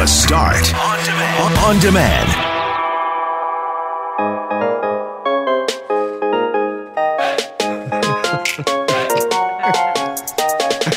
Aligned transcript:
The 0.00 0.06
Start. 0.06 0.56
On 0.56 0.98
demand. 1.04 1.58
On 1.58 1.78
demand. 1.78 2.28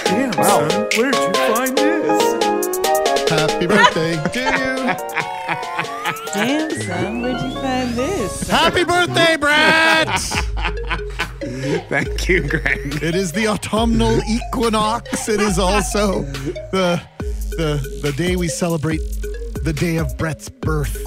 Damn, 0.05 0.31
son, 0.31 0.70
where'd 0.96 1.16
you 1.16 1.34
find 1.54 1.78
this? 1.78 2.24
Happy 3.29 3.67
birthday 3.67 4.13
to 4.31 4.39
you. 4.39 4.76
Damn, 6.33 6.72
son, 6.72 7.22
where'd 7.22 7.42
you 7.42 7.51
find 7.60 7.90
this? 7.96 8.47
Happy 8.47 8.85
birthday, 8.85 9.35
Brad! 9.35 10.08
Thank 11.90 12.29
you, 12.29 12.47
Greg. 12.47 13.04
It 13.04 13.15
is 13.15 13.33
the 13.33 13.49
autumnal 13.49 14.22
equinox. 14.29 15.28
It 15.28 15.42
is 15.42 15.60
also 15.60 16.22
the 16.72 17.02
the 17.58 17.99
the 18.02 18.12
day 18.13 18.35
we 18.35 18.48
celebrate 18.48 19.02
the 19.63 19.73
day 19.73 19.98
of 19.98 20.17
Brett's 20.17 20.49
birth. 20.49 20.98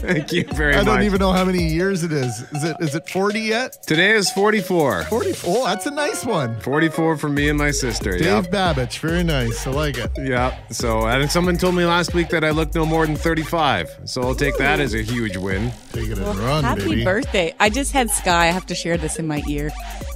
Thank 0.00 0.32
you 0.32 0.44
very 0.54 0.72
much. 0.74 0.80
I 0.80 0.84
don't 0.84 1.02
even 1.02 1.18
know 1.18 1.32
how 1.32 1.44
many 1.44 1.68
years 1.74 2.04
it 2.04 2.12
is. 2.12 2.40
Is 2.52 2.64
it 2.64 2.76
is 2.80 2.94
it 2.94 3.06
40 3.08 3.38
yet? 3.40 3.82
Today 3.86 4.12
is 4.12 4.30
44. 4.30 5.04
44. 5.04 5.54
Oh, 5.58 5.66
that's 5.66 5.84
a 5.84 5.90
nice 5.90 6.24
one. 6.24 6.58
44 6.60 7.18
for 7.18 7.28
me 7.28 7.50
and 7.50 7.58
my 7.58 7.70
sister. 7.70 8.12
Dave 8.12 8.22
Yep. 8.44 8.50
Babbage, 8.50 8.98
very 9.00 9.22
nice. 9.22 9.66
I 9.66 9.70
like 9.72 9.98
it. 9.98 10.10
Yeah. 10.16 10.56
So, 10.70 11.06
and 11.06 11.30
someone 11.30 11.58
told 11.58 11.74
me 11.74 11.84
last 11.84 12.14
week 12.14 12.30
that 12.30 12.44
I 12.44 12.50
look 12.50 12.74
no 12.74 12.86
more 12.86 13.04
than 13.06 13.16
35. 13.16 14.00
So 14.06 14.22
I'll 14.22 14.34
take 14.34 14.56
that 14.56 14.80
as 14.80 14.94
a 14.94 15.02
huge 15.02 15.36
win. 15.36 15.70
Take 15.92 16.08
it 16.08 16.18
and 16.18 16.38
run, 16.38 16.64
Happy 16.64 16.88
baby. 16.88 17.04
birthday. 17.04 17.54
I 17.60 17.68
just 17.68 17.92
had 17.92 18.08
Sky. 18.10 18.44
I 18.44 18.52
have 18.52 18.64
to 18.66 18.74
share 18.74 18.96
this 18.96 19.18
in 19.18 19.26
my 19.26 19.42
ear. 19.48 19.70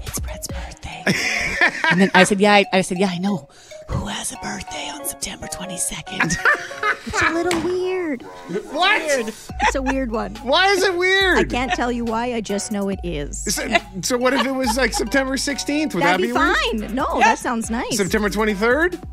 It's 0.06 0.18
Brett's 0.18 0.46
birthday. 0.46 1.02
and 1.90 2.00
then 2.00 2.10
I 2.14 2.24
said, 2.24 2.40
Yeah, 2.40 2.54
I, 2.54 2.64
I 2.72 2.80
said, 2.80 2.98
Yeah, 2.98 3.08
I 3.10 3.18
know. 3.18 3.50
Who 3.94 4.06
has 4.06 4.32
a 4.32 4.36
birthday 4.36 4.88
on 4.90 5.04
September 5.04 5.46
22nd? 5.46 6.36
It's 7.06 7.20
a 7.22 7.30
little 7.34 7.60
weird. 7.60 8.22
What? 8.72 9.02
It's 9.04 9.74
a 9.74 9.82
weird 9.82 10.10
one. 10.10 10.34
Why 10.36 10.68
is 10.68 10.82
it 10.82 10.96
weird? 10.96 11.36
I 11.38 11.44
can't 11.44 11.70
tell 11.72 11.92
you 11.92 12.02
why. 12.04 12.32
I 12.32 12.40
just 12.40 12.72
know 12.72 12.88
it 12.88 12.98
is. 13.04 13.44
So, 13.54 13.68
so 14.00 14.16
what 14.16 14.32
if 14.32 14.46
it 14.46 14.50
was 14.50 14.76
like 14.78 14.94
September 14.94 15.34
16th? 15.34 15.94
Would 15.94 16.02
That'd 16.02 16.20
that 16.20 16.26
be 16.26 16.32
weird? 16.32 16.56
fine. 16.88 16.94
No, 16.94 17.18
that 17.20 17.38
sounds 17.38 17.70
nice. 17.70 17.96
September 17.98 18.30
23rd? 18.30 19.04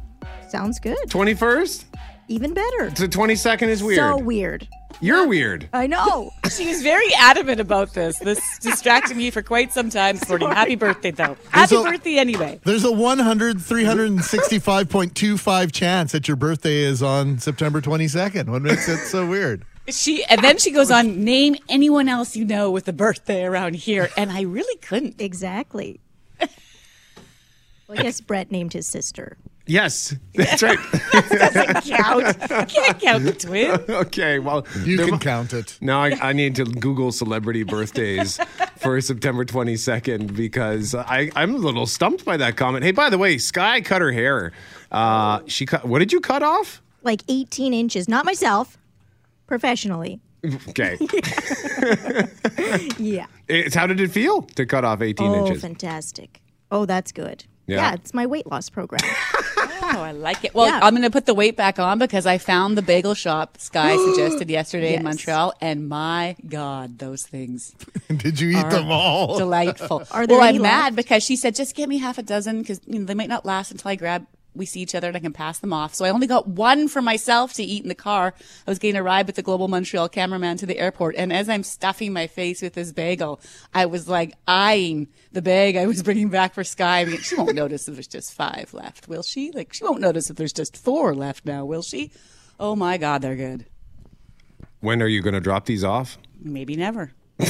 Sounds 0.47 0.79
good. 0.79 0.97
21st? 1.09 1.83
Even 2.29 2.53
better. 2.53 2.89
The 2.91 3.07
22nd 3.09 3.67
is 3.67 3.83
weird. 3.83 3.97
So 3.97 4.17
weird. 4.17 4.67
You're 4.99 5.27
weird. 5.27 5.69
I 5.73 5.87
know. 5.87 6.31
she 6.51 6.67
was 6.67 6.81
very 6.83 7.11
adamant 7.15 7.59
about 7.59 7.93
this. 7.93 8.19
This 8.19 8.39
distracted 8.59 9.17
me 9.17 9.31
for 9.31 9.41
quite 9.41 9.71
some 9.73 9.89
time 9.89 10.17
this 10.17 10.27
morning. 10.29 10.49
Happy 10.49 10.75
birthday, 10.75 11.11
though. 11.11 11.37
Happy 11.51 11.75
a- 11.75 11.83
birthday 11.83 12.17
anyway. 12.17 12.59
There's 12.65 12.83
a 12.83 12.91
100, 12.91 13.57
365.25 13.57 15.71
chance 15.71 16.11
that 16.11 16.27
your 16.27 16.37
birthday 16.37 16.77
is 16.79 17.01
on 17.01 17.39
September 17.39 17.81
22nd. 17.81 18.49
What 18.49 18.61
makes 18.61 18.87
it 18.89 18.97
so 19.07 19.25
weird? 19.27 19.65
She 19.87 20.23
and 20.25 20.43
then 20.43 20.59
she 20.59 20.69
goes 20.71 20.91
on, 20.91 21.23
name 21.23 21.55
anyone 21.67 22.07
else 22.07 22.35
you 22.35 22.45
know 22.45 22.69
with 22.69 22.87
a 22.87 22.93
birthday 22.93 23.43
around 23.43 23.73
here. 23.75 24.09
And 24.15 24.31
I 24.31 24.41
really 24.41 24.77
couldn't. 24.77 25.19
Exactly. 25.21 25.99
Well, 27.87 27.99
I 27.99 28.03
guess 28.03 28.21
Brett 28.21 28.51
named 28.51 28.71
his 28.71 28.87
sister. 28.87 29.35
Yes, 29.67 30.15
that's 30.33 30.63
right. 30.63 30.79
Doesn't 31.11 31.83
count. 31.85 32.39
Can't 32.69 32.99
count 32.99 33.23
the 33.23 33.35
twin. 33.37 33.71
okay, 33.89 34.39
well, 34.39 34.65
You 34.83 34.97
there 34.97 35.05
can 35.05 35.15
mu- 35.15 35.19
count 35.19 35.53
it. 35.53 35.77
Now 35.81 36.01
I, 36.01 36.17
I 36.21 36.33
need 36.33 36.55
to 36.55 36.65
Google 36.65 37.11
celebrity 37.11 37.63
birthdays 37.63 38.39
for 38.77 38.99
September 39.01 39.45
22nd 39.45 40.35
because 40.35 40.95
I, 40.95 41.29
I'm 41.35 41.53
a 41.55 41.57
little 41.57 41.85
stumped 41.85 42.25
by 42.25 42.37
that 42.37 42.57
comment. 42.57 42.83
Hey, 42.83 42.91
by 42.91 43.09
the 43.09 43.17
way, 43.17 43.37
Sky 43.37 43.81
cut 43.81 44.01
her 44.01 44.11
hair. 44.11 44.51
Uh, 44.91 45.41
she 45.47 45.65
cut. 45.65 45.85
What 45.85 45.99
did 45.99 46.11
you 46.11 46.19
cut 46.19 46.43
off? 46.43 46.81
Like 47.03 47.21
18 47.29 47.73
inches. 47.73 48.07
Not 48.09 48.25
myself. 48.25 48.77
Professionally. 49.47 50.19
Okay. 50.69 50.97
Yeah. 52.97 53.25
it's, 53.47 53.75
how 53.75 53.87
did 53.87 53.99
it 53.99 54.11
feel 54.11 54.43
to 54.43 54.65
cut 54.65 54.85
off 54.85 55.01
18 55.01 55.27
oh, 55.27 55.45
inches? 55.45 55.61
fantastic. 55.61 56.41
Oh, 56.71 56.85
that's 56.85 57.11
good. 57.11 57.45
Yeah. 57.67 57.77
Yeah, 57.77 57.93
it's 57.93 58.13
my 58.13 58.25
weight 58.25 58.47
loss 58.47 58.69
program. 58.69 59.01
Oh, 59.83 60.01
I 60.01 60.11
like 60.11 60.45
it. 60.45 60.53
Well, 60.53 60.67
Yeah. 60.67 60.79
I'm 60.81 60.93
going 60.93 61.03
to 61.03 61.09
put 61.09 61.25
the 61.25 61.33
weight 61.33 61.57
back 61.57 61.79
on 61.79 61.97
because 61.99 62.25
I 62.25 62.37
found 62.37 62.77
the 62.77 62.81
bagel 62.81 63.13
shop 63.13 63.57
Sky 63.57 63.97
suggested 64.05 64.49
yesterday 64.49 64.95
in 64.95 65.03
Montreal, 65.03 65.53
and 65.59 65.89
my 65.89 66.35
God, 66.47 66.99
those 66.99 67.23
things 67.23 67.73
Did 68.15 68.39
you 68.39 68.49
eat 68.49 68.69
them 68.69 68.89
all? 68.89 69.37
delightful. 69.37 70.03
Are 70.11 70.25
there 70.27 70.37
well, 70.37 70.47
any 70.47 70.59
I'm 70.59 70.63
mad 70.63 70.95
because 70.95 71.23
she 71.23 71.35
said 71.35 71.55
just 71.55 71.75
give 71.75 71.89
me 71.89 71.97
half 71.97 72.17
a 72.17 72.23
dozen 72.23 72.59
because 72.61 72.79
you 72.85 72.99
know 72.99 73.05
they 73.05 73.15
might 73.15 73.27
not 73.29 73.45
last 73.45 73.71
until 73.71 73.89
I 73.89 73.95
grab. 73.95 74.27
We 74.53 74.65
see 74.65 74.81
each 74.81 74.93
other 74.95 75.07
and 75.07 75.15
I 75.15 75.21
can 75.21 75.31
pass 75.31 75.59
them 75.59 75.71
off. 75.71 75.93
So 75.93 76.03
I 76.03 76.09
only 76.09 76.27
got 76.27 76.47
one 76.47 76.87
for 76.89 77.01
myself 77.01 77.53
to 77.53 77.63
eat 77.63 77.83
in 77.83 77.89
the 77.89 77.95
car. 77.95 78.33
I 78.67 78.69
was 78.71 78.79
getting 78.79 78.97
a 78.97 79.03
ride 79.03 79.25
with 79.25 79.35
the 79.37 79.41
Global 79.41 79.67
Montreal 79.69 80.09
cameraman 80.09 80.57
to 80.57 80.65
the 80.65 80.77
airport. 80.77 81.15
And 81.15 81.31
as 81.31 81.47
I'm 81.47 81.63
stuffing 81.63 82.11
my 82.11 82.27
face 82.27 82.61
with 82.61 82.73
this 82.73 82.91
bagel, 82.91 83.39
I 83.73 83.85
was 83.85 84.09
like 84.09 84.33
eyeing 84.47 85.07
the 85.31 85.41
bag 85.41 85.77
I 85.77 85.85
was 85.85 86.03
bringing 86.03 86.27
back 86.29 86.53
for 86.53 86.63
Sky. 86.65 86.99
I 86.99 87.05
mean, 87.05 87.19
she 87.19 87.35
won't 87.35 87.55
notice 87.55 87.87
if 87.87 87.93
there's 87.93 88.07
just 88.07 88.33
five 88.33 88.73
left, 88.73 89.07
will 89.07 89.23
she? 89.23 89.51
Like, 89.51 89.71
she 89.73 89.83
won't 89.85 90.01
notice 90.01 90.29
if 90.29 90.35
there's 90.35 90.51
just 90.53 90.75
four 90.75 91.15
left 91.15 91.45
now, 91.45 91.63
will 91.63 91.81
she? 91.83 92.11
Oh 92.59 92.75
my 92.75 92.97
God, 92.97 93.21
they're 93.21 93.35
good. 93.37 93.65
when 94.81 95.01
are 95.01 95.07
you 95.07 95.21
going 95.21 95.33
to 95.33 95.39
drop 95.39 95.65
these 95.65 95.83
off? 95.83 96.17
Maybe 96.41 96.75
never. 96.75 97.11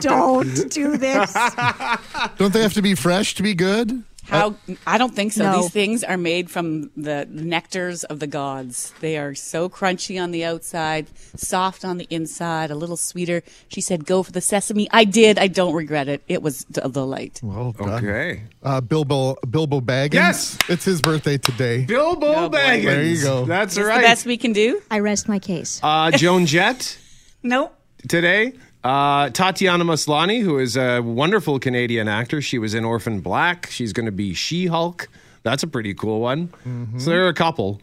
Don't 0.00 0.70
do 0.70 0.96
this. 0.96 1.32
Don't 2.38 2.52
they 2.52 2.62
have 2.62 2.74
to 2.74 2.82
be 2.82 2.94
fresh 2.94 3.34
to 3.34 3.42
be 3.42 3.54
good? 3.54 4.02
How 4.28 4.54
I 4.86 4.98
don't 4.98 5.14
think 5.14 5.32
so. 5.32 5.44
No. 5.44 5.62
These 5.62 5.70
things 5.70 6.04
are 6.04 6.16
made 6.16 6.50
from 6.50 6.90
the 6.96 7.28
nectars 7.30 8.04
of 8.04 8.18
the 8.20 8.26
gods. 8.26 8.92
They 9.00 9.16
are 9.18 9.34
so 9.34 9.68
crunchy 9.68 10.20
on 10.20 10.30
the 10.32 10.44
outside, 10.44 11.06
soft 11.36 11.84
on 11.84 11.98
the 11.98 12.06
inside, 12.10 12.70
a 12.70 12.74
little 12.74 12.96
sweeter. 12.96 13.42
She 13.68 13.80
said, 13.80 14.04
"Go 14.04 14.22
for 14.22 14.32
the 14.32 14.40
sesame." 14.40 14.88
I 14.90 15.04
did. 15.04 15.38
I 15.38 15.46
don't 15.46 15.74
regret 15.74 16.08
it. 16.08 16.22
It 16.28 16.42
was 16.42 16.66
a 16.82 16.88
delight. 16.88 17.40
Well 17.42 17.72
done. 17.72 18.04
Okay. 18.04 18.42
Uh, 18.62 18.80
Bilbo 18.80 19.36
Bilbo 19.48 19.80
Baggins. 19.80 20.14
Yes! 20.14 20.58
It's 20.68 20.84
his 20.84 21.00
birthday 21.00 21.38
today. 21.38 21.84
Bilbo 21.84 22.26
Oh. 22.34 22.50
Baggins. 22.50 22.84
There 22.84 23.02
you 23.04 23.22
go. 23.22 23.44
That's 23.44 23.76
It's 23.76 23.86
right. 23.86 23.96
the 23.98 24.06
best 24.08 24.26
we 24.26 24.36
can 24.36 24.52
do. 24.52 24.82
I 24.90 24.98
rest 24.98 25.28
my 25.28 25.38
case. 25.38 25.80
Uh, 25.82 26.10
Joan 26.10 26.46
Jett 26.46 26.98
Nope. 27.42 27.72
today. 28.08 28.54
Uh, 28.86 29.30
Tatiana 29.30 29.84
Maslany, 29.84 30.42
who 30.42 30.58
is 30.58 30.76
a 30.76 31.00
wonderful 31.00 31.58
Canadian 31.58 32.06
actor. 32.06 32.40
She 32.40 32.56
was 32.56 32.72
in 32.72 32.84
Orphan 32.84 33.20
Black. 33.20 33.68
She's 33.68 33.92
going 33.92 34.06
to 34.06 34.12
be 34.12 34.32
She 34.32 34.66
Hulk. 34.66 35.08
That's 35.42 35.64
a 35.64 35.66
pretty 35.66 35.92
cool 35.92 36.20
one. 36.20 36.52
So 36.98 37.10
there 37.10 37.24
are 37.24 37.28
a 37.28 37.34
couple, 37.34 37.80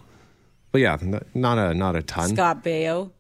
but 0.72 0.80
yeah, 0.80 0.98
not 1.34 1.58
a 1.58 1.74
not 1.74 1.98
a 1.98 2.04
ton. 2.04 2.30
Scott 2.30 2.64
Baio. 2.64 3.12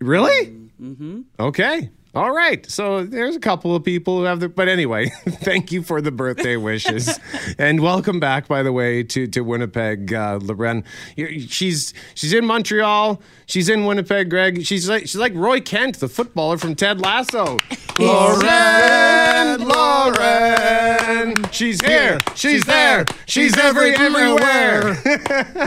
Really? 0.00 0.46
Mm-hmm. 0.82 1.20
Okay. 1.38 1.90
All 2.16 2.32
right. 2.32 2.64
So 2.70 3.04
there's 3.04 3.36
a 3.36 3.40
couple 3.40 3.76
of 3.76 3.84
people 3.84 4.16
who 4.16 4.24
have 4.24 4.40
the. 4.40 4.48
But 4.48 4.68
anyway, 4.68 5.10
thank 5.28 5.70
you 5.70 5.82
for 5.82 6.00
the 6.00 6.10
birthday 6.10 6.56
wishes, 6.56 7.20
and 7.58 7.80
welcome 7.80 8.20
back. 8.20 8.48
By 8.48 8.62
the 8.62 8.72
way, 8.72 9.02
to 9.02 9.26
to 9.26 9.42
Winnipeg, 9.42 10.14
uh, 10.14 10.38
Lauren. 10.40 10.82
She's 11.14 11.92
she's 12.14 12.32
in 12.32 12.46
Montreal. 12.46 13.20
She's 13.44 13.68
in 13.68 13.84
Winnipeg, 13.84 14.30
Greg. 14.30 14.64
She's 14.64 14.88
like 14.88 15.02
she's 15.02 15.16
like 15.16 15.34
Roy 15.34 15.60
Kent, 15.60 16.00
the 16.00 16.08
footballer 16.08 16.56
from 16.56 16.74
Ted 16.74 17.02
Lasso. 17.02 17.58
Lauren, 17.98 19.68
Lauren. 19.68 21.34
She's 21.50 21.80
here. 21.84 22.18
She's 22.34 22.64
there. 22.64 23.04
She's 23.26 23.56
every 23.58 23.94
everywhere. 23.94 24.94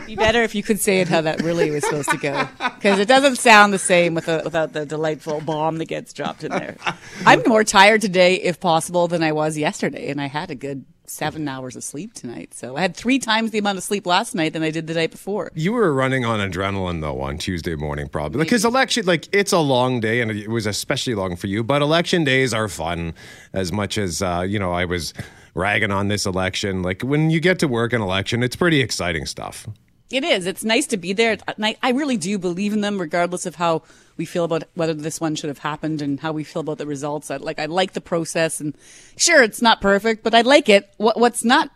Be 0.08 0.16
better 0.16 0.42
if 0.44 0.56
you 0.56 0.64
could 0.64 0.80
say 0.80 1.02
it 1.02 1.08
how 1.08 1.22
that 1.22 1.42
really 1.42 1.70
was 1.70 1.84
supposed 1.86 2.10
to 2.10 2.18
go, 2.18 2.48
because 2.58 2.98
it 2.98 3.08
doesn't 3.08 3.38
sound 3.38 3.72
the 3.72 3.80
same 3.80 4.16
with 4.16 4.28
a, 4.28 4.42
without 4.44 4.74
the 4.74 4.86
delightful 4.86 5.42
bomb 5.42 5.78
that 5.78 5.86
gets 5.86 6.12
dropped 6.12 6.39
in 6.44 6.52
there. 6.52 6.78
I'm 7.26 7.44
more 7.48 7.64
tired 7.64 8.02
today, 8.02 8.36
if 8.36 8.60
possible, 8.60 9.08
than 9.08 9.24
I 9.24 9.32
was 9.32 9.58
yesterday, 9.58 10.10
and 10.10 10.22
I 10.22 10.28
had 10.28 10.52
a 10.52 10.56
good 10.56 10.86
seven 11.10 11.48
hours 11.48 11.76
of 11.76 11.84
sleep 11.84 12.14
tonight. 12.14 12.54
So 12.54 12.76
I 12.78 12.82
had 12.82 12.96
three 12.96 13.20
times 13.20 13.52
the 13.52 13.58
amount 13.58 13.78
of 13.78 13.84
sleep 13.84 14.06
last 14.06 14.36
night 14.36 14.54
than 14.54 14.64
I 14.64 14.72
did 14.72 14.88
the 14.88 14.94
night 14.94 15.12
before. 15.12 15.52
You 15.56 15.74
were 15.74 15.94
running 15.94 16.24
on 16.26 16.40
adrenaline 16.40 17.02
though 17.02 17.22
on 17.22 17.38
Tuesday 17.38 17.76
morning, 17.76 18.08
probably 18.08 18.44
because 18.44 18.64
election, 18.66 19.06
like 19.06 19.28
it's 19.34 19.52
a 19.52 19.60
long 19.60 20.00
day, 20.00 20.22
and 20.22 20.32
it 20.32 20.50
was 20.50 20.66
especially 20.66 21.16
long 21.16 21.36
for 21.36 21.48
you. 21.48 21.64
But 21.64 21.82
election 21.82 22.24
days 22.24 22.54
are 22.54 22.68
fun, 22.68 23.14
as 23.54 23.72
much 23.72 23.98
as 23.98 24.22
uh, 24.22 24.46
you 24.48 24.60
know. 24.60 24.72
I 24.72 24.86
was 24.86 25.14
ragging 25.56 25.92
on 25.92 26.08
this 26.08 26.26
election. 26.26 26.84
Like 26.84 27.02
when 27.02 27.30
you 27.30 27.40
get 27.40 27.60
to 27.60 27.68
work 27.68 27.94
an 27.94 28.02
election, 28.02 28.44
it's 28.44 28.56
pretty 28.56 28.82
exciting 28.82 29.26
stuff. 29.26 29.68
It 30.12 30.24
is. 30.24 30.48
It's 30.48 30.64
nice 30.64 30.88
to 30.88 30.98
be 30.98 31.14
there. 31.14 31.38
I 31.84 31.92
really 31.92 32.18
do 32.18 32.40
believe 32.40 32.74
in 32.74 32.82
them, 32.82 33.00
regardless 33.00 33.46
of 33.46 33.56
how 33.56 33.84
we 34.20 34.26
feel 34.26 34.44
about 34.44 34.66
whether 34.76 34.94
this 34.94 35.22
one 35.22 35.34
should 35.34 35.48
have 35.48 35.60
happened 35.60 36.02
and 36.02 36.20
how 36.20 36.34
we 36.34 36.44
feel 36.44 36.60
about 36.60 36.78
the 36.78 36.86
results. 36.86 37.32
I 37.32 37.38
like. 37.38 37.58
I 37.58 37.66
like 37.66 37.94
the 37.94 38.02
process, 38.02 38.60
and 38.60 38.76
sure, 39.16 39.42
it's 39.42 39.62
not 39.62 39.80
perfect, 39.80 40.24
but 40.24 40.36
I 40.36 40.42
like 40.42 40.68
it. 40.68 40.94
What, 40.98 41.18
what's 41.18 41.46
not 41.46 41.72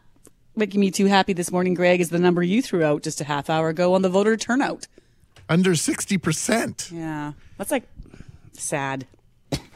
making 0.54 0.82
me 0.82 0.92
too 0.92 1.06
happy 1.06 1.32
this 1.32 1.52
morning, 1.52 1.74
Greg, 1.74 2.02
is 2.02 2.10
the 2.10 2.20
number 2.20 2.44
you 2.44 2.62
threw 2.62 2.84
out 2.84 3.02
just 3.02 3.22
a 3.22 3.24
half 3.24 3.50
hour 3.50 3.70
ago 3.70 3.94
on 3.94 4.02
the 4.02 4.10
voter 4.10 4.36
turnout. 4.36 4.88
Under 5.48 5.72
60%. 5.72 6.92
Yeah, 6.92 7.32
that's 7.58 7.72
like 7.72 7.84
sad. 8.52 9.08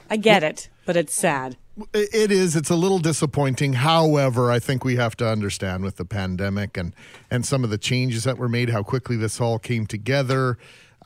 I 0.10 0.18
get 0.18 0.44
it, 0.44 0.68
but 0.86 0.98
it's 0.98 1.14
sad. 1.14 1.56
It 1.94 2.10
it 2.14 2.32
is. 2.34 2.58
It's 2.58 2.70
a 2.70 2.76
little 2.76 3.00
disappointing. 3.00 3.74
However, 3.74 4.52
I 4.52 4.60
think 4.60 4.84
we 4.84 4.98
have 4.98 5.16
to 5.18 5.28
understand 5.28 5.86
with 5.86 5.96
the 5.96 6.06
pandemic 6.06 6.76
and 6.76 6.94
and 7.32 7.46
some 7.46 7.64
of 7.64 7.70
the 7.70 7.78
changes 7.78 8.26
that 8.26 8.38
were 8.38 8.50
made, 8.50 8.72
how 8.72 8.84
quickly 8.84 9.16
this 9.16 9.40
all 9.40 9.58
came 9.58 9.86
together. 9.86 10.58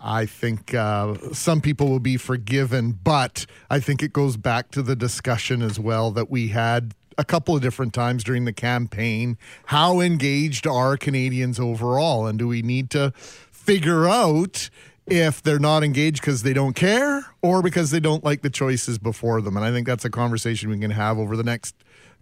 I 0.04 0.26
think 0.26 0.74
uh, 0.74 1.16
some 1.32 1.62
people 1.62 1.88
will 1.90 2.00
be 2.00 2.18
forgiven, 2.18 2.98
but 3.04 3.46
I 3.70 3.80
think 3.80 4.02
it 4.02 4.14
goes 4.14 4.36
back 4.38 4.72
to 4.72 4.82
the 4.82 4.96
discussion 4.96 5.62
as 5.62 5.80
well 5.80 6.12
that 6.12 6.30
we 6.30 6.50
had 6.50 6.96
a 7.18 7.26
couple 7.26 7.56
of 7.56 7.62
different 7.62 7.94
times 7.94 8.24
during 8.24 8.46
the 8.46 8.54
campaign. 8.54 9.38
How 9.66 10.00
engaged 10.00 10.66
are 10.66 10.98
Canadians 10.98 11.60
overall, 11.60 12.26
and 12.26 12.40
do 12.40 12.48
we 12.48 12.62
need 12.62 12.90
to 12.92 13.14
figure 13.16 14.08
out? 14.08 14.70
if 15.08 15.42
they're 15.42 15.60
not 15.60 15.84
engaged 15.84 16.22
because 16.22 16.44
they 16.44 16.54
don't 16.54 16.76
care 16.76 17.26
or 17.42 17.62
because 17.62 17.92
they 17.92 18.00
don't 18.00 18.24
like 18.24 18.44
the 18.44 18.50
choices 18.50 18.98
before 18.98 19.42
them. 19.42 19.58
And 19.58 19.66
I 19.66 19.72
think 19.72 19.88
that's 19.88 20.06
a 20.06 20.10
conversation 20.10 20.70
we 20.70 20.80
can 20.80 20.92
have 20.92 21.18
over 21.18 21.36
the 21.36 21.44
next 21.44 21.76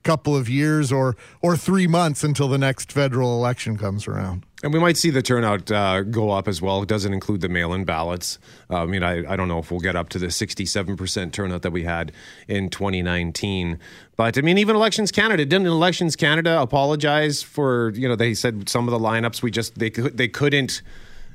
couple 0.04 0.36
of 0.36 0.50
years 0.50 0.92
or 0.92 1.16
or 1.42 1.58
three 1.58 1.88
months 1.88 2.24
until 2.24 2.48
the 2.48 2.58
next 2.58 2.92
federal 2.92 3.36
election 3.38 3.78
comes 3.78 4.08
around. 4.08 4.46
And 4.62 4.74
we 4.74 4.80
might 4.80 4.98
see 4.98 5.10
the 5.10 5.22
turnout 5.22 5.72
uh, 5.72 6.02
go 6.02 6.32
up 6.32 6.48
as 6.48 6.62
well. 6.62 6.82
It 6.82 6.90
doesn't 6.90 7.14
include 7.14 7.40
the 7.40 7.48
mail 7.48 7.72
in 7.74 7.86
ballots. 7.86 8.40
Uh, 8.70 8.84
I 8.84 8.86
mean, 8.88 9.04
I, 9.04 9.32
I 9.32 9.38
don't 9.38 9.48
know 9.48 9.60
if 9.60 9.72
we'll 9.72 9.80
get 9.80 9.96
up 9.96 10.10
to 10.10 10.20
the 10.20 10.28
67% 10.28 11.32
turnout 11.32 11.62
that 11.62 11.72
we 11.72 11.84
had 11.86 12.12
in 12.48 12.70
2019. 12.70 13.80
But 14.18 14.38
I 14.38 14.42
mean, 14.42 14.58
even 14.58 14.76
Elections 14.76 15.12
Canada, 15.14 15.46
didn't 15.46 15.68
Elections 15.68 16.18
Canada 16.18 16.60
apologize 16.62 17.42
for, 17.42 17.92
you 17.96 18.10
know, 18.10 18.18
they 18.18 18.34
said 18.34 18.68
some 18.68 18.86
of 18.86 18.92
the 18.92 19.00
lineups 19.00 19.42
we 19.42 19.50
just, 19.50 19.80
they, 19.80 19.90
they 19.92 20.28
couldn't, 20.28 20.82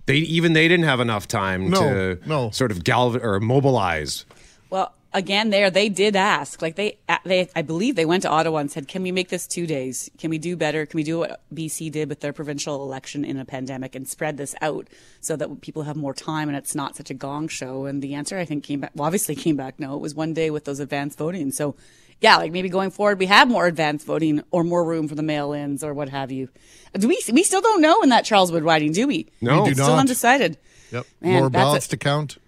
they 0.04 0.16
even 0.16 0.52
they 0.52 0.68
didn't 0.68 0.84
have 0.84 1.00
enough 1.00 1.26
time 1.26 1.70
No, 1.70 1.80
to 1.80 2.18
no. 2.26 2.50
sort 2.50 2.70
of 2.70 2.84
galv 2.84 3.22
or 3.24 3.40
mobilize. 3.40 4.26
Well, 4.68 4.92
again, 5.14 5.48
there 5.50 5.70
they 5.70 5.88
did 5.88 6.14
ask. 6.16 6.60
Like 6.60 6.76
they, 6.76 6.98
they, 7.24 7.48
I 7.56 7.62
believe 7.62 7.96
they 7.96 8.04
went 8.04 8.22
to 8.24 8.28
Ottawa 8.28 8.58
and 8.58 8.70
said, 8.70 8.86
"Can 8.88 9.02
we 9.02 9.12
make 9.12 9.30
this 9.30 9.46
two 9.46 9.66
days? 9.66 10.10
Can 10.18 10.28
we 10.28 10.36
do 10.36 10.56
better? 10.56 10.84
Can 10.84 10.98
we 10.98 11.04
do 11.04 11.20
what 11.20 11.40
BC 11.54 11.90
did 11.90 12.08
with 12.10 12.20
their 12.20 12.32
provincial 12.34 12.82
election 12.82 13.24
in 13.24 13.38
a 13.38 13.44
pandemic 13.46 13.94
and 13.94 14.06
spread 14.06 14.36
this 14.36 14.54
out 14.60 14.88
so 15.20 15.36
that 15.36 15.60
people 15.62 15.84
have 15.84 15.96
more 15.96 16.12
time 16.12 16.48
and 16.48 16.56
it's 16.58 16.74
not 16.74 16.96
such 16.96 17.08
a 17.10 17.14
gong 17.14 17.48
show?" 17.48 17.86
And 17.86 18.02
the 18.02 18.14
answer, 18.14 18.36
I 18.38 18.44
think, 18.44 18.64
came 18.64 18.80
back. 18.80 18.90
Well, 18.94 19.06
obviously, 19.06 19.34
came 19.36 19.56
back. 19.56 19.80
No, 19.80 19.94
it 19.94 20.00
was 20.00 20.14
one 20.14 20.34
day 20.34 20.50
with 20.50 20.64
those 20.66 20.80
advanced 20.80 21.16
voting. 21.16 21.50
So, 21.52 21.76
yeah, 22.20 22.36
like 22.36 22.52
maybe 22.52 22.68
going 22.68 22.90
forward, 22.90 23.18
we 23.18 23.26
have 23.26 23.48
more 23.48 23.66
advanced 23.66 24.06
voting 24.06 24.42
or 24.50 24.64
more 24.64 24.84
room 24.84 25.08
for 25.08 25.14
the 25.14 25.22
mail-ins 25.22 25.82
or 25.82 25.94
what 25.94 26.08
have 26.10 26.30
you. 26.30 26.48
Do 26.94 27.08
we? 27.08 27.20
We 27.32 27.42
still 27.42 27.60
don't 27.60 27.80
know 27.80 28.02
in 28.02 28.08
that 28.10 28.24
Charles 28.24 28.52
Wood 28.52 28.62
riding, 28.64 28.92
do 28.92 29.06
we? 29.06 29.28
No. 29.40 29.62
We 29.62 29.70
do 29.70 29.74
still 29.74 29.96
undecided. 29.96 30.58
Yep. 30.92 31.06
Man, 31.20 31.32
More 31.32 31.42
that's 31.50 31.62
a- 31.62 31.64
ballots 31.64 31.88
to 31.88 31.96
count. 31.96 32.38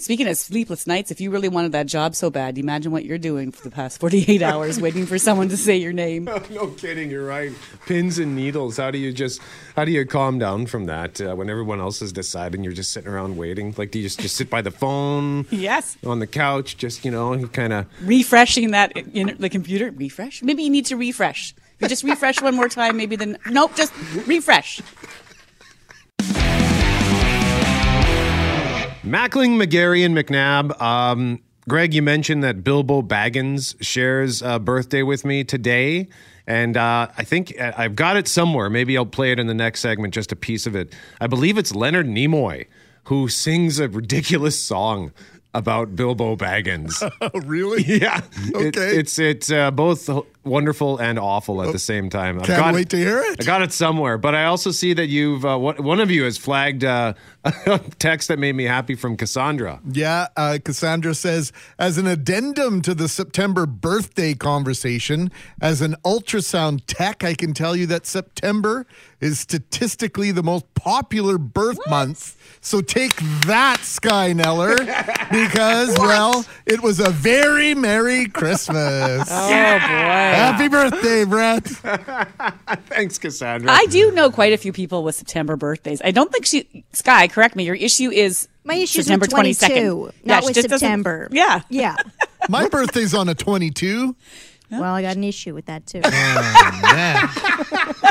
Speaking 0.00 0.28
of 0.28 0.36
sleepless 0.38 0.86
nights, 0.86 1.10
if 1.10 1.20
you 1.20 1.30
really 1.30 1.50
wanted 1.50 1.72
that 1.72 1.84
job 1.84 2.14
so 2.14 2.30
bad, 2.30 2.56
imagine 2.56 2.90
what 2.90 3.04
you're 3.04 3.18
doing 3.18 3.52
for 3.52 3.62
the 3.62 3.70
past 3.70 4.00
48 4.00 4.40
hours 4.40 4.80
waiting 4.80 5.04
for 5.04 5.18
someone 5.18 5.50
to 5.50 5.58
say 5.58 5.76
your 5.76 5.92
name. 5.92 6.24
no 6.50 6.68
kidding, 6.68 7.10
you're 7.10 7.26
right. 7.26 7.52
Pins 7.84 8.18
and 8.18 8.34
needles. 8.34 8.78
How 8.78 8.90
do 8.90 8.96
you 8.96 9.12
just 9.12 9.42
how 9.76 9.84
do 9.84 9.92
you 9.92 10.06
calm 10.06 10.38
down 10.38 10.64
from 10.64 10.86
that 10.86 11.20
uh, 11.20 11.34
when 11.34 11.50
everyone 11.50 11.80
else 11.80 12.00
is 12.00 12.14
deciding? 12.14 12.64
You're 12.64 12.72
just 12.72 12.92
sitting 12.92 13.10
around 13.10 13.36
waiting. 13.36 13.74
Like, 13.76 13.90
do 13.90 13.98
you 13.98 14.06
just, 14.06 14.20
just 14.20 14.36
sit 14.36 14.48
by 14.48 14.62
the 14.62 14.70
phone? 14.70 15.46
Yes. 15.60 15.98
On 16.06 16.20
the 16.20 16.26
couch, 16.26 16.78
just 16.78 17.04
you 17.04 17.10
know, 17.10 17.46
kind 17.48 17.74
of 17.74 17.86
Refreshing 18.02 18.70
that 18.70 18.96
in 18.96 19.36
the 19.38 19.50
computer. 19.50 19.90
Refresh? 19.90 20.42
Maybe 20.42 20.62
you 20.62 20.70
need 20.70 20.86
to 20.86 20.96
refresh. 20.96 21.54
You 21.78 21.88
just 21.88 22.02
refresh 22.02 22.40
one 22.40 22.56
more 22.56 22.68
time, 22.68 22.96
maybe 22.96 23.16
then. 23.16 23.36
Nope, 23.46 23.76
just 23.76 23.92
refresh. 24.26 24.80
Mackling, 29.10 29.60
McGarry, 29.62 30.04
and 30.04 30.16
McNabb. 30.16 30.80
Um, 30.80 31.40
Greg, 31.68 31.92
you 31.94 32.02
mentioned 32.02 32.42
that 32.44 32.62
Bilbo 32.64 33.02
Baggins 33.02 33.74
shares 33.82 34.40
a 34.42 34.58
birthday 34.58 35.02
with 35.02 35.24
me 35.24 35.44
today. 35.44 36.08
And 36.46 36.76
uh, 36.76 37.08
I 37.16 37.24
think 37.24 37.54
uh, 37.60 37.72
I've 37.76 37.94
got 37.96 38.16
it 38.16 38.26
somewhere. 38.28 38.70
Maybe 38.70 38.96
I'll 38.96 39.06
play 39.06 39.32
it 39.32 39.38
in 39.38 39.46
the 39.46 39.54
next 39.54 39.80
segment, 39.80 40.14
just 40.14 40.32
a 40.32 40.36
piece 40.36 40.66
of 40.66 40.74
it. 40.74 40.94
I 41.20 41.26
believe 41.26 41.58
it's 41.58 41.74
Leonard 41.74 42.06
Nimoy 42.06 42.66
who 43.04 43.28
sings 43.28 43.78
a 43.80 43.88
ridiculous 43.88 44.60
song 44.62 45.12
about 45.54 45.96
Bilbo 45.96 46.36
Baggins. 46.36 47.02
Really? 47.46 47.82
yeah. 47.82 48.20
It- 48.54 48.76
Okay. 48.76 48.96
it's 48.98 49.18
it's 49.18 49.50
uh, 49.50 49.70
both 49.72 50.08
wonderful 50.50 50.98
and 50.98 51.18
awful 51.18 51.62
at 51.62 51.72
the 51.72 51.78
same 51.78 52.10
time. 52.10 52.38
I've 52.38 52.46
Can't 52.46 52.58
got 52.60 52.74
wait 52.74 52.90
to 52.90 52.96
hear 52.96 53.20
it. 53.20 53.40
I 53.40 53.44
got 53.44 53.62
it 53.62 53.72
somewhere, 53.72 54.18
but 54.18 54.34
I 54.34 54.44
also 54.44 54.70
see 54.70 54.92
that 54.92 55.06
you've 55.06 55.44
uh, 55.44 55.56
one 55.56 55.82
one 55.82 56.00
of 56.00 56.10
you 56.10 56.24
has 56.24 56.36
flagged 56.36 56.84
uh, 56.84 57.14
a 57.44 57.78
text 57.98 58.28
that 58.28 58.38
made 58.38 58.54
me 58.54 58.64
happy 58.64 58.94
from 58.94 59.16
Cassandra. 59.16 59.80
Yeah, 59.90 60.26
uh, 60.36 60.58
Cassandra 60.62 61.14
says, 61.14 61.52
as 61.78 61.96
an 61.96 62.06
addendum 62.06 62.82
to 62.82 62.94
the 62.94 63.08
September 63.08 63.64
birthday 63.64 64.34
conversation, 64.34 65.30
as 65.60 65.80
an 65.80 65.94
ultrasound 66.04 66.82
tech, 66.86 67.24
I 67.24 67.34
can 67.34 67.54
tell 67.54 67.74
you 67.74 67.86
that 67.86 68.04
September 68.04 68.86
is 69.20 69.38
statistically 69.38 70.32
the 70.32 70.42
most 70.42 70.72
popular 70.74 71.38
birth 71.38 71.78
month. 71.88 72.36
So 72.62 72.80
take 72.80 73.14
that, 73.46 73.80
Sky 73.80 74.32
Neller, 74.32 74.78
because, 75.30 75.94
well, 75.98 76.44
it 76.66 76.82
was 76.82 77.00
a 77.00 77.10
very 77.10 77.74
Merry 77.74 78.26
Christmas. 78.40 79.28
Oh, 79.30 79.48
boy. 79.48 79.56
Happy 80.40 80.68
birthday, 80.68 81.24
Brett. 81.24 81.64
Thanks, 82.86 83.18
Cassandra. 83.18 83.70
I 83.70 83.86
do 83.86 84.10
know 84.12 84.30
quite 84.30 84.52
a 84.52 84.56
few 84.56 84.72
people 84.72 85.04
with 85.04 85.14
September 85.14 85.56
birthdays. 85.56 86.00
I 86.04 86.10
don't 86.10 86.32
think 86.32 86.46
she. 86.46 86.84
Sky, 86.92 87.28
correct 87.28 87.56
me. 87.56 87.64
Your 87.64 87.74
issue 87.74 88.10
is 88.10 88.48
My 88.64 88.74
issue's 88.74 89.06
September 89.06 89.24
with 89.24 89.30
22, 89.30 89.66
22nd. 89.66 90.26
not 90.26 90.42
she 90.42 90.46
with 90.46 90.54
just 90.56 90.68
September. 90.68 91.28
Yeah. 91.30 91.62
Yeah. 91.68 91.96
My 92.48 92.68
birthday's 92.68 93.14
on 93.14 93.28
a 93.28 93.34
22. 93.34 94.16
Well, 94.70 94.94
I 94.94 95.02
got 95.02 95.16
an 95.16 95.24
issue 95.24 95.54
with 95.54 95.66
that 95.66 95.86
too. 95.86 96.00
Man. 96.00 97.28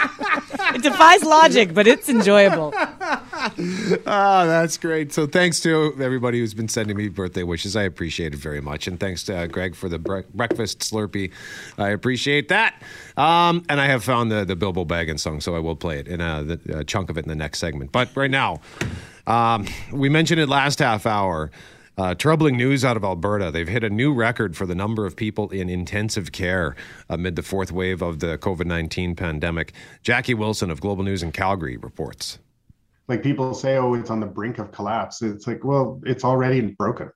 It 0.74 0.84
defies 0.84 1.24
logic, 1.24 1.74
but 1.74 1.88
it's 1.88 2.10
enjoyable. 2.10 2.74
Oh, 2.76 3.98
that's 4.06 4.78
great. 4.78 5.12
So 5.12 5.26
thanks 5.26 5.60
to 5.62 5.94
everybody 6.00 6.40
who's 6.40 6.54
been 6.54 6.68
sending 6.68 6.96
me 6.96 7.10
birthday 7.10 7.44
wishes. 7.44 7.76
I 7.76 7.84
appreciate 7.84 8.34
it 8.34 8.40
very 8.40 8.62
much. 8.62 8.88
And 8.88 9.00
thanks 9.00 9.24
to 9.24 9.38
uh, 9.38 9.48
Greg 9.48 9.76
for 9.76 9.90
the 9.90 9.98
bre- 9.98 10.22
breakfast 10.34 10.80
Slurpee. 10.80 11.32
I 11.78 11.90
appreciate 11.90 12.50
that. 12.50 12.82
Um, 13.18 13.66
and 13.68 13.82
I 13.82 13.88
have 13.88 14.04
found 14.04 14.32
the, 14.32 14.46
the 14.46 14.56
Bilbo 14.56 14.86
Baggins 14.86 15.22
song, 15.22 15.42
so 15.42 15.56
I 15.56 15.60
will 15.60 15.76
play 15.76 16.00
it 16.00 16.08
in 16.08 16.22
a, 16.22 16.44
the, 16.44 16.80
a 16.80 16.84
chunk 16.84 17.10
of 17.10 17.18
it 17.18 17.26
in 17.26 17.30
the 17.30 17.36
next 17.36 17.60
segment. 17.60 17.92
But 17.92 18.16
right 18.16 18.32
now, 18.32 18.62
um, 19.26 19.66
we 19.92 20.08
mentioned 20.08 20.40
it 20.40 20.48
last 20.50 20.80
half 20.80 21.06
hour. 21.06 21.52
Uh, 22.00 22.16
troubling 22.16 22.56
news 22.56 22.86
out 22.86 22.96
of 22.96 23.04
Alberta. 23.04 23.52
They've 23.52 23.68
hit 23.68 23.84
a 23.84 23.90
new 23.90 24.14
record 24.14 24.56
for 24.56 24.66
the 24.66 24.74
number 24.74 25.06
of 25.06 25.18
people 25.18 25.50
in 25.50 25.70
intensive 25.70 26.32
care 26.32 26.78
amid 27.10 27.36
the 27.36 27.44
fourth 27.44 27.74
wave 27.74 28.02
of 28.02 28.20
the 28.20 28.38
COVID 28.38 28.66
19 28.66 29.18
pandemic. 29.18 29.74
Jackie 30.02 30.34
Wilson 30.34 30.72
of 30.72 30.80
Global 30.80 31.04
News 31.04 31.24
in 31.24 31.34
Calgary 31.34 31.76
reports. 31.76 32.40
like 33.10 33.22
people 33.22 33.54
say, 33.54 33.76
oh, 33.76 33.96
it's 33.96 34.10
on 34.10 34.22
the 34.22 34.26
brink 34.26 34.60
of 34.60 34.72
collapse. 34.72 35.22
It's 35.22 35.46
like, 35.46 35.66
well, 35.66 36.00
it's 36.06 36.24
already 36.24 36.62
broken. 36.62 37.12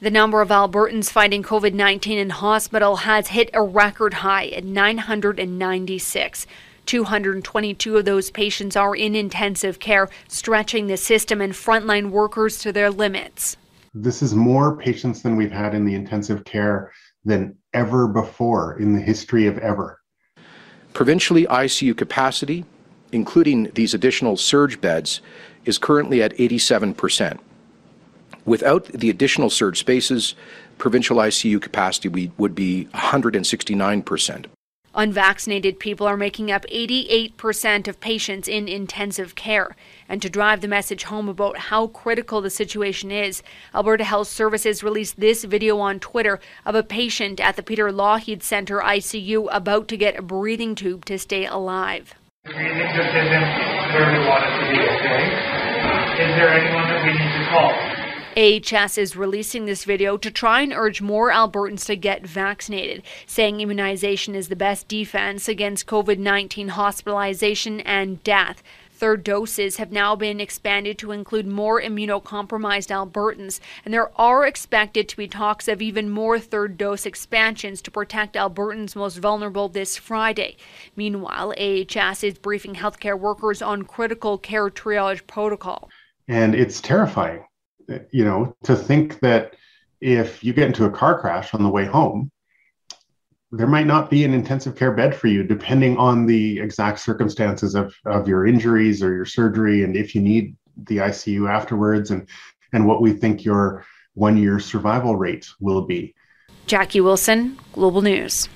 The 0.00 0.10
number 0.10 0.40
of 0.40 0.48
Albertans 0.48 1.10
fighting 1.10 1.42
COVID 1.42 1.74
19 1.74 2.16
in 2.16 2.30
hospital 2.30 2.96
has 2.96 3.28
hit 3.28 3.50
a 3.52 3.62
record 3.62 4.14
high 4.14 4.46
at 4.46 4.64
996. 4.64 6.46
222 6.86 7.96
of 7.98 8.06
those 8.06 8.30
patients 8.30 8.76
are 8.76 8.96
in 8.96 9.14
intensive 9.14 9.78
care, 9.78 10.08
stretching 10.26 10.86
the 10.86 10.96
system 10.96 11.42
and 11.42 11.52
frontline 11.52 12.08
workers 12.08 12.56
to 12.60 12.72
their 12.72 12.90
limits. 12.90 13.58
This 13.98 14.20
is 14.20 14.34
more 14.34 14.76
patients 14.76 15.22
than 15.22 15.36
we've 15.36 15.50
had 15.50 15.74
in 15.74 15.86
the 15.86 15.94
intensive 15.94 16.44
care 16.44 16.92
than 17.24 17.56
ever 17.72 18.06
before 18.06 18.78
in 18.78 18.92
the 18.92 19.00
history 19.00 19.46
of 19.46 19.56
ever. 19.56 20.02
Provincially, 20.92 21.46
ICU 21.46 21.96
capacity, 21.96 22.66
including 23.10 23.70
these 23.72 23.94
additional 23.94 24.36
surge 24.36 24.82
beds, 24.82 25.22
is 25.64 25.78
currently 25.78 26.22
at 26.22 26.36
87%. 26.36 27.38
Without 28.44 28.84
the 28.88 29.08
additional 29.08 29.48
surge 29.48 29.78
spaces, 29.78 30.34
provincial 30.76 31.16
ICU 31.16 31.60
capacity 31.62 32.30
would 32.36 32.54
be 32.54 32.88
169%. 32.92 34.44
Unvaccinated 34.98 35.78
people 35.78 36.06
are 36.06 36.16
making 36.16 36.50
up 36.50 36.64
88% 36.72 37.86
of 37.86 38.00
patients 38.00 38.48
in 38.48 38.66
intensive 38.66 39.34
care. 39.34 39.76
And 40.08 40.22
to 40.22 40.30
drive 40.30 40.62
the 40.62 40.68
message 40.68 41.04
home 41.04 41.28
about 41.28 41.58
how 41.58 41.88
critical 41.88 42.40
the 42.40 42.48
situation 42.48 43.10
is, 43.10 43.42
Alberta 43.74 44.04
Health 44.04 44.28
Services 44.28 44.82
released 44.82 45.20
this 45.20 45.44
video 45.44 45.78
on 45.78 46.00
Twitter 46.00 46.40
of 46.64 46.74
a 46.74 46.82
patient 46.82 47.40
at 47.40 47.56
the 47.56 47.62
Peter 47.62 47.92
Lougheed 47.92 48.42
Centre 48.42 48.80
ICU 48.80 49.48
about 49.52 49.86
to 49.88 49.98
get 49.98 50.18
a 50.18 50.22
breathing 50.22 50.74
tube 50.74 51.04
to 51.04 51.18
stay 51.18 51.44
alive. 51.44 52.14
breathing 52.46 52.56
isn't 52.56 53.92
where 53.92 54.12
we 54.12 54.26
to 54.60 54.70
be, 54.70 54.80
okay? 54.80 55.24
Is 56.24 56.36
there 56.36 56.48
anyone 56.48 56.88
that 56.88 57.04
we 57.04 57.12
need 57.12 57.32
to 57.36 57.44
call? 57.50 57.95
AHS 58.36 58.98
is 58.98 59.16
releasing 59.16 59.64
this 59.64 59.84
video 59.84 60.18
to 60.18 60.30
try 60.30 60.60
and 60.60 60.70
urge 60.70 61.00
more 61.00 61.30
Albertans 61.30 61.86
to 61.86 61.96
get 61.96 62.26
vaccinated, 62.26 63.02
saying 63.26 63.62
immunization 63.62 64.34
is 64.34 64.48
the 64.48 64.56
best 64.56 64.88
defense 64.88 65.48
against 65.48 65.86
COVID 65.86 66.18
19 66.18 66.68
hospitalization 66.68 67.80
and 67.80 68.22
death. 68.22 68.62
Third 68.90 69.24
doses 69.24 69.78
have 69.78 69.90
now 69.90 70.14
been 70.16 70.38
expanded 70.38 70.98
to 70.98 71.12
include 71.12 71.46
more 71.46 71.80
immunocompromised 71.80 72.90
Albertans, 72.90 73.58
and 73.86 73.94
there 73.94 74.10
are 74.20 74.44
expected 74.44 75.08
to 75.08 75.16
be 75.16 75.28
talks 75.28 75.66
of 75.66 75.80
even 75.80 76.10
more 76.10 76.38
third 76.38 76.76
dose 76.76 77.06
expansions 77.06 77.80
to 77.80 77.90
protect 77.90 78.36
Albertans 78.36 78.94
most 78.94 79.16
vulnerable 79.16 79.70
this 79.70 79.96
Friday. 79.96 80.58
Meanwhile, 80.94 81.54
AHS 81.58 82.22
is 82.22 82.38
briefing 82.38 82.74
healthcare 82.74 83.18
workers 83.18 83.62
on 83.62 83.84
critical 83.84 84.36
care 84.36 84.68
triage 84.68 85.26
protocol. 85.26 85.88
And 86.28 86.54
it's 86.54 86.82
terrifying, 86.82 87.42
you 88.10 88.24
know, 88.24 88.56
to 88.64 88.76
think 88.76 89.20
that 89.20 89.54
if 90.00 90.42
you 90.44 90.52
get 90.52 90.66
into 90.66 90.84
a 90.84 90.90
car 90.90 91.18
crash 91.18 91.54
on 91.54 91.62
the 91.62 91.68
way 91.68 91.84
home, 91.84 92.30
there 93.52 93.66
might 93.66 93.86
not 93.86 94.10
be 94.10 94.24
an 94.24 94.34
intensive 94.34 94.76
care 94.76 94.92
bed 94.92 95.14
for 95.14 95.28
you 95.28 95.42
depending 95.42 95.96
on 95.96 96.26
the 96.26 96.58
exact 96.58 96.98
circumstances 96.98 97.74
of, 97.74 97.94
of 98.04 98.28
your 98.28 98.46
injuries 98.46 99.02
or 99.02 99.14
your 99.14 99.24
surgery 99.24 99.84
and 99.84 99.96
if 99.96 100.14
you 100.14 100.20
need 100.20 100.56
the 100.88 100.98
ICU 100.98 101.48
afterwards 101.48 102.10
and 102.10 102.28
and 102.72 102.86
what 102.86 103.00
we 103.00 103.12
think 103.12 103.44
your 103.44 103.84
one 104.14 104.36
year 104.36 104.58
survival 104.58 105.16
rate 105.16 105.46
will 105.60 105.82
be. 105.82 106.14
Jackie 106.66 107.00
Wilson, 107.00 107.58
Global 107.72 108.02
News. 108.02 108.48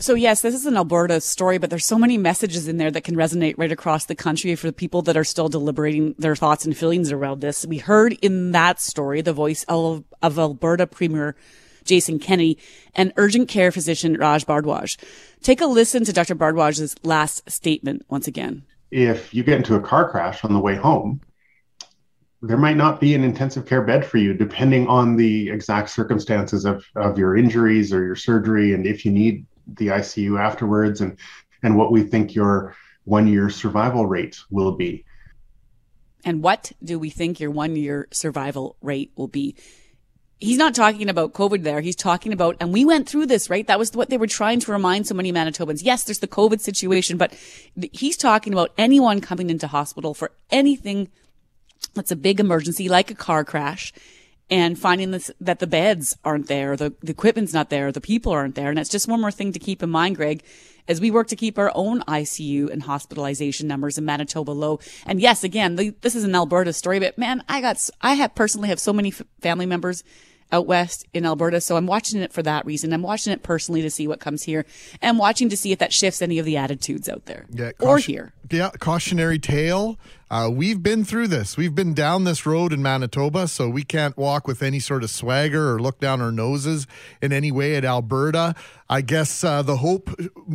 So 0.00 0.14
yes, 0.14 0.42
this 0.42 0.54
is 0.54 0.64
an 0.64 0.76
Alberta 0.76 1.20
story, 1.20 1.58
but 1.58 1.70
there's 1.70 1.84
so 1.84 1.98
many 1.98 2.18
messages 2.18 2.68
in 2.68 2.76
there 2.76 2.90
that 2.92 3.02
can 3.02 3.16
resonate 3.16 3.54
right 3.58 3.72
across 3.72 4.04
the 4.04 4.14
country 4.14 4.54
for 4.54 4.68
the 4.68 4.72
people 4.72 5.02
that 5.02 5.16
are 5.16 5.24
still 5.24 5.48
deliberating 5.48 6.14
their 6.18 6.36
thoughts 6.36 6.64
and 6.64 6.76
feelings 6.76 7.10
around 7.10 7.40
this. 7.40 7.66
We 7.66 7.78
heard 7.78 8.12
in 8.22 8.52
that 8.52 8.80
story 8.80 9.22
the 9.22 9.32
voice 9.32 9.64
of, 9.68 10.04
Alberta 10.22 10.86
Premier 10.86 11.34
Jason 11.84 12.18
Kenney 12.20 12.58
and 12.94 13.12
urgent 13.16 13.48
care 13.48 13.72
physician 13.72 14.16
Raj 14.16 14.46
Bhardwaj. 14.46 14.96
Take 15.42 15.60
a 15.60 15.66
listen 15.66 16.04
to 16.04 16.12
Dr. 16.12 16.36
Bhardwaj's 16.36 16.94
last 17.02 17.50
statement 17.50 18.02
once 18.08 18.28
again. 18.28 18.64
If 18.92 19.34
you 19.34 19.42
get 19.42 19.58
into 19.58 19.74
a 19.74 19.80
car 19.80 20.08
crash 20.08 20.44
on 20.44 20.52
the 20.52 20.60
way 20.60 20.76
home, 20.76 21.20
there 22.40 22.56
might 22.56 22.76
not 22.76 23.00
be 23.00 23.14
an 23.14 23.24
intensive 23.24 23.66
care 23.66 23.82
bed 23.82 24.06
for 24.06 24.18
you 24.18 24.32
depending 24.32 24.86
on 24.86 25.16
the 25.16 25.50
exact 25.50 25.90
circumstances 25.90 26.64
of, 26.64 26.84
of 26.94 27.18
your 27.18 27.36
injuries 27.36 27.92
or 27.92 28.04
your 28.04 28.16
surgery 28.16 28.72
and 28.74 28.86
if 28.86 29.04
you 29.04 29.10
need 29.10 29.44
the 29.74 29.88
ICU 29.88 30.40
afterwards 30.40 31.00
and 31.00 31.16
and 31.62 31.76
what 31.76 31.92
we 31.92 32.02
think 32.02 32.34
your 32.34 32.74
one 33.04 33.26
year 33.26 33.50
survival 33.50 34.06
rate 34.06 34.38
will 34.50 34.72
be. 34.72 35.04
And 36.24 36.42
what 36.42 36.72
do 36.82 36.98
we 36.98 37.10
think 37.10 37.40
your 37.40 37.50
one 37.50 37.74
year 37.76 38.08
survival 38.12 38.76
rate 38.80 39.12
will 39.16 39.28
be? 39.28 39.56
He's 40.40 40.58
not 40.58 40.74
talking 40.74 41.08
about 41.08 41.32
COVID 41.32 41.64
there. 41.64 41.80
He's 41.80 41.96
talking 41.96 42.32
about, 42.32 42.56
and 42.60 42.72
we 42.72 42.84
went 42.84 43.08
through 43.08 43.26
this, 43.26 43.50
right? 43.50 43.66
That 43.66 43.78
was 43.78 43.92
what 43.92 44.08
they 44.08 44.18
were 44.18 44.28
trying 44.28 44.60
to 44.60 44.70
remind 44.72 45.06
so 45.06 45.14
many 45.14 45.32
Manitobans. 45.32 45.80
Yes, 45.82 46.04
there's 46.04 46.20
the 46.20 46.28
COVID 46.28 46.60
situation, 46.60 47.16
but 47.16 47.34
he's 47.92 48.16
talking 48.16 48.52
about 48.52 48.70
anyone 48.78 49.20
coming 49.20 49.50
into 49.50 49.66
hospital 49.66 50.14
for 50.14 50.30
anything 50.50 51.08
that's 51.94 52.12
a 52.12 52.16
big 52.16 52.38
emergency, 52.38 52.88
like 52.88 53.10
a 53.10 53.16
car 53.16 53.44
crash 53.44 53.92
and 54.50 54.78
finding 54.78 55.10
this, 55.10 55.30
that 55.40 55.58
the 55.58 55.66
beds 55.66 56.16
aren't 56.24 56.46
there, 56.48 56.76
the, 56.76 56.94
the 57.02 57.12
equipment's 57.12 57.52
not 57.52 57.70
there, 57.70 57.92
the 57.92 58.00
people 58.00 58.32
aren't 58.32 58.54
there. 58.54 58.70
And 58.70 58.78
it's 58.78 58.88
just 58.90 59.08
one 59.08 59.20
more 59.20 59.30
thing 59.30 59.52
to 59.52 59.58
keep 59.58 59.82
in 59.82 59.90
mind, 59.90 60.16
Greg, 60.16 60.42
as 60.86 61.00
we 61.00 61.10
work 61.10 61.28
to 61.28 61.36
keep 61.36 61.58
our 61.58 61.70
own 61.74 62.00
ICU 62.02 62.70
and 62.70 62.82
hospitalization 62.84 63.68
numbers 63.68 63.98
in 63.98 64.04
Manitoba 64.06 64.52
low. 64.52 64.80
And 65.04 65.20
yes, 65.20 65.44
again, 65.44 65.76
the, 65.76 65.90
this 66.00 66.14
is 66.14 66.24
an 66.24 66.34
Alberta 66.34 66.72
story, 66.72 66.98
but 66.98 67.18
man, 67.18 67.42
I 67.48 67.60
got, 67.60 67.88
I 68.00 68.14
have 68.14 68.34
personally 68.34 68.68
have 68.70 68.80
so 68.80 68.92
many 68.94 69.08
f- 69.10 69.22
family 69.40 69.66
members 69.66 70.02
out 70.50 70.66
west 70.66 71.06
in 71.12 71.26
Alberta. 71.26 71.60
So 71.60 71.76
I'm 71.76 71.86
watching 71.86 72.22
it 72.22 72.32
for 72.32 72.42
that 72.42 72.64
reason. 72.64 72.94
I'm 72.94 73.02
watching 73.02 73.34
it 73.34 73.42
personally 73.42 73.82
to 73.82 73.90
see 73.90 74.08
what 74.08 74.18
comes 74.18 74.44
here 74.44 74.64
and 75.02 75.18
watching 75.18 75.50
to 75.50 75.58
see 75.58 75.72
if 75.72 75.78
that 75.78 75.92
shifts 75.92 76.22
any 76.22 76.38
of 76.38 76.46
the 76.46 76.56
attitudes 76.56 77.06
out 77.06 77.26
there 77.26 77.44
Yeah, 77.50 77.72
or 77.78 77.98
here. 77.98 78.32
Yeah, 78.50 78.70
cautionary 78.78 79.38
tale. 79.38 79.98
Uh, 80.30 80.50
we've 80.52 80.82
been 80.82 81.04
through 81.04 81.26
this. 81.26 81.56
We've 81.56 81.74
been 81.74 81.94
down 81.94 82.24
this 82.24 82.44
road 82.44 82.72
in 82.72 82.82
Manitoba, 82.82 83.48
so 83.48 83.68
we 83.68 83.82
can't 83.82 84.16
walk 84.16 84.46
with 84.46 84.62
any 84.62 84.78
sort 84.78 85.02
of 85.02 85.08
swagger 85.08 85.72
or 85.74 85.80
look 85.80 86.00
down 86.00 86.20
our 86.20 86.32
noses 86.32 86.86
in 87.22 87.32
any 87.32 87.50
way 87.50 87.76
at 87.76 87.84
Alberta. 87.84 88.54
I 88.90 89.00
guess 89.02 89.44
uh, 89.44 89.62
the 89.62 89.78
hope 89.78 90.10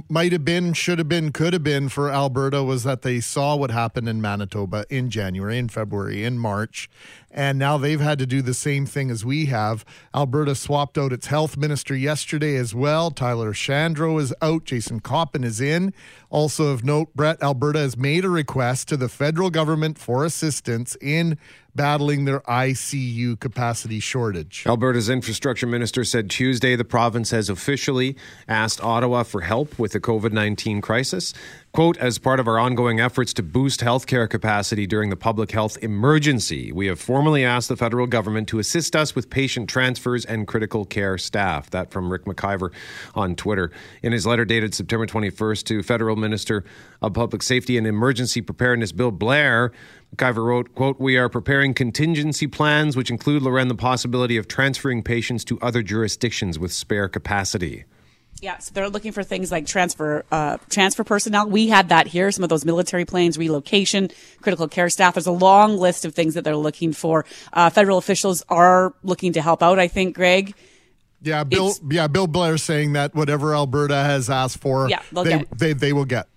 might 0.10 0.32
have 0.32 0.46
been, 0.46 0.74
should 0.74 0.98
have 1.00 1.10
been, 1.10 1.32
could 1.32 1.54
have 1.54 1.64
been 1.64 1.90
for 1.90 2.12
Alberta 2.12 2.64
was 2.64 2.84
that 2.84 3.04
they 3.04 3.20
saw 3.20 3.56
what 3.56 3.72
happened 3.72 4.10
in 4.10 4.22
Manitoba 4.22 4.86
in 4.90 5.10
January, 5.10 5.58
in 5.58 5.70
February, 5.70 6.24
in 6.24 6.40
March, 6.40 6.90
and 7.30 7.60
now 7.60 7.78
they've 7.78 8.00
had 8.00 8.20
to 8.20 8.26
do 8.26 8.42
the 8.42 8.54
same 8.54 8.86
thing 8.86 9.10
as 9.12 9.24
we 9.24 9.48
have. 9.48 9.86
Alberta 10.16 10.56
swapped 10.56 10.98
out 10.98 11.14
its 11.14 11.28
health 11.28 11.58
minister 11.58 11.96
yesterday 11.96 12.56
as 12.56 12.74
well. 12.76 13.12
Tyler 13.12 13.54
Shandro 13.54 14.20
is 14.20 14.34
out. 14.42 14.66
Jason 14.66 15.00
Copping 15.00 15.44
is 15.44 15.60
in. 15.60 15.94
Also 16.30 16.68
of 16.68 16.84
note, 16.84 17.14
Brett, 17.16 17.42
Alberta 17.42 17.80
has 17.80 17.98
made 17.98 18.26
a 18.26 18.30
request 18.30 18.88
to 18.88 18.98
the 18.98 19.10
federal 19.10 19.50
government 19.50 19.63
for 19.98 20.26
assistance 20.26 20.96
in 21.02 21.38
battling 21.76 22.26
their 22.26 22.42
ICU 22.42 23.40
capacity 23.40 24.00
shortage. 24.00 24.64
Alberta's 24.68 25.10
infrastructure 25.10 25.68
minister 25.68 26.04
said 26.04 26.30
Tuesday 26.30 26.76
the 26.76 26.86
province 26.86 27.32
has 27.32 27.50
officially 27.50 28.16
asked 28.48 28.82
Ottawa 28.84 29.24
for 29.24 29.42
help 29.42 29.78
with 29.80 29.94
the 29.94 30.00
COVID 30.00 30.32
19 30.32 30.82
crisis. 30.82 31.34
Quote, 31.74 31.98
as 31.98 32.20
part 32.20 32.40
of 32.40 32.48
our 32.48 32.60
ongoing 32.60 33.00
efforts 33.00 33.34
to 33.34 33.42
boost 33.42 33.80
healthcare 33.80 34.30
capacity 34.30 34.86
during 34.86 35.10
the 35.10 35.16
public 35.16 35.52
health 35.52 35.76
emergency, 35.82 36.72
we 36.72 36.86
have 36.86 37.00
formally 37.00 37.44
asked 37.44 37.68
the 37.68 37.76
federal 37.76 38.06
government 38.06 38.48
to 38.50 38.60
assist 38.60 38.96
us 38.96 39.16
with 39.16 39.32
patient 39.32 39.68
transfers 39.68 40.24
and 40.24 40.48
critical 40.48 40.86
care 40.86 41.18
staff. 41.18 41.72
That 41.72 41.90
from 41.90 42.12
Ric 42.12 42.26
McIver 42.26 42.72
on 43.16 43.36
Twitter. 43.36 43.72
In 44.04 44.12
his 44.12 44.28
letter 44.28 44.46
dated 44.46 44.76
September 44.76 45.08
21st 45.08 45.64
to 45.64 45.82
Federal 45.82 46.16
Minister 46.16 46.64
of 47.02 47.14
Public 47.14 47.42
Safety 47.42 47.76
and 47.76 47.88
Emergency 47.88 48.42
Preparedness 48.42 48.92
Bill 48.92 49.10
Blair, 49.10 49.72
McIver 50.16 50.46
wrote, 50.46 50.76
quote, 50.76 51.00
We 51.00 51.18
are 51.18 51.30
preparing 51.30 51.74
contingency 51.74 52.48
plans 52.48 52.96
which 52.96 53.10
include, 53.10 53.42
Lauren, 53.44 53.68
the 53.68 53.76
possibility 53.76 54.38
of 54.38 54.48
transferring 54.48 55.04
patients 55.04 55.44
to 55.46 55.60
other 55.62 55.82
jurisdictions 55.82 56.60
with 56.60 56.72
spare 56.72 57.08
capacity. 57.08 57.86
Yeah, 58.42 58.58
so 58.58 58.72
they're 58.74 58.90
looking 58.90 59.14
for 59.14 59.24
things 59.24 59.52
like 59.54 59.66
transfer 59.68 60.26
uh, 60.30 60.58
transfer 60.70 61.06
personnel. 61.06 61.48
We 61.50 61.70
had 61.70 61.90
that 61.90 62.08
here. 62.08 62.30
Some 62.32 62.44
of 62.44 62.50
those 62.50 62.66
military 62.66 63.06
planes, 63.06 63.38
relocation, 63.38 64.10
critical 64.42 64.68
care 64.68 64.90
staff. 64.90 65.14
There's 65.14 65.28
a 65.28 65.32
long 65.32 65.78
list 65.78 66.04
of 66.04 66.14
things 66.14 66.34
that 66.34 66.44
they're 66.44 66.58
looking 66.58 66.92
for. 66.92 67.24
Uh, 67.54 67.70
federal 67.70 67.98
officials 67.98 68.44
are 68.50 68.94
looking 69.02 69.34
to 69.34 69.42
help 69.42 69.64
out. 69.64 69.80
I 69.80 69.88
think, 69.88 70.16
Greg. 70.16 70.56
Yeah, 71.22 71.46
Bill. 71.46 71.70
It's- 71.70 71.80
yeah, 71.90 72.08
Bill 72.08 72.28
Blair 72.28 72.58
saying 72.58 72.94
that 72.94 73.16
whatever 73.16 73.56
Alberta 73.56 73.96
has 73.96 74.30
asked 74.30 74.58
for, 74.58 74.90
Yeah, 74.90 75.02
they'll 75.14 75.24
they, 75.24 75.30
get 75.30 75.42
it. 75.44 75.58
they 75.58 75.74
they 75.74 75.94
will 75.94 76.04
get. 76.06 76.28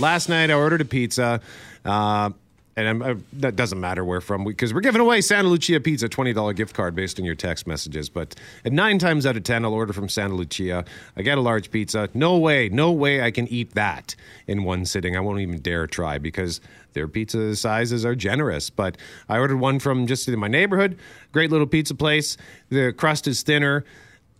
Last 0.00 0.30
night 0.30 0.50
I 0.50 0.54
ordered 0.54 0.80
a 0.80 0.86
pizza. 0.86 1.42
Uh, 1.84 2.30
and 2.74 2.88
I'm, 2.88 3.02
uh, 3.02 3.14
that 3.34 3.56
doesn't 3.56 3.78
matter 3.78 4.02
where 4.02 4.22
from 4.22 4.44
because 4.44 4.72
we're 4.72 4.80
giving 4.80 5.02
away 5.02 5.20
Santa 5.20 5.48
Lucia 5.48 5.78
Pizza 5.80 6.08
$20 6.08 6.56
gift 6.56 6.74
card 6.74 6.94
based 6.94 7.18
on 7.18 7.26
your 7.26 7.34
text 7.34 7.66
messages. 7.66 8.08
But 8.08 8.34
nine 8.64 8.98
times 8.98 9.26
out 9.26 9.36
of 9.36 9.42
10, 9.42 9.66
I'll 9.66 9.74
order 9.74 9.92
from 9.92 10.08
Santa 10.08 10.34
Lucia. 10.34 10.86
I 11.16 11.22
get 11.22 11.36
a 11.36 11.42
large 11.42 11.70
pizza. 11.70 12.08
No 12.14 12.38
way, 12.38 12.70
no 12.70 12.92
way 12.92 13.20
I 13.20 13.30
can 13.30 13.46
eat 13.48 13.74
that 13.74 14.14
in 14.46 14.64
one 14.64 14.86
sitting. 14.86 15.16
I 15.16 15.20
won't 15.20 15.40
even 15.40 15.60
dare 15.60 15.86
try 15.86 16.16
because 16.16 16.62
their 16.94 17.06
pizza 17.06 17.54
sizes 17.54 18.04
are 18.06 18.14
generous. 18.14 18.70
But 18.70 18.96
I 19.28 19.38
ordered 19.38 19.58
one 19.58 19.80
from 19.80 20.06
just 20.06 20.26
in 20.28 20.38
my 20.38 20.48
neighborhood. 20.48 20.98
Great 21.32 21.50
little 21.50 21.66
pizza 21.66 21.94
place. 21.94 22.38
The 22.70 22.92
crust 22.92 23.28
is 23.28 23.42
thinner 23.42 23.84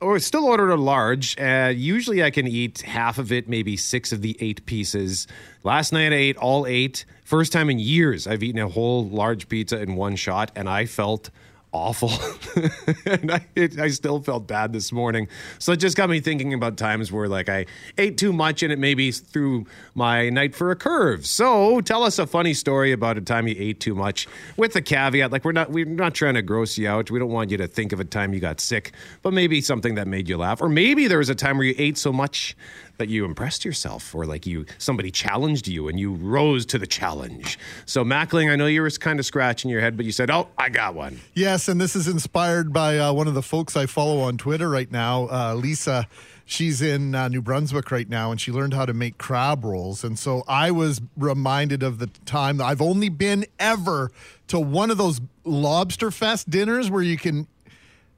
or 0.00 0.19
still 0.19 0.45
ordered 0.45 0.71
a 0.71 0.76
large. 0.76 1.38
Uh, 1.38 1.73
usually 1.75 2.23
I 2.23 2.30
can 2.30 2.47
eat 2.47 2.83
half 2.83 3.19
of 3.19 3.33
it, 3.33 3.49
maybe 3.49 3.76
six 3.76 4.12
of 4.12 4.23
the 4.23 4.37
eight 4.40 4.64
pieces. 4.66 5.26
Last 5.62 5.92
night 5.92 6.12
I 6.12 6.16
ate 6.16 6.37
all 6.37 6.66
eight. 6.66 7.04
First 7.25 7.52
time 7.52 7.71
in 7.71 7.78
years 7.78 8.26
I've 8.26 8.42
eaten 8.42 8.61
a 8.61 8.69
whole 8.69 9.09
large 9.09 9.49
pizza 9.49 9.80
in 9.80 9.97
one 9.97 10.16
shot, 10.16 10.50
and 10.57 10.69
I 10.69 10.87
felt 10.87 11.30
awful. 11.72 12.10
and 13.06 13.30
I, 13.30 13.46
it, 13.54 13.78
I 13.78 13.88
still 13.88 14.20
felt 14.20 14.46
bad 14.46 14.72
this 14.72 14.92
morning. 14.92 15.28
So 15.58 15.72
it 15.72 15.76
just 15.76 15.96
got 15.96 16.10
me 16.10 16.20
thinking 16.20 16.54
about 16.54 16.76
times 16.76 17.12
where 17.12 17.28
like 17.28 17.48
I 17.48 17.66
ate 17.98 18.18
too 18.18 18.32
much 18.32 18.62
and 18.62 18.72
it 18.72 18.78
maybe 18.78 19.10
threw 19.12 19.66
my 19.94 20.30
night 20.30 20.54
for 20.54 20.70
a 20.70 20.76
curve. 20.76 21.26
So 21.26 21.80
tell 21.80 22.02
us 22.02 22.18
a 22.18 22.26
funny 22.26 22.54
story 22.54 22.92
about 22.92 23.18
a 23.18 23.20
time 23.20 23.46
you 23.46 23.54
ate 23.58 23.80
too 23.80 23.94
much 23.94 24.26
with 24.56 24.72
the 24.72 24.82
caveat 24.82 25.30
like 25.30 25.44
we're 25.44 25.52
not 25.52 25.70
we're 25.70 25.84
not 25.84 26.14
trying 26.14 26.34
to 26.34 26.42
gross 26.42 26.76
you 26.76 26.88
out. 26.88 27.10
We 27.10 27.18
don't 27.18 27.30
want 27.30 27.50
you 27.50 27.56
to 27.58 27.68
think 27.68 27.92
of 27.92 28.00
a 28.00 28.04
time 28.04 28.34
you 28.34 28.40
got 28.40 28.60
sick, 28.60 28.92
but 29.22 29.32
maybe 29.32 29.60
something 29.60 29.94
that 29.94 30.08
made 30.08 30.28
you 30.28 30.36
laugh 30.36 30.60
or 30.60 30.68
maybe 30.68 31.06
there 31.06 31.18
was 31.18 31.28
a 31.28 31.34
time 31.34 31.58
where 31.58 31.66
you 31.66 31.74
ate 31.78 31.98
so 31.98 32.12
much 32.12 32.56
that 33.00 33.09
you 33.09 33.25
impressed 33.25 33.64
yourself 33.64 34.14
or 34.14 34.26
like 34.26 34.47
you 34.47 34.64
somebody 34.78 35.11
challenged 35.11 35.66
you 35.66 35.88
and 35.88 35.99
you 35.99 36.12
rose 36.12 36.64
to 36.66 36.78
the 36.78 36.87
challenge. 36.87 37.59
So 37.87 38.04
Mackling, 38.04 38.52
I 38.52 38.57
know 38.57 38.66
you 38.66 38.83
were 38.83 38.90
kind 38.90 39.19
of 39.19 39.26
scratching 39.26 39.71
your 39.71 39.80
head 39.80 39.97
but 39.97 40.07
you 40.07 40.12
said, 40.12 40.30
"Oh, 40.30 40.49
I 40.57 40.69
got 40.69 40.95
one." 40.95 41.21
Yes, 41.35 41.69
and 41.69 41.80
this 41.80 41.97
is 41.97 42.07
inspired 42.07 42.73
by 42.73 42.99
uh, 42.99 43.12
one 43.12 43.26
of 43.26 43.35
the 43.35 43.42
folks 43.42 43.76
I 43.76 43.87
follow 43.87 44.21
on 44.21 44.37
Twitter 44.38 44.69
right 44.69 44.90
now, 44.90 45.28
uh, 45.30 45.54
Lisa. 45.54 46.07
She's 46.45 46.83
in 46.83 47.14
uh, 47.14 47.28
New 47.28 47.42
Brunswick 47.42 47.92
right 47.92 48.09
now, 48.09 48.33
and 48.33 48.40
she 48.40 48.50
learned 48.50 48.75
how 48.75 48.85
to 48.85 48.92
make 48.92 49.19
crab 49.19 49.64
rolls. 49.64 50.02
And 50.02 50.19
so 50.19 50.42
I 50.49 50.73
was 50.73 51.00
reminded 51.16 51.85
of 51.85 52.00
the 52.00 52.09
time 52.26 52.61
I've 52.61 52.83
only 52.83 53.09
been 53.09 53.47
ever 53.61 54.11
to 54.49 54.59
one 54.59 54.90
of 54.90 54.99
those 54.99 55.21
lobster 55.45 56.11
fest 56.11 56.50
dinners 56.50 56.90
where 56.90 57.02
you 57.02 57.16
can 57.16 57.47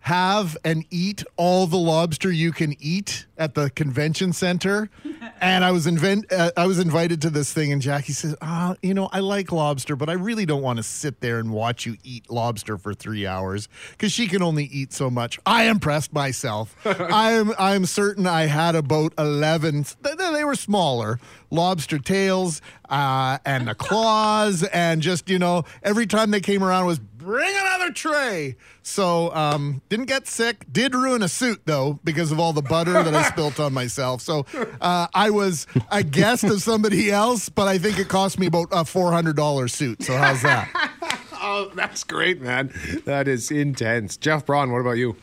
have 0.02 0.56
and 0.64 0.85
eat 0.90 1.23
all 1.37 1.68
the 1.68 1.76
lobster 1.76 2.30
you 2.30 2.50
can 2.50 2.75
eat 2.80 3.26
at 3.38 3.54
the 3.54 3.71
convention 3.71 4.32
center. 4.32 4.90
And 5.40 5.64
I 5.64 5.73
was 5.73 5.88
invent 5.88 6.32
uh, 6.32 6.52
I 6.56 6.66
was 6.66 6.78
invited 6.78 7.21
to 7.23 7.30
this 7.30 7.52
thing, 7.52 7.73
and 7.73 7.82
Jackie 7.82 8.12
says, 8.12 8.37
"Ah, 8.40 8.76
you 8.80 8.94
know, 8.94 9.09
I 9.12 9.18
like 9.18 9.50
lobster, 9.50 9.97
but 9.97 10.09
I 10.09 10.12
really 10.12 10.47
don't 10.47 10.62
want 10.62 10.76
to 10.76 10.85
sit 10.85 11.21
there 11.21 11.40
and 11.40 11.50
watch 11.50 11.85
you 11.85 11.97
eat 12.04 12.30
lobster 12.30 12.78
for 12.78 12.94
three 12.94 13.26
hours 13.26 13.68
because 13.90 14.12
she 14.12 14.28
can 14.28 14.40
only 14.40 14.64
eat 14.64 14.92
so 14.92 15.11
much." 15.11 15.40
I 15.44 15.64
impressed 15.64 16.12
myself. 16.12 16.76
I 16.87 17.32
am 17.32 17.54
I'm 17.59 17.87
certain 17.87 18.26
I 18.26 18.47
had 18.47 18.76
about 18.76 19.14
eleven. 19.18 19.85
They, 20.02 20.14
they 20.14 20.44
were 20.44 20.54
smaller 20.54 21.18
lobster 21.50 21.99
tails 21.99 22.62
uh, 22.88 23.38
and 23.44 23.68
the 23.68 23.75
claws, 23.76 24.62
and 24.64 25.02
just 25.02 25.28
you 25.28 25.38
know, 25.38 25.64
every 25.82 26.06
time 26.06 26.30
they 26.30 26.40
came 26.40 26.62
around 26.62 26.87
was 26.87 27.00
bring 27.23 27.55
another 27.57 27.91
tray. 27.93 28.57
So 28.83 29.35
um, 29.35 29.81
didn't 29.88 30.07
get 30.07 30.26
sick. 30.26 30.67
Did 30.71 30.95
ruin 30.95 31.23
a 31.23 31.29
suit 31.29 31.62
though 31.64 31.99
because 32.05 32.33
of 32.33 32.41
all 32.41 32.52
the 32.52 32.62
butter 32.62 32.93
that 32.93 33.14
I 33.14 33.23
spilt 33.23 33.61
on 33.61 33.73
myself. 33.73 34.21
So 34.21 34.45
uh, 34.81 35.07
I 35.14 35.31
was 35.31 35.67
a 35.91 36.02
guest 36.02 36.45
of 36.45 36.62
somebody 36.62 37.11
else, 37.11 37.49
but 37.49 37.69
I 37.69 37.79
think 37.79 37.99
it 37.99 38.09
cost 38.09 38.38
me 38.38 38.47
about 38.47 38.69
a 38.73 38.85
four 38.85 39.12
hundred 39.12 39.37
dollar 39.37 39.69
suit. 39.69 40.02
So 40.02 40.17
how's 40.17 40.43
that? 40.43 40.69
Oh, 41.45 41.73
that's 41.75 42.05
great, 42.05 42.41
man. 42.41 42.73
That 43.05 43.26
is 43.26 43.50
intense. 43.50 44.17
Jeff 44.17 44.47
Braun, 44.47 44.71
what 44.71 44.79
about 44.79 44.93
you? 44.93 45.17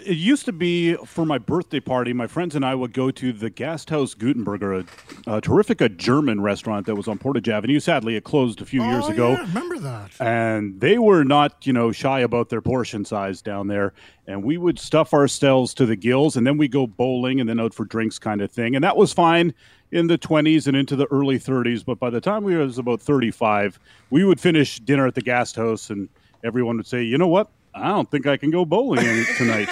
It 0.00 0.16
used 0.16 0.44
to 0.44 0.52
be 0.52 0.94
for 0.94 1.26
my 1.26 1.38
birthday 1.38 1.80
party, 1.80 2.12
my 2.12 2.26
friends 2.26 2.54
and 2.54 2.64
I 2.64 2.74
would 2.74 2.92
go 2.92 3.10
to 3.10 3.32
the 3.32 3.50
Gasthaus 3.50 4.16
Gutenberger, 4.16 4.86
a, 5.26 5.36
a 5.36 5.40
terrific 5.40 5.80
a 5.80 5.88
German 5.88 6.40
restaurant 6.40 6.86
that 6.86 6.94
was 6.94 7.08
on 7.08 7.18
Portage 7.18 7.48
Avenue. 7.48 7.80
Sadly, 7.80 8.14
it 8.16 8.24
closed 8.24 8.62
a 8.62 8.64
few 8.64 8.82
years 8.84 9.04
Oh, 9.06 9.10
ago. 9.12 9.30
yeah, 9.32 9.40
remember 9.40 9.78
that? 9.80 10.10
And 10.20 10.80
they 10.80 10.98
were 10.98 11.24
not, 11.24 11.66
you 11.66 11.72
know, 11.72 11.90
shy 11.92 12.20
about 12.20 12.48
their 12.48 12.60
portion 12.60 13.04
size 13.04 13.42
down 13.42 13.66
there. 13.66 13.92
And 14.26 14.44
we 14.44 14.56
would 14.56 14.78
stuff 14.78 15.12
ourselves 15.12 15.74
to 15.74 15.86
the 15.86 15.96
gills 15.96 16.36
and 16.36 16.46
then 16.46 16.58
we 16.58 16.68
go 16.68 16.86
bowling 16.86 17.40
and 17.40 17.48
then 17.48 17.58
out 17.58 17.74
for 17.74 17.84
drinks 17.84 18.18
kind 18.18 18.40
of 18.40 18.52
thing. 18.52 18.74
And 18.76 18.84
that 18.84 18.96
was 18.96 19.12
fine 19.12 19.52
in 19.90 20.06
the 20.06 20.18
20s 20.18 20.66
and 20.66 20.76
into 20.76 20.96
the 20.96 21.06
early 21.06 21.38
30s. 21.38 21.84
But 21.84 21.98
by 21.98 22.10
the 22.10 22.20
time 22.20 22.44
we 22.44 22.54
was 22.56 22.78
about 22.78 23.00
35, 23.00 23.78
we 24.10 24.22
would 24.22 24.40
finish 24.40 24.78
dinner 24.78 25.06
at 25.06 25.14
the 25.16 25.22
Gasthaus 25.22 25.90
and 25.90 26.08
everyone 26.44 26.76
would 26.76 26.86
say, 26.86 27.02
you 27.02 27.18
know 27.18 27.26
what? 27.28 27.50
I 27.80 27.88
don't 27.88 28.10
think 28.10 28.26
I 28.26 28.36
can 28.36 28.50
go 28.50 28.64
bowling 28.64 29.24
tonight. 29.36 29.68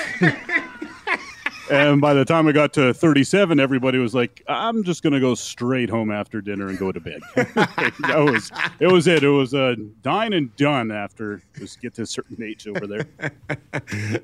and 1.71 2.01
by 2.01 2.15
the 2.15 2.25
time 2.25 2.47
I 2.47 2.53
got 2.53 2.73
to 2.75 2.95
37, 2.95 3.59
everybody 3.59 3.99
was 3.99 4.15
like, 4.15 4.43
I'm 4.49 4.85
just 4.85 5.03
going 5.03 5.13
to 5.13 5.21
go 5.21 5.35
straight 5.35 5.91
home 5.91 6.11
after 6.11 6.41
dinner 6.41 6.69
and 6.69 6.79
go 6.79 6.93
to 6.93 7.01
bed. 7.01 7.21
that 7.35 8.31
was, 8.31 8.51
it 8.79 8.87
was 8.87 9.07
it. 9.07 9.23
It 9.25 9.29
was 9.29 9.55
uh, 9.55 9.75
dine 10.03 10.33
and 10.33 10.55
done 10.57 10.91
after 10.91 11.43
just 11.59 11.81
get 11.81 11.95
to 11.95 12.03
a 12.03 12.07
certain 12.07 12.43
age 12.43 12.67
over 12.67 12.87
there. 12.87 13.07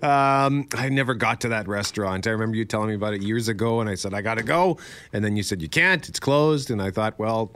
Um, 0.02 0.66
I 0.74 0.88
never 0.88 1.14
got 1.14 1.40
to 1.42 1.48
that 1.50 1.68
restaurant. 1.68 2.26
I 2.26 2.30
remember 2.30 2.56
you 2.56 2.64
telling 2.64 2.88
me 2.88 2.94
about 2.94 3.14
it 3.14 3.22
years 3.22 3.48
ago, 3.48 3.80
and 3.80 3.88
I 3.88 3.94
said, 3.94 4.14
I 4.14 4.20
got 4.20 4.36
to 4.36 4.42
go. 4.42 4.78
And 5.12 5.24
then 5.24 5.36
you 5.36 5.42
said, 5.42 5.62
You 5.62 5.68
can't, 5.68 6.06
it's 6.08 6.18
closed. 6.18 6.70
And 6.70 6.82
I 6.82 6.90
thought, 6.90 7.18
Well, 7.18 7.52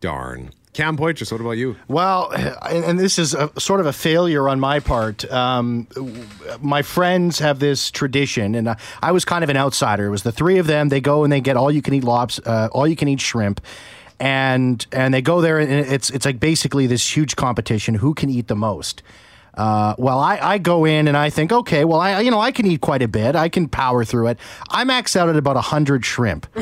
darn. 0.00 0.52
Cam 0.72 0.96
Poitras, 0.96 1.32
what 1.32 1.40
about 1.40 1.52
you? 1.52 1.76
Well, 1.88 2.30
and, 2.30 2.84
and 2.84 3.00
this 3.00 3.18
is 3.18 3.34
a, 3.34 3.50
sort 3.58 3.80
of 3.80 3.86
a 3.86 3.92
failure 3.92 4.48
on 4.48 4.60
my 4.60 4.78
part. 4.78 5.30
Um, 5.30 5.88
my 6.60 6.82
friends 6.82 7.40
have 7.40 7.58
this 7.58 7.90
tradition, 7.90 8.54
and 8.54 8.70
I, 8.70 8.76
I 9.02 9.12
was 9.12 9.24
kind 9.24 9.42
of 9.42 9.50
an 9.50 9.56
outsider. 9.56 10.06
It 10.06 10.10
was 10.10 10.22
the 10.22 10.32
three 10.32 10.58
of 10.58 10.68
them. 10.68 10.88
They 10.88 11.00
go 11.00 11.24
and 11.24 11.32
they 11.32 11.40
get 11.40 11.56
all 11.56 11.72
you 11.72 11.82
can 11.82 11.94
eat 11.94 12.04
lobs, 12.04 12.38
uh, 12.46 12.68
all 12.70 12.86
you 12.86 12.94
can 12.94 13.08
eat 13.08 13.20
shrimp, 13.20 13.60
and 14.20 14.86
and 14.92 15.12
they 15.12 15.22
go 15.22 15.40
there, 15.40 15.58
and 15.58 15.72
it's 15.72 16.08
it's 16.10 16.24
like 16.24 16.38
basically 16.38 16.86
this 16.86 17.16
huge 17.16 17.34
competition 17.34 17.96
who 17.96 18.14
can 18.14 18.30
eat 18.30 18.46
the 18.46 18.56
most. 18.56 19.02
Uh, 19.54 19.96
well, 19.98 20.20
I, 20.20 20.38
I 20.40 20.58
go 20.58 20.84
in 20.84 21.08
and 21.08 21.16
I 21.16 21.28
think, 21.28 21.50
okay, 21.50 21.84
well, 21.84 22.00
I 22.00 22.20
you 22.20 22.30
know 22.30 22.38
I 22.38 22.52
can 22.52 22.64
eat 22.66 22.80
quite 22.80 23.02
a 23.02 23.08
bit. 23.08 23.34
I 23.34 23.48
can 23.48 23.68
power 23.68 24.04
through 24.04 24.28
it. 24.28 24.38
I 24.68 24.84
max 24.84 25.16
out 25.16 25.28
at 25.28 25.36
about 25.36 25.56
hundred 25.56 26.04
shrimp. 26.04 26.46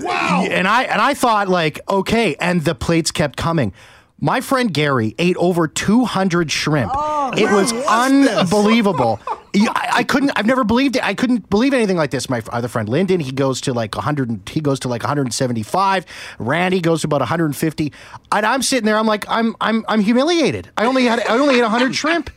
Wow. 0.00 0.46
And 0.48 0.66
I 0.66 0.84
and 0.84 1.00
I 1.00 1.14
thought 1.14 1.48
like, 1.48 1.80
okay, 1.88 2.36
and 2.36 2.64
the 2.64 2.74
plates 2.74 3.10
kept 3.10 3.36
coming. 3.36 3.72
My 4.20 4.40
friend 4.40 4.72
Gary 4.72 5.14
ate 5.18 5.36
over 5.36 5.66
200 5.68 6.50
shrimp. 6.50 6.92
it 7.36 7.50
was 7.50 7.72
unbelievable. 7.86 9.20
I, 9.56 9.88
I 9.92 10.02
couldn't. 10.04 10.30
I've 10.36 10.46
never 10.46 10.64
believed 10.64 10.96
it. 10.96 11.04
I 11.04 11.14
couldn't 11.14 11.50
believe 11.50 11.74
anything 11.74 11.96
like 11.96 12.10
this. 12.10 12.30
My 12.30 12.42
other 12.50 12.68
friend 12.68 12.88
Lyndon, 12.88 13.20
he 13.20 13.32
goes 13.32 13.60
to 13.62 13.72
like 13.72 13.94
100. 13.94 14.48
He 14.48 14.60
goes 14.60 14.80
to 14.80 14.88
like 14.88 15.02
175. 15.02 16.06
Randy 16.38 16.80
goes 16.80 17.02
to 17.02 17.06
about 17.06 17.20
150. 17.20 17.92
And 18.32 18.46
I'm 18.46 18.62
sitting 18.62 18.86
there. 18.86 18.96
I'm 18.96 19.06
like, 19.06 19.24
I'm 19.28 19.54
I'm 19.60 19.84
I'm 19.88 20.00
humiliated. 20.00 20.70
I 20.76 20.86
only 20.86 21.04
had 21.04 21.20
I 21.20 21.36
only 21.36 21.56
ate 21.56 21.62
100 21.62 21.94
shrimp. 21.94 22.30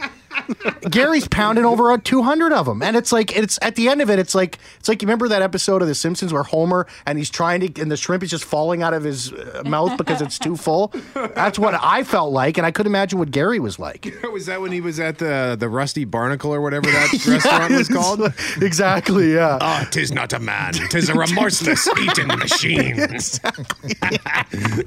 Gary's 0.90 1.28
pounding 1.28 1.66
over 1.66 1.92
a 1.92 2.00
200 2.00 2.52
of 2.54 2.66
them, 2.66 2.82
and 2.82 2.96
it's 2.96 3.12
like 3.12 3.36
it's 3.36 3.60
at 3.62 3.76
the 3.76 3.90
end 3.90 4.02
of 4.02 4.10
it. 4.10 4.20
It's 4.20 4.36
like 4.36 4.58
it's 4.80 4.88
like 4.88 5.02
you 5.02 5.08
remember 5.08 5.28
that 5.30 5.42
episode 5.42 5.82
of 5.82 5.88
The 5.88 5.96
Simpsons 5.96 6.32
where 6.34 6.44
Homer 6.44 6.88
and 7.06 7.18
he's 7.18 7.30
trying 7.30 7.62
to, 7.62 7.82
and 7.82 7.92
the 7.92 7.98
shrimp 7.98 8.24
is 8.24 8.30
just 8.30 8.44
falling 8.46 8.84
out 8.84 8.94
of 8.94 9.04
his 9.04 9.32
uh, 9.34 9.64
mouth 9.66 9.98
because 9.98 10.22
it's 10.22 10.40
too 10.40 10.56
full. 10.56 10.94
That's 11.14 11.58
what 11.60 11.74
I 11.82 12.04
felt 12.04 12.32
like, 12.32 12.58
and 12.58 12.66
I 12.66 12.72
could 12.72 12.86
imagine 12.86 13.20
what 13.20 13.32
Gary 13.32 13.60
was 13.60 13.80
like. 13.80 14.14
Was 14.32 14.46
that 14.46 14.62
when 14.62 14.72
he 14.72 14.82
was 14.82 15.00
at 15.00 15.18
the 15.18 15.56
the 15.60 15.68
Rusty 15.68 16.06
Barnacle 16.06 16.54
or 16.54 16.62
whatever 16.62 16.92
that 16.92 17.12
restaurant 17.28 17.74
was 17.74 17.88
called? 17.88 18.22
exactly. 18.62 19.34
Yeah. 19.34 19.58
Ah, 19.62 19.88
tis 19.92 20.12
not 20.12 20.32
a 20.34 20.40
man, 20.40 20.74
tis 20.74 21.10
a 21.10 21.16
remorseless 21.16 21.88
eating 22.02 22.28
machine. 22.28 23.00
exactly. 23.00 23.96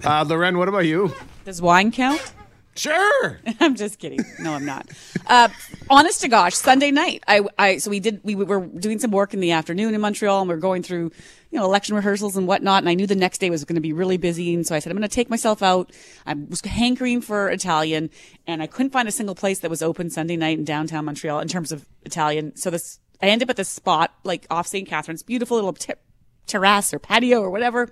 uh, 0.05 0.25
Lauren, 0.25 0.57
what 0.59 0.69
about 0.69 0.87
you? 0.87 1.13
Does 1.45 1.61
wine 1.61 1.91
count? 1.91 2.33
Sure. 2.77 3.41
I'm 3.61 3.75
just 3.75 3.99
kidding. 3.99 4.21
No, 4.39 4.53
I'm 4.53 4.65
not. 4.65 4.89
Uh, 5.27 5.49
honest 5.89 6.21
to 6.23 6.29
gosh, 6.29 6.55
Sunday 6.55 6.91
night, 6.91 7.23
I, 7.27 7.43
I, 7.59 7.79
so 7.79 7.91
we 7.91 8.01
did, 8.01 8.21
we 8.23 8.35
were 8.35 8.67
doing 8.67 8.99
some 8.99 9.11
work 9.11 9.35
in 9.35 9.41
the 9.41 9.53
afternoon 9.53 9.95
in 9.95 10.01
Montreal 10.01 10.41
and 10.41 10.49
we 10.49 10.55
are 10.55 10.59
going 10.59 10.83
through, 10.83 11.11
you 11.51 11.59
know, 11.59 11.65
election 11.65 11.97
rehearsals 11.97 12.37
and 12.37 12.47
whatnot. 12.47 12.83
And 12.83 12.89
I 12.89 12.95
knew 12.95 13.07
the 13.07 13.17
next 13.17 13.39
day 13.39 13.51
was 13.51 13.65
going 13.65 13.75
to 13.75 13.81
be 13.81 13.93
really 13.93 14.17
busy. 14.17 14.55
And 14.55 14.67
so 14.67 14.75
I 14.75 14.79
said, 14.79 14.91
I'm 14.91 14.97
going 14.97 15.09
to 15.09 15.15
take 15.15 15.29
myself 15.29 15.63
out. 15.63 15.91
I 16.25 16.35
was 16.35 16.61
hankering 16.63 17.21
for 17.21 17.51
Italian 17.51 18.11
and 18.47 18.63
I 18.63 18.67
couldn't 18.67 18.91
find 18.91 19.09
a 19.09 19.13
single 19.13 19.35
place 19.35 19.59
that 19.61 19.71
was 19.71 19.83
open 19.83 20.09
Sunday 20.09 20.37
night 20.37 20.59
in 20.59 20.65
downtown 20.65 21.05
Montreal 21.05 21.41
in 21.41 21.49
terms 21.49 21.73
of 21.73 21.87
Italian. 22.05 22.57
So 22.57 22.71
this, 22.71 23.01
I 23.21 23.27
end 23.27 23.43
up 23.43 23.51
at 23.51 23.57
this 23.57 23.69
spot, 23.69 24.15
like 24.25 24.47
off 24.49 24.67
St. 24.67 24.89
Catherine's, 24.89 25.23
beautiful 25.23 25.57
little 25.57 25.73
ter- 25.73 25.95
terrace 26.47 26.95
or 26.95 26.99
patio 26.99 27.41
or 27.41 27.51
whatever. 27.51 27.91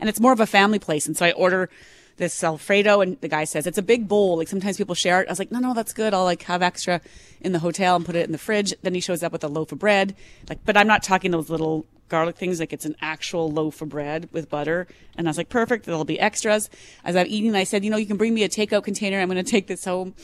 And 0.00 0.08
it's 0.08 0.20
more 0.20 0.32
of 0.32 0.40
a 0.40 0.46
family 0.46 0.78
place. 0.78 1.06
And 1.06 1.16
so 1.16 1.26
I 1.26 1.32
order 1.32 1.70
this 2.18 2.44
Alfredo 2.44 3.00
and 3.00 3.20
the 3.20 3.28
guy 3.28 3.44
says 3.44 3.66
it's 3.66 3.78
a 3.78 3.82
big 3.82 4.06
bowl. 4.06 4.36
Like 4.36 4.48
sometimes 4.48 4.76
people 4.76 4.94
share 4.94 5.22
it. 5.22 5.28
I 5.28 5.32
was 5.32 5.38
like, 5.38 5.50
no, 5.50 5.58
no, 5.58 5.72
that's 5.72 5.92
good. 5.92 6.12
I'll 6.12 6.24
like 6.24 6.42
have 6.42 6.62
extra 6.62 7.00
in 7.40 7.52
the 7.52 7.58
hotel 7.60 7.96
and 7.96 8.04
put 8.04 8.14
it 8.14 8.26
in 8.26 8.32
the 8.32 8.38
fridge. 8.38 8.74
Then 8.82 8.94
he 8.94 9.00
shows 9.00 9.22
up 9.22 9.32
with 9.32 9.42
a 9.42 9.48
loaf 9.48 9.72
of 9.72 9.78
bread. 9.78 10.14
Like, 10.48 10.58
but 10.64 10.76
I'm 10.76 10.86
not 10.86 11.02
talking 11.02 11.30
those 11.30 11.48
little 11.48 11.86
garlic 12.08 12.36
things. 12.36 12.60
Like 12.60 12.72
it's 12.72 12.84
an 12.84 12.96
actual 13.00 13.50
loaf 13.50 13.80
of 13.80 13.88
bread 13.88 14.28
with 14.32 14.50
butter. 14.50 14.86
And 15.16 15.26
I 15.26 15.30
was 15.30 15.38
like, 15.38 15.48
perfect. 15.48 15.86
There'll 15.86 16.04
be 16.04 16.20
extras. 16.20 16.68
As 17.04 17.16
I'm 17.16 17.26
eating, 17.26 17.54
I 17.54 17.64
said, 17.64 17.84
you 17.84 17.90
know, 17.90 17.96
you 17.96 18.06
can 18.06 18.16
bring 18.16 18.34
me 18.34 18.44
a 18.44 18.48
takeout 18.48 18.84
container. 18.84 19.18
I'm 19.18 19.28
going 19.28 19.42
to 19.42 19.50
take 19.50 19.66
this 19.66 19.84
home. 19.84 20.14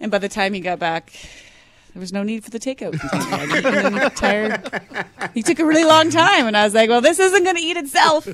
And 0.00 0.10
by 0.10 0.18
the 0.18 0.28
time 0.28 0.54
he 0.54 0.60
got 0.60 0.78
back, 0.78 1.12
there 1.94 2.00
was 2.00 2.12
no 2.12 2.22
need 2.24 2.42
for 2.44 2.50
the 2.50 2.58
takeout 2.58 2.98
container. 2.98 3.36
I'd 3.36 3.64
eaten 3.64 3.94
and. 3.94 5.30
He 5.32 5.42
took 5.42 5.58
a 5.60 5.64
really 5.64 5.84
long 5.84 6.10
time, 6.10 6.46
and 6.46 6.56
I 6.56 6.64
was 6.64 6.74
like, 6.74 6.90
"Well, 6.90 7.00
this 7.00 7.18
isn't 7.18 7.44
going 7.44 7.56
to 7.56 7.62
eat 7.62 7.76
itself." 7.76 8.24
so, 8.24 8.32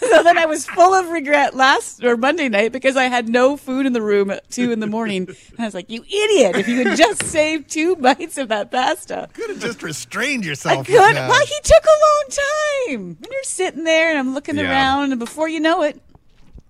so 0.08 0.22
then 0.22 0.38
I 0.38 0.46
was 0.46 0.66
full 0.66 0.94
of 0.94 1.08
regret 1.10 1.54
last 1.54 2.02
or 2.04 2.16
Monday 2.16 2.48
night 2.48 2.72
because 2.72 2.96
I 2.96 3.04
had 3.04 3.28
no 3.28 3.56
food 3.56 3.86
in 3.86 3.92
the 3.92 4.02
room 4.02 4.30
at 4.30 4.50
two 4.50 4.72
in 4.72 4.80
the 4.80 4.86
morning, 4.86 5.28
and 5.28 5.60
I 5.60 5.64
was 5.66 5.74
like, 5.74 5.90
"You 5.90 6.02
idiot! 6.02 6.56
If 6.56 6.66
you 6.68 6.82
could 6.82 6.96
just 6.96 7.22
save 7.24 7.68
two 7.68 7.94
bites 8.06 8.38
of 8.38 8.48
that 8.48 8.70
pasta." 8.70 9.28
Could 9.34 9.50
have 9.50 9.60
just 9.60 9.82
restrained 9.82 10.44
I 10.44 10.48
yourself. 10.48 10.86
could. 10.86 10.94
Well, 10.96 11.46
he 11.46 11.56
took 11.62 11.84
a 11.84 11.98
long 12.00 12.24
time. 12.30 13.16
And 13.22 13.26
you're 13.30 13.42
sitting 13.44 13.84
there, 13.84 14.10
and 14.10 14.18
I'm 14.18 14.34
looking 14.34 14.56
Yeah. 14.56 14.70
around, 14.70 15.12
and 15.12 15.18
before 15.18 15.48
you 15.48 15.60
know 15.60 15.82
it, 15.82 16.00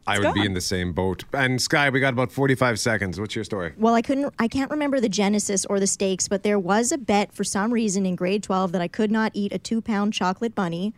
I 0.06 0.18
would 0.18 0.34
be 0.34 0.44
in 0.44 0.54
the 0.54 0.60
same 0.60 0.92
boat. 0.92 1.24
And 1.32 1.60
Sky, 1.60 1.90
we 1.90 2.00
got 2.00 2.12
about 2.12 2.32
45 2.32 2.80
seconds. 2.80 3.20
What's 3.20 3.34
your 3.34 3.44
story? 3.44 3.72
Well, 3.76 3.94
I 3.94 4.02
couldn't. 4.02 4.34
I 4.38 4.48
can't 4.48 4.70
remember 4.70 5.00
the 5.00 5.08
genesis 5.08 5.64
or 5.66 5.78
the 5.78 5.86
stakes, 5.86 6.28
but 6.28 6.42
there 6.42 6.58
was 6.58 6.92
a 6.92 6.98
bet 6.98 7.32
for 7.32 7.44
some 7.44 7.72
reason 7.72 8.04
in 8.06 8.16
grade 8.16 8.42
twelve 8.42 8.72
that 8.72 8.80
I 8.80 8.88
could 8.88 9.10
not 9.10 9.32
eat 9.34 9.52
a 9.52 9.58
two-pound 9.58 10.12
chocolate 10.12 10.54
bunny. 10.54 10.94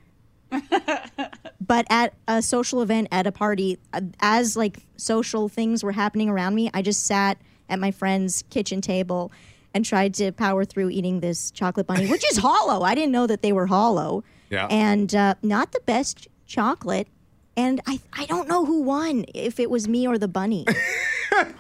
but 1.61 1.87
at 1.91 2.15
a 2.29 2.41
social 2.41 2.81
event 2.83 3.09
at 3.11 3.27
a 3.27 3.33
party, 3.33 3.79
uh, 3.93 4.01
as 4.21 4.57
like 4.57 4.87
social 4.97 5.49
things 5.49 5.83
were 5.83 5.93
happening 5.93 6.29
around 6.29 6.55
me, 6.55 6.71
I 6.73 6.83
just 6.83 7.07
sat 7.07 7.39
at 7.69 7.79
my 7.79 7.91
friend's 7.91 8.45
kitchen 8.51 8.81
table 8.81 9.33
and 9.73 9.85
tried 9.85 10.15
to 10.15 10.31
power 10.33 10.65
through 10.65 10.91
eating 10.91 11.21
this 11.21 11.51
chocolate 11.51 11.87
bunny, 11.87 12.07
which 12.09 12.25
is 12.31 12.37
hollow. 12.43 12.83
I 12.83 12.95
didn't 12.95 13.13
know 13.13 13.27
that 13.27 13.43
they 13.43 13.53
were 13.53 13.67
hollow. 13.67 14.23
Yeah. 14.51 14.67
And 14.71 15.15
uh, 15.15 15.35
not 15.43 15.73
the 15.73 15.81
best 15.81 16.29
chocolate. 16.47 17.09
And 17.57 17.81
I, 17.87 18.01
I 18.13 18.27
don't 18.27 18.49
know 18.49 18.65
who 18.65 18.83
won, 18.83 19.25
if 19.33 19.61
it 19.61 19.71
was 19.71 19.87
me 19.87 20.09
or 20.09 20.19
the 20.19 20.27
bunny. 20.27 20.67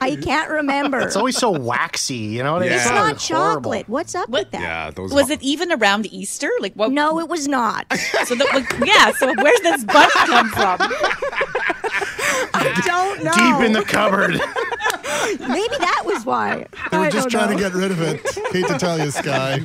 I 0.01 0.17
can't 0.23 0.51
remember. 0.51 0.99
It's 0.99 1.15
always 1.15 1.37
so 1.37 1.53
waxy, 1.53 2.15
you 2.17 2.43
know. 2.43 2.59
Yeah. 2.61 2.75
It's 2.75 2.83
It's 2.87 2.91
not 2.91 3.21
horrible. 3.23 3.61
chocolate. 3.63 3.89
What's 3.89 4.15
up 4.17 4.29
with 4.29 4.51
that? 4.51 4.61
Yeah, 4.61 4.91
those 4.91 5.13
was 5.13 5.31
it 5.31 5.41
even 5.43 5.71
around 5.71 6.07
Easter? 6.13 6.51
Like 6.61 6.75
what? 6.75 6.91
No, 6.91 7.21
it 7.21 7.29
was 7.29 7.47
not. 7.49 7.87
So 8.25 8.35
that, 8.35 8.49
like, 8.55 8.87
yeah. 8.87 9.13
So 9.13 9.33
where's 9.41 9.61
this 9.61 9.85
bunny 9.85 10.11
come 10.15 10.49
from? 10.49 10.79
I 12.55 12.83
don't 12.87 13.23
know. 13.25 13.33
Deep 13.33 13.67
in 13.67 13.73
the 13.73 13.83
cupboard. 13.85 14.31
Maybe 15.41 15.77
that 15.79 16.03
was 16.07 16.25
why. 16.25 16.67
They 16.91 16.97
were 16.99 17.05
I 17.05 17.11
just 17.11 17.29
trying 17.29 17.51
know. 17.51 17.57
to 17.57 17.63
get 17.63 17.75
rid 17.75 17.91
of 17.91 18.01
it. 18.01 18.21
Hate 18.53 18.67
to 18.67 18.79
tell 18.79 18.99
you, 18.99 19.11
Sky. 19.11 19.61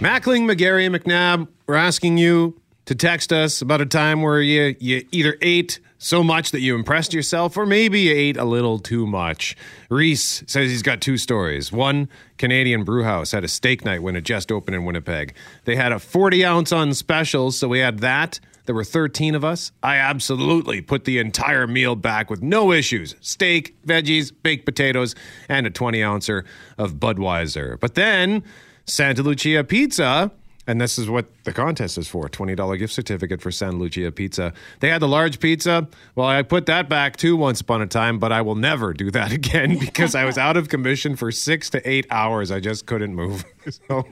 Mackling, 0.00 0.50
McGarry, 0.50 0.84
and 0.86 0.94
McNabb, 0.94 1.48
we're 1.66 1.76
asking 1.76 2.18
you 2.18 2.60
to 2.86 2.94
text 2.94 3.32
us 3.32 3.62
about 3.62 3.80
a 3.80 3.86
time 3.86 4.22
where 4.22 4.40
you, 4.40 4.74
you 4.80 5.06
either 5.12 5.36
ate 5.40 5.78
so 5.98 6.24
much 6.24 6.50
that 6.50 6.60
you 6.60 6.74
impressed 6.74 7.14
yourself 7.14 7.56
or 7.56 7.64
maybe 7.64 8.00
you 8.00 8.12
ate 8.12 8.36
a 8.36 8.44
little 8.44 8.78
too 8.78 9.06
much. 9.06 9.56
Reese 9.88 10.42
says 10.48 10.68
he's 10.68 10.82
got 10.82 11.00
two 11.00 11.16
stories. 11.16 11.70
One, 11.70 12.08
Canadian 12.38 12.82
Brewhouse 12.82 13.30
had 13.30 13.44
a 13.44 13.48
steak 13.48 13.84
night 13.84 14.02
when 14.02 14.16
it 14.16 14.24
just 14.24 14.50
opened 14.50 14.74
in 14.74 14.84
Winnipeg. 14.84 15.34
They 15.64 15.76
had 15.76 15.92
a 15.92 16.00
40 16.00 16.44
ounce 16.44 16.72
on 16.72 16.92
specials, 16.94 17.56
so 17.56 17.68
we 17.68 17.78
had 17.78 18.00
that. 18.00 18.40
There 18.64 18.74
were 18.74 18.84
13 18.84 19.34
of 19.34 19.44
us. 19.44 19.70
I 19.82 19.96
absolutely 19.96 20.80
put 20.80 21.04
the 21.04 21.18
entire 21.18 21.66
meal 21.66 21.94
back 21.96 22.30
with 22.30 22.42
no 22.42 22.72
issues 22.72 23.14
steak, 23.20 23.80
veggies, 23.84 24.32
baked 24.42 24.64
potatoes, 24.64 25.14
and 25.48 25.66
a 25.66 25.70
20 25.70 26.02
ouncer 26.02 26.44
of 26.78 26.94
Budweiser. 26.94 27.78
But 27.78 27.94
then 27.94 28.42
Santa 28.86 29.22
Lucia 29.22 29.62
Pizza, 29.62 30.32
and 30.66 30.80
this 30.80 30.98
is 30.98 31.10
what 31.10 31.26
the 31.44 31.52
contest 31.52 31.98
is 31.98 32.06
for 32.06 32.28
$20 32.28 32.78
gift 32.78 32.92
certificate 32.92 33.40
for 33.40 33.50
Santa 33.50 33.76
Lucia 33.76 34.12
Pizza. 34.12 34.52
They 34.80 34.88
had 34.88 35.02
the 35.02 35.08
large 35.08 35.40
pizza. 35.40 35.88
Well, 36.14 36.26
I 36.26 36.42
put 36.42 36.66
that 36.66 36.88
back 36.88 37.16
too 37.16 37.36
once 37.36 37.60
upon 37.60 37.82
a 37.82 37.86
time, 37.86 38.18
but 38.18 38.30
I 38.30 38.42
will 38.42 38.54
never 38.54 38.92
do 38.92 39.10
that 39.10 39.32
again 39.40 39.78
because 39.78 40.14
I 40.14 40.24
was 40.24 40.38
out 40.38 40.56
of 40.56 40.68
commission 40.68 41.16
for 41.16 41.32
six 41.32 41.68
to 41.70 41.88
eight 41.88 42.06
hours. 42.10 42.50
I 42.50 42.60
just 42.60 42.86
couldn't 42.86 43.14
move. 43.14 43.44
So, 43.88 44.04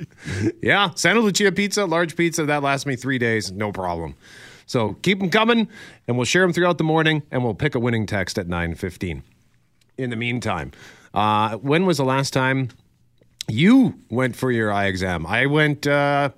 yeah, 0.62 0.90
Santa 0.94 1.18
Lucia 1.18 1.50
Pizza, 1.50 1.84
large 1.84 2.14
pizza, 2.14 2.44
that 2.46 2.62
lasts 2.62 2.86
me 2.86 2.94
three 2.94 3.18
days, 3.18 3.50
no 3.50 3.72
problem. 3.72 4.14
So 4.64 4.92
keep 5.02 5.18
them 5.18 5.28
coming, 5.28 5.66
and 6.06 6.16
we'll 6.16 6.24
share 6.24 6.42
them 6.42 6.52
throughout 6.52 6.78
the 6.78 6.84
morning, 6.84 7.24
and 7.32 7.42
we'll 7.42 7.54
pick 7.54 7.74
a 7.74 7.80
winning 7.80 8.06
text 8.06 8.38
at 8.38 8.46
9.15. 8.46 9.22
In 9.98 10.10
the 10.10 10.14
meantime, 10.14 10.70
uh, 11.12 11.56
when 11.56 11.84
was 11.84 11.96
the 11.96 12.04
last 12.04 12.32
time 12.32 12.68
you 13.48 13.98
went 14.08 14.36
for 14.36 14.52
your 14.52 14.72
eye 14.72 14.86
exam? 14.86 15.26
I 15.26 15.46
went 15.46 15.88
uh, 15.88 16.30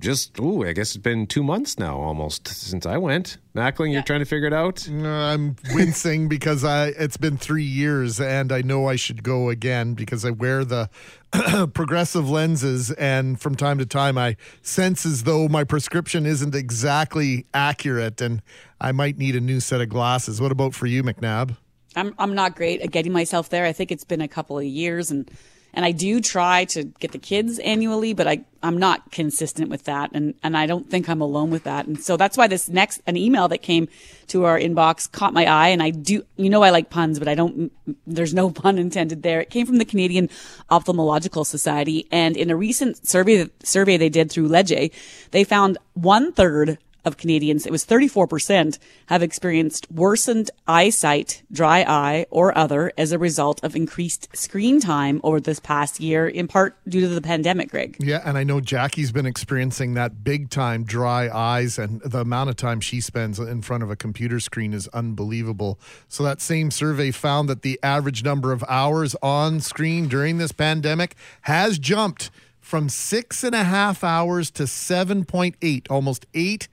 just, 0.00 0.38
ooh, 0.38 0.64
I 0.64 0.72
guess 0.72 0.94
it's 0.94 1.02
been 1.02 1.26
two 1.26 1.42
months 1.42 1.76
now 1.76 1.98
almost 1.98 2.46
since 2.46 2.86
I 2.86 2.96
went. 2.98 3.38
Mackling, 3.54 3.92
you're 3.92 4.02
trying 4.02 4.20
to 4.20 4.24
figure 4.24 4.46
it 4.46 4.52
out? 4.52 4.88
Uh, 4.88 5.08
I'm 5.08 5.56
wincing 5.74 6.28
because 6.28 6.62
I 6.62 6.88
it's 6.88 7.16
been 7.16 7.36
three 7.36 7.64
years 7.64 8.20
and 8.20 8.52
I 8.52 8.62
know 8.62 8.86
I 8.86 8.94
should 8.94 9.24
go 9.24 9.48
again 9.48 9.94
because 9.94 10.24
I 10.24 10.30
wear 10.30 10.64
the 10.64 10.88
progressive 11.74 12.30
lenses 12.30 12.92
and 12.92 13.40
from 13.40 13.56
time 13.56 13.78
to 13.78 13.86
time 13.86 14.16
I 14.16 14.36
sense 14.62 15.04
as 15.04 15.24
though 15.24 15.48
my 15.48 15.64
prescription 15.64 16.26
isn't 16.26 16.54
exactly 16.54 17.46
accurate 17.52 18.20
and 18.20 18.40
I 18.80 18.92
might 18.92 19.18
need 19.18 19.34
a 19.34 19.40
new 19.40 19.58
set 19.58 19.80
of 19.80 19.88
glasses. 19.88 20.40
What 20.40 20.52
about 20.52 20.74
for 20.74 20.86
you, 20.86 21.02
McNabb? 21.02 21.56
I'm 21.96 22.14
I'm 22.20 22.34
not 22.36 22.54
great 22.54 22.80
at 22.82 22.92
getting 22.92 23.12
myself 23.12 23.48
there. 23.48 23.66
I 23.66 23.72
think 23.72 23.90
it's 23.90 24.04
been 24.04 24.20
a 24.20 24.28
couple 24.28 24.58
of 24.58 24.64
years 24.64 25.10
and 25.10 25.28
and 25.74 25.84
I 25.84 25.92
do 25.92 26.20
try 26.20 26.64
to 26.66 26.84
get 26.84 27.12
the 27.12 27.18
kids 27.18 27.58
annually, 27.58 28.12
but 28.14 28.26
I 28.26 28.44
I'm 28.62 28.78
not 28.78 29.12
consistent 29.12 29.70
with 29.70 29.84
that 29.84 30.10
and 30.12 30.34
and 30.42 30.56
I 30.56 30.66
don't 30.66 30.90
think 30.90 31.08
I'm 31.08 31.20
alone 31.20 31.50
with 31.50 31.64
that. 31.64 31.86
And 31.86 32.00
so 32.00 32.16
that's 32.16 32.36
why 32.36 32.48
this 32.48 32.68
next 32.68 33.00
an 33.06 33.16
email 33.16 33.48
that 33.48 33.58
came 33.58 33.88
to 34.28 34.44
our 34.44 34.58
inbox 34.58 35.10
caught 35.10 35.32
my 35.32 35.46
eye 35.46 35.68
and 35.68 35.82
I 35.82 35.90
do 35.90 36.24
you 36.36 36.50
know 36.50 36.62
I 36.62 36.70
like 36.70 36.90
puns, 36.90 37.18
but 37.18 37.28
I 37.28 37.34
don't 37.34 37.72
there's 38.06 38.34
no 38.34 38.50
pun 38.62 38.78
intended 38.78 39.22
there. 39.22 39.40
It 39.40 39.50
came 39.50 39.66
from 39.66 39.78
the 39.78 39.84
Canadian 39.84 40.28
Ophthalmological 40.70 41.46
Society 41.46 42.06
and 42.10 42.36
in 42.36 42.50
a 42.50 42.56
recent 42.56 43.06
survey 43.06 43.48
survey 43.62 43.96
they 43.96 44.08
did 44.08 44.30
through 44.30 44.48
Leger, 44.48 44.88
they 45.30 45.44
found 45.44 45.78
one 45.94 46.32
third 46.32 46.78
of 47.08 47.16
Canadians, 47.16 47.66
it 47.66 47.72
was 47.72 47.84
34%, 47.84 48.78
have 49.06 49.22
experienced 49.22 49.90
worsened 49.90 50.52
eyesight, 50.68 51.42
dry 51.50 51.80
eye, 51.80 52.26
or 52.30 52.56
other 52.56 52.92
as 52.96 53.10
a 53.10 53.18
result 53.18 53.58
of 53.64 53.74
increased 53.74 54.28
screen 54.36 54.80
time 54.80 55.20
over 55.24 55.40
this 55.40 55.58
past 55.58 55.98
year, 55.98 56.28
in 56.28 56.46
part 56.46 56.76
due 56.88 57.00
to 57.00 57.08
the 57.08 57.20
pandemic, 57.20 57.70
Greg. 57.70 57.96
Yeah, 57.98 58.22
and 58.24 58.38
I 58.38 58.44
know 58.44 58.60
Jackie's 58.60 59.10
been 59.10 59.26
experiencing 59.26 59.94
that 59.94 60.22
big 60.22 60.50
time 60.50 60.84
dry 60.84 61.28
eyes, 61.28 61.78
and 61.78 62.00
the 62.02 62.20
amount 62.20 62.50
of 62.50 62.56
time 62.56 62.80
she 62.80 63.00
spends 63.00 63.40
in 63.40 63.62
front 63.62 63.82
of 63.82 63.90
a 63.90 63.96
computer 63.96 64.38
screen 64.38 64.72
is 64.72 64.86
unbelievable. 64.88 65.80
So, 66.06 66.22
that 66.22 66.40
same 66.40 66.70
survey 66.70 67.10
found 67.10 67.48
that 67.48 67.62
the 67.62 67.80
average 67.82 68.22
number 68.22 68.52
of 68.52 68.62
hours 68.68 69.16
on 69.22 69.60
screen 69.60 70.06
during 70.06 70.38
this 70.38 70.52
pandemic 70.52 71.16
has 71.42 71.78
jumped 71.78 72.30
from 72.68 72.90
six 72.90 73.42
and 73.42 73.54
a 73.54 73.64
half 73.64 74.04
hours 74.04 74.50
to 74.50 74.64
7.8, 74.64 75.86
almost 75.90 76.26
eight 76.34 76.68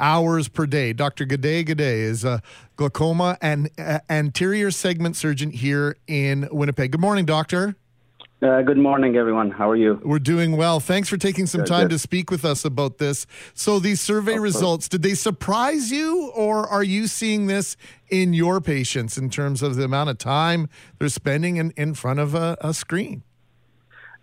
hours 0.00 0.48
per 0.48 0.66
day. 0.66 0.92
Dr. 0.92 1.24
Gade 1.24 1.66
Gade 1.66 1.80
is 1.80 2.24
a 2.24 2.42
glaucoma 2.76 3.38
and 3.40 3.70
uh, 3.78 4.00
anterior 4.08 4.70
segment 4.70 5.16
surgeon 5.16 5.50
here 5.50 5.96
in 6.06 6.48
Winnipeg. 6.50 6.92
Good 6.92 7.00
morning, 7.00 7.26
doctor. 7.26 7.76
Uh, 8.42 8.62
good 8.62 8.78
morning, 8.78 9.16
everyone. 9.16 9.50
How 9.50 9.68
are 9.68 9.76
you? 9.76 10.00
We're 10.02 10.18
doing 10.18 10.56
well. 10.56 10.80
Thanks 10.80 11.10
for 11.10 11.18
taking 11.18 11.44
some 11.44 11.60
Good, 11.60 11.68
time 11.68 11.82
good. 11.82 11.90
to 11.90 11.98
speak 11.98 12.30
with 12.30 12.42
us 12.42 12.64
about 12.64 12.96
this. 12.96 13.26
So, 13.52 13.78
these 13.78 14.00
survey 14.00 14.38
results, 14.38 14.88
did 14.88 15.02
they 15.02 15.12
surprise 15.12 15.92
you, 15.92 16.30
or 16.34 16.66
are 16.66 16.82
you 16.82 17.06
seeing 17.06 17.48
this 17.48 17.76
in 18.08 18.32
your 18.32 18.62
patients 18.62 19.18
in 19.18 19.28
terms 19.28 19.60
of 19.60 19.76
the 19.76 19.84
amount 19.84 20.08
of 20.08 20.16
time 20.16 20.70
they're 20.98 21.10
spending 21.10 21.56
in, 21.56 21.72
in 21.72 21.92
front 21.92 22.18
of 22.18 22.34
a, 22.34 22.56
a 22.62 22.72
screen? 22.72 23.24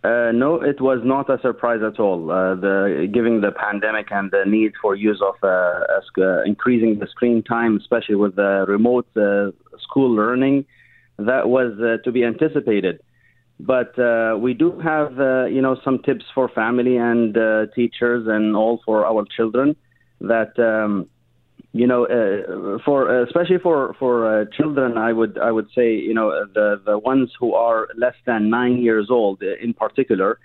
Uh, 0.07 0.31
no, 0.31 0.61
it 0.61 0.79
was 0.79 0.99
not 1.03 1.29
a 1.29 1.37
surprise 1.41 1.81
at 1.83 1.99
all. 1.99 2.31
Uh, 2.31 2.55
the 2.55 3.09
given 3.13 3.41
the 3.41 3.51
pandemic 3.51 4.07
and 4.09 4.31
the 4.31 4.43
need 4.45 4.71
for 4.81 4.95
use 4.95 5.21
of 5.21 5.35
uh, 5.43 5.47
uh, 6.17 6.43
increasing 6.43 6.97
the 6.99 7.07
screen 7.07 7.43
time, 7.43 7.75
especially 7.75 8.15
with 8.15 8.33
the 8.37 8.63
remote 8.69 9.07
uh, 9.17 9.51
school 9.85 10.09
learning, 10.15 10.63
that 11.17 11.49
was 11.49 11.73
uh, 11.81 12.01
to 12.05 12.11
be 12.13 12.23
anticipated. 12.23 13.01
But 13.59 13.91
we 14.39 14.53
do 14.53 14.79
have, 14.79 15.13
you 15.51 15.61
know, 15.61 15.75
some 15.83 15.97
tips 16.03 16.25
for 16.33 16.47
family 16.47 16.95
and 16.95 17.35
teachers 17.75 18.27
and 18.27 18.55
all 18.55 18.79
for 18.85 19.05
our 19.05 19.25
children 19.35 19.75
that. 20.21 20.57
Um, 20.57 21.09
you 21.79 21.87
know, 21.87 22.05
uh, 22.05 22.79
for 22.85 23.23
especially 23.23 23.59
for 23.59 23.95
for 23.99 24.41
uh, 24.41 24.45
children, 24.57 24.97
I 24.97 25.13
would 25.13 25.37
I 25.37 25.51
would 25.51 25.67
say 25.75 25.93
you 25.95 26.13
know 26.13 26.45
the 26.53 26.81
the 26.85 26.97
ones 26.97 27.31
who 27.39 27.53
are 27.53 27.87
less 27.97 28.15
than 28.25 28.49
nine 28.49 28.77
years 28.77 29.07
old, 29.09 29.41
uh, 29.41 29.55
in 29.61 29.73
particular, 29.73 30.39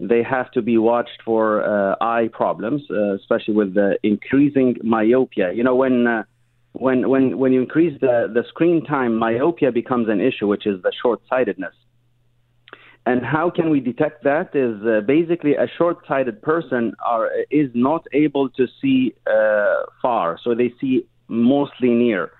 they 0.00 0.22
have 0.22 0.50
to 0.52 0.62
be 0.62 0.78
watched 0.78 1.22
for 1.24 1.62
uh, 1.64 1.96
eye 2.00 2.28
problems, 2.32 2.82
uh, 2.90 3.14
especially 3.14 3.54
with 3.54 3.74
the 3.74 3.98
increasing 4.02 4.76
myopia. 4.82 5.52
You 5.52 5.64
know, 5.64 5.74
when 5.74 6.06
uh, 6.06 6.24
when 6.72 7.08
when 7.08 7.38
when 7.38 7.52
you 7.52 7.62
increase 7.62 7.98
the 8.00 8.30
the 8.32 8.44
screen 8.48 8.84
time, 8.84 9.16
myopia 9.16 9.72
becomes 9.72 10.08
an 10.08 10.20
issue, 10.20 10.46
which 10.46 10.66
is 10.66 10.82
the 10.82 10.92
short 11.02 11.20
sightedness. 11.28 11.74
And 13.06 13.22
how 13.22 13.50
can 13.50 13.68
we 13.68 13.80
detect 13.80 14.24
that? 14.24 14.54
Is 14.54 14.76
uh, 14.86 15.02
basically 15.02 15.54
a 15.56 15.66
short-sighted 15.76 16.40
person 16.40 16.94
are 17.04 17.30
is 17.50 17.70
not 17.74 18.06
able 18.12 18.48
to 18.50 18.66
see 18.80 19.14
uh, 19.26 19.82
far, 20.00 20.38
so 20.42 20.54
they 20.54 20.72
see 20.80 21.06
mostly 21.28 21.90
near. 21.90 22.32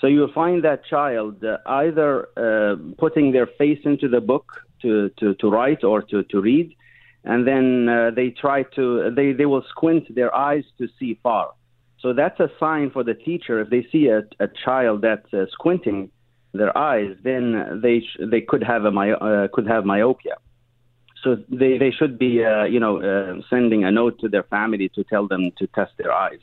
So 0.00 0.06
you'll 0.06 0.32
find 0.32 0.62
that 0.64 0.84
child 0.84 1.42
uh, 1.42 1.56
either 1.66 2.28
uh, 2.36 2.76
putting 2.98 3.32
their 3.32 3.46
face 3.46 3.80
into 3.84 4.08
the 4.08 4.20
book 4.20 4.46
to, 4.82 5.08
to, 5.18 5.34
to 5.36 5.48
write 5.48 5.82
or 5.82 6.02
to, 6.02 6.22
to 6.24 6.40
read, 6.40 6.76
and 7.24 7.46
then 7.46 7.88
uh, 7.88 8.10
they 8.14 8.28
try 8.28 8.64
to 8.76 9.10
they, 9.16 9.32
they 9.32 9.46
will 9.46 9.64
squint 9.70 10.14
their 10.14 10.34
eyes 10.34 10.64
to 10.76 10.88
see 10.98 11.18
far. 11.22 11.52
So 12.00 12.12
that's 12.12 12.38
a 12.38 12.50
sign 12.60 12.90
for 12.90 13.02
the 13.02 13.14
teacher 13.14 13.60
if 13.62 13.70
they 13.70 13.86
see 13.90 14.08
a, 14.08 14.24
a 14.38 14.48
child 14.66 15.00
that's 15.00 15.32
uh, 15.32 15.46
squinting 15.52 16.10
their 16.54 16.76
eyes, 16.76 17.16
then 17.22 17.80
they 17.82 18.00
sh- 18.00 18.20
they 18.32 18.40
could 18.40 18.62
have 18.62 18.84
a 18.84 18.90
my- 18.90 19.12
uh, 19.12 19.48
could 19.52 19.66
have 19.66 19.84
myopia. 19.84 20.36
So 21.22 21.36
they 21.48 21.78
they 21.78 21.90
should 21.90 22.18
be 22.18 22.44
uh, 22.44 22.64
you 22.64 22.80
know 22.80 22.94
uh, 23.02 23.40
sending 23.50 23.84
a 23.84 23.90
note 23.90 24.18
to 24.20 24.28
their 24.28 24.44
family 24.44 24.88
to 24.96 25.04
tell 25.04 25.26
them 25.28 25.50
to 25.58 25.66
test 25.68 25.92
their 25.98 26.12
eyes. 26.12 26.40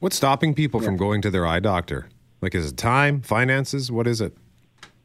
What's 0.00 0.16
stopping 0.16 0.54
people 0.54 0.80
from 0.80 0.96
going 0.96 1.20
to 1.22 1.30
their 1.30 1.46
eye 1.46 1.60
doctor? 1.60 2.08
Like, 2.40 2.54
is 2.56 2.72
it 2.72 2.76
time, 2.76 3.22
finances? 3.22 3.92
What 3.92 4.06
is 4.08 4.20
it? 4.20 4.36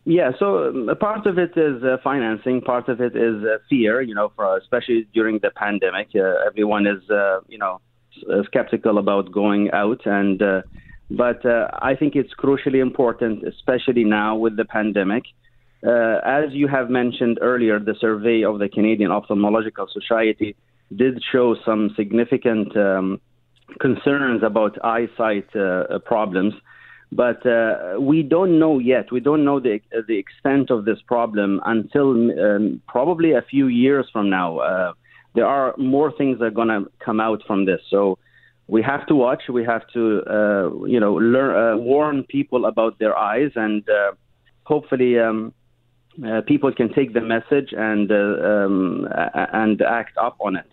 Yeah, 0.06 0.32
so 0.40 0.70
um, 0.70 0.90
part 1.00 1.28
of 1.28 1.38
it 1.38 1.56
is 1.58 1.84
uh, 1.84 1.98
financing. 2.04 2.62
Part 2.62 2.88
of 2.90 3.02
it 3.02 3.16
is 3.16 3.44
uh, 3.44 3.58
fear. 3.70 4.02
You 4.02 4.16
know, 4.16 4.32
for 4.36 4.58
especially 4.58 5.08
during 5.14 5.40
the 5.40 5.52
pandemic, 5.52 6.10
uh, 6.16 6.48
everyone 6.48 6.88
is 6.88 7.02
uh, 7.10 7.42
you 7.48 7.58
know 7.58 7.80
s- 8.16 8.24
uh, 8.32 8.44
skeptical 8.46 8.98
about 8.98 9.32
going 9.32 9.70
out, 9.72 10.02
and 10.06 10.42
uh, 10.42 10.62
but 11.10 11.46
uh, 11.46 11.68
I 11.74 11.96
think 11.96 12.16
it's 12.16 12.34
crucially 12.34 12.82
important, 12.82 13.48
especially 13.48 14.04
now 14.04 14.36
with 14.36 14.58
the 14.58 14.66
pandemic. 14.66 15.24
Uh, 15.86 16.20
as 16.26 16.52
you 16.52 16.68
have 16.68 16.90
mentioned 16.90 17.40
earlier, 17.42 17.80
the 17.80 17.96
survey 18.00 18.44
of 18.44 18.60
the 18.60 18.68
Canadian 18.68 19.12
Ophthalmological 19.12 19.88
Society 19.92 20.56
did 20.96 21.22
show 21.32 21.56
some 21.66 21.94
significant 21.96 22.76
um, 22.76 23.22
concerns 23.80 24.42
about 24.44 24.78
eyesight 24.84 25.56
uh, 25.56 26.00
problems. 26.06 26.54
But 27.12 27.46
uh, 27.46 28.02
we 28.02 28.22
don't 28.22 28.60
know 28.60 28.80
yet. 28.80 29.12
We 29.12 29.22
don't 29.22 29.46
know 29.46 29.62
the 29.62 29.80
the 30.08 30.18
extent 30.18 30.70
of 30.72 30.84
this 30.84 31.00
problem 31.08 31.62
until 31.66 32.12
um, 32.12 32.82
probably 32.86 33.32
a 33.32 33.42
few 33.42 33.68
years 33.68 34.08
from 34.12 34.30
now. 34.30 34.58
Uh, 34.58 34.94
there 35.34 35.46
are 35.46 35.74
more 35.78 36.12
things 36.12 36.40
that 36.40 36.46
are 36.46 36.52
going 36.52 36.68
to 36.68 36.92
come 37.00 37.22
out 37.22 37.44
from 37.48 37.66
this. 37.66 37.80
So 37.90 38.18
we 38.68 38.82
have 38.82 39.06
to 39.08 39.16
watch. 39.16 39.44
We 39.50 39.64
have 39.64 39.88
to, 39.94 40.22
uh, 40.30 40.86
you 40.86 41.00
know, 41.00 41.14
learn, 41.14 41.56
uh, 41.56 41.78
warn 41.78 42.24
people 42.24 42.66
about 42.66 43.00
their 43.00 43.18
eyes, 43.18 43.52
and 43.56 43.88
uh, 43.90 44.12
hopefully, 44.64 45.20
um, 45.20 45.54
uh, 46.26 46.42
people 46.42 46.74
can 46.74 46.92
take 46.94 47.14
the 47.14 47.22
message 47.22 47.74
and 47.78 48.12
uh, 48.12 48.16
um, 48.16 49.08
and 49.54 49.82
act 49.82 50.18
up 50.18 50.38
on 50.40 50.56
it. 50.56 50.70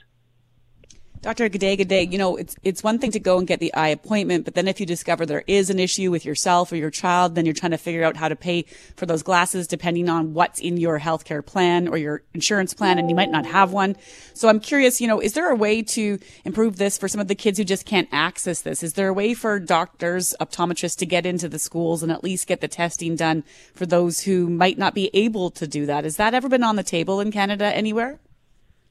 Dr. 1.24 1.48
G'day, 1.48 1.80
G'day. 1.80 2.12
You 2.12 2.18
know, 2.18 2.36
it's 2.36 2.54
it's 2.64 2.82
one 2.82 2.98
thing 2.98 3.10
to 3.12 3.18
go 3.18 3.38
and 3.38 3.46
get 3.46 3.58
the 3.58 3.72
eye 3.72 3.88
appointment, 3.88 4.44
but 4.44 4.54
then 4.54 4.68
if 4.68 4.78
you 4.78 4.84
discover 4.84 5.24
there 5.24 5.42
is 5.46 5.70
an 5.70 5.78
issue 5.78 6.10
with 6.10 6.26
yourself 6.26 6.70
or 6.70 6.76
your 6.76 6.90
child, 6.90 7.34
then 7.34 7.46
you're 7.46 7.54
trying 7.54 7.70
to 7.70 7.78
figure 7.78 8.04
out 8.04 8.14
how 8.14 8.28
to 8.28 8.36
pay 8.36 8.66
for 8.94 9.06
those 9.06 9.22
glasses 9.22 9.66
depending 9.66 10.10
on 10.10 10.34
what's 10.34 10.60
in 10.60 10.76
your 10.76 11.00
healthcare 11.00 11.44
plan 11.44 11.88
or 11.88 11.96
your 11.96 12.22
insurance 12.34 12.74
plan, 12.74 12.98
and 12.98 13.08
you 13.08 13.16
might 13.16 13.30
not 13.30 13.46
have 13.46 13.72
one. 13.72 13.96
So 14.34 14.50
I'm 14.50 14.60
curious, 14.60 15.00
you 15.00 15.08
know, 15.08 15.18
is 15.18 15.32
there 15.32 15.50
a 15.50 15.56
way 15.56 15.80
to 15.80 16.18
improve 16.44 16.76
this 16.76 16.98
for 16.98 17.08
some 17.08 17.22
of 17.22 17.28
the 17.28 17.34
kids 17.34 17.56
who 17.56 17.64
just 17.64 17.86
can't 17.86 18.08
access 18.12 18.60
this? 18.60 18.82
Is 18.82 18.92
there 18.92 19.08
a 19.08 19.14
way 19.14 19.32
for 19.32 19.58
doctors, 19.58 20.34
optometrists 20.42 20.98
to 20.98 21.06
get 21.06 21.24
into 21.24 21.48
the 21.48 21.58
schools 21.58 22.02
and 22.02 22.12
at 22.12 22.22
least 22.22 22.46
get 22.46 22.60
the 22.60 22.68
testing 22.68 23.16
done 23.16 23.44
for 23.74 23.86
those 23.86 24.20
who 24.20 24.50
might 24.50 24.76
not 24.76 24.92
be 24.92 25.08
able 25.14 25.50
to 25.52 25.66
do 25.66 25.86
that? 25.86 26.04
Has 26.04 26.18
that 26.18 26.34
ever 26.34 26.50
been 26.50 26.62
on 26.62 26.76
the 26.76 26.82
table 26.82 27.18
in 27.18 27.32
Canada 27.32 27.64
anywhere? 27.64 28.20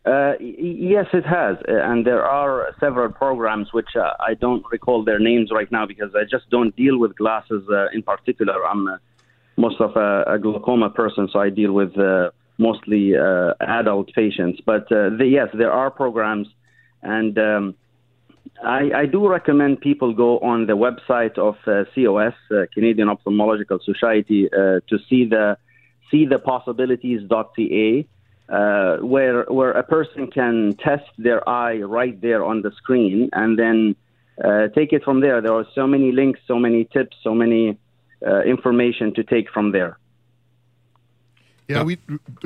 Uh, 0.06 0.34
yes, 0.39 1.06
it 1.13 1.26
has, 1.26 1.56
Uh, 1.66 1.76
and 1.89 2.06
there 2.06 2.26
are 2.26 2.76
several 2.80 3.10
programs 3.10 3.72
which 3.72 3.96
uh, 3.96 4.12
I 4.20 4.34
don't 4.34 4.63
recall 4.70 5.04
their 5.06 5.20
names 5.20 5.50
right 5.50 5.72
now 5.72 5.86
because 5.86 6.13
I 6.13 6.26
just 6.30 6.50
don't 6.50 6.76
deal 6.76 6.98
with 7.00 7.16
glasses 7.16 7.63
uh, 7.70 7.88
in 7.94 8.04
particular. 8.04 8.66
I'm 8.66 8.88
uh, 8.88 8.98
most 9.56 9.80
of 9.80 9.96
a, 9.96 10.24
a 10.28 10.39
glaucoma 10.39 10.89
person, 10.89 11.30
so 11.32 11.39
I 11.39 11.50
deal 11.50 11.72
with 11.72 11.98
uh, 11.98 12.32
mostly 12.58 13.13
adult 13.62 14.12
patients. 14.13 14.60
But 14.66 14.89
the, 14.89 15.26
yes, 15.26 15.50
there 15.54 15.72
are 15.72 15.89
programs, 15.89 16.48
and 17.02 17.38
um, 17.38 17.76
I, 18.62 18.92
I 19.04 19.06
do 19.06 19.30
recommend 19.30 19.80
people 19.80 20.13
go 20.13 20.39
on 20.39 20.66
the 20.66 20.74
website 20.74 21.38
of 21.38 21.56
COS, 21.94 22.34
Canadian 22.74 23.08
Ophthalmological 23.08 23.80
Society, 23.84 24.50
to 24.52 24.96
see 25.08 25.26
the 25.26 25.58
see 26.12 26.26
the 26.26 26.39
possibilities.ca 26.39 28.08
uh, 28.54 28.98
where 28.98 29.46
where 29.46 29.72
a 29.72 29.84
person 29.84 30.30
can 30.30 30.76
test 30.88 31.10
their 31.18 31.48
eye 31.50 31.78
right 31.80 32.20
there 32.22 32.44
on 32.44 32.62
the 32.62 32.72
screen 32.78 33.30
and 33.34 33.58
then 33.58 33.96
uh, 34.44 34.68
take 34.70 34.94
it 34.94 35.04
from 35.04 35.22
there. 35.22 35.42
There 35.42 35.54
are 35.54 35.66
so 35.74 35.88
many 35.88 36.12
links, 36.12 36.39
so 36.48 36.60
many 36.60 36.86
tips, 36.86 37.18
so 37.24 37.34
many 37.34 37.80
uh, 38.26 38.42
information 38.42 39.13
to 39.16 39.24
take 39.24 39.50
from 39.50 39.72
there. 39.72 39.98
Yeah, 41.68 41.82
we 41.82 41.98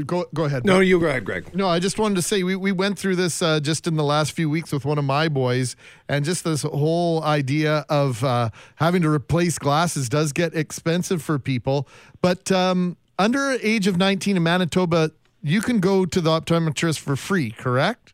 go 0.06 0.26
go 0.34 0.46
ahead. 0.46 0.64
No, 0.64 0.80
you 0.80 1.00
go 1.00 1.08
ahead, 1.08 1.26
Greg. 1.26 1.54
No, 1.54 1.68
I 1.68 1.80
just 1.80 2.00
wanted 2.00 2.16
to 2.16 2.22
say 2.22 2.44
we, 2.44 2.56
we 2.56 2.72
went 2.72 2.98
through 2.98 3.18
this 3.18 3.42
uh, 3.42 3.60
just 3.60 3.88
in 3.88 3.96
the 3.96 4.04
last 4.04 4.32
few 4.32 4.50
weeks 4.50 4.72
with 4.72 4.86
one 4.86 4.98
of 4.98 5.06
my 5.06 5.28
boys, 5.28 5.76
and 6.08 6.24
just 6.24 6.46
this 6.46 6.62
whole 6.62 7.22
idea 7.24 7.84
of 7.90 8.24
uh, 8.24 8.50
having 8.76 9.02
to 9.02 9.10
replace 9.10 9.58
glasses 9.58 10.08
does 10.08 10.32
get 10.32 10.54
expensive 10.56 11.22
for 11.22 11.38
people. 11.40 11.88
But 12.22 12.50
um, 12.52 12.96
under 13.20 13.58
age 13.62 13.88
of 13.88 13.98
19 13.98 14.38
in 14.38 14.44
Manitoba, 14.44 15.12
you 15.48 15.62
can 15.62 15.80
go 15.80 16.06
to 16.06 16.22
the 16.22 16.30
optometrist 16.30 17.00
for 17.00 17.16
free, 17.16 17.52
correct? 17.52 18.14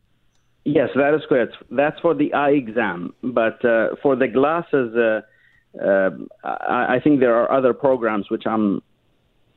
Yes, 0.65 0.89
that 0.95 1.13
is 1.13 1.21
correct. 1.27 1.55
That's 1.71 1.99
for 1.99 2.13
the 2.13 2.33
eye 2.33 2.51
exam, 2.51 3.13
but 3.21 3.63
uh, 3.65 3.95
for 4.01 4.15
the 4.15 4.27
glasses, 4.27 4.95
uh, 4.95 5.21
uh, 5.83 6.11
I, 6.43 6.95
I 6.95 6.99
think 7.03 7.19
there 7.19 7.35
are 7.35 7.51
other 7.51 7.73
programs 7.73 8.29
which 8.29 8.43
I'm 8.45 8.81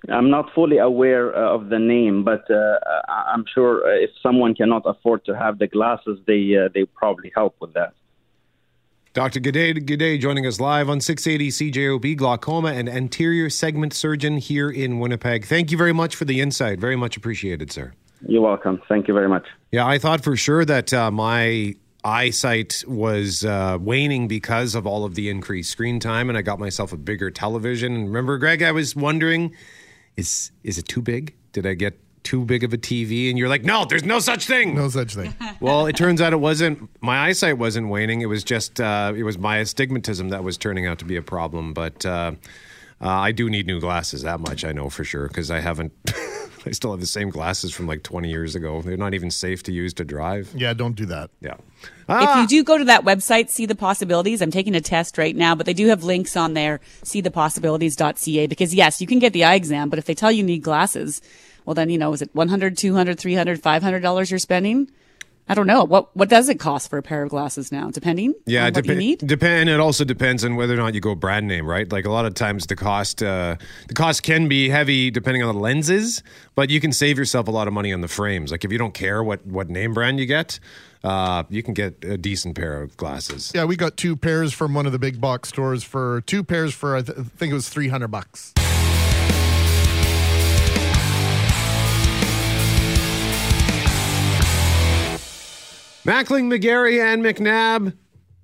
I'm 0.08 0.30
not 0.30 0.52
fully 0.54 0.78
aware 0.78 1.34
uh, 1.36 1.54
of 1.54 1.68
the 1.68 1.78
name, 1.78 2.22
but 2.24 2.48
uh, 2.50 2.78
I'm 3.08 3.44
sure 3.52 3.88
if 3.96 4.10
someone 4.22 4.54
cannot 4.54 4.82
afford 4.84 5.24
to 5.24 5.36
have 5.36 5.58
the 5.58 5.66
glasses, 5.66 6.18
they 6.26 6.56
uh, 6.56 6.68
they 6.72 6.84
probably 6.84 7.32
help 7.34 7.56
with 7.60 7.72
that. 7.74 7.94
Dr. 9.16 9.40
G'day, 9.40 9.72
G'day 9.78 10.20
joining 10.20 10.46
us 10.46 10.60
live 10.60 10.90
on 10.90 11.00
680 11.00 11.72
CJOB, 11.72 12.18
glaucoma 12.18 12.74
and 12.74 12.86
anterior 12.86 13.48
segment 13.48 13.94
surgeon 13.94 14.36
here 14.36 14.68
in 14.68 14.98
Winnipeg. 14.98 15.46
Thank 15.46 15.70
you 15.70 15.78
very 15.78 15.94
much 15.94 16.14
for 16.14 16.26
the 16.26 16.42
insight. 16.42 16.78
Very 16.78 16.96
much 16.96 17.16
appreciated, 17.16 17.72
sir. 17.72 17.94
You're 18.28 18.42
welcome. 18.42 18.82
Thank 18.90 19.08
you 19.08 19.14
very 19.14 19.30
much. 19.30 19.46
Yeah, 19.72 19.86
I 19.86 19.96
thought 19.96 20.22
for 20.22 20.36
sure 20.36 20.66
that 20.66 20.92
uh, 20.92 21.10
my 21.10 21.76
eyesight 22.04 22.84
was 22.86 23.42
uh, 23.42 23.78
waning 23.80 24.28
because 24.28 24.74
of 24.74 24.86
all 24.86 25.06
of 25.06 25.14
the 25.14 25.30
increased 25.30 25.70
screen 25.70 25.98
time, 25.98 26.28
and 26.28 26.36
I 26.36 26.42
got 26.42 26.58
myself 26.58 26.92
a 26.92 26.98
bigger 26.98 27.30
television. 27.30 27.94
And 27.94 28.08
remember, 28.08 28.36
Greg, 28.36 28.62
I 28.62 28.72
was 28.72 28.94
wondering, 28.94 29.56
is 30.18 30.50
is 30.62 30.76
it 30.76 30.88
too 30.88 31.00
big? 31.00 31.34
Did 31.52 31.64
I 31.64 31.72
get 31.72 31.98
too 32.26 32.44
big 32.44 32.64
of 32.64 32.72
a 32.72 32.76
TV? 32.76 33.30
And 33.30 33.38
you're 33.38 33.48
like, 33.48 33.62
no, 33.62 33.84
there's 33.84 34.04
no 34.04 34.18
such 34.18 34.46
thing. 34.46 34.74
No 34.74 34.88
such 34.88 35.14
thing. 35.14 35.32
well, 35.60 35.86
it 35.86 35.96
turns 35.96 36.20
out 36.20 36.32
it 36.32 36.40
wasn't. 36.40 36.90
My 37.00 37.26
eyesight 37.26 37.56
wasn't 37.56 37.88
waning. 37.88 38.20
It 38.20 38.26
was 38.26 38.42
just 38.42 38.80
uh, 38.80 39.12
it 39.16 39.22
was 39.22 39.38
my 39.38 39.58
astigmatism 39.58 40.30
that 40.30 40.42
was 40.42 40.58
turning 40.58 40.86
out 40.86 40.98
to 40.98 41.04
be 41.04 41.16
a 41.16 41.22
problem. 41.22 41.72
But 41.72 42.04
uh, 42.04 42.32
uh, 43.00 43.08
I 43.08 43.30
do 43.30 43.48
need 43.48 43.66
new 43.66 43.78
glasses. 43.78 44.22
That 44.22 44.40
much 44.40 44.64
I 44.64 44.72
know 44.72 44.90
for 44.90 45.04
sure 45.04 45.28
because 45.28 45.50
I 45.50 45.60
haven't. 45.60 45.92
I 46.66 46.72
still 46.72 46.90
have 46.90 46.98
the 46.98 47.06
same 47.06 47.30
glasses 47.30 47.72
from 47.72 47.86
like 47.86 48.02
20 48.02 48.28
years 48.28 48.56
ago. 48.56 48.82
They're 48.82 48.96
not 48.96 49.14
even 49.14 49.30
safe 49.30 49.62
to 49.64 49.72
use 49.72 49.94
to 49.94 50.04
drive. 50.04 50.50
Yeah, 50.52 50.74
don't 50.74 50.96
do 50.96 51.06
that. 51.06 51.30
Yeah. 51.40 51.54
If 52.08 52.36
you 52.38 52.46
do 52.48 52.64
go 52.64 52.76
to 52.76 52.84
that 52.86 53.04
website, 53.04 53.50
see 53.50 53.66
the 53.66 53.76
possibilities. 53.76 54.42
I'm 54.42 54.50
taking 54.50 54.74
a 54.74 54.80
test 54.80 55.16
right 55.16 55.34
now, 55.36 55.54
but 55.54 55.64
they 55.66 55.74
do 55.74 55.86
have 55.86 56.02
links 56.02 56.36
on 56.36 56.54
there. 56.54 56.80
See 57.04 57.20
the 57.20 57.30
possibilities.ca 57.30 58.48
because 58.48 58.74
yes, 58.74 59.00
you 59.00 59.06
can 59.06 59.20
get 59.20 59.32
the 59.32 59.44
eye 59.44 59.54
exam, 59.54 59.88
but 59.90 60.00
if 60.00 60.06
they 60.06 60.14
tell 60.14 60.32
you 60.32 60.42
need 60.42 60.62
glasses, 60.62 61.22
well 61.66 61.74
then, 61.74 61.90
you 61.90 61.98
know, 61.98 62.12
is 62.14 62.22
it 62.22 62.30
100, 62.32 62.78
200, 62.78 63.18
300, 63.18 63.60
500 63.62 64.00
dollars 64.00 64.30
you're 64.30 64.38
spending? 64.38 64.90
I 65.48 65.54
don't 65.54 65.68
know. 65.68 65.84
What 65.84 66.16
what 66.16 66.28
does 66.28 66.48
it 66.48 66.58
cost 66.58 66.90
for 66.90 66.98
a 66.98 67.02
pair 67.04 67.22
of 67.22 67.28
glasses 67.30 67.70
now? 67.70 67.88
Depending 67.90 68.34
Yeah, 68.46 68.66
on 68.66 68.72
what 68.72 68.84
you 68.84 68.96
need. 68.96 69.20
depend. 69.20 69.70
It 69.70 69.78
also 69.78 70.04
depends 70.04 70.44
on 70.44 70.56
whether 70.56 70.74
or 70.74 70.78
not 70.78 70.92
you 70.94 71.00
go 71.00 71.14
brand 71.14 71.46
name, 71.46 71.66
right? 71.68 71.88
Like 71.92 72.04
a 72.04 72.10
lot 72.10 72.26
of 72.26 72.34
times, 72.34 72.66
the 72.66 72.74
cost 72.74 73.22
uh, 73.22 73.54
the 73.86 73.94
cost 73.94 74.24
can 74.24 74.48
be 74.48 74.68
heavy 74.70 75.08
depending 75.08 75.44
on 75.44 75.54
the 75.54 75.60
lenses, 75.60 76.20
but 76.56 76.68
you 76.68 76.80
can 76.80 76.90
save 76.90 77.16
yourself 77.16 77.46
a 77.46 77.52
lot 77.52 77.68
of 77.68 77.74
money 77.74 77.92
on 77.92 78.00
the 78.00 78.08
frames. 78.08 78.50
Like 78.50 78.64
if 78.64 78.72
you 78.72 78.78
don't 78.78 78.92
care 78.94 79.22
what 79.22 79.46
what 79.46 79.68
name 79.70 79.94
brand 79.94 80.18
you 80.18 80.26
get, 80.26 80.58
uh, 81.04 81.44
you 81.48 81.62
can 81.62 81.74
get 81.74 82.04
a 82.04 82.18
decent 82.18 82.56
pair 82.56 82.82
of 82.82 82.96
glasses. 82.96 83.52
Yeah, 83.54 83.66
we 83.66 83.76
got 83.76 83.96
two 83.96 84.16
pairs 84.16 84.52
from 84.52 84.74
one 84.74 84.84
of 84.86 84.90
the 84.90 84.98
big 84.98 85.20
box 85.20 85.48
stores 85.50 85.84
for 85.84 86.22
two 86.22 86.42
pairs 86.42 86.74
for 86.74 86.96
I 86.96 87.02
th- 87.02 87.18
think 87.18 87.52
it 87.52 87.54
was 87.54 87.68
300 87.68 88.08
bucks. 88.08 88.52
Mackling, 96.06 96.44
McGarry, 96.44 97.02
and 97.02 97.20
McNabb. 97.20 97.96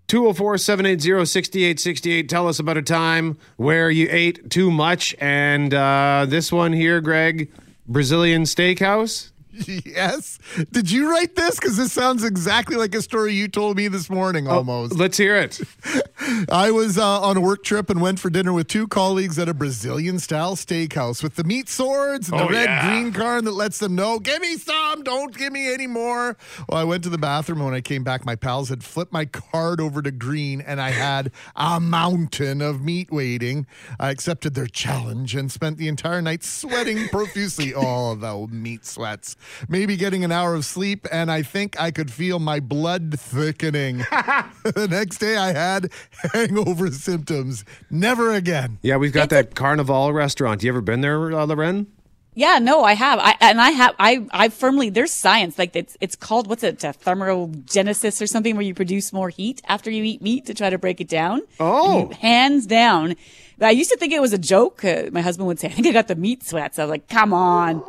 204 0.08 0.58
780 0.58 1.24
6868. 1.24 2.28
Tell 2.28 2.48
us 2.48 2.58
about 2.58 2.76
a 2.76 2.82
time 2.82 3.38
where 3.56 3.88
you 3.88 4.08
ate 4.10 4.50
too 4.50 4.70
much. 4.70 5.14
And 5.20 5.72
uh, 5.72 6.26
this 6.28 6.50
one 6.50 6.72
here, 6.72 7.00
Greg 7.00 7.50
Brazilian 7.86 8.42
Steakhouse. 8.42 9.31
Yes. 9.52 10.38
Did 10.70 10.90
you 10.90 11.10
write 11.10 11.34
this? 11.36 11.56
Because 11.58 11.76
this 11.76 11.92
sounds 11.92 12.24
exactly 12.24 12.76
like 12.76 12.94
a 12.94 13.02
story 13.02 13.34
you 13.34 13.48
told 13.48 13.76
me 13.76 13.88
this 13.88 14.08
morning 14.08 14.48
almost. 14.48 14.96
let's 14.96 15.16
hear 15.16 15.36
it. 15.36 15.60
I 16.50 16.70
was 16.70 16.98
uh, 16.98 17.20
on 17.20 17.36
a 17.36 17.40
work 17.40 17.64
trip 17.64 17.90
and 17.90 18.00
went 18.00 18.18
for 18.20 18.30
dinner 18.30 18.52
with 18.52 18.68
two 18.68 18.86
colleagues 18.88 19.38
at 19.38 19.48
a 19.48 19.54
Brazilian 19.54 20.18
style 20.18 20.56
steakhouse 20.56 21.22
with 21.22 21.34
the 21.36 21.44
meat 21.44 21.68
swords 21.68 22.28
and 22.30 22.40
Oh, 22.40 22.46
the 22.46 22.52
red 22.52 22.64
yeah. 22.64 22.88
green 22.88 23.12
card 23.12 23.44
that 23.44 23.52
lets 23.52 23.78
them 23.78 23.94
know, 23.94 24.18
give 24.18 24.40
me 24.40 24.56
some, 24.56 25.02
don't 25.02 25.36
give 25.36 25.52
me 25.52 25.72
any 25.72 25.86
more. 25.86 26.36
Well, 26.68 26.78
I 26.80 26.84
went 26.84 27.02
to 27.04 27.10
the 27.10 27.18
bathroom 27.18 27.58
and 27.58 27.66
when 27.66 27.74
I 27.74 27.80
came 27.80 28.04
back, 28.04 28.24
my 28.24 28.36
pals 28.36 28.68
had 28.68 28.82
flipped 28.84 29.12
my 29.12 29.24
card 29.24 29.80
over 29.80 30.00
to 30.02 30.10
green 30.10 30.60
and 30.60 30.80
I 30.80 30.90
had 30.90 31.30
a 31.56 31.80
mountain 31.80 32.62
of 32.62 32.80
meat 32.82 33.10
waiting. 33.10 33.66
I 33.98 34.10
accepted 34.10 34.54
their 34.54 34.66
challenge 34.66 35.34
and 35.34 35.50
spent 35.50 35.76
the 35.78 35.88
entire 35.88 36.22
night 36.22 36.44
sweating 36.44 37.08
profusely. 37.08 37.74
oh, 37.76 38.14
the 38.14 38.46
meat 38.50 38.86
sweats. 38.86 39.36
Maybe 39.68 39.96
getting 39.96 40.24
an 40.24 40.32
hour 40.32 40.54
of 40.54 40.64
sleep, 40.64 41.06
and 41.12 41.30
I 41.30 41.42
think 41.42 41.80
I 41.80 41.90
could 41.90 42.10
feel 42.10 42.38
my 42.38 42.60
blood 42.60 43.18
thickening. 43.18 43.98
the 44.64 44.88
next 44.90 45.18
day, 45.18 45.36
I 45.36 45.52
had 45.52 45.90
hangover 46.32 46.90
symptoms. 46.90 47.64
Never 47.90 48.32
again. 48.32 48.78
Yeah, 48.82 48.96
we've 48.96 49.12
got 49.12 49.30
that 49.30 49.54
Carnival 49.54 50.12
restaurant. 50.12 50.62
You 50.62 50.70
ever 50.70 50.80
been 50.80 51.00
there, 51.00 51.32
uh, 51.32 51.46
Lauren? 51.46 51.86
Yeah, 52.34 52.58
no, 52.60 52.82
I 52.82 52.94
have. 52.94 53.18
I 53.18 53.34
and 53.42 53.60
I 53.60 53.70
have. 53.72 53.94
I 53.98 54.24
I 54.30 54.48
firmly. 54.48 54.88
There's 54.88 55.10
science 55.12 55.58
like 55.58 55.76
it's 55.76 55.98
it's 56.00 56.16
called 56.16 56.46
what's 56.46 56.62
it? 56.62 56.82
Uh, 56.82 56.94
thermogenesis 56.94 58.22
or 58.22 58.26
something 58.26 58.56
where 58.56 58.64
you 58.64 58.72
produce 58.74 59.12
more 59.12 59.28
heat 59.28 59.60
after 59.68 59.90
you 59.90 60.02
eat 60.02 60.22
meat 60.22 60.46
to 60.46 60.54
try 60.54 60.70
to 60.70 60.78
break 60.78 61.00
it 61.02 61.08
down. 61.08 61.42
Oh, 61.60 62.04
And 62.04 62.14
hands 62.14 62.66
down. 62.66 63.16
I 63.60 63.70
used 63.70 63.90
to 63.90 63.98
think 63.98 64.14
it 64.14 64.20
was 64.22 64.32
a 64.32 64.38
joke. 64.38 64.82
Uh, 64.82 65.04
my 65.12 65.20
husband 65.20 65.46
would 65.46 65.60
say, 65.60 65.68
"I 65.68 65.72
think 65.72 65.86
I 65.86 65.92
got 65.92 66.08
the 66.08 66.14
meat 66.16 66.42
sweats." 66.42 66.78
I 66.78 66.84
was 66.84 66.90
like, 66.90 67.06
"Come 67.06 67.34
on." 67.34 67.82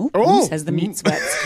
Ooh, 0.00 0.10
Oh. 0.14 0.40
Moose 0.40 0.48
has 0.48 0.64
the 0.64 0.72
meat 0.72 0.96
sweats. 0.96 1.36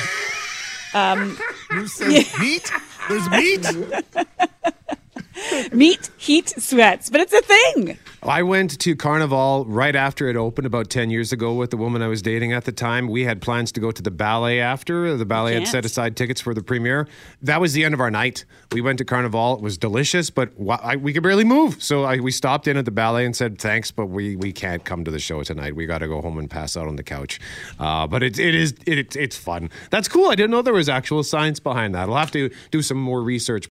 um, 0.95 1.37
Who 1.71 1.87
says 1.87 2.39
meat? 2.39 2.71
There's 3.09 3.29
meat. 3.31 3.67
Meat, 5.73 6.11
heat, 6.17 6.49
sweats, 6.49 7.11
but 7.11 7.21
it's 7.21 7.33
a 7.33 7.43
thing. 7.43 7.99
I 8.23 8.43
went 8.43 8.79
to 8.81 8.95
Carnival 8.95 9.65
right 9.67 9.97
after 9.97 10.29
it 10.29 10.37
opened 10.37 10.67
about 10.67 10.91
10 10.91 11.11
years 11.11 11.33
ago 11.33 11.55
with 11.55 11.71
the 11.71 11.77
woman 11.77 12.03
I 12.03 12.09
was 12.09 12.23
dating 12.23 12.53
at 12.53 12.65
the 12.65 12.73
time. 12.73 13.09
We 13.09 13.25
had 13.25 13.41
plans 13.41 13.73
to 13.73 13.81
go 13.81 13.91
to 13.91 14.03
the 14.03 14.11
ballet 14.11 14.61
after. 14.61 15.17
The 15.17 15.25
ballet 15.25 15.55
had 15.55 15.67
set 15.67 15.85
aside 15.85 16.17
tickets 16.17 16.41
for 16.41 16.55
the 16.55 16.63
premiere. 16.63 17.09
That 17.43 17.61
was 17.61 17.73
the 17.73 17.85
end 17.85 17.95
of 17.95 18.01
our 18.01 18.11
night. 18.11 18.45
We 18.71 18.81
went 18.81 18.99
to 18.99 19.05
Carnival. 19.05 19.57
It 19.57 19.61
was 19.61 19.77
delicious, 19.77 20.31
but 20.31 20.53
we 21.01 21.13
could 21.13 21.23
barely 21.23 21.45
move. 21.45 21.83
So 21.83 22.05
I, 22.05 22.19
we 22.21 22.31
stopped 22.31 22.69
in 22.69 22.77
at 22.77 22.85
the 22.85 22.91
ballet 22.93 23.25
and 23.25 23.35
said, 23.35 23.59
thanks, 23.59 23.91
but 23.91 24.07
we, 24.07 24.37
we 24.37 24.53
can't 24.53 24.85
come 24.85 25.05
to 25.05 25.11
the 25.11 25.19
show 25.19 25.43
tonight. 25.43 25.75
We 25.75 25.87
got 25.87 25.99
to 25.99 26.09
go 26.09 26.21
home 26.21 26.39
and 26.39 26.49
pass 26.49 26.77
out 26.77 26.87
on 26.87 26.97
the 26.97 27.03
couch. 27.03 27.41
Uh, 27.79 28.07
but 28.07 28.23
it, 28.23 28.39
it 28.39 28.55
is 28.55 28.75
it, 28.87 29.17
it's 29.17 29.37
fun. 29.37 29.71
That's 29.91 30.09
cool. 30.09 30.31
I 30.31 30.35
didn't 30.35 30.51
know 30.51 30.63
there 30.63 30.73
was 30.73 30.89
actual 30.89 31.23
science 31.23 31.61
behind 31.61 31.95
that. 31.95 32.09
I'll 32.09 32.17
have 32.17 32.31
to 32.33 32.51
do 32.71 32.83
some 32.83 32.99
more 32.99 33.23
research. 33.23 33.69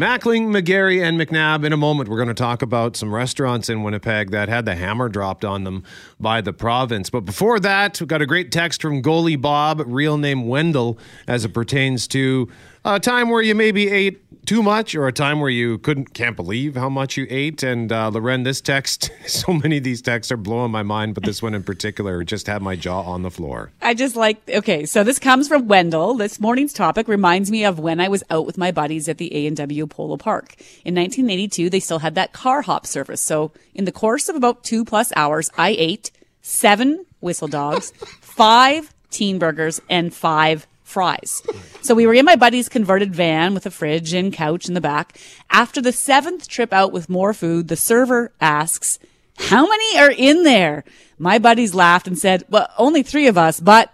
Mackling, 0.00 0.46
McGarry, 0.46 1.06
and 1.06 1.20
McNabb. 1.20 1.62
In 1.62 1.74
a 1.74 1.76
moment, 1.76 2.08
we're 2.08 2.16
going 2.16 2.28
to 2.28 2.32
talk 2.34 2.62
about 2.62 2.96
some 2.96 3.14
restaurants 3.14 3.68
in 3.68 3.82
Winnipeg 3.82 4.30
that 4.30 4.48
had 4.48 4.64
the 4.64 4.74
hammer 4.74 5.10
dropped 5.10 5.44
on 5.44 5.64
them 5.64 5.84
by 6.18 6.40
the 6.40 6.54
province. 6.54 7.10
But 7.10 7.26
before 7.26 7.60
that, 7.60 8.00
we've 8.00 8.08
got 8.08 8.22
a 8.22 8.26
great 8.26 8.50
text 8.50 8.80
from 8.80 9.02
goalie 9.02 9.38
Bob, 9.38 9.82
real 9.84 10.16
name 10.16 10.48
Wendell, 10.48 10.96
as 11.28 11.44
it 11.44 11.52
pertains 11.52 12.08
to 12.08 12.48
a 12.84 13.00
time 13.00 13.28
where 13.28 13.42
you 13.42 13.54
maybe 13.54 13.88
ate 13.88 14.20
too 14.46 14.62
much 14.62 14.94
or 14.94 15.06
a 15.06 15.12
time 15.12 15.38
where 15.38 15.50
you 15.50 15.78
couldn't 15.78 16.12
can't 16.14 16.34
believe 16.34 16.74
how 16.74 16.88
much 16.88 17.16
you 17.16 17.26
ate. 17.30 17.62
And 17.62 17.92
uh, 17.92 18.10
Lauren, 18.10 18.42
this 18.42 18.60
text, 18.60 19.10
so 19.26 19.52
many 19.52 19.78
of 19.78 19.84
these 19.84 20.02
texts 20.02 20.32
are 20.32 20.36
blowing 20.36 20.72
my 20.72 20.82
mind, 20.82 21.14
but 21.14 21.24
this 21.24 21.42
one 21.42 21.54
in 21.54 21.62
particular 21.62 22.24
just 22.24 22.46
had 22.46 22.62
my 22.62 22.76
jaw 22.76 23.02
on 23.02 23.22
the 23.22 23.30
floor. 23.30 23.70
I 23.80 23.94
just 23.94 24.16
like, 24.16 24.40
okay, 24.48 24.86
so 24.86 25.04
this 25.04 25.18
comes 25.18 25.48
from 25.48 25.68
Wendell. 25.68 26.14
This 26.14 26.40
morning's 26.40 26.72
topic 26.72 27.06
reminds 27.06 27.50
me 27.50 27.64
of 27.64 27.78
when 27.78 28.00
I 28.00 28.08
was 28.08 28.24
out 28.30 28.46
with 28.46 28.58
my 28.58 28.72
buddies 28.72 29.08
at 29.08 29.18
the 29.18 29.32
A&W 29.46 29.86
Polo 29.86 30.16
Park. 30.16 30.56
In 30.84 30.94
1982, 30.94 31.70
they 31.70 31.80
still 31.80 32.00
had 32.00 32.14
that 32.14 32.32
car 32.32 32.62
hop 32.62 32.86
service. 32.86 33.20
So 33.20 33.52
in 33.74 33.84
the 33.84 33.92
course 33.92 34.28
of 34.28 34.36
about 34.36 34.64
two 34.64 34.84
plus 34.84 35.12
hours, 35.14 35.50
I 35.56 35.70
ate 35.78 36.10
seven 36.42 37.04
whistle 37.20 37.48
dogs, 37.48 37.90
five 38.20 38.94
teen 39.10 39.38
burgers, 39.38 39.80
and 39.88 40.14
five 40.14 40.66
fries. 40.90 41.42
So 41.82 41.94
we 41.94 42.06
were 42.06 42.14
in 42.14 42.24
my 42.24 42.36
buddy's 42.36 42.68
converted 42.68 43.14
van 43.14 43.54
with 43.54 43.64
a 43.64 43.70
fridge 43.70 44.12
and 44.12 44.32
couch 44.32 44.68
in 44.68 44.74
the 44.74 44.80
back. 44.80 45.18
After 45.48 45.80
the 45.80 45.92
seventh 45.92 46.48
trip 46.48 46.72
out 46.72 46.92
with 46.92 47.08
more 47.08 47.32
food, 47.32 47.68
the 47.68 47.76
server 47.76 48.32
asks, 48.40 48.98
how 49.38 49.66
many 49.66 49.98
are 49.98 50.10
in 50.10 50.42
there? 50.42 50.84
My 51.18 51.38
buddies 51.38 51.74
laughed 51.74 52.06
and 52.06 52.18
said, 52.18 52.44
well, 52.50 52.68
only 52.76 53.02
three 53.02 53.26
of 53.26 53.38
us, 53.38 53.60
but 53.60 53.90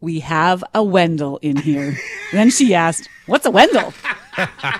we 0.00 0.20
have 0.20 0.62
a 0.74 0.84
Wendell 0.84 1.38
in 1.38 1.56
here. 1.56 1.96
then 2.32 2.50
she 2.50 2.74
asked, 2.74 3.08
what's 3.26 3.46
a 3.46 3.50
Wendell? 3.50 3.92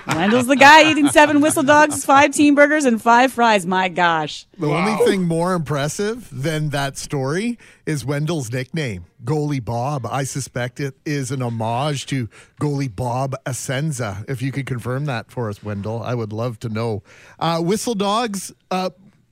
Wendell's 0.07 0.47
the 0.47 0.57
guy 0.57 0.91
eating 0.91 1.09
seven 1.09 1.41
whistle 1.41 1.63
dogs, 1.63 2.05
five 2.05 2.33
teen 2.33 2.55
burgers, 2.55 2.85
and 2.85 3.01
five 3.01 3.33
fries. 3.33 3.67
My 3.67 3.89
gosh. 3.89 4.47
The 4.59 4.67
only 4.67 5.05
thing 5.05 5.23
more 5.23 5.55
impressive 5.55 6.29
than 6.31 6.71
that 6.71 6.97
story 6.97 7.59
is 7.87 8.05
Wendell's 8.05 8.51
nickname, 8.53 9.07
Goalie 9.25 9.65
Bob. 9.65 10.07
I 10.07 10.25
suspect 10.25 10.81
it 10.81 10.95
is 11.05 11.31
an 11.31 11.43
homage 11.43 12.07
to 12.07 12.29
goalie 12.61 12.95
Bob 12.95 13.35
Essensa. 13.47 14.25
If 14.29 14.43
you 14.43 14.53
could 14.53 14.67
confirm 14.67 15.05
that 15.07 15.31
for 15.31 15.49
us, 15.49 15.63
Wendell, 15.63 16.03
I 16.03 16.15
would 16.15 16.33
love 16.33 16.59
to 16.61 16.69
know. 16.69 17.03
Uh, 17.39 17.61
whistle 17.61 17.95
dogs, 17.95 18.53
uh, 18.71 18.91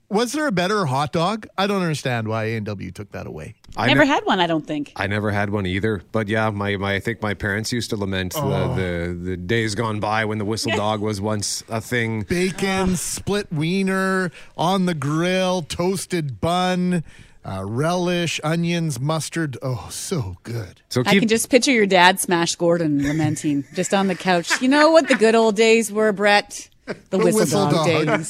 was 0.08 0.32
there 0.32 0.46
a 0.46 0.52
better 0.52 0.85
hot 0.87 1.12
dog? 1.12 1.46
I 1.56 1.66
don't 1.66 1.80
understand 1.80 2.28
why 2.28 2.44
A&W 2.44 2.90
took 2.90 3.12
that 3.12 3.26
away. 3.26 3.54
I 3.76 3.87
Never 3.87 4.00
ne- 4.00 4.06
had 4.08 4.24
one, 4.26 4.38
I 4.40 4.46
don't 4.46 4.66
think. 4.66 4.92
I 4.96 5.06
never 5.06 5.30
had 5.30 5.50
one 5.50 5.64
either, 5.66 6.02
but 6.12 6.28
yeah, 6.28 6.50
my, 6.50 6.76
my 6.76 6.94
I 6.94 7.00
think 7.00 7.22
my 7.22 7.32
parents 7.35 7.72
used 7.72 7.90
to 7.90 7.96
lament 7.96 8.35
Oh. 8.37 8.74
the, 8.74 8.82
the 8.82 9.14
the 9.32 9.37
days 9.37 9.74
gone 9.74 9.98
by 10.00 10.24
when 10.26 10.38
the 10.38 10.44
whistle 10.44 10.72
dog 10.76 11.00
was 11.08 11.20
once 11.20 11.64
a 11.68 11.80
thing. 11.80 12.22
Bacon, 12.22 12.96
split 12.96 13.50
wiener, 13.52 14.30
on 14.58 14.85
the 14.87 14.94
grill, 14.94 15.62
toasted 15.62 16.40
bun, 16.40 17.02
uh, 17.44 17.62
relish, 17.64 18.38
onions, 18.44 19.00
mustard. 19.00 19.56
Oh, 19.62 19.88
so 19.90 20.37
good. 20.42 20.82
So 20.90 21.02
I 21.06 21.18
can 21.18 21.26
just 21.28 21.48
picture 21.50 21.72
your 21.72 21.87
dad 21.87 22.20
smash 22.20 22.54
Gordon 22.56 23.02
lamenting 23.02 23.64
just 23.74 23.94
on 23.94 24.06
the 24.06 24.14
couch. 24.14 24.61
You 24.61 24.68
know 24.68 24.90
what 24.90 25.08
the 25.08 25.14
good 25.16 25.35
old 25.35 25.56
days 25.56 25.90
were, 25.90 26.12
Brett? 26.12 26.68
The 26.84 27.18
whistle, 27.18 27.40
whistle 27.40 27.70
dog, 27.70 28.06
dog. 28.06 28.24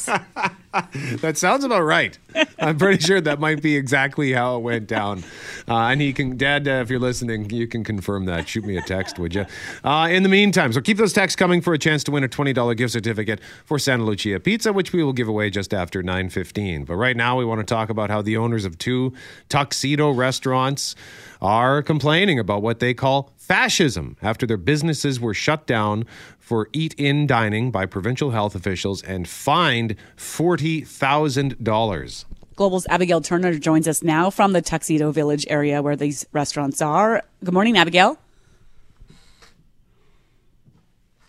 that 1.20 1.38
sounds 1.38 1.64
about 1.64 1.82
right. 1.82 2.18
I'm 2.58 2.76
pretty 2.76 3.02
sure 3.02 3.18
that 3.20 3.40
might 3.40 3.62
be 3.62 3.76
exactly 3.76 4.32
how 4.32 4.56
it 4.56 4.60
went 4.60 4.86
down. 4.86 5.24
Uh, 5.66 5.86
and 5.86 6.00
he 6.02 6.12
can, 6.12 6.36
Dad, 6.36 6.68
uh, 6.68 6.72
if 6.72 6.90
you're 6.90 7.00
listening, 7.00 7.48
you 7.48 7.66
can 7.66 7.82
confirm 7.82 8.26
that. 8.26 8.48
Shoot 8.48 8.64
me 8.64 8.76
a 8.76 8.82
text, 8.82 9.18
would 9.18 9.34
you? 9.34 9.46
Uh, 9.84 10.08
in 10.10 10.22
the 10.22 10.28
meantime, 10.28 10.72
so 10.72 10.82
keep 10.82 10.98
those 10.98 11.14
texts 11.14 11.34
coming 11.34 11.62
for 11.62 11.72
a 11.72 11.78
chance 11.78 12.04
to 12.04 12.10
win 12.10 12.24
a 12.24 12.28
$20 12.28 12.76
gift 12.76 12.92
certificate 12.92 13.40
for 13.64 13.78
Santa 13.78 14.04
Lucia 14.04 14.38
Pizza, 14.38 14.72
which 14.72 14.92
we 14.92 15.02
will 15.02 15.14
give 15.14 15.28
away 15.28 15.48
just 15.48 15.72
after 15.72 16.02
9:15. 16.02 16.84
But 16.84 16.96
right 16.96 17.16
now, 17.16 17.38
we 17.38 17.46
want 17.46 17.60
to 17.60 17.66
talk 17.66 17.88
about 17.88 18.10
how 18.10 18.20
the 18.20 18.36
owners 18.36 18.66
of 18.66 18.76
two 18.76 19.14
tuxedo 19.48 20.10
restaurants 20.10 20.94
are 21.42 21.82
complaining 21.82 22.38
about 22.38 22.62
what 22.62 22.78
they 22.78 22.94
call 22.94 23.32
fascism 23.36 24.16
after 24.22 24.46
their 24.46 24.56
businesses 24.56 25.18
were 25.20 25.34
shut 25.34 25.66
down 25.66 26.06
for 26.38 26.68
eat 26.72 26.94
in 26.96 27.26
dining 27.26 27.72
by 27.72 27.84
provincial 27.84 28.30
health 28.30 28.54
officials 28.54 29.02
and 29.02 29.28
fined 29.28 29.96
$40,000. 30.16 32.24
Global's 32.54 32.86
Abigail 32.88 33.20
Turner 33.20 33.58
joins 33.58 33.88
us 33.88 34.02
now 34.02 34.30
from 34.30 34.52
the 34.52 34.62
Tuxedo 34.62 35.10
Village 35.10 35.44
area 35.48 35.82
where 35.82 35.96
these 35.96 36.24
restaurants 36.32 36.80
are. 36.80 37.22
Good 37.42 37.54
morning, 37.54 37.76
Abigail. 37.76 38.18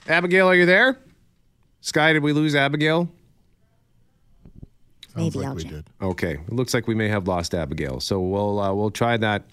Abigail, 0.08 0.47
are 0.47 0.56
you 0.56 0.67
there? 0.67 0.99
Sky, 1.82 2.13
did 2.13 2.21
we 2.21 2.34
lose 2.34 2.54
Abigail? 2.56 3.10
Sounds 5.15 5.36
like 5.36 5.56
we 5.56 5.63
did. 5.63 5.86
Okay, 6.02 6.34
it 6.34 6.54
looks 6.54 6.73
like 6.73 6.88
we 6.88 6.95
may 6.95 7.08
have 7.08 7.28
lost 7.28 7.56
Abigail. 7.56 7.99
So 7.99 8.19
we'll 8.19 8.60
uh, 8.60 8.73
we'll 8.73 8.91
try 8.91 9.17
that 9.17 9.43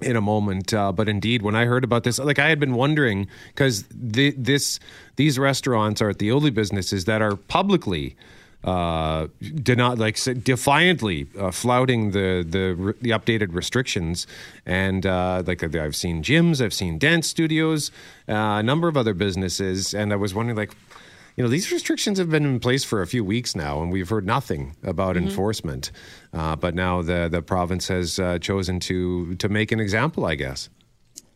in 0.00 0.16
a 0.16 0.20
moment. 0.20 0.74
Uh, 0.74 0.92
but 0.92 1.08
indeed, 1.08 1.42
when 1.42 1.54
I 1.54 1.64
heard 1.64 1.84
about 1.84 2.04
this, 2.04 2.18
like 2.18 2.38
I 2.38 2.48
had 2.48 2.60
been 2.60 2.74
wondering 2.74 3.26
because 3.48 3.84
the, 3.90 4.32
this 4.32 4.78
these 5.16 5.38
restaurants 5.38 6.02
are 6.02 6.12
the 6.12 6.32
only 6.32 6.50
businesses 6.50 7.04
that 7.06 7.22
are 7.22 7.36
publicly. 7.36 8.16
Uh, 8.64 9.28
did 9.62 9.78
not 9.78 9.96
like 9.96 10.18
defiantly 10.42 11.28
uh, 11.38 11.52
flouting 11.52 12.10
the 12.10 12.44
the 12.48 12.94
the 13.00 13.10
updated 13.10 13.54
restrictions, 13.54 14.26
and 14.64 15.06
uh, 15.06 15.40
like 15.46 15.62
I've 15.62 15.94
seen 15.94 16.20
gyms, 16.20 16.60
I've 16.60 16.74
seen 16.74 16.98
dance 16.98 17.28
studios, 17.28 17.92
uh, 18.28 18.32
a 18.58 18.62
number 18.64 18.88
of 18.88 18.96
other 18.96 19.14
businesses, 19.14 19.94
and 19.94 20.12
I 20.12 20.16
was 20.16 20.34
wondering 20.34 20.56
like, 20.56 20.74
you 21.36 21.44
know, 21.44 21.50
these 21.50 21.70
restrictions 21.70 22.18
have 22.18 22.30
been 22.30 22.44
in 22.46 22.60
place 22.60 22.82
for 22.82 23.02
a 23.02 23.06
few 23.06 23.22
weeks 23.24 23.54
now, 23.54 23.82
and 23.82 23.92
we've 23.92 24.08
heard 24.08 24.26
nothing 24.26 24.74
about 24.82 25.16
Mhm. 25.16 25.22
enforcement. 25.26 25.90
Uh, 26.32 26.56
but 26.56 26.74
now 26.74 27.02
the 27.02 27.28
the 27.30 27.42
province 27.42 27.88
has 27.88 28.18
uh, 28.18 28.38
chosen 28.38 28.80
to 28.80 29.34
to 29.36 29.48
make 29.48 29.70
an 29.72 29.80
example, 29.80 30.24
I 30.24 30.34
guess. 30.34 30.68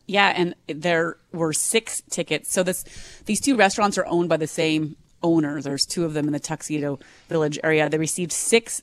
Yeah, 0.06 0.32
and 0.34 0.54
there 0.66 1.18
were 1.32 1.52
six 1.52 2.02
tickets. 2.10 2.52
So 2.52 2.62
this 2.62 2.84
these 3.26 3.40
two 3.40 3.56
restaurants 3.56 3.98
are 3.98 4.06
owned 4.06 4.28
by 4.28 4.38
the 4.38 4.46
same 4.46 4.96
owner. 5.22 5.60
There's 5.60 5.84
two 5.86 6.04
of 6.06 6.14
them 6.14 6.26
in 6.26 6.32
the 6.32 6.40
Tuxedo 6.40 6.98
Village 7.28 7.58
area. 7.62 7.88
They 7.90 7.98
received 7.98 8.32
six 8.32 8.82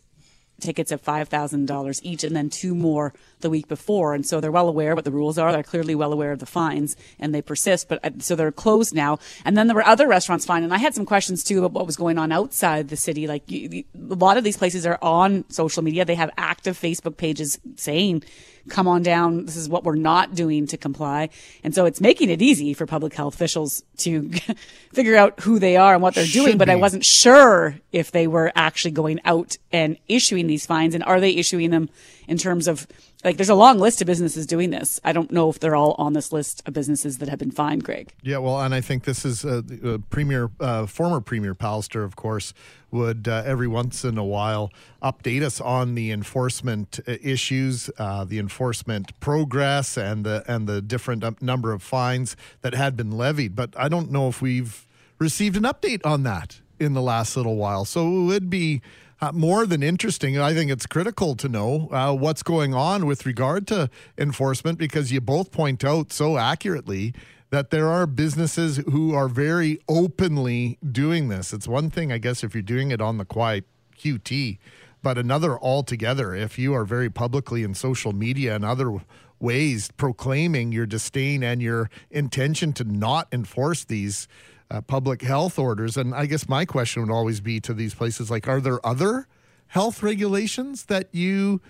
tickets 0.59 0.91
of 0.91 1.03
$5,000 1.03 1.99
each 2.03 2.23
and 2.23 2.35
then 2.35 2.49
two 2.49 2.73
more 2.75 3.13
the 3.41 3.49
week 3.49 3.67
before. 3.67 4.13
And 4.13 4.25
so 4.25 4.39
they're 4.39 4.51
well 4.51 4.67
aware 4.67 4.95
what 4.95 5.05
the 5.05 5.11
rules 5.11 5.37
are. 5.37 5.51
They're 5.51 5.63
clearly 5.63 5.95
well 5.95 6.13
aware 6.13 6.31
of 6.31 6.39
the 6.39 6.45
fines 6.45 6.95
and 7.19 7.33
they 7.33 7.41
persist. 7.41 7.87
But 7.87 8.03
uh, 8.03 8.11
so 8.19 8.35
they're 8.35 8.51
closed 8.51 8.93
now. 8.93 9.19
And 9.45 9.57
then 9.57 9.67
there 9.67 9.75
were 9.75 9.85
other 9.85 10.07
restaurants 10.07 10.45
fined. 10.45 10.63
And 10.63 10.73
I 10.73 10.77
had 10.77 10.95
some 10.95 11.05
questions 11.05 11.43
too 11.43 11.59
about 11.59 11.73
what 11.73 11.85
was 11.85 11.95
going 11.95 12.17
on 12.17 12.31
outside 12.31 12.89
the 12.89 12.97
city. 12.97 13.27
Like 13.27 13.43
a 13.51 13.85
lot 13.93 14.37
of 14.37 14.43
these 14.43 14.57
places 14.57 14.85
are 14.85 14.99
on 15.01 15.45
social 15.49 15.83
media. 15.83 16.05
They 16.05 16.15
have 16.15 16.31
active 16.37 16.77
Facebook 16.79 17.17
pages 17.17 17.59
saying, 17.75 18.23
come 18.69 18.87
on 18.87 19.03
down. 19.03 19.45
This 19.45 19.55
is 19.55 19.69
what 19.69 19.83
we're 19.83 19.95
not 19.95 20.35
doing 20.35 20.67
to 20.67 20.77
comply. 20.77 21.29
And 21.63 21.73
so 21.73 21.85
it's 21.85 22.01
making 22.01 22.29
it 22.29 22.41
easy 22.41 22.73
for 22.73 22.85
public 22.85 23.13
health 23.13 23.33
officials 23.33 23.83
to 23.97 24.29
figure 24.93 25.15
out 25.15 25.39
who 25.41 25.59
they 25.59 25.77
are 25.77 25.93
and 25.93 26.01
what 26.03 26.15
they're 26.15 26.25
doing. 26.25 26.51
Should 26.51 26.59
But 26.59 26.69
I 26.69 26.75
wasn't 26.75 27.05
sure 27.05 27.79
if 27.91 28.11
they 28.11 28.27
were 28.27 28.51
actually 28.55 28.91
going 28.91 29.19
out 29.25 29.57
and 29.71 29.97
issuing 30.07 30.47
these 30.47 30.65
fines 30.65 30.95
and 30.95 31.03
are 31.03 31.19
they 31.19 31.31
issuing 31.31 31.71
them 31.71 31.89
in 32.27 32.37
terms 32.37 32.67
of 32.67 32.87
like 33.23 33.37
there's 33.37 33.49
a 33.49 33.55
long 33.55 33.79
list 33.79 34.01
of 34.01 34.07
businesses 34.07 34.45
doing 34.45 34.69
this. 34.69 34.99
I 35.03 35.11
don't 35.11 35.31
know 35.31 35.49
if 35.49 35.59
they're 35.59 35.75
all 35.75 35.95
on 35.97 36.13
this 36.13 36.31
list 36.31 36.61
of 36.65 36.73
businesses 36.73 37.17
that 37.17 37.29
have 37.29 37.39
been 37.39 37.51
fined, 37.51 37.83
Greg. 37.83 38.13
Yeah, 38.21 38.37
well, 38.37 38.61
and 38.61 38.75
I 38.75 38.81
think 38.81 39.05
this 39.05 39.25
is 39.25 39.43
uh, 39.43 39.61
the, 39.65 39.95
uh, 39.95 39.97
Premier, 40.09 40.51
uh, 40.59 40.85
former 40.85 41.19
Premier 41.19 41.55
Pallister, 41.55 42.03
of 42.03 42.15
course, 42.15 42.53
would 42.91 43.27
uh, 43.27 43.43
every 43.45 43.67
once 43.67 44.03
in 44.03 44.17
a 44.17 44.23
while 44.23 44.71
update 45.01 45.41
us 45.41 45.59
on 45.59 45.95
the 45.95 46.11
enforcement 46.11 46.99
uh, 47.07 47.15
issues, 47.21 47.89
uh, 47.97 48.23
the 48.23 48.39
enforcement 48.39 49.17
progress, 49.19 49.97
and 49.97 50.25
the 50.25 50.43
and 50.47 50.67
the 50.67 50.81
different 50.81 51.23
um, 51.23 51.35
number 51.41 51.71
of 51.71 51.83
fines 51.83 52.35
that 52.61 52.73
had 52.73 52.95
been 52.95 53.11
levied. 53.11 53.55
But 53.55 53.73
I 53.77 53.89
don't 53.89 54.11
know 54.11 54.27
if 54.29 54.41
we've 54.41 54.87
received 55.19 55.57
an 55.57 55.63
update 55.63 56.05
on 56.05 56.23
that 56.23 56.61
in 56.79 56.93
the 56.93 57.01
last 57.01 57.35
little 57.35 57.55
while. 57.55 57.85
So 57.85 58.07
it 58.07 58.25
would 58.25 58.49
be 58.49 58.81
uh, 59.19 59.31
more 59.31 59.65
than 59.65 59.81
interesting. 59.81 60.37
I 60.37 60.53
think 60.53 60.69
it's 60.71 60.85
critical 60.85 61.35
to 61.35 61.49
know 61.49 61.89
uh, 61.91 62.13
what's 62.13 62.43
going 62.43 62.73
on 62.73 63.05
with 63.05 63.25
regard 63.25 63.67
to 63.67 63.89
enforcement 64.17 64.77
because 64.77 65.11
you 65.11 65.21
both 65.21 65.51
point 65.51 65.83
out 65.83 66.11
so 66.11 66.37
accurately 66.37 67.13
that 67.49 67.69
there 67.69 67.87
are 67.87 68.05
businesses 68.05 68.77
who 68.77 69.13
are 69.13 69.29
very 69.29 69.79
openly 69.87 70.77
doing 70.89 71.29
this. 71.29 71.53
It's 71.53 71.67
one 71.67 71.89
thing, 71.89 72.11
I 72.11 72.17
guess, 72.17 72.43
if 72.43 72.53
you're 72.53 72.61
doing 72.61 72.91
it 72.91 73.01
on 73.01 73.17
the 73.17 73.25
quiet 73.25 73.65
QT, 73.97 74.57
but 75.01 75.17
another 75.17 75.57
altogether 75.57 76.35
if 76.35 76.59
you 76.59 76.73
are 76.73 76.83
very 76.83 77.09
publicly 77.09 77.63
in 77.63 77.73
social 77.73 78.13
media 78.13 78.55
and 78.55 78.65
other 78.65 78.99
ways 79.39 79.91
proclaiming 79.95 80.71
your 80.71 80.85
disdain 80.85 81.43
and 81.43 81.61
your 81.61 81.89
intention 82.09 82.73
to 82.73 82.83
not 82.83 83.27
enforce 83.31 83.85
these 83.85 84.27
uh, 84.69 84.81
public 84.81 85.21
health 85.21 85.57
orders. 85.57 85.95
And 85.95 86.13
I 86.13 86.25
guess 86.25 86.49
my 86.49 86.65
question 86.65 87.03
would 87.03 87.13
always 87.13 87.39
be 87.39 87.59
to 87.61 87.73
these 87.73 87.93
places 87.93 88.29
like, 88.29 88.47
are 88.47 88.59
there 88.59 88.85
other 88.85 89.27
health 89.67 90.03
regulations 90.03 90.85
that 90.85 91.07
you 91.13 91.61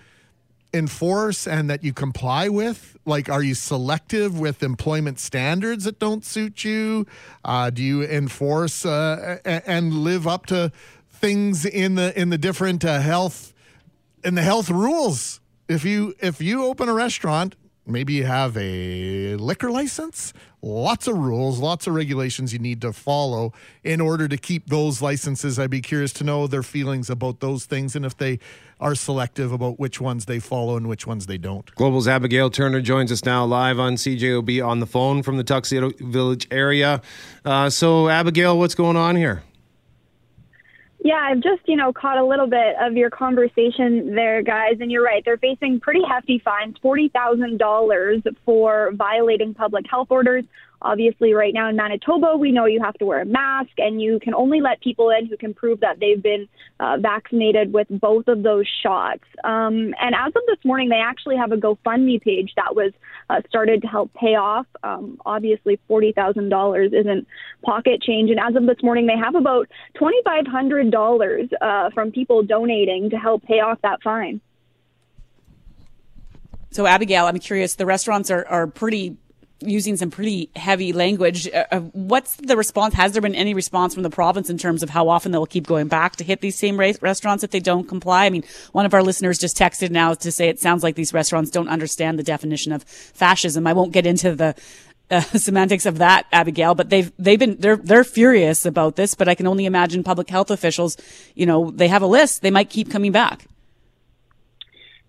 enforce 0.72 1.46
and 1.46 1.70
that 1.70 1.82
you 1.82 1.92
comply 1.92 2.48
with? 2.48 2.96
Like, 3.04 3.28
are 3.28 3.42
you 3.42 3.54
selective 3.54 4.38
with 4.38 4.62
employment 4.62 5.18
standards 5.18 5.84
that 5.84 5.98
don't 5.98 6.24
suit 6.24 6.64
you? 6.64 7.06
Uh, 7.44 7.70
do 7.70 7.82
you 7.82 8.02
enforce 8.02 8.84
uh, 8.84 9.38
and 9.44 9.92
live 9.94 10.26
up 10.26 10.46
to 10.46 10.72
things 11.10 11.64
in 11.64 11.94
the 11.94 12.18
in 12.18 12.30
the 12.30 12.38
different 12.38 12.84
uh, 12.84 13.00
health 13.00 13.52
in 14.24 14.34
the 14.34 14.42
health 14.42 14.70
rules? 14.70 15.40
If 15.68 15.84
you 15.84 16.14
if 16.20 16.40
you 16.40 16.64
open 16.64 16.88
a 16.88 16.94
restaurant, 16.94 17.56
maybe 17.88 18.14
you 18.14 18.24
have 18.24 18.56
a 18.56 19.34
liquor 19.36 19.70
license. 19.70 20.32
Lots 20.60 21.06
of 21.06 21.16
rules, 21.16 21.60
lots 21.60 21.86
of 21.86 21.94
regulations 21.94 22.52
you 22.52 22.58
need 22.58 22.80
to 22.80 22.92
follow 22.92 23.52
in 23.84 24.00
order 24.00 24.26
to 24.26 24.36
keep 24.36 24.66
those 24.66 25.00
licenses. 25.00 25.58
I'd 25.58 25.70
be 25.70 25.80
curious 25.80 26.12
to 26.14 26.24
know 26.24 26.46
their 26.46 26.64
feelings 26.64 27.08
about 27.08 27.40
those 27.40 27.64
things 27.64 27.94
and 27.94 28.04
if 28.04 28.16
they 28.16 28.40
are 28.80 28.94
selective 28.94 29.52
about 29.52 29.78
which 29.78 30.00
ones 30.00 30.24
they 30.24 30.40
follow 30.40 30.76
and 30.76 30.88
which 30.88 31.06
ones 31.06 31.26
they 31.26 31.38
don't. 31.38 31.72
Global's 31.76 32.08
Abigail 32.08 32.50
Turner 32.50 32.80
joins 32.80 33.12
us 33.12 33.24
now 33.24 33.44
live 33.44 33.78
on 33.78 33.94
CJOB 33.94 34.66
on 34.66 34.80
the 34.80 34.86
phone 34.86 35.22
from 35.22 35.36
the 35.36 35.44
Tuxedo 35.44 35.90
Village 36.00 36.48
area. 36.50 37.00
Uh, 37.44 37.70
so, 37.70 38.08
Abigail, 38.08 38.58
what's 38.58 38.74
going 38.74 38.96
on 38.96 39.16
here? 39.16 39.42
Yeah, 41.04 41.28
I've 41.30 41.40
just, 41.40 41.62
you 41.66 41.76
know, 41.76 41.92
caught 41.92 42.18
a 42.18 42.24
little 42.24 42.48
bit 42.48 42.74
of 42.80 42.94
your 42.94 43.08
conversation 43.08 44.14
there, 44.14 44.42
guys. 44.42 44.78
And 44.80 44.90
you're 44.90 45.04
right. 45.04 45.22
They're 45.24 45.38
facing 45.38 45.78
pretty 45.80 46.02
hefty 46.08 46.40
fines 46.44 46.76
$40,000 46.84 48.36
for 48.44 48.90
violating 48.94 49.54
public 49.54 49.84
health 49.88 50.08
orders. 50.10 50.44
Obviously, 50.80 51.32
right 51.32 51.52
now 51.52 51.68
in 51.68 51.76
Manitoba, 51.76 52.36
we 52.36 52.52
know 52.52 52.66
you 52.66 52.80
have 52.80 52.94
to 52.94 53.06
wear 53.06 53.20
a 53.20 53.24
mask 53.24 53.70
and 53.78 54.00
you 54.00 54.20
can 54.20 54.32
only 54.32 54.60
let 54.60 54.80
people 54.80 55.10
in 55.10 55.26
who 55.26 55.36
can 55.36 55.52
prove 55.52 55.80
that 55.80 55.98
they've 55.98 56.22
been 56.22 56.48
uh, 56.78 56.96
vaccinated 57.00 57.72
with 57.72 57.88
both 57.90 58.28
of 58.28 58.44
those 58.44 58.66
shots. 58.82 59.24
Um, 59.42 59.92
and 60.00 60.14
as 60.14 60.28
of 60.28 60.42
this 60.46 60.64
morning, 60.64 60.88
they 60.88 61.00
actually 61.04 61.36
have 61.36 61.50
a 61.50 61.56
GoFundMe 61.56 62.22
page 62.22 62.52
that 62.56 62.76
was 62.76 62.92
uh, 63.28 63.40
started 63.48 63.82
to 63.82 63.88
help 63.88 64.14
pay 64.14 64.36
off. 64.36 64.66
Um, 64.84 65.20
obviously, 65.26 65.80
$40,000 65.90 66.92
isn't 66.92 67.26
pocket 67.62 68.00
change. 68.00 68.30
And 68.30 68.38
as 68.38 68.54
of 68.54 68.66
this 68.66 68.82
morning, 68.82 69.06
they 69.06 69.16
have 69.16 69.34
about 69.34 69.68
$2,500 70.00 71.48
uh, 71.60 71.90
from 71.90 72.12
people 72.12 72.44
donating 72.44 73.10
to 73.10 73.16
help 73.16 73.42
pay 73.42 73.60
off 73.60 73.78
that 73.82 74.00
fine. 74.02 74.40
So, 76.70 76.86
Abigail, 76.86 77.26
I'm 77.26 77.38
curious. 77.38 77.74
The 77.74 77.86
restaurants 77.86 78.30
are, 78.30 78.46
are 78.46 78.66
pretty 78.66 79.16
using 79.60 79.96
some 79.96 80.10
pretty 80.10 80.50
heavy 80.56 80.92
language. 80.92 81.48
Uh, 81.48 81.64
uh, 81.72 81.80
what's 81.80 82.36
the 82.36 82.56
response? 82.56 82.94
Has 82.94 83.12
there 83.12 83.22
been 83.22 83.34
any 83.34 83.54
response 83.54 83.94
from 83.94 84.02
the 84.02 84.10
province 84.10 84.50
in 84.50 84.58
terms 84.58 84.82
of 84.82 84.90
how 84.90 85.08
often 85.08 85.32
they'll 85.32 85.46
keep 85.46 85.66
going 85.66 85.88
back 85.88 86.16
to 86.16 86.24
hit 86.24 86.40
these 86.40 86.56
same 86.56 86.78
ra- 86.78 86.92
restaurants 87.00 87.42
if 87.42 87.50
they 87.50 87.60
don't 87.60 87.88
comply? 87.88 88.26
I 88.26 88.30
mean, 88.30 88.44
one 88.72 88.86
of 88.86 88.94
our 88.94 89.02
listeners 89.02 89.38
just 89.38 89.56
texted 89.56 89.90
now 89.90 90.14
to 90.14 90.30
say 90.30 90.48
it 90.48 90.60
sounds 90.60 90.82
like 90.82 90.94
these 90.94 91.12
restaurants 91.12 91.50
don't 91.50 91.68
understand 91.68 92.18
the 92.18 92.22
definition 92.22 92.72
of 92.72 92.84
fascism. 92.84 93.66
I 93.66 93.72
won't 93.72 93.92
get 93.92 94.06
into 94.06 94.34
the 94.34 94.54
uh, 95.10 95.20
semantics 95.36 95.86
of 95.86 95.98
that, 95.98 96.26
Abigail, 96.32 96.74
but 96.74 96.90
they've 96.90 97.10
they've 97.18 97.38
been 97.38 97.56
they're 97.58 97.76
they're 97.76 98.04
furious 98.04 98.64
about 98.64 98.96
this. 98.96 99.14
But 99.14 99.28
I 99.28 99.34
can 99.34 99.46
only 99.46 99.66
imagine 99.66 100.04
public 100.04 100.28
health 100.28 100.50
officials, 100.50 100.96
you 101.34 101.46
know, 101.46 101.70
they 101.70 101.88
have 101.88 102.02
a 102.02 102.06
list. 102.06 102.42
They 102.42 102.50
might 102.50 102.70
keep 102.70 102.90
coming 102.90 103.12
back. 103.12 103.46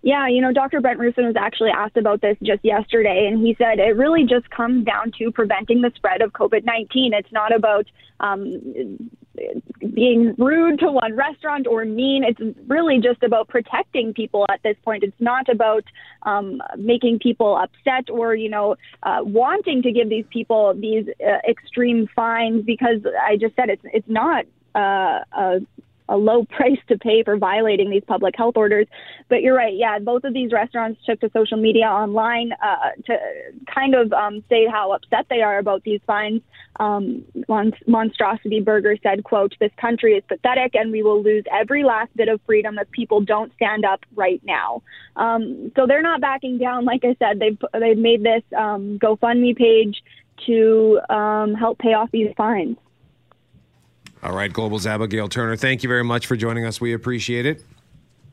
Yeah, 0.02 0.28
you 0.28 0.40
know, 0.40 0.52
Dr. 0.52 0.80
Brent 0.80 0.98
Roussin 0.98 1.26
was 1.26 1.36
actually 1.38 1.70
asked 1.70 1.98
about 1.98 2.22
this 2.22 2.36
just 2.42 2.64
yesterday, 2.64 3.28
and 3.30 3.44
he 3.44 3.54
said 3.58 3.78
it 3.78 3.96
really 3.96 4.24
just 4.24 4.48
comes 4.48 4.86
down 4.86 5.12
to 5.18 5.30
preventing 5.30 5.82
the 5.82 5.92
spread 5.94 6.22
of 6.22 6.32
COVID 6.32 6.64
19. 6.64 7.12
It's 7.12 7.30
not 7.32 7.54
about 7.54 7.86
um, 8.20 9.10
being 9.94 10.34
rude 10.38 10.78
to 10.80 10.90
one 10.90 11.16
restaurant 11.16 11.66
or 11.66 11.84
mean. 11.84 12.24
It's 12.24 12.40
really 12.66 12.98
just 12.98 13.22
about 13.22 13.48
protecting 13.48 14.14
people 14.14 14.46
at 14.50 14.62
this 14.62 14.76
point. 14.84 15.02
It's 15.02 15.20
not 15.20 15.48
about 15.48 15.84
um, 16.22 16.62
making 16.78 17.18
people 17.18 17.56
upset 17.56 18.10
or, 18.10 18.34
you 18.34 18.48
know, 18.48 18.76
uh, 19.02 19.18
wanting 19.20 19.82
to 19.82 19.92
give 19.92 20.08
these 20.08 20.26
people 20.30 20.74
these 20.74 21.06
uh, 21.20 21.38
extreme 21.48 22.08
fines 22.14 22.64
because 22.64 23.00
I 23.22 23.36
just 23.36 23.54
said 23.56 23.68
it's, 23.68 23.82
it's 23.84 24.08
not 24.08 24.44
uh, 24.74 25.20
a 25.32 25.60
a 26.10 26.16
low 26.16 26.44
price 26.44 26.78
to 26.88 26.98
pay 26.98 27.22
for 27.22 27.36
violating 27.36 27.88
these 27.88 28.02
public 28.06 28.34
health 28.36 28.56
orders. 28.56 28.86
But 29.28 29.42
you're 29.42 29.56
right. 29.56 29.74
Yeah, 29.74 29.98
both 29.98 30.24
of 30.24 30.34
these 30.34 30.52
restaurants 30.52 31.00
took 31.06 31.20
to 31.20 31.30
social 31.32 31.56
media 31.56 31.86
online 31.86 32.52
uh, 32.62 32.90
to 33.06 33.16
kind 33.72 33.94
of 33.94 34.12
um, 34.12 34.44
say 34.48 34.66
how 34.66 34.92
upset 34.92 35.26
they 35.30 35.40
are 35.40 35.58
about 35.58 35.82
these 35.84 36.00
fines. 36.06 36.42
Um, 36.78 37.24
Monstrosity 37.86 38.60
Burger 38.60 38.96
said, 39.02 39.24
"quote 39.24 39.54
This 39.60 39.72
country 39.80 40.14
is 40.14 40.24
pathetic, 40.28 40.74
and 40.74 40.92
we 40.92 41.02
will 41.02 41.22
lose 41.22 41.44
every 41.52 41.84
last 41.84 42.14
bit 42.16 42.28
of 42.28 42.40
freedom 42.46 42.78
if 42.78 42.90
people 42.90 43.20
don't 43.20 43.52
stand 43.54 43.84
up 43.84 44.00
right 44.14 44.40
now." 44.44 44.82
Um, 45.16 45.72
so 45.76 45.86
they're 45.86 46.02
not 46.02 46.20
backing 46.20 46.58
down. 46.58 46.84
Like 46.84 47.04
I 47.04 47.16
said, 47.18 47.38
they've 47.38 47.58
they've 47.78 47.98
made 47.98 48.22
this 48.22 48.42
um, 48.56 48.98
GoFundMe 48.98 49.56
page 49.56 50.02
to 50.46 51.00
um, 51.10 51.54
help 51.54 51.78
pay 51.78 51.94
off 51.94 52.10
these 52.10 52.32
fines. 52.36 52.76
All 54.22 54.34
right, 54.34 54.52
Global's 54.52 54.86
Abigail 54.86 55.28
Turner. 55.28 55.56
Thank 55.56 55.82
you 55.82 55.88
very 55.88 56.04
much 56.04 56.26
for 56.26 56.36
joining 56.36 56.66
us. 56.66 56.78
We 56.78 56.92
appreciate 56.92 57.46
it. 57.46 57.64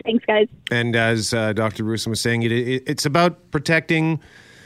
Thanks, 0.04 0.26
guys. 0.26 0.48
And 0.70 0.96
as 0.98 1.34
uh, 1.34 1.54
Dr. 1.54 1.86
Roussin 1.86 2.08
was 2.08 2.20
saying, 2.20 2.44
it, 2.44 2.52
it, 2.52 2.84
it's 2.86 3.06
about 3.06 3.52
protecting 3.52 4.20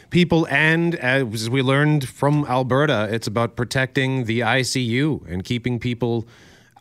people, 0.10 0.48
and 0.50 0.96
as 0.96 1.48
we 1.50 1.62
learned 1.62 2.10
from 2.10 2.46
Alberta, 2.46 3.08
it's 3.12 3.28
about 3.28 3.56
protecting 3.56 4.26
the 4.26 4.40
ICU 4.40 5.28
and 5.32 5.44
keeping 5.44 5.80
people 5.80 6.28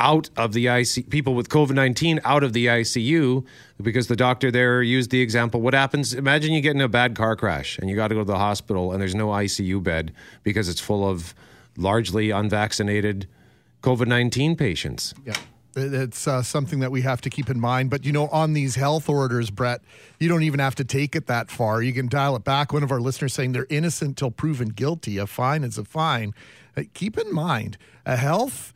out 0.00 0.30
of 0.38 0.54
the 0.54 0.64
ICU, 0.64 1.10
people 1.10 1.34
with 1.34 1.50
COVID 1.50 1.74
19 1.74 2.20
out 2.24 2.42
of 2.42 2.54
the 2.54 2.66
ICU, 2.66 3.44
because 3.82 4.06
the 4.06 4.16
doctor 4.16 4.50
there 4.50 4.82
used 4.82 5.10
the 5.10 5.20
example. 5.20 5.60
What 5.60 5.74
happens? 5.74 6.14
Imagine 6.14 6.54
you 6.54 6.62
get 6.62 6.74
in 6.74 6.80
a 6.80 6.88
bad 6.88 7.14
car 7.14 7.36
crash 7.36 7.78
and 7.78 7.90
you 7.90 7.96
got 7.96 8.08
to 8.08 8.14
go 8.14 8.22
to 8.22 8.24
the 8.24 8.38
hospital 8.38 8.92
and 8.92 9.02
there's 9.02 9.14
no 9.14 9.28
ICU 9.28 9.82
bed 9.82 10.14
because 10.42 10.70
it's 10.70 10.80
full 10.80 11.06
of 11.06 11.34
largely 11.76 12.30
unvaccinated 12.30 13.28
COVID 13.82 14.06
19 14.06 14.56
patients. 14.56 15.14
Yeah. 15.24 15.34
It's 15.76 16.26
uh, 16.26 16.42
something 16.42 16.80
that 16.80 16.90
we 16.90 17.02
have 17.02 17.20
to 17.20 17.30
keep 17.30 17.48
in 17.48 17.60
mind. 17.60 17.90
But, 17.90 18.04
you 18.04 18.10
know, 18.10 18.26
on 18.28 18.54
these 18.54 18.74
health 18.74 19.08
orders, 19.08 19.50
Brett, 19.50 19.80
you 20.18 20.28
don't 20.28 20.42
even 20.42 20.58
have 20.58 20.74
to 20.76 20.84
take 20.84 21.14
it 21.14 21.26
that 21.28 21.48
far. 21.48 21.80
You 21.80 21.92
can 21.92 22.08
dial 22.08 22.34
it 22.34 22.42
back. 22.42 22.72
One 22.72 22.82
of 22.82 22.90
our 22.90 23.00
listeners 23.00 23.34
saying 23.34 23.52
they're 23.52 23.66
innocent 23.70 24.16
till 24.16 24.32
proven 24.32 24.70
guilty. 24.70 25.16
A 25.16 25.28
fine 25.28 25.62
is 25.62 25.78
a 25.78 25.84
fine. 25.84 26.34
Uh, 26.76 26.82
keep 26.92 27.16
in 27.16 27.32
mind, 27.32 27.78
a 28.04 28.16
health 28.16 28.74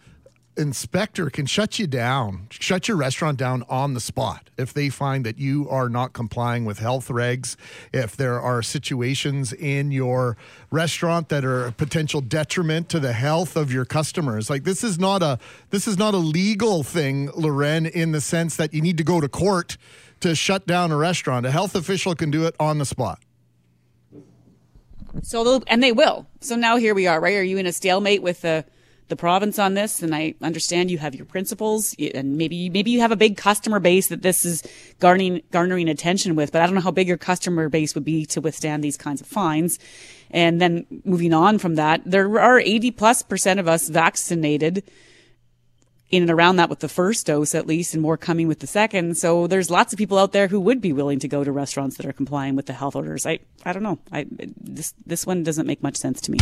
inspector 0.56 1.30
can 1.30 1.46
shut 1.46 1.78
you 1.78 1.86
down, 1.86 2.46
shut 2.50 2.88
your 2.88 2.96
restaurant 2.96 3.38
down 3.38 3.64
on 3.68 3.94
the 3.94 4.00
spot 4.00 4.50
if 4.56 4.72
they 4.72 4.88
find 4.88 5.24
that 5.26 5.38
you 5.38 5.68
are 5.68 5.88
not 5.88 6.12
complying 6.12 6.64
with 6.64 6.78
health 6.78 7.08
regs, 7.08 7.56
if 7.92 8.16
there 8.16 8.40
are 8.40 8.62
situations 8.62 9.52
in 9.52 9.90
your 9.90 10.36
restaurant 10.70 11.28
that 11.28 11.44
are 11.44 11.66
a 11.66 11.72
potential 11.72 12.20
detriment 12.20 12.88
to 12.88 13.00
the 13.00 13.12
health 13.12 13.56
of 13.56 13.72
your 13.72 13.84
customers. 13.84 14.48
Like 14.48 14.64
this 14.64 14.84
is 14.84 14.98
not 14.98 15.22
a 15.22 15.38
this 15.70 15.88
is 15.88 15.98
not 15.98 16.14
a 16.14 16.18
legal 16.18 16.82
thing, 16.82 17.30
Lauren, 17.34 17.86
in 17.86 18.12
the 18.12 18.20
sense 18.20 18.56
that 18.56 18.72
you 18.72 18.80
need 18.80 18.98
to 18.98 19.04
go 19.04 19.20
to 19.20 19.28
court 19.28 19.76
to 20.20 20.34
shut 20.34 20.66
down 20.66 20.90
a 20.90 20.96
restaurant. 20.96 21.46
A 21.46 21.50
health 21.50 21.74
official 21.74 22.14
can 22.14 22.30
do 22.30 22.46
it 22.46 22.54
on 22.58 22.78
the 22.78 22.86
spot. 22.86 23.20
So 25.22 25.62
and 25.66 25.82
they 25.82 25.92
will. 25.92 26.26
So 26.40 26.56
now 26.56 26.76
here 26.76 26.94
we 26.94 27.06
are, 27.06 27.20
right? 27.20 27.36
Are 27.36 27.42
you 27.42 27.58
in 27.58 27.66
a 27.66 27.72
stalemate 27.72 28.22
with 28.22 28.40
the 28.42 28.64
the 29.14 29.20
province 29.20 29.60
on 29.60 29.74
this, 29.74 30.02
and 30.02 30.12
I 30.12 30.34
understand 30.42 30.90
you 30.90 30.98
have 30.98 31.14
your 31.14 31.24
principles, 31.24 31.94
and 32.14 32.36
maybe 32.36 32.68
maybe 32.68 32.90
you 32.90 33.00
have 33.00 33.12
a 33.12 33.16
big 33.16 33.36
customer 33.36 33.78
base 33.78 34.08
that 34.08 34.22
this 34.22 34.44
is 34.44 34.64
garnering 34.98 35.40
garnering 35.52 35.88
attention 35.88 36.34
with. 36.34 36.50
But 36.50 36.62
I 36.62 36.66
don't 36.66 36.74
know 36.74 36.80
how 36.80 36.90
big 36.90 37.06
your 37.06 37.16
customer 37.16 37.68
base 37.68 37.94
would 37.94 38.04
be 38.04 38.26
to 38.26 38.40
withstand 38.40 38.82
these 38.82 38.96
kinds 38.96 39.20
of 39.20 39.28
fines. 39.28 39.78
And 40.32 40.60
then 40.60 40.84
moving 41.04 41.32
on 41.32 41.58
from 41.58 41.76
that, 41.76 42.02
there 42.04 42.40
are 42.40 42.58
80 42.58 42.90
plus 42.90 43.22
percent 43.22 43.60
of 43.60 43.68
us 43.68 43.88
vaccinated 43.88 44.82
in 46.10 46.22
and 46.22 46.30
around 46.30 46.56
that 46.56 46.68
with 46.68 46.80
the 46.80 46.88
first 46.88 47.26
dose 47.26 47.54
at 47.54 47.68
least 47.68 47.94
and 47.94 48.02
more 48.02 48.16
coming 48.16 48.48
with 48.48 48.58
the 48.58 48.66
second. 48.66 49.16
So 49.16 49.46
there's 49.46 49.70
lots 49.70 49.92
of 49.92 49.98
people 49.98 50.18
out 50.18 50.32
there 50.32 50.48
who 50.48 50.58
would 50.60 50.80
be 50.80 50.92
willing 50.92 51.20
to 51.20 51.28
go 51.28 51.44
to 51.44 51.52
restaurants 51.52 51.98
that 51.98 52.06
are 52.06 52.12
complying 52.12 52.56
with 52.56 52.66
the 52.66 52.72
health 52.72 52.96
orders. 52.96 53.26
I 53.26 53.38
I 53.64 53.72
don't 53.72 53.84
know. 53.84 54.00
I 54.10 54.26
this 54.28 54.92
this 55.06 55.24
one 55.24 55.44
doesn't 55.44 55.68
make 55.68 55.84
much 55.84 55.96
sense 55.96 56.20
to 56.22 56.32
me. 56.32 56.38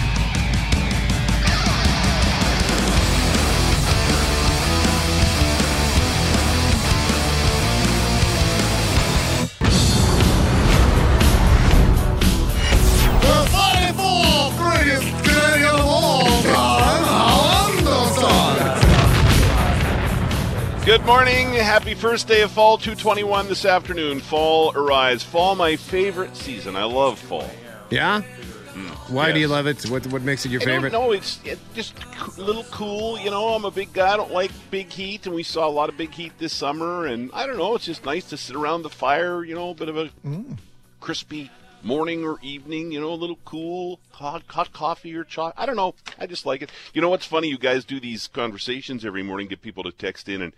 Good 21.03 21.09
morning. 21.09 21.49
Happy 21.55 21.95
first 21.95 22.29
day 22.29 22.43
of 22.43 22.53
fall 22.53 22.79
221 22.79 23.49
this 23.49 23.65
afternoon. 23.65 24.21
Fall 24.21 24.71
arrives. 24.77 25.25
Fall, 25.25 25.57
my 25.57 25.75
favorite 25.75 26.37
season. 26.37 26.77
I 26.77 26.85
love 26.85 27.19
fall. 27.19 27.51
Yeah? 27.91 28.21
Hmm. 28.21 28.87
Why 29.13 29.33
do 29.33 29.41
you 29.41 29.49
yes. 29.49 29.51
love 29.51 29.67
it? 29.67 29.91
What 29.91 30.07
what 30.07 30.23
makes 30.23 30.47
it 30.47 30.53
your 30.53 30.63
I 30.63 30.65
favorite? 30.65 30.91
don't 30.91 31.07
know. 31.07 31.11
It's 31.11 31.41
it 31.45 31.59
just 31.75 31.95
a 32.39 32.41
little 32.41 32.63
cool. 32.71 33.19
You 33.19 33.33
know, 33.33 33.49
I'm 33.49 33.65
a 33.65 33.71
big 33.73 33.93
guy. 33.93 34.13
I 34.13 34.17
don't 34.17 34.31
like 34.31 34.53
big 34.71 34.91
heat, 34.91 35.27
and 35.27 35.35
we 35.35 35.43
saw 35.43 35.67
a 35.67 35.75
lot 35.75 35.89
of 35.89 35.97
big 35.97 36.13
heat 36.13 36.35
this 36.39 36.53
summer. 36.53 37.05
And 37.05 37.33
I 37.35 37.49
don't 37.49 37.59
know. 37.59 37.75
It's 37.75 37.87
just 37.87 38.05
nice 38.05 38.27
to 38.27 38.37
sit 38.37 38.55
around 38.55 38.83
the 38.83 38.91
fire. 38.91 39.43
You 39.43 39.57
know, 39.57 39.71
a 39.71 39.75
bit 39.75 39.89
of 39.89 39.97
a 39.97 40.09
mm. 40.25 40.57
crispy 41.01 41.51
morning 41.83 42.25
or 42.25 42.39
evening. 42.43 42.93
You 42.93 43.01
know, 43.01 43.13
a 43.13 43.19
little 43.19 43.41
cool 43.45 43.99
hot 44.13 44.45
hot 44.47 44.73
coffee 44.73 45.17
or 45.17 45.25
chai. 45.25 45.53
I 45.57 45.67
don't 45.67 45.75
know. 45.75 45.97
I 46.21 46.29
just 46.29 46.47
like 46.47 46.63
it. 46.63 46.71
You 46.95 47.03
know 47.03 47.09
what's 47.09 47.27
funny? 47.27 47.49
You 47.49 47.59
guys 47.59 47.85
do 47.85 47.99
these 47.99 48.29
conversations 48.29 49.05
every 49.05 49.25
morning, 49.25 49.49
get 49.49 49.63
people 49.63 49.83
to 49.83 49.91
text 49.91 50.29
in 50.29 50.43
and. 50.43 50.53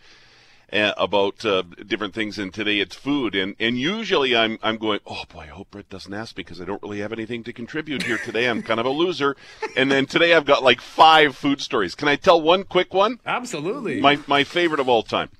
Uh, 0.72 0.92
about 0.96 1.44
uh, 1.44 1.62
different 1.86 2.14
things, 2.14 2.38
and 2.38 2.52
today 2.52 2.80
it's 2.80 2.96
food, 2.96 3.34
and 3.34 3.54
and 3.60 3.78
usually 3.78 4.34
I'm 4.34 4.58
I'm 4.62 4.76
going, 4.76 5.00
oh 5.06 5.22
boy, 5.32 5.42
I 5.42 5.46
hope 5.46 5.70
Brett 5.70 5.88
doesn't 5.88 6.12
ask 6.12 6.34
because 6.34 6.60
I 6.60 6.64
don't 6.64 6.82
really 6.82 7.00
have 7.00 7.12
anything 7.12 7.44
to 7.44 7.52
contribute 7.52 8.02
here 8.02 8.18
today. 8.18 8.48
I'm 8.48 8.62
kind 8.62 8.80
of 8.80 8.86
a 8.86 8.90
loser, 8.90 9.36
and 9.76 9.92
then 9.92 10.06
today 10.06 10.34
I've 10.34 10.46
got 10.46 10.62
like 10.62 10.80
five 10.80 11.36
food 11.36 11.60
stories. 11.60 11.94
Can 11.94 12.08
I 12.08 12.16
tell 12.16 12.40
one 12.40 12.64
quick 12.64 12.92
one? 12.94 13.20
Absolutely. 13.24 14.00
My 14.00 14.18
my 14.26 14.42
favorite 14.42 14.80
of 14.80 14.88
all 14.88 15.02
time. 15.02 15.30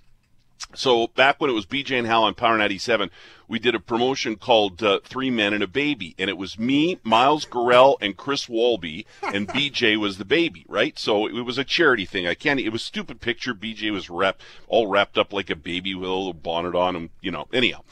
So 0.74 1.06
back 1.08 1.40
when 1.40 1.50
it 1.50 1.54
was 1.54 1.66
BJ 1.66 1.98
and 1.98 2.06
Hal 2.06 2.24
on 2.24 2.34
Power 2.34 2.58
97, 2.58 3.10
we 3.46 3.58
did 3.58 3.74
a 3.74 3.80
promotion 3.80 4.36
called 4.36 4.82
uh, 4.82 5.00
Three 5.04 5.30
Men 5.30 5.52
and 5.52 5.62
a 5.62 5.68
Baby, 5.68 6.14
and 6.18 6.28
it 6.28 6.36
was 6.36 6.58
me, 6.58 6.98
Miles 7.04 7.44
Gorrell, 7.44 7.96
and 8.00 8.16
Chris 8.16 8.48
Walby, 8.48 9.06
and 9.22 9.48
BJ 9.50 9.96
was 9.96 10.18
the 10.18 10.24
baby, 10.24 10.64
right? 10.68 10.98
So 10.98 11.26
it 11.26 11.42
was 11.42 11.58
a 11.58 11.64
charity 11.64 12.06
thing. 12.06 12.26
I 12.26 12.34
can't. 12.34 12.58
It 12.58 12.70
was 12.70 12.82
a 12.82 12.86
stupid 12.86 13.20
picture. 13.20 13.54
BJ 13.54 13.92
was 13.92 14.10
wrapped, 14.10 14.42
all 14.66 14.86
wrapped 14.88 15.18
up 15.18 15.32
like 15.32 15.50
a 15.50 15.56
baby 15.56 15.94
with 15.94 16.08
a 16.08 16.12
little 16.12 16.32
bonnet 16.32 16.74
on 16.74 16.96
him, 16.96 17.10
you 17.20 17.30
know. 17.30 17.46
Anyhow, 17.52 17.82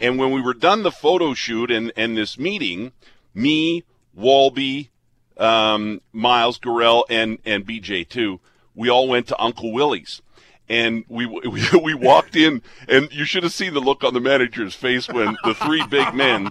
and 0.00 0.18
when 0.18 0.30
we 0.30 0.40
were 0.40 0.54
done 0.54 0.82
the 0.82 0.92
photo 0.92 1.34
shoot 1.34 1.70
and 1.70 1.92
and 1.96 2.16
this 2.16 2.38
meeting, 2.38 2.92
me, 3.34 3.84
Walby, 4.14 4.90
um, 5.36 6.00
Miles 6.12 6.58
Gorrell, 6.58 7.04
and 7.10 7.38
and 7.44 7.66
BJ 7.66 8.08
too, 8.08 8.40
we 8.74 8.88
all 8.88 9.08
went 9.08 9.26
to 9.28 9.42
Uncle 9.42 9.72
Willie's 9.72 10.22
and 10.70 11.04
we, 11.08 11.26
we 11.46 11.62
we 11.82 11.94
walked 11.94 12.36
in, 12.36 12.62
and 12.88 13.12
you 13.12 13.26
should 13.26 13.42
have 13.42 13.52
seen 13.52 13.74
the 13.74 13.80
look 13.80 14.02
on 14.02 14.14
the 14.14 14.20
manager's 14.20 14.74
face 14.74 15.08
when 15.08 15.36
the 15.44 15.54
three 15.54 15.84
big 15.88 16.14
men 16.14 16.50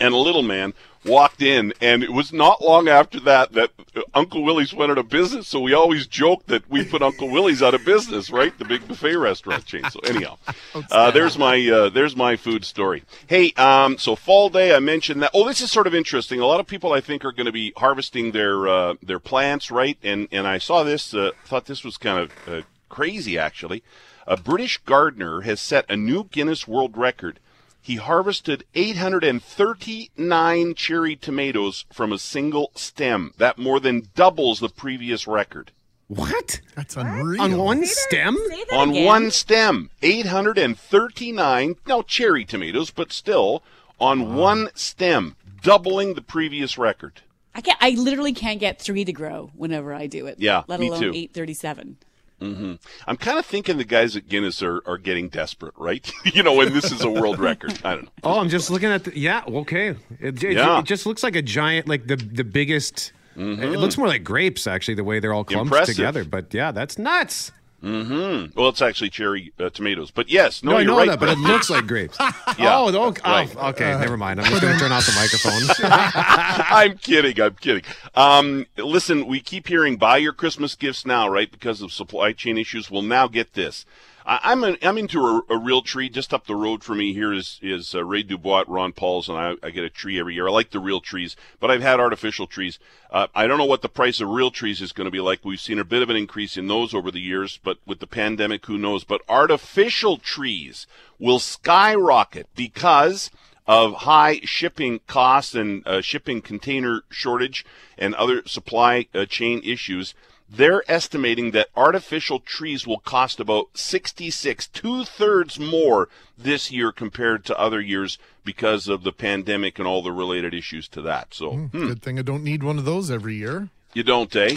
and 0.00 0.12
a 0.12 0.18
little 0.18 0.42
man 0.42 0.74
walked 1.04 1.42
in, 1.42 1.72
and 1.82 2.02
it 2.02 2.12
was 2.12 2.32
not 2.32 2.62
long 2.62 2.88
after 2.88 3.20
that 3.20 3.52
that 3.52 3.70
Uncle 4.14 4.42
Willie's 4.42 4.72
went 4.72 4.90
out 4.90 4.98
of 4.98 5.08
business. 5.08 5.46
So 5.46 5.60
we 5.60 5.74
always 5.74 6.06
joke 6.06 6.46
that 6.46 6.68
we 6.70 6.84
put 6.84 7.02
Uncle 7.02 7.28
Willie's 7.28 7.62
out 7.62 7.74
of 7.74 7.84
business, 7.84 8.30
right? 8.30 8.56
The 8.58 8.64
big 8.64 8.88
buffet 8.88 9.16
restaurant 9.16 9.66
chain. 9.66 9.84
So 9.90 10.00
anyhow, 10.00 10.38
uh, 10.90 11.10
there's 11.10 11.38
my 11.38 11.68
uh, 11.68 11.90
there's 11.90 12.16
my 12.16 12.36
food 12.36 12.64
story. 12.64 13.04
Hey, 13.26 13.52
um, 13.52 13.98
so 13.98 14.16
fall 14.16 14.48
day, 14.48 14.74
I 14.74 14.80
mentioned 14.80 15.22
that. 15.22 15.30
Oh, 15.34 15.46
this 15.46 15.60
is 15.60 15.70
sort 15.70 15.86
of 15.86 15.94
interesting. 15.94 16.40
A 16.40 16.46
lot 16.46 16.60
of 16.60 16.66
people 16.66 16.92
I 16.92 17.00
think 17.00 17.24
are 17.24 17.32
going 17.32 17.46
to 17.46 17.52
be 17.52 17.72
harvesting 17.76 18.32
their 18.32 18.66
uh, 18.66 18.94
their 19.02 19.20
plants, 19.20 19.70
right? 19.70 19.98
And 20.02 20.28
and 20.32 20.46
I 20.46 20.58
saw 20.58 20.82
this, 20.82 21.14
uh, 21.14 21.32
thought 21.44 21.66
this 21.66 21.84
was 21.84 21.96
kind 21.96 22.18
of 22.18 22.32
uh, 22.48 22.62
crazy, 22.88 23.38
actually. 23.38 23.82
A 24.26 24.36
British 24.36 24.78
gardener 24.78 25.42
has 25.42 25.60
set 25.60 25.88
a 25.90 25.96
new 25.96 26.24
Guinness 26.24 26.66
World 26.66 26.96
Record. 26.96 27.38
He 27.80 27.94
harvested 27.96 28.64
839 28.74 30.74
cherry 30.74 31.16
tomatoes 31.16 31.84
from 31.92 32.12
a 32.12 32.18
single 32.18 32.70
stem. 32.74 33.34
That 33.36 33.58
more 33.58 33.80
than 33.80 34.08
doubles 34.14 34.60
the 34.60 34.70
previous 34.70 35.26
record. 35.26 35.72
What? 36.08 36.60
That's 36.76 36.96
unreal. 36.96 37.42
On 37.42 37.58
one 37.58 37.80
that, 37.80 37.88
stem? 37.88 38.36
On 38.72 38.90
again. 38.90 39.04
one 39.04 39.30
stem. 39.30 39.90
839, 40.02 41.76
now 41.86 42.02
cherry 42.02 42.44
tomatoes, 42.44 42.90
but 42.90 43.12
still, 43.12 43.62
on 44.00 44.34
one 44.34 44.70
stem, 44.74 45.36
doubling 45.62 46.14
the 46.14 46.22
previous 46.22 46.78
record. 46.78 47.20
I 47.54 47.60
can't, 47.60 47.78
I 47.80 47.90
literally 47.90 48.32
can't 48.32 48.60
get 48.60 48.80
three 48.80 49.04
to 49.04 49.12
grow 49.12 49.50
whenever 49.54 49.94
I 49.94 50.06
do 50.06 50.26
it. 50.26 50.40
Yeah, 50.40 50.64
let 50.66 50.80
alone 50.80 51.00
too. 51.00 51.12
837. 51.14 51.96
Mm-hmm. 52.40 52.74
I'm 53.06 53.16
kind 53.16 53.38
of 53.38 53.46
thinking 53.46 53.78
the 53.78 53.84
guys 53.84 54.16
at 54.16 54.28
Guinness 54.28 54.62
are, 54.62 54.82
are 54.86 54.98
getting 54.98 55.28
desperate, 55.28 55.74
right? 55.76 56.10
you 56.24 56.42
know, 56.42 56.60
and 56.60 56.74
this 56.74 56.90
is 56.92 57.02
a 57.02 57.10
world 57.10 57.38
record. 57.38 57.80
I 57.84 57.94
don't 57.94 58.04
know. 58.04 58.10
Oh, 58.22 58.40
I'm 58.40 58.48
just 58.48 58.70
looking 58.70 58.90
at 58.90 59.04
the 59.04 59.18
yeah. 59.18 59.44
Okay, 59.46 59.96
it, 60.20 60.42
it, 60.42 60.56
yeah. 60.56 60.78
it 60.78 60.84
just 60.84 61.06
looks 61.06 61.22
like 61.22 61.36
a 61.36 61.42
giant, 61.42 61.88
like 61.88 62.06
the 62.06 62.16
the 62.16 62.44
biggest. 62.44 63.12
Mm-hmm. 63.36 63.62
It 63.64 63.78
looks 63.78 63.98
more 63.98 64.06
like 64.06 64.22
grapes, 64.22 64.66
actually, 64.66 64.94
the 64.94 65.02
way 65.02 65.18
they're 65.18 65.32
all 65.32 65.42
clumped 65.42 65.72
Impressive. 65.72 65.96
together. 65.96 66.24
But 66.24 66.54
yeah, 66.54 66.70
that's 66.70 66.98
nuts. 66.98 67.50
Mm-hmm. 67.84 68.58
Well, 68.58 68.70
it's 68.70 68.80
actually 68.80 69.10
cherry 69.10 69.52
uh, 69.60 69.68
tomatoes, 69.68 70.10
but 70.10 70.30
yes, 70.30 70.62
no, 70.62 70.70
No, 70.72 70.76
I 70.76 70.80
you're 70.80 70.90
know 70.90 70.96
right. 70.98 71.08
that, 71.10 71.20
but 71.20 71.28
it 71.28 71.38
looks 71.38 71.68
like 71.68 71.86
grapes. 71.86 72.16
Yeah, 72.58 72.78
Oh, 72.78 72.90
no, 72.90 73.10
right. 73.24 73.54
oh, 73.58 73.68
okay. 73.70 73.98
never 73.98 74.16
mind. 74.16 74.40
I'm 74.40 74.46
just 74.46 74.62
going 74.62 74.72
to 74.72 74.78
turn 74.80 74.92
off 74.92 75.04
the 75.06 75.12
microphone. 75.12 75.90
I'm 76.76 76.96
kidding. 76.98 77.40
I'm 77.40 77.54
kidding. 77.56 77.82
Um, 78.14 78.66
listen, 78.76 79.26
we 79.26 79.40
keep 79.40 79.66
hearing 79.68 79.96
buy 79.96 80.16
your 80.18 80.32
Christmas 80.32 80.74
gifts 80.74 81.04
now, 81.04 81.28
right? 81.28 81.50
Because 81.50 81.82
of 81.82 81.92
supply 81.92 82.32
chain 82.32 82.56
issues. 82.58 82.90
Well, 82.90 83.02
now 83.02 83.28
get 83.28 83.52
this. 83.54 83.84
I, 84.26 84.40
I'm 84.44 84.64
an, 84.64 84.76
I'm 84.82 84.98
into 84.98 85.20
a, 85.20 85.42
a 85.50 85.58
real 85.58 85.82
tree. 85.82 86.08
Just 86.08 86.32
up 86.32 86.46
the 86.46 86.56
road 86.56 86.82
from 86.82 86.98
me 86.98 87.12
here 87.12 87.32
is 87.32 87.58
is 87.62 87.94
uh, 87.94 88.04
Ray 88.04 88.22
Dubois, 88.22 88.64
Ron 88.66 88.92
Paul's, 88.92 89.28
and 89.28 89.38
I, 89.38 89.54
I 89.62 89.70
get 89.70 89.84
a 89.84 89.90
tree 89.90 90.18
every 90.18 90.34
year. 90.34 90.48
I 90.48 90.50
like 90.50 90.70
the 90.70 90.80
real 90.80 91.00
trees, 91.00 91.36
but 91.60 91.70
I've 91.70 91.82
had 91.82 92.00
artificial 92.00 92.46
trees. 92.46 92.78
Uh, 93.10 93.26
I 93.34 93.46
don't 93.46 93.58
know 93.58 93.64
what 93.64 93.82
the 93.82 93.88
price 93.88 94.20
of 94.20 94.28
real 94.28 94.50
trees 94.50 94.80
is 94.80 94.92
going 94.92 95.06
to 95.06 95.10
be 95.10 95.20
like. 95.20 95.44
We've 95.44 95.60
seen 95.60 95.78
a 95.78 95.84
bit 95.84 96.02
of 96.02 96.10
an 96.10 96.16
increase 96.16 96.56
in 96.56 96.66
those 96.66 96.94
over 96.94 97.10
the 97.10 97.20
years, 97.20 97.58
but 97.62 97.78
with 97.86 98.00
the 98.00 98.06
pandemic, 98.06 98.66
who 98.66 98.78
knows? 98.78 99.04
But 99.04 99.22
artificial 99.28 100.18
trees 100.18 100.86
will 101.18 101.38
skyrocket 101.38 102.48
because 102.56 103.30
of 103.66 103.94
high 103.94 104.40
shipping 104.42 105.00
costs 105.06 105.54
and 105.54 105.86
uh, 105.86 106.00
shipping 106.00 106.42
container 106.42 107.02
shortage 107.10 107.64
and 107.96 108.14
other 108.14 108.42
supply 108.46 109.06
uh, 109.14 109.24
chain 109.24 109.60
issues. 109.64 110.14
They're 110.56 110.82
estimating 110.90 111.50
that 111.52 111.68
artificial 111.76 112.38
trees 112.40 112.86
will 112.86 112.98
cost 113.00 113.40
about 113.40 113.68
66, 113.74 114.66
two 114.68 115.04
thirds 115.04 115.58
more 115.58 116.08
this 116.38 116.70
year 116.70 116.92
compared 116.92 117.44
to 117.46 117.58
other 117.58 117.80
years 117.80 118.18
because 118.44 118.86
of 118.88 119.02
the 119.02 119.12
pandemic 119.12 119.78
and 119.78 119.88
all 119.88 120.02
the 120.02 120.12
related 120.12 120.54
issues 120.54 120.86
to 120.88 121.02
that. 121.02 121.34
So, 121.34 121.52
hmm, 121.52 121.86
Good 121.88 122.02
thing 122.02 122.18
I 122.18 122.22
don't 122.22 122.44
need 122.44 122.62
one 122.62 122.78
of 122.78 122.84
those 122.84 123.10
every 123.10 123.34
year. 123.36 123.68
you 123.94 124.02
don't, 124.02 124.34
eh? 124.36 124.56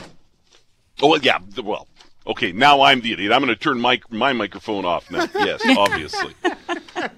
Oh, 1.02 1.10
well, 1.10 1.20
yeah. 1.22 1.40
Well, 1.64 1.88
okay. 2.26 2.52
Now 2.52 2.82
I'm 2.82 3.02
the 3.02 3.14
idiot. 3.14 3.32
I'm 3.32 3.42
going 3.42 3.54
to 3.54 3.60
turn 3.60 3.80
my 3.80 4.00
my 4.10 4.34
microphone 4.34 4.84
off 4.86 5.10
now. 5.12 5.28
Yes, 5.36 5.62
obviously. 5.78 6.34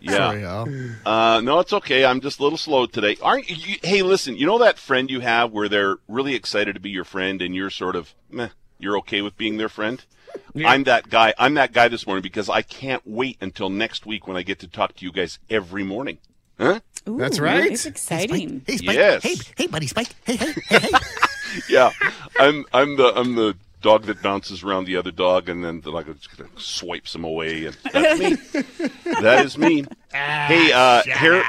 Yeah. 0.02 0.12
Sorry. 0.12 0.92
Uh, 1.06 1.40
no, 1.42 1.60
it's 1.60 1.72
okay. 1.72 2.04
I'm 2.04 2.20
just 2.20 2.40
a 2.40 2.44
little 2.44 2.58
slow 2.58 2.86
today. 2.86 3.16
Aren't 3.22 3.50
you? 3.50 3.78
Hey, 3.82 4.02
listen. 4.02 4.36
You 4.36 4.46
know 4.46 4.58
that 4.60 4.78
friend 4.78 5.10
you 5.10 5.22
have 5.22 5.54
where 5.54 5.70
they're 5.70 5.96
really 6.10 6.36
excited 6.36 6.74
to 6.74 6.82
be 6.82 6.90
your 6.90 7.06
friend, 7.06 7.42
and 7.42 7.56
you're 7.56 7.70
sort 7.70 7.96
of 7.96 8.14
meh. 8.30 8.50
You're 8.80 8.98
okay 9.00 9.22
with 9.22 9.38
being 9.38 9.58
their 9.58 9.70
friend. 9.70 10.04
I'm 10.56 10.84
that 10.86 11.10
guy. 11.10 11.34
I'm 11.38 11.56
that 11.56 11.74
guy 11.74 11.88
this 11.88 12.06
morning 12.08 12.22
because 12.22 12.50
I 12.50 12.62
can't 12.62 13.02
wait 13.06 13.38
until 13.42 13.70
next 13.70 14.06
week 14.06 14.28
when 14.28 14.38
I 14.38 14.44
get 14.44 14.60
to 14.60 14.68
talk 14.68 14.96
to 14.96 15.06
you 15.06 15.12
guys 15.12 15.40
every 15.50 15.84
morning. 15.84 16.18
Huh? 16.58 16.80
That's 17.06 17.40
right. 17.40 17.72
It's 17.72 17.86
exciting. 17.86 18.64
Hey, 18.68 18.78
Spike. 18.78 18.96
Yes. 18.96 19.24
Hey, 19.24 19.36
hey, 19.58 19.68
buddy, 19.68 19.88
Spike. 19.88 20.10
Hey, 20.26 20.36
hey, 20.36 20.54
hey, 20.68 20.80
hey. 20.80 20.90
yeah, 21.70 21.92
I'm 22.40 22.66
I'm 22.74 22.98
the 22.98 23.14
I'm 23.16 23.36
the 23.36 23.56
dog 23.82 24.04
that 24.04 24.22
bounces 24.22 24.62
around 24.64 24.86
the 24.86 24.98
other 24.98 25.12
dog 25.12 25.48
and 25.48 25.64
then 25.64 25.82
the, 25.82 25.90
like 25.90 26.06
just 26.08 26.36
kinda 26.36 26.52
swipes 26.58 27.16
him 27.16 27.24
away 27.24 27.66
and 27.66 27.78
that's 27.94 28.20
me. 28.20 28.34
that 29.22 29.46
is 29.46 29.58
me. 29.58 29.86
hey, 30.12 30.72
uh, 30.74 31.02
hair. 31.04 31.44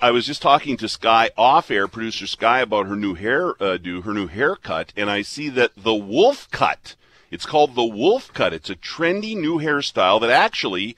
I 0.00 0.10
was 0.10 0.26
just 0.26 0.42
talking 0.42 0.76
to 0.78 0.88
Sky 0.88 1.30
off 1.36 1.70
air, 1.70 1.86
producer 1.88 2.26
Sky, 2.26 2.60
about 2.60 2.86
her 2.86 2.96
new 2.96 3.14
hair 3.14 3.54
uh, 3.62 3.76
do 3.76 4.02
her 4.02 4.12
new 4.12 4.26
haircut, 4.26 4.92
and 4.96 5.10
I 5.10 5.22
see 5.22 5.48
that 5.50 5.72
the 5.76 5.94
wolf 5.94 6.50
cut. 6.50 6.96
It's 7.30 7.46
called 7.46 7.74
the 7.74 7.84
wolf 7.84 8.32
cut. 8.34 8.52
It's 8.52 8.70
a 8.70 8.74
trendy 8.76 9.36
new 9.36 9.58
hairstyle 9.58 10.20
that 10.20 10.30
actually 10.30 10.96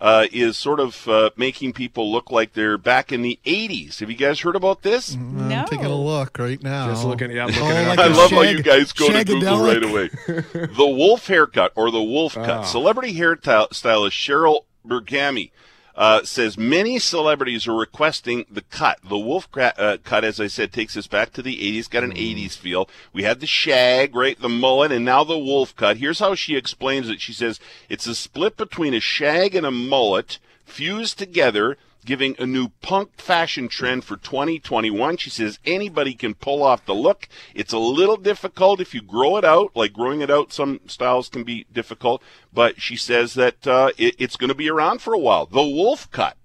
uh, 0.00 0.26
is 0.32 0.56
sort 0.56 0.80
of 0.80 1.06
uh, 1.08 1.30
making 1.36 1.72
people 1.74 2.10
look 2.10 2.30
like 2.30 2.54
they're 2.54 2.78
back 2.78 3.12
in 3.12 3.20
the 3.22 3.38
80s. 3.44 4.00
Have 4.00 4.10
you 4.10 4.16
guys 4.16 4.40
heard 4.40 4.56
about 4.56 4.82
this? 4.82 5.14
I'm 5.14 5.64
taking 5.66 5.84
a 5.84 5.94
look 5.94 6.38
right 6.38 6.62
now. 6.62 6.88
Just 6.88 7.04
looking- 7.04 7.30
yeah, 7.30 7.44
I'm 7.46 7.50
Oh, 7.54 7.60
looking 7.66 7.76
it 7.76 7.80
up. 7.82 7.88
like 7.88 7.98
I 7.98 8.06
a 8.06 8.10
love 8.16 8.30
how 8.30 8.40
you 8.42 8.62
guys 8.62 8.92
go 8.92 9.12
to 9.12 9.24
Google 9.24 9.58
right 9.62 9.82
away. 9.82 10.08
the 10.26 10.86
wolf 10.86 11.26
haircut 11.26 11.72
or 11.76 11.90
the 11.90 12.02
wolf 12.02 12.34
cut. 12.34 12.60
Oh. 12.60 12.64
Celebrity 12.64 13.14
hairstylist 13.14 14.10
Cheryl 14.12 14.60
Bergami 14.86 15.50
uh, 15.96 16.24
says 16.24 16.58
many 16.58 16.98
celebrities 16.98 17.66
are 17.66 17.74
requesting 17.74 18.46
the 18.50 18.62
cut. 18.62 18.98
The 19.08 19.18
wolf 19.18 19.50
cra- 19.50 19.74
uh, 19.76 19.98
cut, 20.02 20.24
as 20.24 20.40
I 20.40 20.48
said, 20.48 20.72
takes 20.72 20.96
us 20.96 21.06
back 21.06 21.32
to 21.34 21.42
the 21.42 21.56
80s, 21.56 21.88
got 21.88 22.04
an 22.04 22.12
80s 22.12 22.56
feel. 22.56 22.88
We 23.12 23.22
had 23.22 23.40
the 23.40 23.46
shag, 23.46 24.14
right, 24.14 24.38
the 24.38 24.48
mullet, 24.48 24.92
and 24.92 25.04
now 25.04 25.24
the 25.24 25.38
wolf 25.38 25.74
cut. 25.76 25.98
Here's 25.98 26.18
how 26.18 26.34
she 26.34 26.56
explains 26.56 27.08
it. 27.08 27.20
She 27.20 27.32
says 27.32 27.60
it's 27.88 28.06
a 28.06 28.14
split 28.14 28.56
between 28.56 28.94
a 28.94 29.00
shag 29.00 29.54
and 29.54 29.66
a 29.66 29.70
mullet 29.70 30.38
fused 30.64 31.18
together 31.18 31.76
giving 32.04 32.36
a 32.38 32.46
new 32.46 32.68
punk 32.82 33.20
fashion 33.20 33.68
trend 33.68 34.04
for 34.04 34.16
2021. 34.16 35.16
She 35.16 35.30
says 35.30 35.58
anybody 35.64 36.14
can 36.14 36.34
pull 36.34 36.62
off 36.62 36.84
the 36.84 36.94
look. 36.94 37.28
It's 37.54 37.72
a 37.72 37.78
little 37.78 38.16
difficult 38.16 38.80
if 38.80 38.94
you 38.94 39.02
grow 39.02 39.36
it 39.36 39.44
out. 39.44 39.72
Like 39.74 39.92
growing 39.92 40.20
it 40.20 40.30
out, 40.30 40.52
some 40.52 40.80
styles 40.86 41.28
can 41.28 41.44
be 41.44 41.66
difficult. 41.72 42.22
But 42.52 42.80
she 42.80 42.96
says 42.96 43.34
that 43.34 43.66
uh, 43.66 43.90
it, 43.96 44.14
it's 44.18 44.36
going 44.36 44.48
to 44.48 44.54
be 44.54 44.70
around 44.70 45.00
for 45.00 45.14
a 45.14 45.18
while. 45.18 45.46
The 45.46 45.62
wolf 45.62 46.10
cut. 46.10 46.36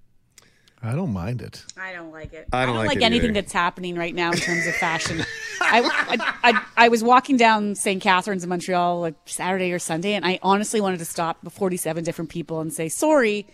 I 0.82 0.94
don't 0.94 1.12
mind 1.12 1.42
it. 1.42 1.62
I 1.76 1.92
don't 1.92 2.10
like 2.10 2.32
it. 2.32 2.48
I 2.54 2.64
don't 2.64 2.76
like 2.76 2.96
it 2.96 3.02
anything 3.02 3.30
either. 3.30 3.42
that's 3.42 3.52
happening 3.52 3.96
right 3.96 4.14
now 4.14 4.30
in 4.32 4.38
terms 4.38 4.66
of 4.66 4.74
fashion. 4.76 5.20
I, 5.60 5.82
I, 5.82 6.52
I, 6.52 6.64
I 6.76 6.88
was 6.88 7.04
walking 7.04 7.36
down 7.36 7.74
St. 7.74 8.00
Catharines 8.00 8.44
in 8.44 8.48
Montreal 8.48 9.00
like 9.00 9.14
Saturday 9.26 9.72
or 9.72 9.78
Sunday, 9.78 10.14
and 10.14 10.24
I 10.24 10.38
honestly 10.42 10.80
wanted 10.80 10.98
to 11.00 11.04
stop 11.04 11.50
47 11.50 12.02
different 12.02 12.30
people 12.30 12.60
and 12.60 12.72
say, 12.72 12.88
sorry, 12.88 13.46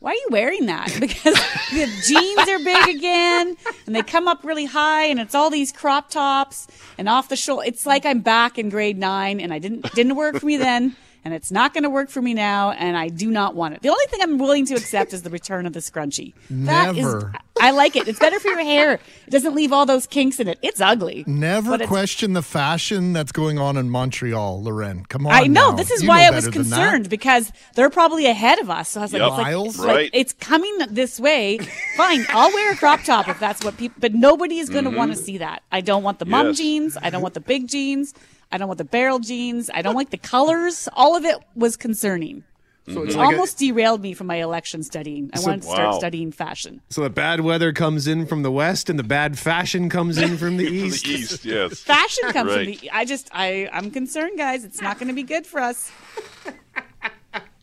why 0.00 0.12
are 0.12 0.14
you 0.14 0.28
wearing 0.30 0.66
that? 0.66 0.88
Because 1.00 1.34
the 1.70 1.86
jeans 2.06 2.48
are 2.48 2.58
big 2.64 2.96
again, 2.96 3.56
and 3.86 3.94
they 3.94 4.02
come 4.02 4.26
up 4.28 4.44
really 4.44 4.64
high, 4.64 5.04
and 5.04 5.20
it's 5.20 5.34
all 5.34 5.50
these 5.50 5.72
crop 5.72 6.08
tops 6.10 6.66
and 6.96 7.08
off 7.08 7.28
the 7.28 7.36
shoulder. 7.36 7.64
It's 7.66 7.84
like 7.84 8.06
I'm 8.06 8.20
back 8.20 8.58
in 8.58 8.68
grade 8.68 8.98
nine, 8.98 9.40
and 9.40 9.52
I 9.52 9.58
didn't 9.58 9.92
didn't 9.92 10.16
work 10.16 10.36
for 10.36 10.46
me 10.46 10.56
then. 10.56 10.96
And 11.28 11.34
it's 11.34 11.50
not 11.52 11.74
going 11.74 11.84
to 11.84 11.90
work 11.90 12.08
for 12.08 12.22
me 12.22 12.32
now, 12.32 12.70
and 12.70 12.96
I 12.96 13.08
do 13.08 13.30
not 13.30 13.54
want 13.54 13.74
it. 13.74 13.82
The 13.82 13.90
only 13.90 14.06
thing 14.06 14.20
I'm 14.22 14.38
willing 14.38 14.64
to 14.64 14.74
accept 14.76 15.12
is 15.12 15.24
the 15.24 15.28
return 15.28 15.66
of 15.66 15.74
the 15.74 15.80
scrunchie. 15.80 16.32
That 16.48 16.96
is- 16.96 17.04
Never. 17.04 17.34
I 17.60 17.72
like 17.72 17.96
it. 17.96 18.08
It's 18.08 18.18
better 18.18 18.40
for 18.40 18.48
your 18.48 18.62
hair. 18.62 18.94
It 19.26 19.30
doesn't 19.30 19.54
leave 19.54 19.70
all 19.70 19.84
those 19.84 20.06
kinks 20.06 20.40
in 20.40 20.48
it. 20.48 20.58
It's 20.62 20.80
ugly. 20.80 21.24
Never 21.26 21.74
it's- 21.74 21.86
question 21.86 22.32
the 22.32 22.40
fashion 22.40 23.12
that's 23.12 23.30
going 23.30 23.58
on 23.58 23.76
in 23.76 23.90
Montreal, 23.90 24.62
Lauren. 24.62 25.04
Come 25.04 25.26
on. 25.26 25.32
I 25.34 25.42
know. 25.48 25.72
now. 25.72 25.76
This 25.76 25.90
is 25.90 26.02
You 26.02 26.08
why 26.08 26.24
I 26.26 26.30
was 26.30 26.46
better 26.46 26.58
than 26.62 26.70
that. 26.70 26.76
concerned 26.76 27.08
because 27.10 27.52
they're 27.74 27.90
probably 27.90 28.24
ahead 28.24 28.58
of 28.60 28.70
us. 28.70 28.88
So 28.88 29.00
I 29.00 29.02
was 29.02 29.12
like, 29.12 29.20
Yep. 29.20 29.28
it's, 29.28 29.36
like, 29.38 29.46
Miles. 29.48 29.68
it's 29.74 29.78
like- 29.80 29.88
Right. 29.96 30.10
it's 30.14 30.32
coming 30.32 30.78
this 30.88 31.20
way. 31.20 31.58
Fine, 31.98 32.24
I'll 32.30 32.54
wear 32.54 32.72
a 32.72 32.76
crop 32.76 33.02
top 33.02 33.28
if 33.28 33.38
that's 33.38 33.62
what 33.62 33.76
people. 33.76 33.96
But 34.00 34.14
nobody 34.14 34.60
is 34.60 34.70
going 34.70 34.84
to 34.84 34.90
Mhm. 34.90 34.96
want 34.96 35.10
to 35.10 35.18
see 35.18 35.36
that. 35.38 35.62
I 35.70 35.82
don't 35.82 36.02
want 36.02 36.20
the 36.20 36.24
mom 36.24 36.46
Yes. 36.48 36.56
jeans. 36.56 36.96
I 37.02 37.10
don't 37.10 37.20
want 37.20 37.34
the 37.34 37.40
big 37.40 37.68
jeans. 37.68 38.14
I 38.50 38.58
don't 38.58 38.68
want 38.68 38.78
the 38.78 38.84
barrel 38.84 39.18
jeans. 39.18 39.70
I 39.72 39.82
don't 39.82 39.94
like 39.94 40.10
the 40.10 40.16
colors. 40.18 40.88
All 40.94 41.16
of 41.16 41.24
it 41.24 41.36
was 41.54 41.76
concerning. 41.76 42.44
So 42.90 43.02
it 43.02 43.08
it's 43.08 43.16
like 43.16 43.28
a- 43.28 43.34
almost 43.34 43.58
derailed 43.58 44.00
me 44.00 44.14
from 44.14 44.28
my 44.28 44.36
election 44.36 44.82
studying. 44.82 45.28
I 45.34 45.38
So- 45.38 45.48
wanted 45.48 45.62
to 45.62 45.68
start 45.68 45.90
Wow. 45.92 45.98
studying 45.98 46.32
fashion. 46.32 46.80
So 46.88 47.02
the 47.02 47.10
bad 47.10 47.40
weather 47.40 47.70
comes 47.74 48.06
in 48.06 48.24
from 48.26 48.42
the 48.42 48.50
west 48.50 48.88
and 48.88 48.98
the 48.98 49.02
bad 49.02 49.38
fashion 49.38 49.90
comes 49.90 50.16
in 50.16 50.38
from 50.38 50.56
the 50.56 50.64
east. 50.80 51.04
the 51.04 51.10
east, 51.10 51.44
yes. 51.44 51.80
Fashion 51.80 52.30
comes 52.32 52.50
Right. 52.50 52.78
from 52.78 52.80
the. 52.80 52.90
I 52.90 53.04
just, 53.04 53.28
I, 53.32 53.68
I'm 53.74 53.90
concerned, 53.90 54.38
guys. 54.38 54.64
It's 54.64 54.80
not 54.80 54.98
going 54.98 55.08
to 55.08 55.14
be 55.14 55.22
good 55.22 55.46
for 55.46 55.60
us. 55.60 55.90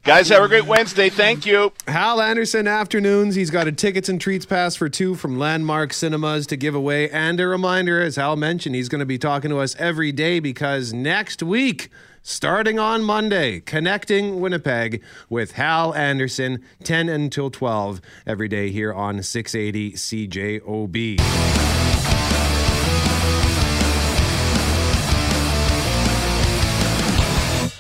Guys, 0.06 0.30
have 0.30 0.44
a 0.44 0.48
great 0.48 0.68
Wednesday. 0.68 1.10
Thank 1.10 1.48
you. 1.48 1.74
Hal 1.88 2.22
Anderson 2.22 2.68
afternoons. 2.68 3.34
He's 3.34 3.50
got 3.50 3.68
a 3.68 3.72
tickets 3.72 4.08
and 4.08 4.22
treats 4.22 4.46
pass 4.46 4.76
for 4.76 4.88
two 4.88 5.16
from 5.16 5.40
Landmark 5.40 5.94
Cinemas 5.94 6.46
to 6.46 6.56
give 6.56 6.76
away. 6.76 7.10
And 7.10 7.40
a 7.40 7.48
reminder, 7.48 8.00
as 8.00 8.16
Hal 8.16 8.36
mentioned, 8.36 8.76
he's 8.76 8.88
going 8.88 9.00
to 9.00 9.06
be 9.08 9.18
talking 9.18 9.50
to 9.50 9.58
us 9.58 9.76
every 9.80 10.12
day 10.12 10.40
because 10.40 10.94
next 10.94 11.42
week, 11.42 11.90
starting 12.22 12.78
on 12.78 13.04
Monday, 13.04 13.62
connecting 13.62 14.40
Winnipeg 14.40 15.02
with 15.28 15.54
Hal 15.54 15.96
Anderson, 15.96 16.64
10 16.84 17.10
until 17.10 17.50
12 17.50 18.00
every 18.28 18.48
day 18.48 18.70
here 18.70 18.94
on 18.94 19.24
680 19.24 19.94
CJOB. 19.94 21.18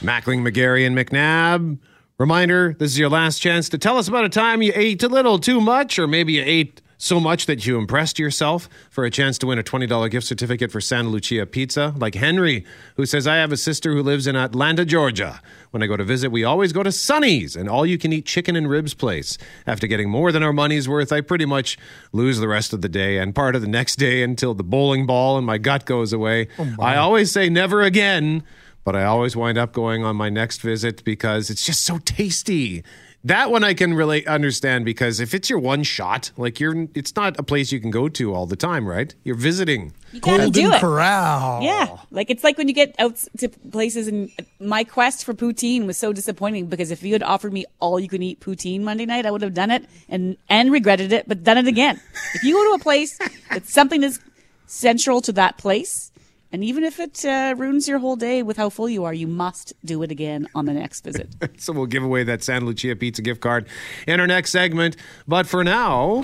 Mackling, 0.01 0.41
McGarry, 0.41 0.87
and 0.87 0.97
McNabb. 0.97 1.77
Reminder 2.17 2.73
this 2.79 2.91
is 2.91 2.97
your 2.97 3.09
last 3.09 3.39
chance 3.39 3.67
to 3.67 3.77
tell 3.77 3.97
us 3.97 4.07
about 4.07 4.23
a 4.23 4.29
time 4.29 4.61
you 4.61 4.71
ate 4.73 5.03
a 5.03 5.09
little 5.09 5.37
too 5.37 5.59
much, 5.59 5.99
or 5.99 6.07
maybe 6.07 6.31
you 6.33 6.43
ate 6.45 6.81
so 6.97 7.19
much 7.19 7.45
that 7.45 7.65
you 7.65 7.77
impressed 7.77 8.17
yourself 8.17 8.69
for 8.89 9.03
a 9.03 9.11
chance 9.11 9.37
to 9.37 9.47
win 9.47 9.59
a 9.59 9.63
$20 9.63 10.09
gift 10.09 10.25
certificate 10.25 10.71
for 10.71 10.79
Santa 10.79 11.09
Lucia 11.09 11.45
Pizza. 11.45 11.93
Like 11.97 12.15
Henry, 12.15 12.63
who 12.95 13.05
says, 13.05 13.27
I 13.27 13.35
have 13.35 13.51
a 13.51 13.57
sister 13.57 13.91
who 13.91 14.01
lives 14.01 14.27
in 14.27 14.37
Atlanta, 14.37 14.85
Georgia. 14.85 15.41
When 15.71 15.83
I 15.83 15.87
go 15.87 15.97
to 15.97 16.05
visit, 16.05 16.31
we 16.31 16.45
always 16.45 16.71
go 16.71 16.83
to 16.83 16.91
Sonny's, 16.93 17.57
an 17.57 17.67
all 17.67 17.85
you 17.85 17.97
can 17.97 18.13
eat 18.13 18.25
chicken 18.25 18.55
and 18.55 18.69
ribs 18.69 18.93
place. 18.93 19.37
After 19.67 19.85
getting 19.85 20.09
more 20.09 20.31
than 20.31 20.41
our 20.41 20.53
money's 20.53 20.87
worth, 20.87 21.11
I 21.11 21.19
pretty 21.19 21.45
much 21.45 21.77
lose 22.13 22.39
the 22.39 22.47
rest 22.47 22.71
of 22.71 22.81
the 22.81 22.87
day 22.87 23.17
and 23.17 23.35
part 23.35 23.57
of 23.57 23.61
the 23.61 23.67
next 23.67 23.97
day 23.97 24.23
until 24.23 24.53
the 24.53 24.63
bowling 24.63 25.05
ball 25.05 25.37
and 25.37 25.45
my 25.45 25.57
gut 25.57 25.85
goes 25.85 26.13
away. 26.13 26.47
Oh, 26.57 26.75
I 26.79 26.95
always 26.95 27.29
say 27.29 27.49
never 27.49 27.81
again 27.81 28.41
but 28.85 28.95
I 28.95 29.03
always 29.03 29.35
wind 29.35 29.57
up 29.57 29.73
going 29.73 30.05
on 30.05 30.15
my 30.15 30.29
next 30.29 30.61
visit 30.61 31.03
because 31.03 31.49
it's 31.49 31.65
just 31.65 31.83
so 31.83 31.97
tasty. 31.97 32.83
That 33.25 33.49
one 33.49 33.63
I 33.63 33.73
can 33.73 33.95
really 33.95 34.25
understand 34.27 34.85
because 34.85 35.19
if 35.19 35.33
it's 35.33 35.49
your 35.49 35.57
one 35.57 35.81
shot, 35.81 36.29
like 36.37 36.59
you're, 36.59 36.87
it's 36.93 37.15
not 37.15 37.39
a 37.39 37.43
place 37.43 37.71
you 37.71 37.79
can 37.79 37.89
go 37.89 38.07
to 38.07 38.35
all 38.35 38.45
the 38.45 38.55
time, 38.55 38.87
right? 38.87 39.15
You're 39.23 39.35
visiting. 39.35 39.93
You 40.11 40.19
gotta 40.19 40.51
do 40.51 40.71
it. 40.71 40.79
Corral. 40.79 41.63
Yeah, 41.63 41.97
like 42.11 42.29
it's 42.29 42.43
like 42.43 42.59
when 42.59 42.67
you 42.67 42.75
get 42.75 42.93
out 42.99 43.15
to 43.39 43.49
places, 43.49 44.07
and 44.07 44.29
my 44.59 44.83
quest 44.83 45.25
for 45.25 45.33
poutine 45.33 45.87
was 45.87 45.97
so 45.97 46.13
disappointing 46.13 46.67
because 46.67 46.91
if 46.91 47.01
you 47.01 47.13
had 47.13 47.23
offered 47.23 47.51
me 47.51 47.65
all 47.79 47.99
you 47.99 48.07
can 48.07 48.21
eat 48.21 48.39
poutine 48.41 48.81
Monday 48.81 49.07
night, 49.07 49.25
I 49.25 49.31
would 49.31 49.41
have 49.41 49.55
done 49.55 49.71
it 49.71 49.85
and 50.07 50.37
and 50.47 50.71
regretted 50.71 51.11
it, 51.11 51.27
but 51.27 51.43
done 51.43 51.57
it 51.57 51.65
again. 51.67 51.99
if 52.35 52.43
you 52.43 52.53
go 52.53 52.69
to 52.69 52.75
a 52.75 52.83
place 52.83 53.17
that 53.49 53.65
something 53.65 54.03
is 54.03 54.19
central 54.67 55.19
to 55.21 55.31
that 55.31 55.57
place, 55.57 56.11
and 56.51 56.63
even 56.63 56.83
if 56.83 56.99
it 56.99 57.25
uh, 57.25 57.55
ruins 57.57 57.87
your 57.87 57.99
whole 57.99 58.15
day 58.15 58.43
with 58.43 58.57
how 58.57 58.69
full 58.69 58.89
you 58.89 59.03
are, 59.03 59.13
you 59.13 59.27
must 59.27 59.73
do 59.83 60.01
it 60.03 60.11
again 60.11 60.47
on 60.55 60.65
the 60.65 60.73
next 60.73 61.03
visit. 61.03 61.35
So 61.57 61.73
we'll 61.73 61.85
give 61.85 62.03
away 62.03 62.23
that 62.25 62.43
Santa 62.43 62.65
Lucia 62.65 62.95
pizza 62.95 63.21
gift 63.21 63.41
card 63.41 63.67
in 64.07 64.19
our 64.19 64.27
next 64.27 64.51
segment. 64.51 64.97
But 65.27 65.47
for 65.47 65.63
now, 65.63 66.21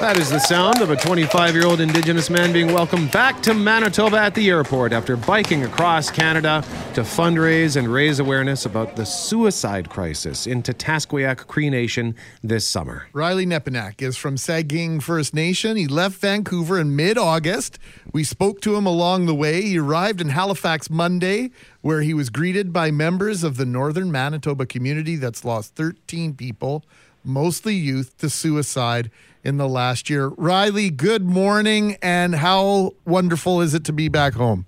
that 0.00 0.16
is 0.16 0.30
the 0.30 0.38
sound 0.38 0.80
of 0.80 0.88
a 0.88 0.96
25 0.96 1.54
year 1.54 1.66
old 1.66 1.78
Indigenous 1.78 2.30
man 2.30 2.54
being 2.54 2.72
welcomed 2.72 3.10
back 3.10 3.42
to 3.42 3.52
Manitoba 3.52 4.16
at 4.16 4.34
the 4.34 4.48
airport 4.48 4.94
after 4.94 5.14
biking 5.14 5.64
across 5.64 6.10
Canada 6.10 6.64
to 6.94 7.02
fundraise 7.02 7.76
and 7.76 7.86
raise 7.86 8.18
awareness 8.18 8.64
about 8.64 8.96
the 8.96 9.04
suicide 9.04 9.90
crisis 9.90 10.46
in 10.46 10.62
Tataskweyak 10.62 11.46
Cree 11.46 11.68
Nation 11.68 12.16
this 12.42 12.66
summer. 12.66 13.08
Rylee 13.12 13.46
Nepinak 13.46 14.00
is 14.00 14.16
from 14.16 14.36
Sagkeeng 14.36 15.02
First 15.02 15.34
Nation. 15.34 15.76
He 15.76 15.86
left 15.86 16.18
Vancouver 16.18 16.80
in 16.80 16.96
mid 16.96 17.18
August. 17.18 17.78
We 18.10 18.24
spoke 18.24 18.62
to 18.62 18.76
him 18.76 18.86
along 18.86 19.26
the 19.26 19.34
way. 19.34 19.60
He 19.60 19.78
arrived 19.78 20.22
in 20.22 20.30
Halifax 20.30 20.88
Monday, 20.88 21.50
where 21.82 22.00
he 22.00 22.14
was 22.14 22.30
greeted 22.30 22.72
by 22.72 22.90
members 22.90 23.44
of 23.44 23.58
the 23.58 23.66
Northern 23.66 24.10
Manitoba 24.10 24.64
community 24.64 25.16
that's 25.16 25.44
lost 25.44 25.74
13 25.74 26.34
people, 26.36 26.84
mostly 27.22 27.74
youth, 27.74 28.16
to 28.16 28.30
suicide 28.30 29.10
in 29.42 29.56
the 29.56 29.68
last 29.68 30.10
year. 30.10 30.30
Rylee, 30.30 30.96
good 30.96 31.24
morning, 31.24 31.96
and 32.02 32.34
how 32.34 32.94
wonderful 33.04 33.60
is 33.60 33.74
it 33.74 33.84
to 33.84 33.92
be 33.92 34.08
back 34.08 34.34
home? 34.34 34.66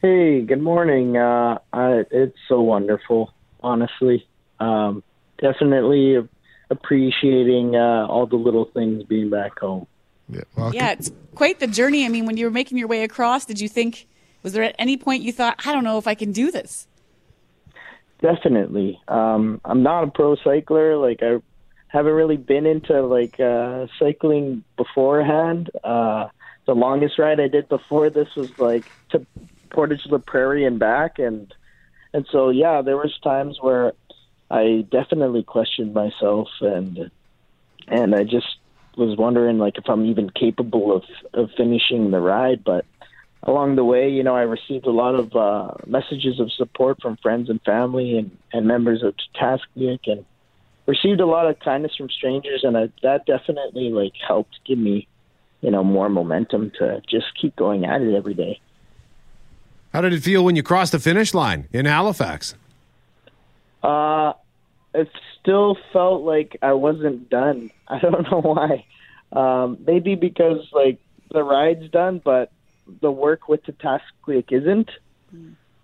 Hey, 0.00 0.42
good 0.42 0.62
morning. 0.62 1.16
Uh, 1.16 1.58
I, 1.72 2.04
it's 2.10 2.36
so 2.48 2.60
wonderful, 2.60 3.32
honestly. 3.60 4.26
Um, 4.60 5.02
definitely 5.38 6.16
appreciating 6.70 7.74
uh, 7.74 8.06
all 8.06 8.26
the 8.26 8.36
little 8.36 8.66
things 8.66 9.02
being 9.04 9.30
back 9.30 9.58
home. 9.58 9.86
Yeah, 10.28 10.42
yeah, 10.72 10.90
it's 10.92 11.10
quite 11.34 11.58
the 11.58 11.66
journey. 11.66 12.04
I 12.04 12.08
mean, 12.08 12.26
when 12.26 12.36
you 12.36 12.44
were 12.44 12.50
making 12.50 12.76
your 12.76 12.86
way 12.86 13.02
across, 13.02 13.46
did 13.46 13.60
you 13.60 13.68
think? 13.68 14.06
Was 14.42 14.52
there 14.52 14.62
at 14.62 14.76
any 14.78 14.96
point 14.96 15.22
you 15.22 15.32
thought, 15.32 15.60
I 15.66 15.72
don't 15.72 15.84
know 15.84 15.98
if 15.98 16.06
I 16.06 16.14
can 16.14 16.32
do 16.32 16.50
this? 16.50 16.86
Definitely. 18.20 19.00
Um, 19.08 19.60
I'm 19.64 19.82
not 19.82 20.04
a 20.04 20.10
pro 20.10 20.36
cycler. 20.36 20.96
Like 20.96 21.22
I 21.22 21.38
haven't 21.88 22.12
really 22.12 22.36
been 22.36 22.66
into 22.66 23.02
like 23.02 23.40
uh, 23.40 23.86
cycling 23.98 24.64
beforehand. 24.76 25.70
Uh, 25.82 26.28
the 26.66 26.74
longest 26.74 27.18
ride 27.18 27.40
I 27.40 27.48
did 27.48 27.68
before 27.68 28.10
this 28.10 28.28
was 28.36 28.50
like 28.58 28.86
to 29.10 29.26
Portage 29.70 30.02
La 30.10 30.18
Prairie 30.18 30.64
and 30.64 30.78
back, 30.78 31.18
and 31.18 31.52
and 32.12 32.26
so 32.30 32.50
yeah, 32.50 32.82
there 32.82 32.96
was 32.96 33.16
times 33.22 33.58
where 33.60 33.92
I 34.50 34.86
definitely 34.90 35.42
questioned 35.42 35.94
myself, 35.94 36.48
and 36.60 37.10
and 37.86 38.14
I 38.14 38.24
just 38.24 38.58
was 38.96 39.16
wondering 39.16 39.58
like 39.58 39.78
if 39.78 39.88
I'm 39.88 40.06
even 40.06 40.30
capable 40.30 40.94
of 40.94 41.04
of 41.32 41.50
finishing 41.56 42.10
the 42.10 42.20
ride, 42.20 42.64
but 42.64 42.84
along 43.44 43.76
the 43.76 43.84
way, 43.84 44.10
you 44.10 44.22
know, 44.22 44.34
I 44.34 44.42
received 44.42 44.86
a 44.86 44.90
lot 44.90 45.14
of 45.14 45.34
uh, 45.34 45.74
messages 45.86 46.40
of 46.40 46.52
support 46.52 47.00
from 47.00 47.16
friends 47.22 47.48
and 47.48 47.60
family 47.62 48.18
and, 48.18 48.36
and 48.52 48.66
members 48.66 49.02
of 49.02 49.14
Taskvik 49.40 50.00
and 50.06 50.24
received 50.88 51.20
a 51.20 51.26
lot 51.26 51.46
of 51.48 51.60
kindness 51.60 51.94
from 51.94 52.08
strangers. 52.08 52.64
And 52.64 52.76
I, 52.76 52.88
that 53.02 53.26
definitely 53.26 53.90
like 53.90 54.14
helped 54.26 54.58
give 54.66 54.78
me, 54.78 55.06
you 55.60 55.70
know, 55.70 55.84
more 55.84 56.08
momentum 56.08 56.72
to 56.78 57.00
just 57.08 57.26
keep 57.40 57.54
going 57.54 57.84
at 57.84 58.00
it 58.00 58.14
every 58.14 58.34
day. 58.34 58.60
How 59.92 60.00
did 60.00 60.12
it 60.12 60.22
feel 60.22 60.44
when 60.44 60.56
you 60.56 60.62
crossed 60.62 60.92
the 60.92 60.98
finish 60.98 61.34
line 61.34 61.68
in 61.72 61.84
Halifax? 61.84 62.54
Uh, 63.82 64.32
it 64.94 65.08
still 65.40 65.76
felt 65.92 66.22
like 66.22 66.56
I 66.62 66.72
wasn't 66.72 67.30
done. 67.30 67.70
I 67.88 67.98
don't 68.00 68.30
know 68.30 68.40
why. 68.40 68.86
Um, 69.30 69.78
maybe 69.86 70.14
because 70.14 70.66
like 70.72 70.98
the 71.30 71.42
ride's 71.42 71.90
done, 71.90 72.20
but 72.24 72.50
the 73.02 73.10
work 73.10 73.48
with 73.48 73.62
the 73.64 73.72
task 73.72 74.04
quick 74.22 74.50
isn't. 74.50 74.90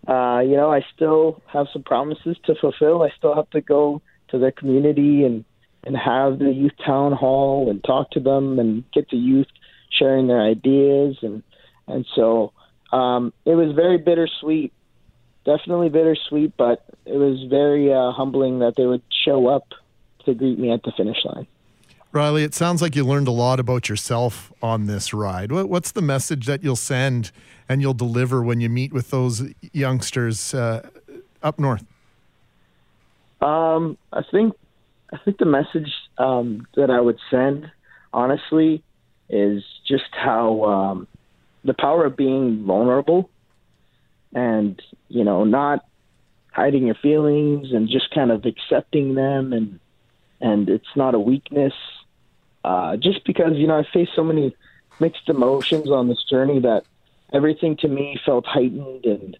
uh, 0.08 0.40
you 0.40 0.56
know, 0.56 0.72
I 0.72 0.82
still 0.94 1.42
have 1.46 1.66
some 1.72 1.82
promises 1.82 2.38
to 2.44 2.54
fulfill. 2.54 3.02
I 3.02 3.10
still 3.18 3.34
have 3.34 3.50
to 3.50 3.60
go 3.60 4.00
to 4.28 4.38
their 4.38 4.52
community 4.52 5.24
and 5.24 5.44
and 5.86 5.96
have 5.96 6.38
the 6.38 6.50
youth 6.50 6.72
town 6.84 7.12
hall 7.12 7.68
and 7.70 7.84
talk 7.84 8.10
to 8.10 8.20
them 8.20 8.58
and 8.58 8.84
get 8.92 9.08
the 9.10 9.16
youth 9.16 9.48
sharing 9.90 10.26
their 10.26 10.40
ideas 10.40 11.18
and 11.22 11.42
and 11.86 12.06
so 12.14 12.52
um, 12.94 13.32
it 13.44 13.54
was 13.56 13.74
very 13.74 13.98
bittersweet, 13.98 14.72
definitely 15.44 15.88
bittersweet, 15.88 16.56
but 16.56 16.84
it 17.04 17.16
was 17.16 17.44
very 17.50 17.92
uh, 17.92 18.12
humbling 18.12 18.60
that 18.60 18.74
they 18.76 18.86
would 18.86 19.02
show 19.24 19.48
up 19.48 19.66
to 20.24 20.34
greet 20.34 20.58
me 20.60 20.70
at 20.72 20.84
the 20.84 20.92
finish 20.96 21.18
line. 21.24 21.48
Rylee, 22.12 22.44
it 22.44 22.54
sounds 22.54 22.80
like 22.80 22.94
you 22.94 23.04
learned 23.04 23.26
a 23.26 23.32
lot 23.32 23.58
about 23.58 23.88
yourself 23.88 24.52
on 24.62 24.86
this 24.86 25.12
ride. 25.12 25.50
What, 25.50 25.68
what's 25.68 25.90
the 25.90 26.02
message 26.02 26.46
that 26.46 26.62
you'll 26.62 26.76
send 26.76 27.32
and 27.68 27.82
you'll 27.82 27.94
deliver 27.94 28.42
when 28.42 28.60
you 28.60 28.68
meet 28.68 28.92
with 28.92 29.10
those 29.10 29.42
youngsters 29.72 30.54
uh, 30.54 30.88
up 31.42 31.58
north? 31.58 31.84
Um, 33.44 33.98
I 34.10 34.22
think 34.30 34.54
I 35.12 35.18
think 35.22 35.36
the 35.36 35.44
message 35.44 35.92
um, 36.16 36.66
that 36.76 36.90
I 36.90 36.98
would 36.98 37.18
send, 37.30 37.70
honestly, 38.12 38.82
is 39.28 39.62
just 39.86 40.08
how 40.12 40.64
um, 40.64 41.08
the 41.62 41.74
power 41.74 42.06
of 42.06 42.16
being 42.16 42.64
vulnerable 42.64 43.28
and 44.34 44.80
you 45.08 45.24
know 45.24 45.44
not 45.44 45.84
hiding 46.52 46.86
your 46.86 46.94
feelings 46.94 47.72
and 47.72 47.88
just 47.88 48.10
kind 48.14 48.30
of 48.30 48.46
accepting 48.46 49.14
them 49.14 49.52
and 49.52 49.78
and 50.40 50.70
it's 50.70 50.96
not 50.96 51.14
a 51.14 51.20
weakness. 51.20 51.74
Uh, 52.64 52.96
just 52.96 53.26
because 53.26 53.56
you 53.56 53.66
know 53.66 53.78
I 53.78 53.86
faced 53.92 54.12
so 54.16 54.24
many 54.24 54.56
mixed 55.00 55.28
emotions 55.28 55.90
on 55.90 56.08
this 56.08 56.24
journey 56.30 56.60
that 56.60 56.84
everything 57.30 57.76
to 57.78 57.88
me 57.88 58.18
felt 58.24 58.46
heightened 58.46 59.04
and 59.04 59.36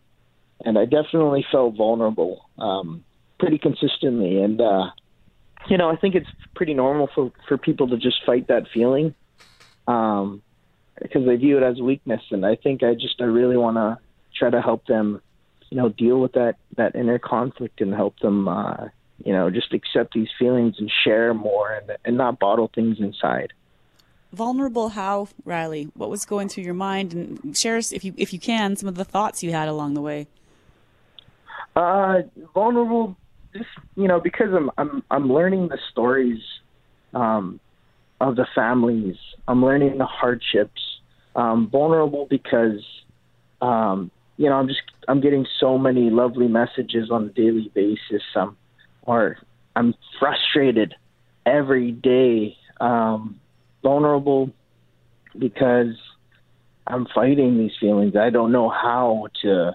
and 0.63 0.79
I 0.79 0.85
definitely 0.85 1.47
felt 1.51 1.75
vulnerable. 1.75 2.51
Um, 2.59 3.03
pretty 3.45 3.59
consistently 3.59 4.43
and 4.43 4.61
uh, 4.61 4.91
you 5.69 5.77
know 5.77 5.91
I 5.91 5.97
think 5.97 6.15
it's 6.15 6.31
pretty 6.55 6.75
normal 6.75 7.09
for 7.15 7.33
for 7.49 7.59
people 7.59 7.89
to 7.89 7.97
just 7.97 8.25
fight 8.25 8.49
that 8.49 8.65
feeling 8.73 9.15
um, 9.87 10.43
because 11.01 11.27
they 11.27 11.37
view 11.37 11.59
it 11.59 11.63
as 11.63 11.81
weakness 11.81 12.23
and 12.31 12.45
I 12.47 12.57
think 12.57 12.83
I 12.83 12.95
just 12.95 13.21
I 13.21 13.25
really 13.25 13.57
want 13.57 13.77
to 13.77 13.99
try 14.39 14.51
to 14.51 14.61
help 14.61 14.87
them 14.87 15.21
you 15.71 15.77
know 15.77 15.89
deal 15.89 16.21
with 16.21 16.33
that 16.33 16.57
that 16.77 16.95
inner 16.95 17.19
conflict 17.19 17.81
and 17.81 17.93
help 17.93 18.19
them 18.21 18.49
uh, 18.49 18.89
you 19.25 19.33
know 19.33 19.51
just 19.51 19.73
accept 19.73 20.15
these 20.15 20.29
feelings 20.39 20.77
and 20.79 20.91
share 21.03 21.35
more 21.35 21.73
and 21.73 21.97
and 22.05 22.17
not 22.17 22.39
bottle 22.39 22.71
things 22.75 22.99
inside. 23.01 23.53
Vulnerable 24.33 24.89
how, 24.91 25.29
Rylee? 25.47 25.93
What 25.95 26.11
was 26.11 26.25
going 26.25 26.49
through 26.49 26.65
your 26.65 26.75
mind? 26.75 27.13
And 27.13 27.57
share 27.57 27.77
us, 27.77 27.93
if 27.93 28.05
you 28.05 28.15
if 28.17 28.33
you 28.33 28.39
can, 28.39 28.77
some 28.77 28.89
of 28.89 28.97
the 28.97 29.05
thoughts 29.05 29.43
you 29.43 29.53
had 29.53 29.69
along 29.69 29.95
the 29.95 30.01
way. 30.01 30.27
Uh, 31.77 32.23
vulnerable, 32.53 33.17
just 33.55 33.69
you 33.97 34.09
know, 34.09 34.21
because 34.21 34.49
I'm 34.53 34.71
I'm 34.77 35.03
I'm 35.11 35.33
learning 35.33 35.69
the 35.69 35.79
stories 35.93 36.41
um, 37.15 37.61
of 38.21 38.37
the 38.37 38.47
families. 38.55 39.17
I'm 39.49 39.65
learning 39.65 39.99
the 39.99 40.07
hardships. 40.07 40.81
Um, 41.37 41.69
vulnerable 41.71 42.27
because 42.31 42.85
um, 43.61 44.11
you 44.37 44.49
know 44.49 44.57
I'm 44.57 44.69
just 44.69 44.83
I'm 45.09 45.21
getting 45.21 45.47
so 45.59 45.79
many 45.79 46.11
lovely 46.11 46.49
messages 46.49 47.11
on 47.11 47.25
a 47.25 47.29
daily 47.31 47.71
basis. 47.75 48.23
Um, 48.37 48.57
or 49.03 49.39
I'm 49.77 49.95
frustrated 50.19 50.95
every 51.47 51.93
day. 51.93 52.57
Um, 52.81 53.41
vulnerable 53.83 54.51
because 55.39 55.95
I'm 56.87 57.07
fighting 57.15 57.59
these 57.59 57.73
feelings. 57.81 58.17
I 58.17 58.31
don't 58.31 58.53
know 58.53 58.69
how 58.69 59.29
to 59.43 59.73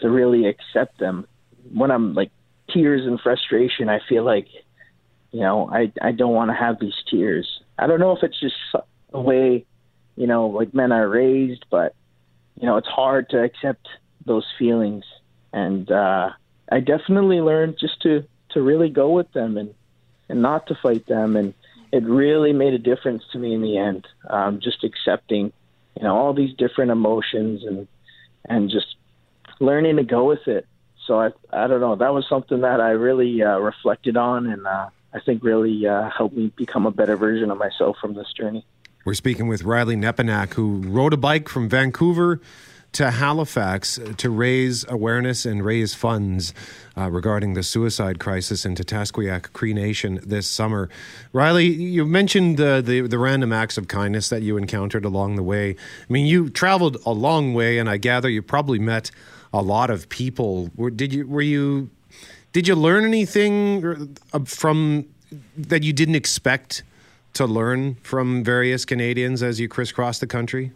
to 0.00 0.10
really 0.10 0.46
accept 0.46 0.98
them. 0.98 1.26
When 1.72 1.90
I'm 1.90 2.14
like 2.14 2.30
tears 2.72 3.06
and 3.06 3.20
frustration, 3.20 3.88
I 3.88 4.00
feel 4.08 4.24
like 4.24 4.48
you 5.30 5.40
know 5.40 5.68
I 5.70 5.92
I 6.00 6.12
don't 6.12 6.34
want 6.34 6.50
to 6.50 6.54
have 6.54 6.78
these 6.80 6.94
tears. 7.10 7.60
I 7.78 7.86
don't 7.86 8.00
know 8.00 8.16
if 8.16 8.22
it's 8.22 8.38
just 8.40 8.56
the 9.12 9.20
way 9.20 9.66
you 10.16 10.26
know 10.26 10.48
like 10.48 10.74
men 10.74 10.92
are 10.92 11.08
raised, 11.08 11.64
but 11.70 11.94
you 12.60 12.66
know 12.66 12.76
it's 12.76 12.88
hard 12.88 13.30
to 13.30 13.42
accept 13.42 13.88
those 14.26 14.46
feelings. 14.58 15.04
And 15.52 15.90
uh, 15.90 16.30
I 16.70 16.80
definitely 16.80 17.40
learned 17.40 17.76
just 17.78 18.00
to 18.02 18.24
to 18.50 18.62
really 18.62 18.88
go 18.88 19.10
with 19.10 19.32
them 19.32 19.56
and 19.56 19.74
and 20.28 20.42
not 20.42 20.66
to 20.68 20.78
fight 20.82 21.06
them 21.06 21.36
and 21.36 21.54
it 21.94 22.02
really 22.02 22.52
made 22.52 22.74
a 22.74 22.78
difference 22.78 23.22
to 23.30 23.38
me 23.38 23.54
in 23.54 23.62
the 23.62 23.78
end. 23.78 24.08
Um, 24.28 24.58
just 24.60 24.82
accepting, 24.82 25.52
you 25.96 26.02
know, 26.02 26.16
all 26.16 26.34
these 26.34 26.52
different 26.56 26.90
emotions 26.90 27.62
and 27.64 27.86
and 28.46 28.68
just 28.68 28.96
learning 29.60 29.96
to 29.96 30.02
go 30.02 30.24
with 30.24 30.48
it. 30.48 30.66
So 31.06 31.20
I 31.20 31.30
I 31.50 31.66
don't 31.66 31.80
know. 31.80 31.96
That 31.96 32.14
was 32.14 32.26
something 32.28 32.60
that 32.60 32.80
I 32.80 32.90
really 32.90 33.42
uh, 33.42 33.58
reflected 33.58 34.16
on, 34.16 34.46
and 34.46 34.66
uh, 34.66 34.88
I 35.12 35.20
think 35.20 35.42
really 35.42 35.86
uh, 35.86 36.10
helped 36.10 36.36
me 36.36 36.52
become 36.56 36.86
a 36.86 36.90
better 36.90 37.16
version 37.16 37.50
of 37.50 37.58
myself 37.58 37.96
from 38.00 38.14
this 38.14 38.32
journey. 38.32 38.64
We're 39.04 39.14
speaking 39.14 39.48
with 39.48 39.62
Rylee 39.64 39.98
Nepinak, 39.98 40.54
who 40.54 40.82
rode 40.86 41.12
a 41.12 41.18
bike 41.18 41.48
from 41.48 41.68
Vancouver 41.68 42.40
to 42.94 43.10
Halifax 43.10 43.98
to 44.18 44.30
raise 44.30 44.88
awareness 44.88 45.44
and 45.44 45.64
raise 45.64 45.94
funds 45.94 46.54
uh, 46.96 47.10
regarding 47.10 47.54
the 47.54 47.62
suicide 47.64 48.20
crisis 48.20 48.64
in 48.64 48.76
Tataskweyak 48.76 49.52
Cree 49.52 49.74
Nation 49.74 50.20
this 50.24 50.48
summer. 50.48 50.88
Rylee, 51.34 51.76
you 51.76 52.06
mentioned 52.06 52.56
the, 52.56 52.80
the, 52.84 53.00
the 53.02 53.18
random 53.18 53.52
acts 53.52 53.76
of 53.76 53.88
kindness 53.88 54.28
that 54.28 54.42
you 54.42 54.56
encountered 54.56 55.04
along 55.04 55.34
the 55.34 55.42
way. 55.42 55.70
I 55.72 56.12
mean, 56.12 56.26
you 56.26 56.48
traveled 56.48 56.96
a 57.04 57.10
long 57.10 57.52
way, 57.52 57.78
and 57.78 57.90
I 57.90 57.96
gather 57.96 58.28
you 58.28 58.42
probably 58.42 58.78
met 58.78 59.10
a 59.54 59.62
lot 59.62 59.88
of 59.88 60.08
people. 60.08 60.70
Were, 60.74 60.90
did 60.90 61.14
you 61.14 61.26
were 61.26 61.40
you 61.40 61.88
did 62.52 62.66
you 62.66 62.74
learn 62.74 63.04
anything 63.04 64.16
uh, 64.32 64.40
from 64.40 65.06
that 65.56 65.82
you 65.84 65.92
didn't 65.92 66.16
expect 66.16 66.82
to 67.34 67.46
learn 67.46 67.94
from 68.02 68.44
various 68.44 68.84
Canadians 68.84 69.42
as 69.42 69.60
you 69.60 69.68
crisscrossed 69.68 70.20
the 70.20 70.26
country? 70.26 70.72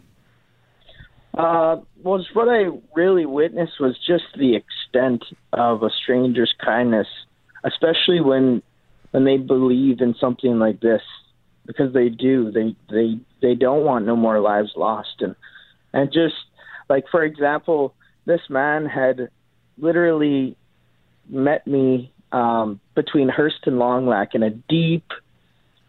Uh, 1.37 1.77
was 2.01 2.27
what 2.33 2.49
I 2.49 2.69
really 2.95 3.25
witnessed 3.25 3.79
was 3.79 3.97
just 4.05 4.23
the 4.37 4.55
extent 4.55 5.23
of 5.53 5.83
a 5.83 5.89
stranger's 5.89 6.53
kindness, 6.63 7.07
especially 7.65 8.21
when 8.21 8.63
when 9.11 9.25
they 9.25 9.37
believe 9.37 9.99
in 9.99 10.15
something 10.15 10.57
like 10.57 10.79
this, 10.79 11.01
because 11.65 11.93
they 11.93 12.07
do. 12.07 12.49
They 12.51 12.75
they 12.89 13.19
they 13.41 13.55
don't 13.55 13.83
want 13.83 14.05
no 14.05 14.15
more 14.15 14.39
lives 14.39 14.71
lost, 14.77 15.21
and 15.21 15.35
and 15.91 16.11
just 16.13 16.35
like 16.89 17.05
for 17.11 17.23
example, 17.23 17.93
this 18.29 18.41
man 18.47 18.85
had 18.85 19.29
literally 19.79 20.55
met 21.27 21.65
me 21.65 22.13
um, 22.31 22.79
between 22.95 23.27
Hearst 23.27 23.65
and 23.65 23.77
Longlac 23.77 24.35
in 24.35 24.43
a 24.43 24.51
deep 24.51 25.05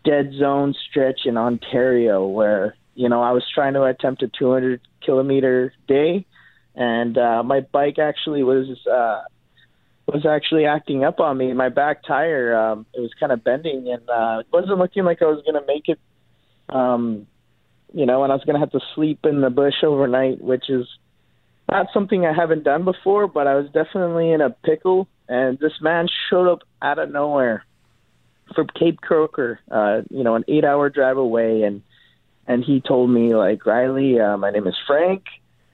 dead 0.06 0.32
zone 0.38 0.74
stretch 0.88 1.20
in 1.26 1.36
Ontario 1.36 2.26
where 2.26 2.74
you 2.94 3.10
know 3.10 3.22
I 3.22 3.32
was 3.32 3.44
trying 3.54 3.74
to 3.74 3.84
attempt 3.84 4.22
a 4.22 4.28
200 4.28 4.80
kilometer 5.04 5.74
day, 5.86 6.24
and 6.74 7.18
uh, 7.18 7.42
my 7.42 7.60
bike 7.60 7.98
actually 7.98 8.42
was 8.42 8.66
uh, 8.86 9.20
was 10.06 10.24
actually 10.24 10.64
acting 10.64 11.04
up 11.04 11.20
on 11.20 11.36
me. 11.36 11.52
My 11.52 11.68
back 11.68 12.02
tire 12.04 12.56
um, 12.56 12.86
it 12.94 13.00
was 13.00 13.10
kind 13.20 13.32
of 13.32 13.44
bending, 13.44 13.92
and 13.92 14.08
uh, 14.08 14.38
it 14.40 14.46
wasn't 14.50 14.78
looking 14.78 15.04
like 15.04 15.20
I 15.20 15.26
was 15.26 15.42
going 15.44 15.60
to 15.60 15.66
make 15.66 15.88
it. 15.88 16.00
Um, 16.70 17.26
you 17.92 18.06
know, 18.06 18.22
and 18.22 18.32
I 18.32 18.36
was 18.36 18.44
going 18.44 18.54
to 18.54 18.60
have 18.60 18.70
to 18.70 18.80
sleep 18.94 19.26
in 19.26 19.42
the 19.42 19.50
bush 19.50 19.82
overnight, 19.82 20.40
which 20.40 20.70
is 20.70 20.86
not 21.70 21.88
something 21.92 22.26
I 22.26 22.32
haven't 22.32 22.64
done 22.64 22.84
before. 22.84 23.26
But 23.26 23.46
I 23.46 23.54
was 23.54 23.66
definitely 23.66 24.32
in 24.32 24.40
a 24.40 24.50
pickle, 24.50 25.08
and 25.28 25.58
this 25.58 25.80
man 25.80 26.08
showed 26.28 26.50
up 26.50 26.60
out 26.82 26.98
of 26.98 27.10
nowhere 27.10 27.64
from 28.54 28.66
Cape 28.68 29.00
Croker, 29.00 29.60
uh, 29.70 30.02
you 30.10 30.24
know, 30.24 30.34
an 30.34 30.44
eight-hour 30.48 30.90
drive 30.90 31.16
away, 31.16 31.62
and 31.62 31.82
and 32.46 32.64
he 32.64 32.80
told 32.80 33.10
me 33.10 33.34
like 33.34 33.60
Rylee, 33.60 34.20
uh, 34.20 34.36
my 34.36 34.50
name 34.50 34.66
is 34.66 34.76
Frank, 34.86 35.24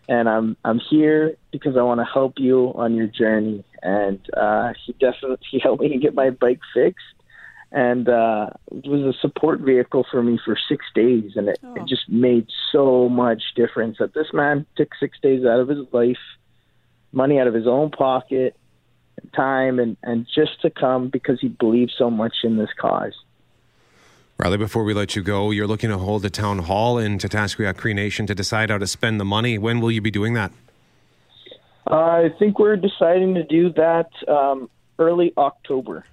and 0.09 0.29
I'm 0.29 0.57
I'm 0.65 0.79
here 0.79 1.37
because 1.51 1.77
I 1.77 1.83
want 1.83 2.01
to 2.01 2.05
help 2.05 2.35
you 2.39 2.73
on 2.75 2.95
your 2.95 3.07
journey. 3.07 3.65
And 3.83 4.21
uh, 4.37 4.73
he 4.85 4.93
definitely 4.93 5.39
he 5.51 5.59
helped 5.63 5.83
me 5.83 5.97
get 5.99 6.15
my 6.15 6.31
bike 6.31 6.61
fixed, 6.75 7.05
and 7.77 8.09
uh, 8.09 8.49
it 8.73 8.89
was 8.89 9.03
a 9.03 9.13
support 9.21 9.61
vehicle 9.61 10.07
for 10.11 10.23
me 10.23 10.41
for 10.43 10.57
six 10.67 10.87
days, 10.95 11.33
and 11.37 11.51
it, 11.51 11.59
it 11.63 11.87
just 11.87 12.09
made 12.09 12.49
so 12.73 13.07
much 13.07 13.43
difference. 13.55 13.99
That 13.99 14.15
this 14.15 14.29
man 14.33 14.65
took 14.77 14.89
six 14.99 15.19
days 15.21 15.45
out 15.45 15.61
of 15.61 15.69
his 15.69 15.87
life, 15.93 16.17
money 17.13 17.39
out 17.39 17.47
of 17.47 17.53
his 17.53 17.67
own 17.67 17.91
pocket, 17.91 18.57
time, 19.35 19.79
and 19.79 19.99
and 20.03 20.27
just 20.35 20.63
to 20.63 20.71
come 20.71 21.11
because 21.11 21.39
he 21.39 21.49
believed 21.49 21.93
so 21.99 22.11
much 22.11 22.37
in 22.45 22.57
this 22.57 22.71
cause. 22.81 23.13
Rylee, 24.39 24.59
before 24.59 24.83
we 24.83 24.95
let 24.95 25.15
you 25.15 25.23
go, 25.23 25.51
you're 25.51 25.67
looking 25.67 25.91
to 25.91 25.99
hold 25.99 26.25
a 26.25 26.31
town 26.31 26.61
hall 26.61 26.97
in 26.97 27.19
Tataskweyak 27.19 27.77
Cree 27.77 27.93
Nation 27.93 28.27
to 28.27 28.35
decide 28.35 28.71
how 28.71 28.79
to 28.79 28.87
spend 28.87 29.21
the 29.21 29.25
money. 29.27 29.59
When 29.59 29.81
will 29.81 29.91
you 29.91 30.01
be 30.01 30.11
doing 30.11 30.33
that? 30.33 30.51
I 31.87 32.31
think 32.39 32.59
we're 32.59 32.77
deciding 32.77 33.35
to 33.35 33.45
do 33.45 33.71
that 33.75 34.09
um, 34.29 34.71
early 34.99 35.35
October. 35.37 36.07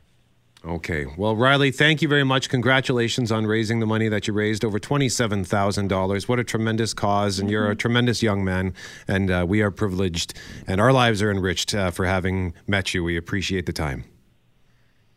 Okay. 0.65 1.05
Well, 1.17 1.35
Rylee, 1.35 1.75
thank 1.75 2.01
you 2.01 2.07
very 2.07 2.23
much. 2.23 2.47
Congratulations 2.47 3.33
on 3.33 3.45
raising 3.45 3.81
the 3.81 3.85
money 3.85 4.07
that 4.07 4.27
you 4.27 4.33
raised 4.33 4.63
over 4.63 4.79
$27,000. 4.79 6.27
What 6.29 6.39
a 6.39 6.43
tremendous 6.43 6.93
cause. 6.93 7.37
And 7.39 7.49
you're 7.49 7.69
a 7.69 7.75
tremendous 7.75 8.23
young 8.23 8.45
man. 8.45 8.73
And 9.07 9.29
uh, 9.29 9.45
we 9.47 9.61
are 9.61 9.71
privileged 9.71 10.33
and 10.65 10.79
our 10.79 10.93
lives 10.93 11.21
are 11.21 11.29
enriched 11.29 11.75
uh, 11.75 11.91
for 11.91 12.05
having 12.05 12.53
met 12.65 12.93
you. 12.93 13.03
We 13.03 13.17
appreciate 13.17 13.65
the 13.65 13.73
time. 13.73 14.05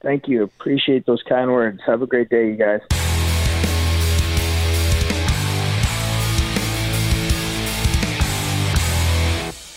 Thank 0.03 0.27
you. 0.27 0.43
Appreciate 0.43 1.07
those 1.07 1.23
kind 1.29 1.51
words. 1.51 1.81
Have 1.87 2.03
a 2.03 2.07
great 2.07 2.29
day, 2.29 2.49
you 2.49 2.57
guys. 2.57 3.06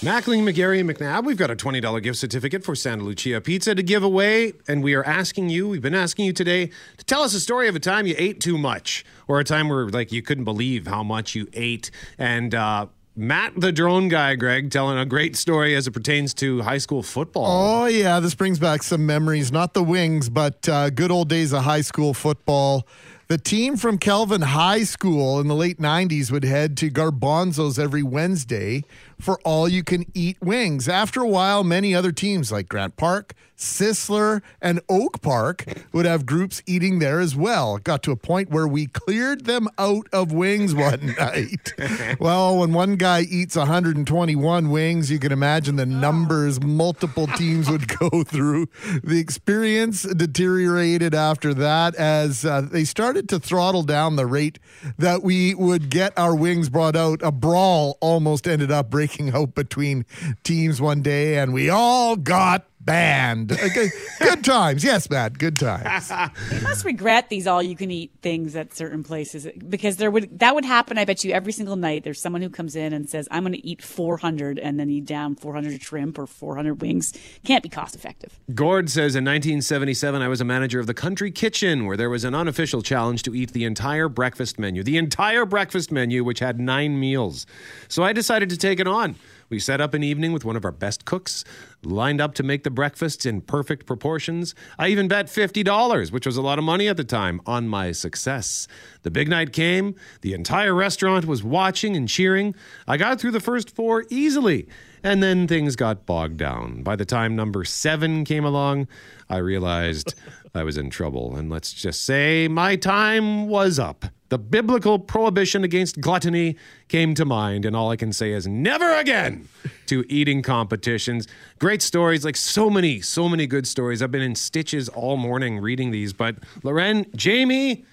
Mackling, 0.01 0.49
McGarry, 0.49 0.79
and 0.79 0.89
McNabb, 0.89 1.25
we've 1.25 1.35
got 1.35 1.51
a 1.51 1.57
$20 1.57 2.01
gift 2.01 2.17
certificate 2.17 2.63
for 2.63 2.73
Santa 2.73 3.03
Lucia 3.03 3.41
Pizza 3.41 3.75
to 3.75 3.83
give 3.83 4.01
away. 4.01 4.53
And 4.65 4.81
we 4.81 4.93
are 4.93 5.03
asking 5.03 5.49
you, 5.49 5.67
we've 5.67 5.81
been 5.81 5.93
asking 5.93 6.23
you 6.23 6.31
today 6.31 6.67
to 6.95 7.03
tell 7.03 7.21
us 7.21 7.33
a 7.33 7.39
story 7.41 7.67
of 7.67 7.75
a 7.75 7.81
time 7.81 8.07
you 8.07 8.15
ate 8.17 8.39
too 8.39 8.57
much 8.57 9.03
or 9.27 9.41
a 9.41 9.43
time 9.43 9.67
where 9.67 9.89
like 9.89 10.13
you 10.13 10.21
couldn't 10.21 10.45
believe 10.45 10.87
how 10.87 11.03
much 11.03 11.35
you 11.35 11.49
ate. 11.51 11.91
And 12.17 12.55
uh, 12.55 12.85
Matt, 13.17 13.59
the 13.59 13.73
drone 13.73 14.07
guy, 14.07 14.35
Greg, 14.35 14.71
telling 14.71 14.97
a 14.97 15.05
great 15.05 15.35
story 15.35 15.75
as 15.75 15.85
it 15.85 15.91
pertains 15.91 16.33
to 16.35 16.61
high 16.61 16.77
school 16.77 17.03
football. 17.03 17.81
Oh, 17.83 17.85
yeah. 17.87 18.21
This 18.21 18.35
brings 18.35 18.57
back 18.57 18.83
some 18.83 19.05
memories. 19.05 19.51
Not 19.51 19.73
the 19.73 19.83
wings, 19.83 20.29
but 20.29 20.69
uh, 20.69 20.91
good 20.91 21.11
old 21.11 21.27
days 21.27 21.51
of 21.51 21.63
high 21.63 21.81
school 21.81 22.13
football. 22.13 22.87
The 23.27 23.37
team 23.37 23.77
from 23.77 23.99
Kelvin 23.99 24.41
High 24.41 24.85
School 24.85 25.39
in 25.39 25.47
the 25.47 25.55
late 25.55 25.77
90s 25.77 26.31
would 26.31 26.43
head 26.43 26.75
to 26.77 26.89
Garbonzo's 26.89 27.77
every 27.77 28.01
Wednesday 28.01 28.83
for 29.19 29.39
all 29.43 29.67
you 29.67 29.83
can 29.83 30.05
eat 30.13 30.37
wings. 30.41 30.87
After 30.87 31.21
a 31.21 31.27
while, 31.27 31.63
many 31.63 31.93
other 31.93 32.11
teams 32.11 32.51
like 32.51 32.69
Grant 32.69 32.95
Park, 32.95 33.33
Sisler, 33.57 34.41
and 34.61 34.79
Oak 34.87 35.21
Park 35.21 35.65
would 35.91 36.05
have 36.05 36.25
groups 36.25 36.63
eating 36.65 36.99
there 36.99 37.19
as 37.19 37.35
well. 37.35 37.75
It 37.75 37.83
got 37.83 38.01
to 38.03 38.11
a 38.11 38.15
point 38.15 38.49
where 38.49 38.67
we 38.67 38.87
cleared 38.87 39.43
them 39.43 39.67
out 39.77 40.07
of 40.13 40.31
wings 40.31 40.73
one 40.73 41.15
night. 41.19 41.73
well, 42.19 42.57
when 42.57 42.71
one 42.71 42.95
guy 42.95 43.21
eats 43.21 43.57
121 43.57 44.69
wings, 44.69 45.11
you 45.11 45.19
can 45.19 45.33
imagine 45.33 45.75
the 45.75 45.85
numbers 45.85 46.61
multiple 46.61 47.27
teams 47.27 47.69
would 47.69 47.89
go 47.99 48.23
through. 48.25 48.67
The 49.03 49.19
experience 49.19 50.03
deteriorated 50.03 51.13
after 51.13 51.53
that 51.55 51.95
as 51.95 52.45
uh, 52.45 52.61
they 52.61 52.85
started 52.85 53.27
to 53.29 53.39
throttle 53.39 53.83
down 53.83 54.15
the 54.15 54.25
rate 54.25 54.59
that 54.97 55.21
we 55.21 55.53
would 55.53 55.89
get 55.89 56.17
our 56.17 56.33
wings 56.33 56.69
brought 56.69 56.95
out. 56.95 57.19
A 57.21 57.31
brawl 57.31 57.97
almost 57.99 58.47
ended 58.47 58.71
up 58.71 58.89
breaking 58.89 59.08
out 59.33 59.55
between 59.55 60.05
teams 60.43 60.79
one 60.79 61.01
day, 61.01 61.37
and 61.37 61.53
we 61.53 61.69
all 61.69 62.15
got 62.15 62.68
banned. 62.79 63.51
Uh, 63.51 63.55
okay, 63.65 63.89
good 64.19 64.43
times. 64.43 64.83
Yes, 64.83 65.09
Matt, 65.09 65.37
good 65.37 65.57
times. 65.57 66.11
You 66.53 66.61
must 66.61 66.85
regret 66.85 67.29
these 67.29 67.47
all-you-can-eat 67.47 68.11
things 68.21 68.55
at 68.55 68.73
certain 68.73 69.03
places 69.03 69.47
because 69.67 69.97
there 69.97 70.11
would 70.11 70.39
that 70.39 70.55
would 70.55 70.65
happen. 70.65 70.97
I 70.97 71.05
bet 71.05 71.23
you 71.23 71.31
every 71.31 71.51
single 71.51 71.75
night. 71.75 72.03
There's 72.03 72.21
someone 72.21 72.41
who 72.41 72.49
comes 72.49 72.75
in 72.75 72.93
and 72.93 73.09
says, 73.09 73.27
"I'm 73.31 73.43
going 73.43 73.53
to 73.53 73.65
eat 73.65 73.81
400," 73.81 74.59
and 74.59 74.79
then 74.79 74.89
eat 74.89 75.05
down 75.05 75.35
400 75.35 75.81
shrimp 75.81 76.17
or 76.17 76.27
400 76.27 76.81
wings. 76.81 77.13
Can't 77.45 77.63
be 77.63 77.69
cost 77.69 77.95
effective. 77.95 78.39
Gord 78.53 78.89
says 78.89 79.15
in 79.15 79.23
1977, 79.23 80.21
I 80.21 80.27
was 80.27 80.41
a 80.41 80.45
manager 80.45 80.79
of 80.79 80.87
the 80.87 80.93
Country 80.93 81.31
Kitchen, 81.31 81.85
where 81.85 81.97
there 81.97 82.09
was 82.09 82.23
an 82.23 82.35
unofficial 82.35 82.81
challenge 82.81 83.23
to 83.23 83.35
eat 83.35 83.53
the 83.53 83.65
entire 83.65 84.09
breakfast 84.09 84.59
menu. 84.59 84.83
The 84.83 84.97
entire 84.97 85.45
breakfast 85.45 85.91
menu, 85.91 86.23
which 86.23 86.39
had 86.39 86.59
nine 86.59 86.99
meals. 86.99 87.45
So 87.87 88.03
I 88.03 88.13
decided 88.13 88.49
to 88.49 88.57
take 88.57 88.79
it 88.79 88.87
on. 88.87 89.15
We 89.49 89.59
set 89.59 89.81
up 89.81 89.93
an 89.93 90.03
evening 90.03 90.31
with 90.31 90.45
one 90.45 90.55
of 90.55 90.63
our 90.63 90.71
best 90.71 91.05
cooks, 91.05 91.43
lined 91.83 92.21
up 92.21 92.35
to 92.35 92.43
make 92.43 92.63
the 92.63 92.69
breakfasts 92.69 93.25
in 93.25 93.41
perfect 93.41 93.87
proportions. 93.87 94.53
I 94.77 94.89
even 94.89 95.07
bet 95.07 95.25
$50, 95.25 96.11
which 96.11 96.25
was 96.25 96.37
a 96.37 96.41
lot 96.41 96.59
of 96.59 96.63
money 96.63 96.87
at 96.87 96.97
the 96.97 97.03
time, 97.03 97.41
on 97.45 97.67
my 97.67 97.91
success. 97.91 98.67
The 99.01 99.11
big 99.11 99.27
night 99.27 99.51
came. 99.51 99.95
The 100.21 100.33
entire 100.33 100.75
restaurant 100.75 101.25
was 101.25 101.43
watching 101.43 101.95
and 101.95 102.07
cheering. 102.07 102.53
I 102.87 102.97
got 102.97 103.19
through 103.19 103.31
the 103.31 103.39
first 103.39 103.75
four 103.75 104.05
easily. 104.09 104.67
And 105.03 105.23
then 105.23 105.47
things 105.47 105.75
got 105.75 106.05
bogged 106.05 106.37
down. 106.37 106.83
By 106.83 106.95
the 106.95 107.05
time 107.05 107.35
number 107.35 107.63
seven 107.63 108.25
came 108.25 108.43
along, 108.45 108.87
I 109.29 109.37
realized 109.37 110.13
I 110.53 110.63
was 110.63 110.77
in 110.77 110.89
trouble. 110.89 111.35
And 111.35 111.49
let's 111.49 111.73
just 111.73 112.03
say 112.03 112.47
my 112.47 112.75
time 112.75 113.47
was 113.47 113.79
up. 113.79 114.05
The 114.29 114.37
biblical 114.37 114.99
prohibition 114.99 115.63
against 115.63 115.99
gluttony 115.99 116.55
came 116.87 117.15
to 117.15 117.25
mind, 117.25 117.65
and 117.65 117.75
all 117.75 117.89
I 117.89 117.95
can 117.95 118.13
say 118.13 118.31
is 118.31 118.47
never 118.47 118.93
again 118.93 119.47
to 119.87 120.05
eating 120.07 120.43
competitions. 120.43 121.27
Great 121.57 121.81
stories, 121.81 122.23
like 122.23 122.37
so 122.37 122.69
many, 122.69 123.01
so 123.01 123.27
many 123.27 123.47
good 123.47 123.67
stories. 123.67 124.03
I've 124.03 124.11
been 124.11 124.21
in 124.21 124.35
stitches 124.35 124.87
all 124.87 125.17
morning 125.17 125.59
reading 125.59 125.89
these, 125.89 126.13
but 126.13 126.35
Lauren, 126.61 127.07
Jamie 127.15 127.85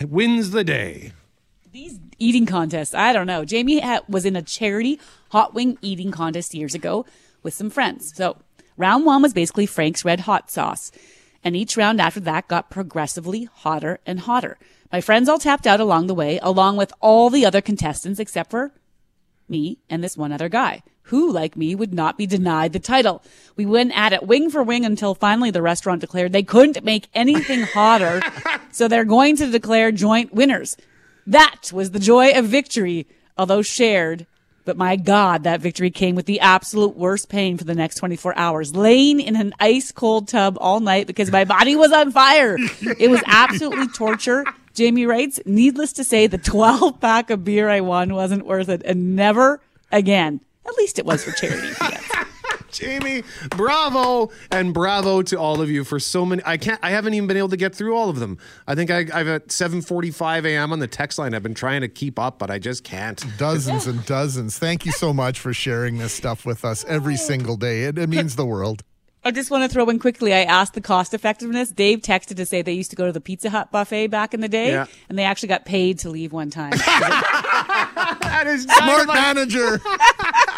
wins 0.00 0.52
the 0.52 0.64
day. 0.64 1.12
These 1.70 2.00
eating 2.18 2.46
contests, 2.46 2.94
I 2.94 3.12
don't 3.12 3.26
know. 3.26 3.44
Jamie 3.44 3.82
was 4.08 4.24
in 4.24 4.36
a 4.36 4.42
charity 4.42 4.98
hot 5.32 5.52
wing 5.52 5.76
eating 5.82 6.10
contest 6.10 6.54
years 6.54 6.74
ago 6.74 7.04
with 7.42 7.52
some 7.52 7.68
friends. 7.68 8.16
So 8.16 8.38
round 8.78 9.04
one 9.04 9.20
was 9.20 9.34
basically 9.34 9.66
Frank's 9.66 10.02
red 10.02 10.20
hot 10.20 10.50
sauce, 10.50 10.90
and 11.42 11.54
each 11.54 11.76
round 11.76 12.00
after 12.00 12.20
that 12.20 12.48
got 12.48 12.70
progressively 12.70 13.50
hotter 13.52 14.00
and 14.06 14.20
hotter. 14.20 14.56
My 14.94 15.00
friends 15.00 15.28
all 15.28 15.40
tapped 15.40 15.66
out 15.66 15.80
along 15.80 16.06
the 16.06 16.14
way, 16.14 16.38
along 16.40 16.76
with 16.76 16.92
all 17.00 17.28
the 17.28 17.44
other 17.44 17.60
contestants 17.60 18.20
except 18.20 18.52
for 18.52 18.70
me 19.48 19.80
and 19.90 20.04
this 20.04 20.16
one 20.16 20.30
other 20.30 20.48
guy, 20.48 20.84
who, 21.10 21.32
like 21.32 21.56
me, 21.56 21.74
would 21.74 21.92
not 21.92 22.16
be 22.16 22.26
denied 22.28 22.72
the 22.72 22.78
title. 22.78 23.20
We 23.56 23.66
went 23.66 23.90
at 23.98 24.12
it 24.12 24.22
wing 24.22 24.50
for 24.50 24.62
wing 24.62 24.84
until 24.84 25.16
finally 25.16 25.50
the 25.50 25.62
restaurant 25.62 26.00
declared 26.00 26.32
they 26.32 26.44
couldn't 26.44 26.84
make 26.84 27.08
anything 27.12 27.62
hotter, 27.74 28.22
so 28.70 28.86
they're 28.86 29.04
going 29.04 29.34
to 29.38 29.50
declare 29.50 29.90
joint 29.90 30.32
winners. 30.32 30.76
That 31.26 31.72
was 31.72 31.90
the 31.90 31.98
joy 31.98 32.30
of 32.30 32.44
victory, 32.44 33.08
although 33.36 33.62
shared. 33.62 34.28
But 34.64 34.76
my 34.78 34.96
God, 34.96 35.42
that 35.44 35.60
victory 35.60 35.90
came 35.90 36.14
with 36.14 36.26
the 36.26 36.40
absolute 36.40 36.96
worst 36.96 37.28
pain 37.28 37.58
for 37.58 37.64
the 37.64 37.74
next 37.74 37.96
24 37.96 38.36
hours, 38.36 38.74
laying 38.74 39.20
in 39.20 39.36
an 39.36 39.52
ice 39.60 39.92
cold 39.92 40.28
tub 40.28 40.56
all 40.60 40.80
night 40.80 41.06
because 41.06 41.30
my 41.30 41.44
body 41.44 41.76
was 41.76 41.92
on 41.92 42.12
fire. 42.12 42.56
It 42.98 43.10
was 43.10 43.22
absolutely 43.26 43.88
torture. 43.88 44.44
Jamie 44.72 45.06
writes, 45.06 45.38
needless 45.44 45.92
to 45.94 46.04
say, 46.04 46.26
the 46.26 46.38
12 46.38 47.00
pack 47.00 47.30
of 47.30 47.44
beer 47.44 47.68
I 47.68 47.80
won 47.80 48.14
wasn't 48.14 48.46
worth 48.46 48.68
it 48.68 48.82
and 48.84 49.14
never 49.14 49.60
again. 49.92 50.40
At 50.66 50.76
least 50.78 50.98
it 50.98 51.04
was 51.04 51.22
for 51.22 51.32
charity. 51.32 51.68
Jamie, 52.74 53.22
bravo 53.50 54.30
and 54.50 54.74
bravo 54.74 55.22
to 55.22 55.36
all 55.38 55.60
of 55.60 55.70
you 55.70 55.84
for 55.84 55.98
so 56.00 56.26
many. 56.26 56.42
I 56.44 56.56
can't. 56.56 56.78
I 56.82 56.90
haven't 56.90 57.14
even 57.14 57.26
been 57.26 57.36
able 57.36 57.48
to 57.50 57.56
get 57.56 57.74
through 57.74 57.96
all 57.96 58.10
of 58.10 58.18
them. 58.18 58.38
I 58.66 58.74
think 58.74 58.90
I, 58.90 59.06
I've 59.12 59.28
at 59.28 59.48
7:45 59.48 60.44
a.m. 60.44 60.72
on 60.72 60.78
the 60.80 60.88
text 60.88 61.18
line. 61.18 61.34
I've 61.34 61.42
been 61.42 61.54
trying 61.54 61.80
to 61.82 61.88
keep 61.88 62.18
up, 62.18 62.38
but 62.38 62.50
I 62.50 62.58
just 62.58 62.84
can't. 62.84 63.24
Dozens 63.38 63.86
and 63.86 64.04
dozens. 64.04 64.58
Thank 64.58 64.84
you 64.84 64.92
so 64.92 65.12
much 65.12 65.38
for 65.38 65.52
sharing 65.54 65.98
this 65.98 66.12
stuff 66.12 66.44
with 66.44 66.64
us 66.64 66.84
every 66.86 67.16
single 67.16 67.56
day. 67.56 67.84
It, 67.84 67.98
it 67.98 68.08
means 68.08 68.36
the 68.36 68.46
world. 68.46 68.82
I 69.26 69.30
just 69.30 69.50
want 69.50 69.62
to 69.64 69.70
throw 69.72 69.88
in 69.88 69.98
quickly. 69.98 70.34
I 70.34 70.42
asked 70.42 70.74
the 70.74 70.82
cost 70.82 71.14
effectiveness. 71.14 71.70
Dave 71.70 72.00
texted 72.00 72.36
to 72.36 72.44
say 72.44 72.60
they 72.60 72.74
used 72.74 72.90
to 72.90 72.96
go 72.96 73.06
to 73.06 73.12
the 73.12 73.22
Pizza 73.22 73.48
Hut 73.48 73.72
buffet 73.72 74.08
back 74.08 74.34
in 74.34 74.40
the 74.40 74.50
day, 74.50 74.72
Yeah. 74.72 74.84
and 75.08 75.16
they 75.18 75.24
actually 75.24 75.48
got 75.48 75.64
paid 75.64 76.00
to 76.00 76.10
leave 76.10 76.34
one 76.34 76.50
time. 76.50 76.72
that 76.76 78.44
is 78.46 78.64
Smart 78.64 79.06
manager. 79.06 79.80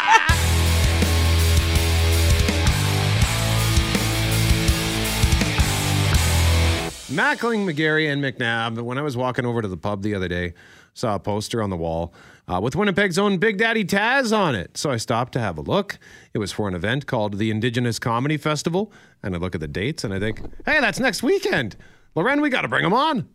Mackling, 7.17 7.65
McGarry, 7.65 8.11
and 8.13 8.23
McNabb. 8.23 8.79
When 8.79 8.99
I 8.99 9.01
was 9.01 9.17
walking 9.17 9.43
over 9.43 9.63
to 9.63 9.67
the 9.67 9.75
pub 9.75 10.03
the 10.03 10.13
other 10.13 10.27
day, 10.27 10.53
saw 10.93 11.15
a 11.15 11.19
poster 11.19 11.63
on 11.63 11.71
the 11.71 11.75
wall 11.75 12.13
uh, 12.47 12.59
with 12.61 12.75
Winnipeg's 12.75 13.17
own 13.17 13.39
Big 13.39 13.57
Daddy 13.57 13.83
Tazz 13.83 14.31
on 14.31 14.53
it. 14.53 14.77
So 14.77 14.91
I 14.91 14.97
stopped 14.97 15.33
to 15.33 15.39
have 15.39 15.57
a 15.57 15.61
look. 15.61 15.97
It 16.35 16.37
was 16.37 16.51
for 16.51 16.67
an 16.67 16.75
event 16.75 17.07
called 17.07 17.39
the 17.39 17.49
Indigenous 17.49 17.97
Comedy 17.97 18.37
Festival. 18.37 18.91
And 19.23 19.33
I 19.33 19.39
look 19.39 19.55
at 19.55 19.61
the 19.61 19.67
dates 19.67 20.03
and 20.03 20.13
I 20.13 20.19
think, 20.19 20.41
hey, 20.67 20.79
that's 20.79 20.99
next 20.99 21.23
weekend. 21.23 21.75
Lauren, 22.13 22.39
we 22.39 22.51
got 22.51 22.61
to 22.61 22.67
bring 22.67 22.85
him 22.85 22.93
on. 22.93 23.27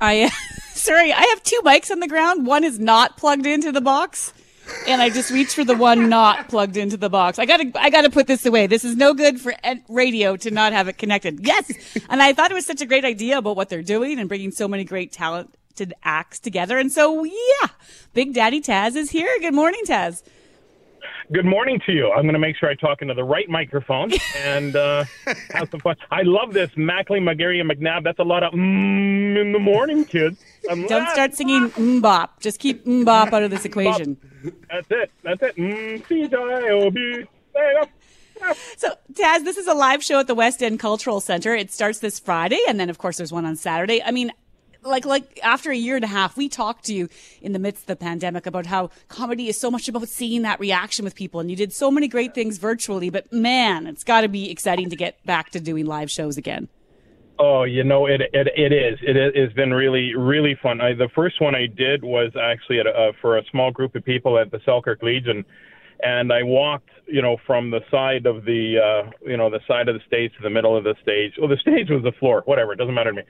I, 0.00 0.28
sorry, 0.74 1.12
I 1.12 1.22
have 1.22 1.44
two 1.44 1.60
mics 1.64 1.92
on 1.92 2.00
the 2.00 2.08
ground. 2.08 2.44
One 2.44 2.64
is 2.64 2.80
not 2.80 3.16
plugged 3.16 3.46
into 3.46 3.70
the 3.70 3.80
box. 3.80 4.32
And 4.86 5.00
I 5.00 5.10
just 5.10 5.30
reached 5.30 5.54
for 5.54 5.64
the 5.64 5.76
one 5.76 6.08
not 6.08 6.48
plugged 6.48 6.76
into 6.76 6.96
the 6.96 7.08
box. 7.08 7.38
I 7.38 7.46
gotta, 7.46 7.70
I 7.74 7.90
gotta 7.90 8.10
put 8.10 8.26
this 8.26 8.44
away. 8.46 8.66
This 8.66 8.84
is 8.84 8.96
no 8.96 9.14
good 9.14 9.40
for 9.40 9.54
radio 9.88 10.36
to 10.36 10.50
not 10.50 10.72
have 10.72 10.88
it 10.88 10.98
connected. 10.98 11.46
Yes. 11.46 11.70
And 12.08 12.22
I 12.22 12.32
thought 12.32 12.50
it 12.50 12.54
was 12.54 12.66
such 12.66 12.80
a 12.80 12.86
great 12.86 13.04
idea 13.04 13.38
about 13.38 13.56
what 13.56 13.68
they're 13.68 13.82
doing 13.82 14.18
and 14.18 14.28
bringing 14.28 14.50
so 14.50 14.66
many 14.66 14.84
great 14.84 15.12
talented 15.12 15.94
acts 16.02 16.38
together. 16.38 16.78
And 16.78 16.90
so, 16.90 17.24
yeah, 17.24 17.68
Big 18.14 18.34
Daddy 18.34 18.60
Tazz 18.60 18.96
is 18.96 19.10
here. 19.10 19.30
Good 19.40 19.54
morning, 19.54 19.82
Tazz. 19.86 20.22
Good 21.32 21.44
morning 21.44 21.80
to 21.86 21.92
you. 21.92 22.10
I'm 22.10 22.22
going 22.22 22.32
to 22.32 22.40
make 22.40 22.56
sure 22.56 22.68
I 22.68 22.74
talk 22.74 23.02
into 23.02 23.14
the 23.14 23.22
right 23.22 23.48
microphone 23.48 24.10
and 24.38 24.74
uh, 24.74 25.04
have 25.52 25.70
some 25.70 25.78
fun. 25.78 25.94
I 26.10 26.22
love 26.22 26.52
this 26.52 26.70
Mackley, 26.76 27.20
McGarry, 27.20 27.60
and 27.60 27.70
McNabb. 27.70 28.02
That's 28.02 28.18
a 28.18 28.24
lot 28.24 28.42
of 28.42 28.52
mm 28.52 29.40
in 29.40 29.52
the 29.52 29.60
morning, 29.60 30.04
kids. 30.04 30.42
I'm 30.68 30.88
Don't 30.88 31.08
start 31.10 31.34
singing 31.34 31.70
mbop. 31.70 32.30
Just 32.40 32.58
keep 32.58 32.84
mbop 32.84 33.32
out 33.32 33.44
of 33.44 33.50
this 33.52 33.64
equation. 33.64 34.16
That's 34.68 34.88
it. 34.90 35.12
That's 35.22 35.40
it. 35.40 35.56
Mm, 35.56 36.08
C-J-O-B. 36.08 37.24
There 37.54 37.72
you 37.72 37.86
go. 38.40 38.52
So, 38.76 38.94
Tazz, 39.12 39.44
this 39.44 39.56
is 39.56 39.68
a 39.68 39.74
live 39.74 40.02
show 40.02 40.18
at 40.18 40.26
the 40.26 40.34
West 40.34 40.64
End 40.64 40.80
Cultural 40.80 41.20
Center. 41.20 41.54
It 41.54 41.70
starts 41.70 42.00
this 42.00 42.18
Friday, 42.18 42.58
and 42.66 42.80
then, 42.80 42.90
of 42.90 42.98
course, 42.98 43.18
there's 43.18 43.32
one 43.32 43.44
on 43.44 43.54
Saturday. 43.54 44.02
I 44.02 44.10
mean, 44.10 44.32
like 44.82 45.04
like 45.04 45.38
after 45.42 45.70
a 45.70 45.76
year 45.76 45.96
and 45.96 46.04
a 46.04 46.08
half, 46.08 46.36
we 46.36 46.48
talked 46.48 46.84
to 46.86 46.94
you 46.94 47.08
in 47.40 47.52
the 47.52 47.58
midst 47.58 47.82
of 47.82 47.86
the 47.86 47.96
pandemic 47.96 48.46
about 48.46 48.66
how 48.66 48.90
comedy 49.08 49.48
is 49.48 49.58
so 49.58 49.70
much 49.70 49.88
about 49.88 50.08
seeing 50.08 50.42
that 50.42 50.60
reaction 50.60 51.04
with 51.04 51.14
people, 51.14 51.40
and 51.40 51.50
you 51.50 51.56
did 51.56 51.72
so 51.72 51.90
many 51.90 52.08
great 52.08 52.34
things 52.34 52.58
virtually. 52.58 53.10
But 53.10 53.32
man, 53.32 53.86
it's 53.86 54.04
got 54.04 54.22
to 54.22 54.28
be 54.28 54.50
exciting 54.50 54.90
to 54.90 54.96
get 54.96 55.24
back 55.24 55.50
to 55.50 55.60
doing 55.60 55.86
live 55.86 56.10
shows 56.10 56.36
again. 56.36 56.68
Oh, 57.38 57.64
you 57.64 57.84
know, 57.84 58.06
it 58.06 58.20
it 58.20 58.48
it 58.56 58.72
is. 58.72 58.98
It 59.02 59.36
has 59.36 59.52
been 59.54 59.72
really 59.72 60.14
really 60.14 60.58
fun. 60.62 60.80
I, 60.80 60.94
the 60.94 61.08
first 61.14 61.40
one 61.40 61.54
I 61.54 61.66
did 61.66 62.04
was 62.04 62.32
actually 62.40 62.80
at 62.80 62.86
a, 62.86 62.90
uh, 62.90 63.12
for 63.20 63.38
a 63.38 63.42
small 63.50 63.70
group 63.70 63.94
of 63.94 64.04
people 64.04 64.38
at 64.38 64.50
the 64.50 64.60
Selkirk 64.64 65.02
Legion, 65.02 65.44
and 66.02 66.32
I 66.32 66.42
walked, 66.42 66.90
you 67.06 67.22
know, 67.22 67.36
from 67.46 67.70
the 67.70 67.80
side 67.90 68.26
of 68.26 68.44
the, 68.44 68.78
uh, 68.78 69.10
you 69.26 69.36
know, 69.36 69.50
the 69.50 69.60
side 69.66 69.88
of 69.88 69.94
the 69.94 70.00
stage 70.06 70.32
to 70.36 70.42
the 70.42 70.50
middle 70.50 70.76
of 70.76 70.84
the 70.84 70.94
stage. 71.02 71.32
Well, 71.38 71.48
the 71.48 71.56
stage 71.56 71.88
was 71.90 72.02
the 72.02 72.12
floor, 72.12 72.42
whatever. 72.44 72.72
It 72.72 72.76
doesn't 72.76 72.94
matter 72.94 73.10
to 73.10 73.16
me. 73.16 73.22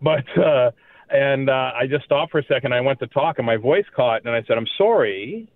But 0.00 0.24
uh, 0.38 0.70
and 1.10 1.48
uh, 1.48 1.72
I 1.74 1.86
just 1.88 2.04
stopped 2.04 2.32
for 2.32 2.38
a 2.38 2.44
second. 2.44 2.74
I 2.74 2.80
went 2.80 2.98
to 3.00 3.06
talk, 3.06 3.38
and 3.38 3.46
my 3.46 3.56
voice 3.56 3.84
caught, 3.94 4.24
and 4.24 4.34
I 4.34 4.42
said, 4.46 4.58
"I'm 4.58 4.66
sorry. 4.76 5.48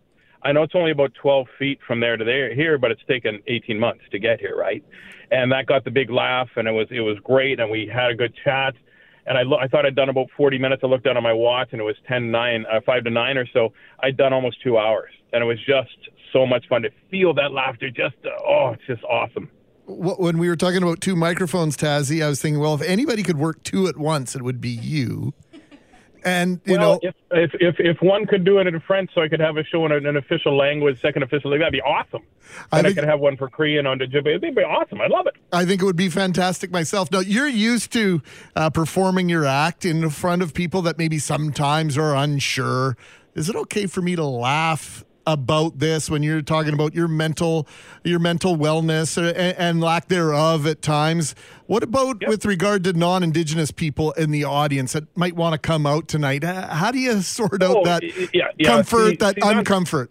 I 0.44 0.50
know 0.52 0.64
it's 0.64 0.74
only 0.74 0.90
about 0.90 1.12
12 1.14 1.46
feet 1.56 1.78
from 1.86 2.00
there 2.00 2.16
to 2.16 2.24
there 2.24 2.52
here, 2.52 2.76
but 2.76 2.90
it's 2.90 3.02
taken 3.06 3.38
18 3.46 3.78
months 3.78 4.02
to 4.10 4.18
get 4.18 4.40
here, 4.40 4.56
right?" 4.56 4.84
And 5.30 5.52
that 5.52 5.66
got 5.66 5.84
the 5.84 5.90
big 5.90 6.10
laugh, 6.10 6.48
and 6.56 6.66
it 6.68 6.72
was 6.72 6.88
it 6.90 7.00
was 7.00 7.18
great, 7.24 7.60
and 7.60 7.70
we 7.70 7.90
had 7.92 8.10
a 8.10 8.14
good 8.14 8.34
chat. 8.44 8.74
And 9.24 9.38
I, 9.38 9.42
lo- 9.42 9.58
I 9.58 9.68
thought 9.68 9.86
I'd 9.86 9.94
done 9.94 10.08
about 10.08 10.26
40 10.36 10.58
minutes. 10.58 10.82
I 10.82 10.88
looked 10.88 11.04
down 11.04 11.16
on 11.16 11.22
my 11.22 11.32
watch, 11.32 11.68
and 11.70 11.80
it 11.80 11.84
was 11.84 11.94
10 12.08 12.32
9, 12.32 12.66
uh, 12.66 12.80
5 12.84 13.04
to 13.04 13.10
9 13.10 13.38
or 13.38 13.46
so. 13.52 13.72
I'd 14.00 14.16
done 14.16 14.32
almost 14.32 14.60
two 14.64 14.78
hours, 14.78 15.12
and 15.32 15.44
it 15.44 15.46
was 15.46 15.58
just 15.64 15.96
so 16.32 16.44
much 16.44 16.66
fun 16.68 16.82
to 16.82 16.90
feel 17.10 17.32
that 17.34 17.52
laughter. 17.52 17.88
Just 17.88 18.16
uh, 18.24 18.30
oh, 18.44 18.72
it's 18.72 18.82
just 18.86 19.04
awesome. 19.04 19.48
Wh- 19.94 20.18
When 20.20 20.38
we 20.38 20.48
were 20.48 20.56
talking 20.56 20.82
about 20.82 21.00
two 21.00 21.16
microphones, 21.16 21.76
Tazzy, 21.76 22.24
I 22.24 22.28
was 22.28 22.40
thinking, 22.40 22.60
well, 22.60 22.74
if 22.74 22.82
anybody 22.82 23.22
could 23.22 23.38
work 23.38 23.62
two 23.62 23.86
at 23.88 23.96
once, 23.96 24.34
it 24.36 24.42
would 24.42 24.60
be 24.60 24.70
you. 24.70 25.32
And 26.24 26.60
you 26.64 26.78
well, 26.78 26.80
know, 26.92 27.00
if, 27.02 27.14
if 27.32 27.50
if 27.60 27.74
if 27.80 27.96
one 28.00 28.26
could 28.26 28.44
do 28.44 28.58
it 28.58 28.68
in 28.68 28.78
French, 28.78 29.10
so 29.12 29.22
I 29.22 29.28
could 29.28 29.40
have 29.40 29.56
a 29.56 29.64
show 29.64 29.84
in 29.86 29.90
an, 30.06 30.16
official 30.16 30.56
language, 30.56 31.00
second 31.02 31.24
official 31.24 31.50
language, 31.50 31.62
that'd 31.66 31.72
be 31.72 31.82
awesome. 31.82 32.22
I 32.70 32.78
And 32.78 32.86
I, 32.86 32.90
think- 32.90 33.00
could 33.00 33.08
have 33.08 33.18
one 33.18 33.36
for 33.36 33.50
Korean 33.50 33.88
on 33.88 33.98
Djibouti. 33.98 34.36
It'd 34.36 34.54
be 34.54 34.62
awesome. 34.62 35.00
I 35.00 35.08
love 35.08 35.26
it. 35.26 35.34
I 35.52 35.64
think 35.64 35.82
it 35.82 35.84
would 35.84 35.96
be 35.96 36.08
fantastic 36.08 36.70
myself. 36.70 37.10
Now, 37.10 37.18
you're 37.18 37.48
used 37.48 37.92
to 37.94 38.22
uh, 38.54 38.70
performing 38.70 39.28
your 39.28 39.44
act 39.44 39.84
in 39.84 40.08
front 40.10 40.42
of 40.42 40.54
people 40.54 40.80
that 40.82 40.96
maybe 40.96 41.18
sometimes 41.18 41.98
are 41.98 42.14
unsure. 42.14 42.96
Is 43.34 43.48
it 43.48 43.56
okay 43.56 43.86
for 43.86 44.00
me 44.00 44.14
to 44.14 44.24
laugh 44.24 45.04
about 45.26 45.78
this 45.78 46.10
when 46.10 46.22
you're 46.22 46.42
talking 46.42 46.74
about 46.74 46.94
your 46.94 47.08
mental 47.08 47.66
your 48.04 48.18
mental 48.18 48.56
wellness 48.56 49.16
and, 49.16 49.36
and 49.36 49.80
lack 49.80 50.08
thereof 50.08 50.66
at 50.66 50.82
times? 50.82 51.34
What 51.66 51.82
about 51.82 52.22
with 52.26 52.44
regard 52.44 52.84
to 52.84 52.92
non-indigenous 52.92 53.70
people 53.70 54.12
in 54.12 54.30
the 54.30 54.44
audience 54.44 54.92
that 54.92 55.04
might 55.16 55.34
want 55.36 55.52
to 55.54 55.58
come 55.58 55.86
out 55.86 56.08
tonight? 56.08 56.44
How 56.44 56.90
do 56.90 56.98
you 56.98 57.20
sort 57.22 57.62
out 57.62 57.76
Oh, 57.78 57.84
that 57.84 58.02
yeah, 58.34 58.48
yeah. 58.58 58.68
comfort, 58.68 59.10
See- 59.10 59.16
that 59.16 59.34
see, 59.36 59.40
uncomfort? 59.40 60.08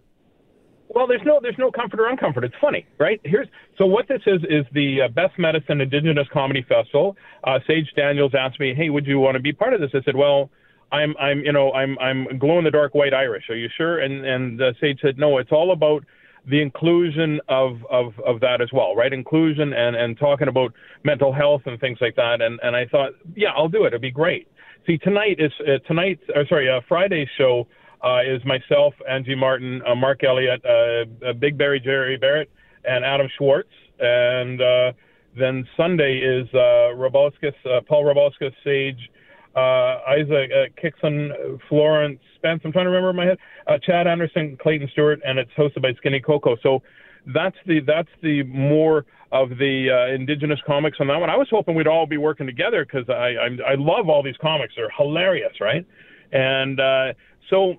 Well, 0.88 1.06
there's 1.06 1.22
no 1.24 1.40
there's 1.42 1.56
no 1.58 1.70
comfort 1.70 2.00
or 2.00 2.14
uncomfort. 2.14 2.44
It's 2.44 2.54
funny, 2.60 2.86
right? 2.98 3.18
Here's 3.24 3.48
so 3.78 3.86
what 3.86 4.08
this 4.08 4.20
is 4.26 4.42
is 4.50 4.66
the 4.72 5.02
uh, 5.02 5.08
Best 5.08 5.38
Medicine 5.38 5.80
Indigenous 5.80 6.26
Comedy 6.30 6.62
Festival. 6.68 7.16
Uh, 7.44 7.58
Sage 7.66 7.86
Daniels 7.96 8.32
asked 8.38 8.60
me, 8.60 8.74
"Hey, 8.74 8.90
would 8.90 9.06
you 9.06 9.18
want 9.18 9.36
to 9.36 9.40
be 9.40 9.52
part 9.54 9.72
of 9.72 9.80
this?" 9.80 9.90
I 9.94 10.02
said, 10.04 10.16
"Well, 10.16 10.50
I'm 10.92 11.16
I'm 11.18 11.40
you 11.40 11.52
know 11.52 11.72
I'm 11.72 11.98
I'm 11.98 12.38
glow 12.38 12.58
in 12.58 12.64
the 12.64 12.70
dark 12.70 12.94
white 12.94 13.14
Irish. 13.14 13.44
Are 13.48 13.56
you 13.56 13.68
sure?" 13.76 14.00
And 14.00 14.24
and 14.24 14.60
uh, 14.60 14.72
Sage 14.80 15.00
said, 15.02 15.18
"No, 15.18 15.38
it's 15.38 15.52
all 15.52 15.72
about." 15.72 16.04
the 16.44 16.60
inclusion 16.60 17.40
of, 17.48 17.78
of, 17.88 18.14
of 18.26 18.40
that 18.40 18.60
as 18.60 18.68
well, 18.72 18.96
right? 18.96 19.12
Inclusion 19.12 19.72
and, 19.72 19.94
and 19.94 20.18
talking 20.18 20.48
about 20.48 20.72
mental 21.04 21.32
health 21.32 21.62
and 21.66 21.78
things 21.78 21.98
like 22.00 22.16
that. 22.16 22.40
And, 22.40 22.58
and 22.64 22.74
I 22.74 22.84
thought, 22.86 23.12
yeah, 23.36 23.50
I'll 23.56 23.68
do 23.68 23.84
it. 23.84 23.88
It'd 23.88 24.00
be 24.02 24.10
great. 24.10 24.48
See, 24.86 24.98
tonight 24.98 25.36
is 25.38 25.52
uh, 25.60 25.78
tonight, 25.86 26.18
or 26.34 26.44
sorry, 26.48 26.68
uh, 26.68 26.80
Friday's 26.88 27.28
show 27.38 27.68
uh, 28.02 28.22
is 28.22 28.44
myself, 28.44 28.94
Angie 29.08 29.36
Martin, 29.36 29.80
uh, 29.86 29.94
Mark 29.94 30.24
Elliott, 30.24 30.60
uh, 30.64 31.28
uh, 31.28 31.32
Big 31.34 31.56
Barry, 31.56 31.78
Jerry 31.78 32.16
Barrett, 32.16 32.50
and 32.84 33.04
Adam 33.04 33.28
Schwartz. 33.38 33.70
And 34.00 34.60
uh, 34.60 34.92
then 35.38 35.66
Sunday 35.76 36.18
is 36.18 36.48
uh, 36.52 36.96
Robalskis, 36.98 37.54
uh, 37.64 37.80
Paul 37.88 38.04
Robalskis, 38.04 38.52
Sage, 38.64 39.08
uh, 39.56 40.00
Isaac 40.08 40.50
uh, 40.50 40.80
Kickson, 40.80 41.58
Florence 41.68 42.20
Spence. 42.36 42.62
I'm 42.64 42.72
trying 42.72 42.86
to 42.86 42.90
remember 42.90 43.10
in 43.10 43.16
my 43.16 43.26
head. 43.26 43.38
Uh, 43.66 43.78
Chad 43.78 44.06
Anderson, 44.06 44.56
Clayton 44.60 44.88
Stewart, 44.92 45.20
and 45.24 45.38
it's 45.38 45.50
hosted 45.56 45.82
by 45.82 45.92
Skinny 45.94 46.20
Coco. 46.20 46.56
So 46.62 46.82
that's 47.26 47.56
the 47.66 47.80
that's 47.80 48.08
the 48.22 48.42
more 48.44 49.04
of 49.30 49.50
the 49.50 49.88
uh, 49.90 50.14
indigenous 50.14 50.60
comics 50.66 50.98
on 51.00 51.06
that 51.08 51.18
one. 51.18 51.30
I 51.30 51.36
was 51.36 51.48
hoping 51.50 51.74
we'd 51.74 51.86
all 51.86 52.06
be 52.06 52.18
working 52.18 52.46
together 52.46 52.84
because 52.84 53.08
I, 53.08 53.34
I 53.34 53.72
I 53.72 53.74
love 53.76 54.08
all 54.08 54.22
these 54.22 54.36
comics. 54.40 54.74
They're 54.76 54.90
hilarious, 54.96 55.52
right? 55.60 55.86
And 56.32 56.80
uh, 56.80 57.12
so 57.50 57.76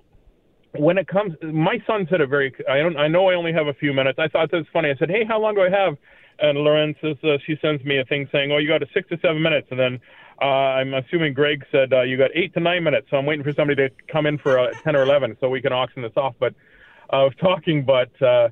when 0.78 0.98
it 0.98 1.06
comes, 1.06 1.34
my 1.42 1.78
son 1.86 2.06
said 2.10 2.20
it 2.20 2.28
very. 2.28 2.54
I 2.68 2.78
don't. 2.78 2.96
I 2.96 3.08
know 3.08 3.28
I 3.28 3.34
only 3.34 3.52
have 3.52 3.68
a 3.68 3.74
few 3.74 3.92
minutes. 3.92 4.18
I 4.18 4.28
thought 4.28 4.50
that 4.50 4.58
was 4.58 4.66
funny. 4.72 4.90
I 4.90 4.96
said, 4.98 5.10
"Hey, 5.10 5.24
how 5.26 5.40
long 5.40 5.54
do 5.54 5.62
I 5.62 5.70
have?" 5.70 5.96
And 6.40 6.58
Lauren 6.58 6.94
says 7.00 7.16
uh, 7.22 7.36
she 7.46 7.56
sends 7.62 7.84
me 7.84 7.98
a 7.98 8.04
thing 8.04 8.28
saying, 8.32 8.50
"Oh, 8.50 8.58
you 8.58 8.68
got 8.68 8.82
a 8.82 8.86
six 8.92 9.08
to 9.10 9.18
seven 9.22 9.40
minutes." 9.40 9.68
And 9.70 9.78
then 9.78 10.00
uh, 10.42 10.44
I'm 10.44 10.94
assuming 10.94 11.32
Greg 11.32 11.64
said 11.70 11.92
uh, 11.92 12.02
you 12.02 12.18
got 12.18 12.30
eight 12.34 12.52
to 12.54 12.60
nine 12.60 12.82
minutes. 12.82 13.06
So 13.10 13.16
I'm 13.16 13.26
waiting 13.26 13.44
for 13.44 13.52
somebody 13.52 13.88
to 13.88 13.94
come 14.10 14.26
in 14.26 14.38
for 14.38 14.58
uh, 14.58 14.74
ten 14.82 14.96
or 14.96 15.02
eleven 15.02 15.36
so 15.40 15.48
we 15.48 15.62
can 15.62 15.72
auction 15.72 16.02
this 16.02 16.12
off. 16.16 16.34
But 16.40 16.54
I 17.10 17.18
was 17.18 17.32
talking, 17.40 17.84
but 17.84 18.10
uh, 18.20 18.48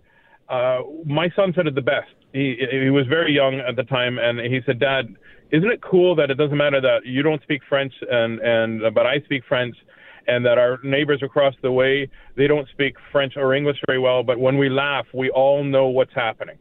uh, 0.48 0.82
my 1.04 1.28
son 1.34 1.52
said 1.56 1.66
it 1.66 1.74
the 1.74 1.82
best. 1.82 2.10
He 2.32 2.56
he 2.70 2.90
was 2.90 3.06
very 3.08 3.32
young 3.32 3.60
at 3.60 3.74
the 3.74 3.84
time, 3.84 4.18
and 4.18 4.38
he 4.38 4.60
said, 4.64 4.78
"Dad, 4.78 5.06
isn't 5.50 5.70
it 5.70 5.82
cool 5.82 6.14
that 6.16 6.30
it 6.30 6.36
doesn't 6.36 6.56
matter 6.56 6.80
that 6.80 7.04
you 7.04 7.22
don't 7.22 7.42
speak 7.42 7.62
French 7.68 7.92
and 8.08 8.38
and 8.40 8.94
but 8.94 9.06
I 9.06 9.18
speak 9.24 9.42
French." 9.48 9.76
And 10.26 10.44
that 10.46 10.58
our 10.58 10.78
neighbors 10.82 11.22
across 11.22 11.54
the 11.62 11.72
way 11.72 12.08
they 12.36 12.46
don't 12.46 12.68
speak 12.68 12.94
French 13.10 13.34
or 13.36 13.54
English 13.54 13.78
very 13.86 13.98
well, 13.98 14.22
but 14.22 14.38
when 14.38 14.58
we 14.58 14.68
laugh, 14.68 15.06
we 15.14 15.30
all 15.30 15.64
know 15.64 15.86
what's 15.88 16.14
happening. 16.14 16.58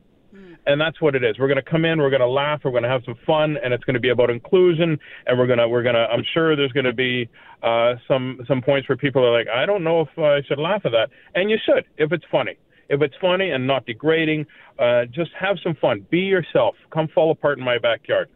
And 0.65 0.79
that's 0.79 1.01
what 1.01 1.15
it 1.15 1.23
is. 1.23 1.39
We're 1.39 1.47
going 1.47 1.61
to 1.63 1.69
come 1.69 1.85
in, 1.85 1.99
we're 1.99 2.09
going 2.09 2.21
to 2.21 2.27
laugh, 2.27 2.61
we're 2.63 2.71
going 2.71 2.83
to 2.83 2.89
have 2.89 3.01
some 3.03 3.15
fun, 3.25 3.57
and 3.63 3.73
it's 3.73 3.83
going 3.83 3.95
to 3.95 3.99
be 3.99 4.09
about 4.09 4.29
inclusion. 4.29 4.97
And 5.25 5.37
we're 5.37 5.47
going 5.47 5.59
to, 5.59 5.67
we're 5.67 5.83
going 5.83 5.95
to. 5.95 6.01
I'm 6.01 6.23
sure 6.33 6.55
there's 6.55 6.71
going 6.71 6.85
to 6.85 6.93
be 6.93 7.29
uh, 7.63 7.95
some 8.07 8.39
some 8.47 8.61
points 8.61 8.87
where 8.87 8.97
people 8.97 9.25
are 9.25 9.37
like, 9.37 9.47
I 9.47 9.65
don't 9.65 9.83
know 9.83 10.01
if 10.01 10.09
I 10.17 10.41
should 10.47 10.59
laugh 10.59 10.83
at 10.85 10.91
that, 10.91 11.09
and 11.35 11.49
you 11.49 11.57
should 11.65 11.85
if 11.97 12.11
it's 12.11 12.23
funny. 12.31 12.57
If 12.89 13.01
it's 13.01 13.15
funny 13.19 13.51
and 13.51 13.65
not 13.65 13.85
degrading, 13.85 14.45
uh, 14.77 15.05
just 15.05 15.31
have 15.39 15.57
some 15.63 15.75
fun. 15.81 16.05
Be 16.09 16.19
yourself. 16.19 16.75
Come 16.91 17.07
fall 17.07 17.31
apart 17.31 17.57
in 17.57 17.63
my 17.63 17.77
backyard. 17.77 18.29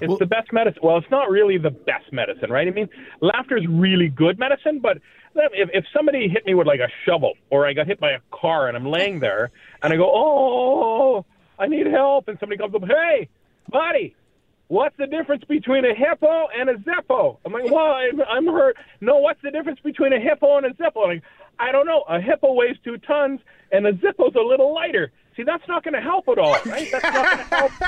It's 0.00 0.18
the 0.18 0.26
best 0.26 0.52
medicine. 0.52 0.80
Well, 0.82 0.98
it's 0.98 1.10
not 1.10 1.30
really 1.30 1.58
the 1.58 1.70
best 1.70 2.12
medicine, 2.12 2.50
right? 2.50 2.66
I 2.66 2.70
mean, 2.70 2.88
laughter 3.20 3.56
is 3.56 3.66
really 3.66 4.08
good 4.08 4.38
medicine, 4.38 4.80
but 4.80 4.98
if, 5.34 5.70
if 5.72 5.84
somebody 5.94 6.28
hit 6.28 6.46
me 6.46 6.54
with 6.54 6.66
like 6.66 6.80
a 6.80 6.88
shovel 7.04 7.34
or 7.50 7.66
I 7.66 7.72
got 7.72 7.86
hit 7.86 8.00
by 8.00 8.12
a 8.12 8.20
car 8.30 8.68
and 8.68 8.76
I'm 8.76 8.86
laying 8.86 9.20
there 9.20 9.50
and 9.82 9.92
I 9.92 9.96
go, 9.96 10.10
oh, 10.12 11.24
I 11.58 11.66
need 11.66 11.86
help, 11.86 12.28
and 12.28 12.38
somebody 12.38 12.58
comes 12.58 12.74
up, 12.74 12.82
hey, 12.86 13.28
buddy, 13.70 14.14
what's 14.68 14.96
the 14.98 15.06
difference 15.06 15.44
between 15.44 15.84
a 15.84 15.94
hippo 15.94 16.48
and 16.58 16.68
a 16.68 16.74
zippo? 16.74 17.38
I'm 17.44 17.52
like, 17.52 17.70
well, 17.70 17.92
I'm, 17.92 18.20
I'm 18.22 18.46
hurt. 18.46 18.76
No, 19.00 19.18
what's 19.18 19.40
the 19.42 19.50
difference 19.50 19.80
between 19.80 20.12
a 20.12 20.20
hippo 20.20 20.58
and 20.58 20.66
a 20.66 20.70
zippo? 20.70 21.04
I'm 21.04 21.08
like, 21.08 21.22
I 21.58 21.72
don't 21.72 21.86
know. 21.86 22.04
A 22.08 22.20
hippo 22.20 22.52
weighs 22.52 22.76
two 22.84 22.98
tons 22.98 23.40
and 23.72 23.86
a 23.86 23.92
zippo's 23.92 24.34
a 24.34 24.40
little 24.40 24.74
lighter. 24.74 25.12
See, 25.36 25.42
that's 25.42 25.66
not 25.68 25.84
going 25.84 25.94
to 25.94 26.00
help 26.00 26.28
at 26.28 26.38
all, 26.38 26.54
right? 26.64 26.88
That's 26.90 27.04
not 27.04 27.12
going 27.14 27.38
to 27.38 27.56
help. 27.56 27.72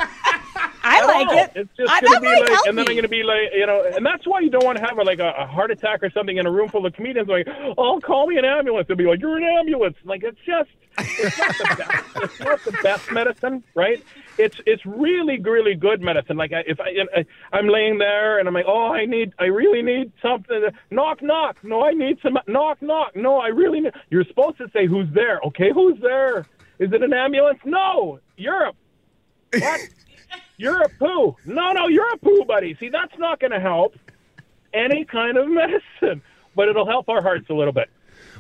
I 0.84 1.05
like 1.05 1.28
all. 1.28 1.38
it. 1.38 1.53
It's 1.55 1.76
just 1.76 1.90
I- 1.90 2.01
gonna 2.01 2.20
be 2.20 2.26
like, 2.26 2.49
help 2.49 2.66
and 2.66 2.76
then. 2.78 2.86
I'm 2.86 2.92
going 2.94 3.03
to 3.03 3.09
be 3.09 3.22
like, 3.22 3.51
you 3.55 3.66
know, 3.66 3.84
and 3.96 4.05
that's 4.05 4.26
why 4.26 4.40
you 4.40 4.51
don't 4.51 4.64
want 4.64 4.76
to 4.78 4.84
have 4.84 4.99
a, 4.99 5.03
like 5.03 5.18
a, 5.18 5.30
a 5.38 5.46
heart 5.46 5.70
attack 5.70 6.03
or 6.03 6.11
something 6.11 6.36
in 6.36 6.46
a 6.46 6.51
room 6.51 6.68
full 6.68 6.84
of 6.84 6.92
comedians. 6.92 7.28
Like, 7.28 7.46
oh, 7.78 8.01
call 8.01 8.26
me 8.26 8.36
an 8.38 8.44
ambulance. 8.44 8.86
They'll 8.88 8.96
be 8.96 9.05
like, 9.07 9.20
you're 9.20 9.36
an 9.36 9.44
ambulance. 9.44 9.96
Like, 10.05 10.22
it's 10.24 10.38
just, 10.46 10.68
it's 10.99 11.38
not 11.38 11.57
the 11.59 11.74
best. 11.76 12.05
It's 12.24 12.40
not 12.40 12.64
the 12.64 12.72
best 12.82 13.12
medicine, 13.12 13.64
right? 13.74 14.03
It's 14.36 14.61
it's 14.66 14.84
really 14.86 15.40
really 15.40 15.74
good 15.74 16.01
medicine. 16.01 16.36
Like 16.36 16.53
I- 16.53 16.64
if 16.66 16.80
I, 16.80 16.90
I 17.16 17.20
uh, 17.20 17.24
I'm 17.53 17.68
laying 17.68 17.99
there 17.99 18.38
and 18.38 18.46
I'm 18.46 18.55
like, 18.55 18.66
oh, 18.68 18.92
I 18.92 19.05
need, 19.05 19.32
I 19.38 19.44
really 19.46 19.82
need 19.82 20.12
something. 20.22 20.62
Knock 20.90 21.22
knock. 21.22 21.57
No, 21.64 21.82
I 21.84 21.92
need 21.92 22.18
some. 22.22 22.38
Knock 22.46 22.80
knock. 22.82 23.16
No, 23.16 23.38
I 23.38 23.49
really 23.49 23.80
need. 23.80 23.92
You're 24.11 24.24
supposed 24.24 24.59
to 24.59 24.68
say 24.72 24.86
who's 24.86 25.09
there. 25.12 25.40
Okay, 25.46 25.70
who's 25.72 25.99
there? 26.01 26.46
Is 26.79 26.93
it 26.93 27.03
an 27.03 27.12
ambulance? 27.12 27.59
No, 27.64 28.20
Europe. 28.37 28.76
What? 29.53 29.81
You're 30.59 30.83
a 30.83 30.89
poo. 30.89 31.37
No, 31.47 31.72
no, 31.72 31.89
you're 31.89 32.12
a 32.12 32.18
poo, 32.18 32.45
buddy. 32.47 32.76
See, 32.79 32.89
that's 32.89 33.16
not 33.18 33.41
going 33.41 33.53
to 33.53 33.61
help 33.61 33.95
any 34.74 35.05
kind 35.05 35.37
of 35.37 35.49
medicine, 35.49 36.22
but 36.55 36.68
it'll 36.68 36.87
help 36.87 37.09
our 37.09 37.22
hearts 37.22 37.49
a 37.51 37.55
little 37.55 37.72
bit. 37.72 37.89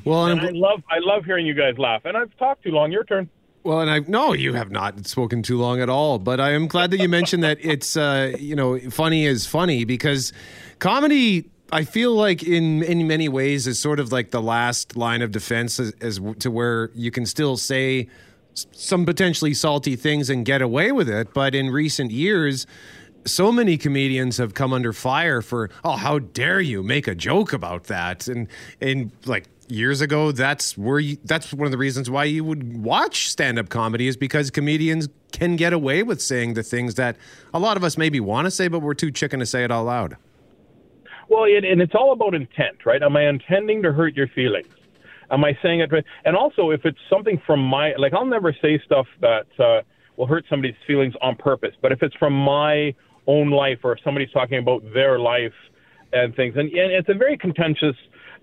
Well, 0.04 0.26
and 0.26 0.40
I 0.40 0.50
love, 0.50 0.82
I 0.90 0.98
love 1.00 1.24
hearing 1.24 1.46
you 1.46 1.54
guys 1.54 1.78
laugh. 1.78 2.02
And 2.04 2.16
I've 2.16 2.36
talked 2.36 2.62
too 2.64 2.70
long. 2.70 2.92
Your 2.92 3.04
turn. 3.04 3.28
Well, 3.64 3.80
and 3.80 3.90
I 3.90 4.00
no, 4.06 4.32
you 4.32 4.54
have 4.54 4.70
not 4.70 5.06
spoken 5.06 5.42
too 5.42 5.58
long 5.58 5.80
at 5.80 5.88
all. 5.88 6.18
But 6.18 6.40
I 6.40 6.52
am 6.52 6.68
glad 6.68 6.90
that 6.92 7.00
you 7.00 7.08
mentioned 7.08 7.42
that 7.42 7.58
it's 7.60 7.96
uh, 7.96 8.34
you 8.38 8.56
know 8.56 8.78
funny 8.90 9.26
is 9.26 9.46
funny 9.46 9.84
because 9.84 10.32
comedy. 10.78 11.50
I 11.70 11.84
feel 11.84 12.14
like 12.14 12.42
in 12.42 12.82
in 12.82 13.06
many 13.06 13.28
ways 13.28 13.66
is 13.66 13.78
sort 13.78 14.00
of 14.00 14.10
like 14.10 14.30
the 14.30 14.40
last 14.40 14.96
line 14.96 15.22
of 15.22 15.32
defense 15.32 15.78
as, 15.78 15.92
as 16.00 16.20
to 16.40 16.50
where 16.50 16.90
you 16.94 17.10
can 17.10 17.26
still 17.26 17.56
say 17.56 18.08
some 18.54 19.04
potentially 19.04 19.54
salty 19.54 19.94
things 19.94 20.30
and 20.30 20.44
get 20.44 20.62
away 20.62 20.92
with 20.92 21.08
it. 21.08 21.32
But 21.32 21.54
in 21.54 21.70
recent 21.70 22.10
years, 22.10 22.66
so 23.24 23.52
many 23.52 23.76
comedians 23.76 24.38
have 24.38 24.54
come 24.54 24.72
under 24.72 24.92
fire 24.92 25.42
for, 25.42 25.70
oh, 25.84 25.96
how 25.96 26.18
dare 26.18 26.60
you 26.60 26.82
make 26.82 27.06
a 27.06 27.14
joke 27.14 27.52
about 27.52 27.84
that? 27.84 28.28
And 28.28 28.48
and 28.80 29.12
like 29.26 29.46
years 29.68 30.00
ago, 30.00 30.32
that's 30.32 30.78
where 30.78 30.98
you, 30.98 31.18
that's 31.24 31.52
one 31.52 31.66
of 31.66 31.72
the 31.72 31.78
reasons 31.78 32.08
why 32.08 32.24
you 32.24 32.44
would 32.44 32.82
watch 32.82 33.30
stand 33.30 33.58
up 33.58 33.68
comedy 33.68 34.08
is 34.08 34.16
because 34.16 34.50
comedians 34.50 35.08
can 35.32 35.56
get 35.56 35.74
away 35.74 36.02
with 36.02 36.22
saying 36.22 36.54
the 36.54 36.62
things 36.62 36.94
that 36.94 37.16
a 37.52 37.58
lot 37.58 37.76
of 37.76 37.84
us 37.84 37.98
maybe 37.98 38.18
want 38.18 38.46
to 38.46 38.50
say, 38.50 38.68
but 38.68 38.80
we're 38.80 38.94
too 38.94 39.10
chicken 39.10 39.40
to 39.40 39.46
say 39.46 39.64
it 39.64 39.70
out 39.70 39.84
loud. 39.84 40.16
Well, 41.28 41.44
it, 41.44 41.64
and 41.64 41.80
it's 41.80 41.94
all 41.94 42.12
about 42.12 42.34
intent, 42.34 42.86
right? 42.86 43.02
Am 43.02 43.16
I 43.16 43.28
intending 43.28 43.82
to 43.82 43.92
hurt 43.92 44.14
your 44.16 44.28
feelings? 44.28 44.68
Am 45.30 45.44
I 45.44 45.56
saying 45.62 45.80
it? 45.80 45.90
And 46.24 46.36
also, 46.36 46.70
if 46.70 46.84
it's 46.84 46.98
something 47.10 47.40
from 47.46 47.60
my, 47.60 47.94
like, 47.98 48.14
I'll 48.14 48.24
never 48.24 48.54
say 48.62 48.80
stuff 48.84 49.06
that 49.20 49.46
uh, 49.58 49.82
will 50.16 50.26
hurt 50.26 50.46
somebody's 50.48 50.76
feelings 50.86 51.14
on 51.20 51.36
purpose. 51.36 51.74
But 51.82 51.92
if 51.92 52.02
it's 52.02 52.14
from 52.14 52.32
my 52.32 52.94
own 53.26 53.50
life 53.50 53.80
or 53.84 53.92
if 53.92 53.98
somebody's 54.02 54.30
talking 54.30 54.58
about 54.58 54.82
their 54.94 55.18
life 55.18 55.52
and 56.14 56.34
things, 56.34 56.54
and, 56.56 56.70
and 56.72 56.92
it's 56.92 57.10
a 57.10 57.14
very 57.14 57.36
contentious 57.36 57.94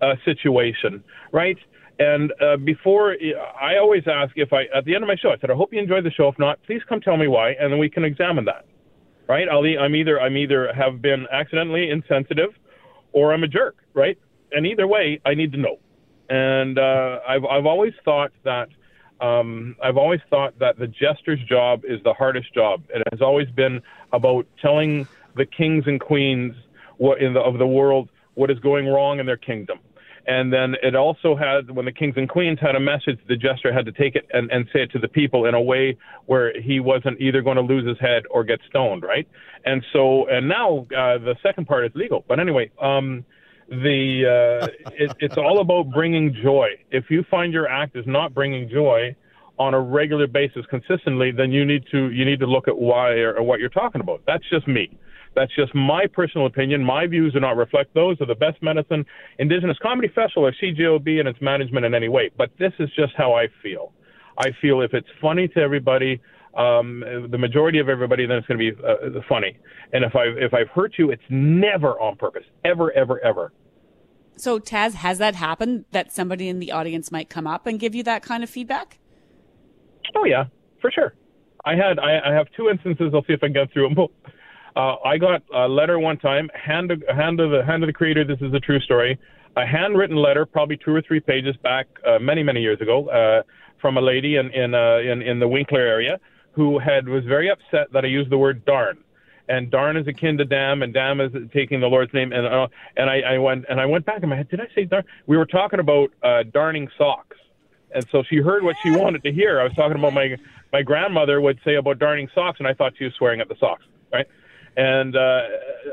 uh, 0.01 0.13
situation, 0.23 1.03
right? 1.31 1.57
And 1.97 2.33
uh, 2.39 2.57
before, 2.57 3.15
I 3.59 3.77
always 3.77 4.03
ask 4.05 4.33
if 4.35 4.53
I, 4.53 4.65
at 4.75 4.85
the 4.85 4.93
end 4.93 5.03
of 5.03 5.07
my 5.07 5.15
show, 5.15 5.29
I 5.29 5.37
said, 5.39 5.49
I 5.49 5.55
hope 5.55 5.73
you 5.73 5.79
enjoyed 5.79 6.03
the 6.03 6.11
show. 6.11 6.27
If 6.27 6.37
not, 6.37 6.61
please 6.67 6.81
come 6.87 7.01
tell 7.01 7.17
me 7.17 7.27
why, 7.27 7.51
and 7.51 7.71
then 7.71 7.79
we 7.79 7.89
can 7.89 8.03
examine 8.03 8.45
that, 8.45 8.65
right? 9.27 9.47
I'll, 9.49 9.63
I'm 9.63 9.95
either, 9.95 10.19
I'm 10.21 10.37
either 10.37 10.71
have 10.73 11.01
been 11.01 11.25
accidentally 11.31 11.89
insensitive, 11.89 12.49
or 13.15 13.33
I'm 13.33 13.43
a 13.43 13.47
jerk, 13.47 13.77
right? 13.95 14.19
And 14.51 14.67
either 14.67 14.85
way, 14.85 15.19
I 15.25 15.33
need 15.33 15.53
to 15.53 15.57
know. 15.57 15.79
And 16.29 16.77
uh, 16.77 17.19
I've, 17.27 17.45
I've 17.45 17.65
always 17.65 17.93
thought 18.03 18.31
that, 18.43 18.67
um, 19.21 19.75
I've 19.81 19.97
always 19.97 20.19
thought 20.29 20.59
that 20.59 20.77
the 20.77 20.87
jester's 20.87 21.39
job 21.47 21.83
is 21.85 22.03
the 22.03 22.13
hardest 22.13 22.53
job. 22.53 22.83
It 22.89 23.01
has 23.11 23.21
always 23.21 23.47
been 23.49 23.81
about 24.11 24.45
telling 24.61 25.07
the 25.35 25.45
kings 25.45 25.85
and 25.87 25.99
queens 25.99 26.53
what 26.97 27.21
in 27.21 27.33
the, 27.33 27.39
of 27.39 27.57
the 27.57 27.65
world 27.65 28.09
what 28.35 28.51
is 28.51 28.59
going 28.59 28.85
wrong 28.85 29.19
in 29.19 29.25
their 29.25 29.37
kingdom. 29.37 29.79
And 30.27 30.51
then 30.51 30.75
it 30.81 30.95
also 30.95 31.35
had, 31.35 31.69
when 31.69 31.85
the 31.85 31.91
kings 31.91 32.15
and 32.17 32.27
queens 32.27 32.57
had 32.59 32.75
a 32.75 32.79
message, 32.79 33.19
the 33.27 33.35
jester 33.35 33.71
had 33.71 33.85
to 33.85 33.91
take 33.91 34.15
it 34.15 34.25
and, 34.33 34.49
and 34.51 34.65
say 34.73 34.81
it 34.81 34.91
to 34.91 34.99
the 34.99 35.07
people 35.07 35.45
in 35.45 35.53
a 35.53 35.61
way 35.61 35.97
where 36.25 36.59
he 36.59 36.79
wasn't 36.79 37.21
either 37.21 37.41
going 37.41 37.57
to 37.57 37.61
lose 37.61 37.87
his 37.87 37.99
head 37.99 38.23
or 38.31 38.43
get 38.43 38.59
stoned, 38.67 39.03
right? 39.03 39.27
And 39.65 39.83
so, 39.93 40.27
and 40.27 40.47
now 40.47 40.87
uh, 40.95 41.19
the 41.19 41.35
second 41.43 41.67
part 41.67 41.85
is 41.85 41.91
legal. 41.93 42.25
But 42.27 42.39
anyway, 42.39 42.71
um, 42.81 43.23
the 43.69 44.61
uh, 44.63 44.67
it, 44.93 45.15
it's 45.19 45.37
all 45.37 45.59
about 45.59 45.91
bringing 45.91 46.35
joy. 46.41 46.69
If 46.91 47.05
you 47.09 47.23
find 47.29 47.53
your 47.53 47.67
act 47.67 47.95
is 47.95 48.05
not 48.07 48.33
bringing 48.33 48.69
joy 48.69 49.15
on 49.57 49.73
a 49.73 49.79
regular 49.79 50.27
basis 50.27 50.65
consistently, 50.69 51.31
then 51.31 51.51
you 51.51 51.65
need 51.65 51.83
to 51.91 52.11
you 52.11 52.25
need 52.25 52.39
to 52.39 52.47
look 52.47 52.67
at 52.67 52.77
why 52.77 53.11
or, 53.13 53.37
or 53.37 53.43
what 53.43 53.59
you're 53.59 53.69
talking 53.69 54.01
about. 54.01 54.21
That's 54.27 54.43
just 54.49 54.67
me. 54.67 54.97
That's 55.35 55.53
just 55.53 55.75
my 55.75 56.05
personal 56.11 56.47
opinion. 56.47 56.83
My 56.83 57.07
views 57.07 57.33
do 57.33 57.39
not 57.41 57.57
reflect 57.57 57.93
those 57.93 58.19
of 58.21 58.27
the 58.27 58.35
Best 58.35 58.61
Medicine 58.63 59.05
Indigenous 59.37 59.77
Comedy 59.81 60.07
Festival 60.07 60.45
or 60.45 60.53
CJOB 60.53 61.19
and 61.19 61.27
its 61.27 61.41
management 61.41 61.85
in 61.85 61.93
any 61.93 62.07
way. 62.07 62.31
But 62.37 62.51
this 62.57 62.71
is 62.79 62.89
just 62.95 63.13
how 63.17 63.33
I 63.33 63.47
feel. 63.61 63.93
I 64.37 64.51
feel 64.61 64.81
if 64.81 64.93
it's 64.93 65.07
funny 65.21 65.47
to 65.49 65.59
everybody, 65.59 66.21
um, 66.57 67.03
the 67.29 67.37
majority 67.37 67.79
of 67.79 67.89
everybody, 67.89 68.25
then 68.25 68.37
it's 68.37 68.47
going 68.47 68.59
to 68.59 68.71
be 68.71 68.81
uh, 68.81 69.21
funny. 69.27 69.57
And 69.91 70.05
if 70.05 70.15
I 70.15 70.23
if 70.25 70.53
I've 70.53 70.69
hurt 70.69 70.93
you, 70.97 71.11
it's 71.11 71.23
never 71.29 71.99
on 71.99 72.15
purpose, 72.15 72.45
ever, 72.63 72.91
ever, 72.93 73.23
ever. 73.23 73.51
So, 74.37 74.59
Tazz, 74.59 74.95
has 74.95 75.17
that 75.19 75.35
happened 75.35 75.85
that 75.91 76.11
somebody 76.11 76.49
in 76.49 76.59
the 76.59 76.71
audience 76.71 77.11
might 77.11 77.29
come 77.29 77.47
up 77.47 77.67
and 77.67 77.79
give 77.79 77.95
you 77.95 78.03
that 78.03 78.21
kind 78.21 78.43
of 78.43 78.49
feedback? 78.49 78.99
Oh 80.15 80.25
yeah, 80.25 80.45
for 80.81 80.91
sure. 80.91 81.13
I 81.65 81.75
had 81.75 81.99
I, 81.99 82.19
I 82.29 82.33
have 82.33 82.47
two 82.55 82.69
instances. 82.69 83.11
I'll 83.13 83.23
see 83.23 83.33
if 83.33 83.43
I 83.43 83.47
can 83.47 83.53
get 83.53 83.73
through 83.73 83.89
them. 83.89 84.07
Uh, 84.75 84.95
I 85.05 85.17
got 85.17 85.41
a 85.53 85.67
letter 85.67 85.99
one 85.99 86.17
time, 86.17 86.49
hand 86.53 86.89
to, 86.89 87.13
hand 87.13 87.37
to 87.37 87.47
the 87.47 87.63
hand 87.63 87.83
of 87.83 87.87
the 87.87 87.93
creator. 87.93 88.25
This 88.25 88.41
is 88.41 88.53
a 88.53 88.59
true 88.59 88.79
story. 88.81 89.17
A 89.55 89.65
handwritten 89.65 90.17
letter, 90.17 90.45
probably 90.45 90.75
two 90.75 90.93
or 90.93 91.01
three 91.01 91.21
pages 91.21 91.55
back, 91.63 91.87
uh, 92.05 92.19
many 92.19 92.43
many 92.43 92.61
years 92.61 92.81
ago, 92.81 93.07
uh, 93.07 93.43
from 93.79 93.97
a 93.97 94.01
lady 94.01 94.35
in 94.35 94.51
in, 94.51 94.73
uh, 94.73 94.97
in 94.97 95.21
in 95.21 95.39
the 95.39 95.47
Winkler 95.47 95.79
area 95.79 96.19
who 96.51 96.79
had 96.79 97.07
was 97.07 97.23
very 97.25 97.49
upset 97.49 97.91
that 97.93 98.03
I 98.03 98.07
used 98.07 98.29
the 98.29 98.37
word 98.37 98.65
darn. 98.65 98.97
And 99.47 99.69
darn 99.69 99.95
is 99.95 100.07
akin 100.07 100.37
to 100.39 100.45
damn, 100.45 100.81
and 100.81 100.93
damn 100.93 101.21
is 101.21 101.31
taking 101.53 101.79
the 101.79 101.87
Lord's 101.87 102.13
name. 102.13 102.33
And 102.33 102.45
uh, 102.45 102.67
and 102.97 103.09
I, 103.09 103.21
I 103.21 103.37
went 103.37 103.65
and 103.69 103.79
I 103.79 103.85
went 103.85 104.05
back 104.05 104.23
in 104.23 104.29
my 104.29 104.35
head. 104.35 104.49
Did 104.49 104.59
I 104.59 104.67
say 104.73 104.85
darn? 104.85 105.03
We 105.27 105.37
were 105.37 105.45
talking 105.45 105.79
about 105.79 106.11
uh, 106.23 106.43
darning 106.51 106.89
socks, 106.97 107.37
and 107.93 108.05
so 108.11 108.23
she 108.23 108.37
heard 108.37 108.63
what 108.63 108.75
she 108.83 108.91
wanted 108.91 109.23
to 109.23 109.31
hear. 109.31 109.61
I 109.61 109.63
was 109.63 109.73
talking 109.73 109.97
about 109.97 110.13
my 110.13 110.35
my 110.73 110.81
grandmother 110.81 111.39
would 111.39 111.59
say 111.63 111.75
about 111.75 111.99
darning 111.99 112.27
socks, 112.35 112.59
and 112.59 112.67
I 112.67 112.73
thought 112.73 112.93
she 112.97 113.05
was 113.05 113.13
swearing 113.13 113.39
at 113.39 113.47
the 113.47 113.55
socks, 113.57 113.85
right? 114.11 114.27
And 114.77 115.15
uh, 115.15 115.41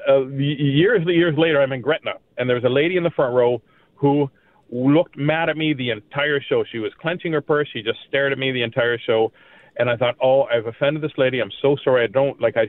uh, 0.09 0.27
years 0.29 1.07
years 1.07 1.35
later, 1.39 1.61
I'm 1.61 1.73
in 1.73 1.81
Gretna, 1.81 2.15
and 2.37 2.49
there 2.49 2.57
was 2.57 2.65
a 2.65 2.69
lady 2.69 2.97
in 2.97 3.05
the 3.05 3.11
front 3.11 3.35
row 3.35 3.63
who 3.95 4.29
looked 4.73 5.17
mad 5.17 5.49
at 5.49 5.57
me 5.57 5.75
the 5.75 5.91
entire 5.91 6.41
show. 6.41 6.65
She 6.71 6.79
was 6.79 6.93
clenching 7.01 7.33
her 7.33 7.41
purse. 7.41 7.69
She 7.73 7.83
just 7.83 7.99
stared 8.09 8.33
at 8.33 8.39
me 8.39 8.51
the 8.51 8.63
entire 8.63 8.99
show. 8.99 9.33
And 9.79 9.89
I 9.89 9.97
thought, 9.97 10.17
oh, 10.23 10.43
I've 10.45 10.67
offended 10.67 11.03
this 11.03 11.13
lady. 11.17 11.41
I'm 11.41 11.53
so 11.63 11.77
sorry. 11.83 12.05
I 12.05 12.07
don't 12.07 12.41
like. 12.41 12.57
I 12.57 12.67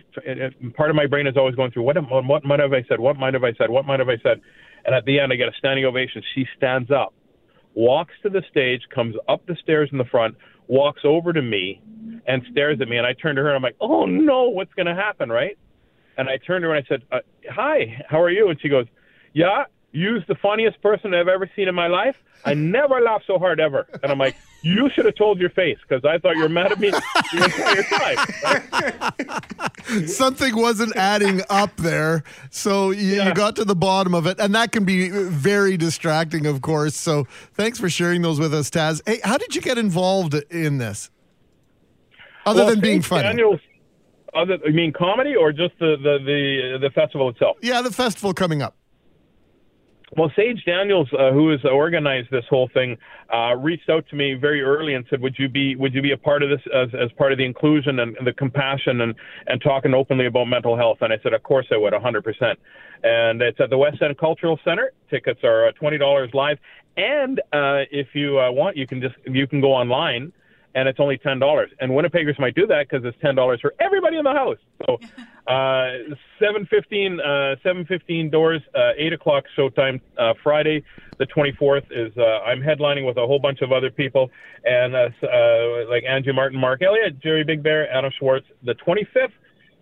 part 0.76 0.89
of 0.89 0.95
my 0.95 1.07
brain 1.07 1.28
is 1.28 1.36
always 1.36 1.55
going 1.55 1.72
through 1.72 1.84
what 1.84 1.97
what, 2.09 2.26
what 2.26 2.45
might 2.45 2.59
have 2.59 2.74
I 2.74 2.84
said? 2.88 2.99
What 2.99 3.18
might 3.18 3.34
have 3.34 3.43
I 3.43 3.53
said? 3.53 3.70
What 3.70 3.86
might 3.86 3.99
have 3.99 4.09
I 4.09 4.18
said? 4.24 4.39
And 4.86 4.93
at 4.93 5.03
the 5.05 5.20
end, 5.20 5.34
I 5.34 5.36
get 5.36 5.47
a 5.47 5.53
standing 5.57 5.86
ovation. 5.86 6.22
She 6.36 6.45
stands 6.55 6.91
up, 6.91 7.14
walks 7.74 8.14
to 8.24 8.30
the 8.30 8.41
stage, 8.49 8.82
comes 8.93 9.16
up 9.28 9.45
the 9.47 9.55
stairs 9.61 9.89
in 9.91 9.97
the 9.97 10.05
front, 10.05 10.36
walks 10.68 11.01
over 11.03 11.34
to 11.34 11.41
me, 11.41 11.82
and 12.28 12.41
stares 12.51 12.80
at 12.82 12.88
me. 12.88 12.97
And 12.97 13.07
I 13.07 13.14
turn 13.14 13.36
to 13.36 13.41
her. 13.41 13.49
and 13.49 13.57
I'm 13.57 13.64
like, 13.64 13.78
oh 13.82 14.05
no, 14.05 14.49
what's 14.49 14.74
going 14.74 14.86
to 14.86 14.95
happen, 14.95 15.30
right? 15.30 15.57
And 16.18 16.30
I 16.30 16.38
turned 16.38 16.64
to 16.64 16.70
her 16.70 16.76
and 16.76 16.86
I 16.86 16.88
said, 16.88 17.03
uh, 17.11 17.20
"Hi, 17.51 18.03
how 18.09 18.22
are 18.22 18.30
you?" 18.30 18.47
And 18.49 18.59
she 18.61 18.70
goes, 18.70 18.86
"Yeah, 19.34 19.66
you's 19.91 20.24
the 20.28 20.36
funniest 20.36 20.82
person 20.82 21.14
I've 21.14 21.28
ever 21.28 21.49
seen 21.55 21.68
in 21.68 21.76
my 21.76 21.88
life. 21.88 22.16
I 22.45 22.53
never 22.53 23.01
laughed 23.01 23.26
so 23.28 23.38
hard 23.39 23.59
ever." 23.59 23.88
And 24.03 24.11
I'm 24.11 24.20
like, 24.20 24.36
"You 24.61 24.89
should 24.93 25.05
have 25.05 25.16
told 25.16 25.39
your 25.39 25.49
face 25.49 25.78
because 25.88 26.05
I 26.05 26.18
thought 26.20 26.36
you 26.36 26.43
were 26.43 26.49
mad 26.49 26.72
at 26.72 26.80
me 26.80 26.91
the 26.91 27.01
entire 27.43 27.84
time." 27.84 28.18
Something 30.07 30.55
wasn't 30.55 30.95
adding 30.95 31.41
up 31.49 31.76
there. 31.78 32.24
So 32.49 32.91
you, 32.91 33.22
you 33.22 33.34
got 33.34 33.55
to 33.57 33.66
the 33.66 33.76
bottom 33.76 34.14
of 34.14 34.26
it. 34.28 34.39
And 34.39 34.53
that 34.55 34.72
can 34.72 34.86
be 34.86 35.09
very 35.09 35.78
distracting, 35.78 36.45
of 36.45 36.61
course. 36.61 36.95
So 36.95 37.26
thanks 37.53 37.80
for 37.80 37.89
sharing 37.89 38.22
those 38.22 38.39
with 38.39 38.53
us, 38.53 38.70
Tazz. 38.70 39.01
Hey, 39.05 39.20
how 39.24 39.38
did 39.38 39.55
you 39.55 39.61
get 39.61 39.78
involved 39.78 40.34
in 40.49 40.78
this? 40.78 41.09
Other 42.45 42.61
Well, 42.61 42.70
than 42.72 42.80
being 42.82 43.01
funny. 43.01 43.24
Daniel's, 43.24 43.59
other, 44.36 44.58
you 44.66 44.74
mean 44.74 44.94
comedy 44.94 45.36
or 45.36 45.52
just 45.52 45.74
the, 45.80 45.96
the, 46.02 46.18
the, 46.26 46.88
the 46.88 46.90
festival 46.92 47.30
itself? 47.30 47.58
Yeah, 47.62 47.82
the 47.82 47.92
festival 47.92 48.34
coming 48.34 48.62
up. 48.62 48.76
Well, 50.16 50.32
Sage 50.36 50.64
Daniels, 50.66 51.10
uh, 51.18 51.32
who 51.32 51.50
has 51.50 51.60
organized 51.66 52.30
this 52.30 52.44
whole 52.48 52.70
thing, 52.72 52.98
uh, 53.34 53.56
reached 53.56 53.90
out 53.90 54.06
to 54.10 54.16
me 54.16 54.36
very 54.36 54.62
early 54.62 54.94
and 54.94 55.06
said, 55.10 55.22
"Would 55.22 55.36
you 55.40 55.50
be 55.50 55.76
Would 55.76 55.96
you 55.96 56.04
be 56.04 56.12
a 56.12 56.18
part 56.18 56.44
of 56.44 56.50
this 56.50 56.60
as, 56.74 56.90
as 56.94 57.12
part 57.14 57.32
of 57.32 57.40
the 57.40 57.46
inclusion 57.46 58.00
and, 58.00 58.16
and 58.18 58.28
the 58.28 58.34
compassion 58.34 59.02
and 59.02 59.16
and 59.48 59.60
talking 59.62 59.94
openly 59.96 60.28
about 60.28 60.46
mental 60.46 60.78
health?" 60.78 61.00
And 61.02 61.12
I 61.12 61.18
said, 61.24 61.34
"Of 61.34 61.42
course 61.42 61.66
I 61.72 61.78
would, 61.78 61.94
100 61.94 62.24
percent." 62.24 62.60
And 63.04 63.42
it's 63.42 63.60
at 63.60 63.72
the 63.72 63.78
West 63.78 64.04
End 64.04 64.16
Cultural 64.20 64.60
Center. 64.64 64.92
Tickets 65.10 65.40
are 65.44 65.70
uh, 65.70 65.72
twenty 65.72 65.98
dollars 65.98 66.30
live, 66.34 66.60
and 66.96 67.40
uh, 67.52 67.90
if 67.92 68.10
you 68.14 68.40
uh, 68.40 68.52
want, 68.52 68.78
you 68.78 68.86
can 68.86 69.02
just 69.02 69.16
you 69.26 69.48
can 69.48 69.62
go 69.62 69.74
online 69.74 70.32
and 70.76 70.88
it's 70.88 70.99
only 70.99 71.17
ten 71.17 71.39
dollars. 71.39 71.71
And 71.80 71.91
Winnipeggers 71.91 72.39
might 72.39 72.55
do 72.55 72.67
that 72.67 72.88
because 72.89 73.05
it's 73.05 73.17
ten 73.21 73.36
dollars 73.36 73.61
for 73.61 73.74
everybody 73.80 74.17
in 74.17 74.24
the 74.24 74.34
house. 74.34 74.57
So 74.86 74.99
uh, 75.51 76.15
seven 76.39 76.65
fifteen, 76.69 77.19
uh, 77.19 77.55
seven 77.63 77.86
fifteen 77.86 78.30
doors, 78.30 78.61
uh, 78.76 78.91
eight 78.97 79.13
o'clock 79.13 79.45
showtime. 79.57 80.01
Uh, 80.17 80.34
Friday, 80.43 80.84
the 81.17 81.26
twenty 81.28 81.51
fourth 81.53 81.84
is 81.91 82.11
uh, 82.17 82.39
I'm 82.45 82.61
headlining 82.61 83.05
with 83.05 83.17
a 83.17 83.26
whole 83.26 83.39
bunch 83.39 83.61
of 83.61 83.71
other 83.71 83.91
people, 83.91 84.32
and 84.63 84.95
uh, 84.95 85.09
uh, 85.24 85.89
like 85.89 86.03
Andrew 86.07 86.34
Martin, 86.34 86.59
Mark 86.59 86.82
Elliott, 86.82 87.19
Jerry 87.21 87.43
Big 87.43 87.63
Bear, 87.63 87.91
Adam 87.91 88.11
Schwartz. 88.17 88.45
The 88.63 88.74
twenty 88.76 89.07
fifth, 89.13 89.34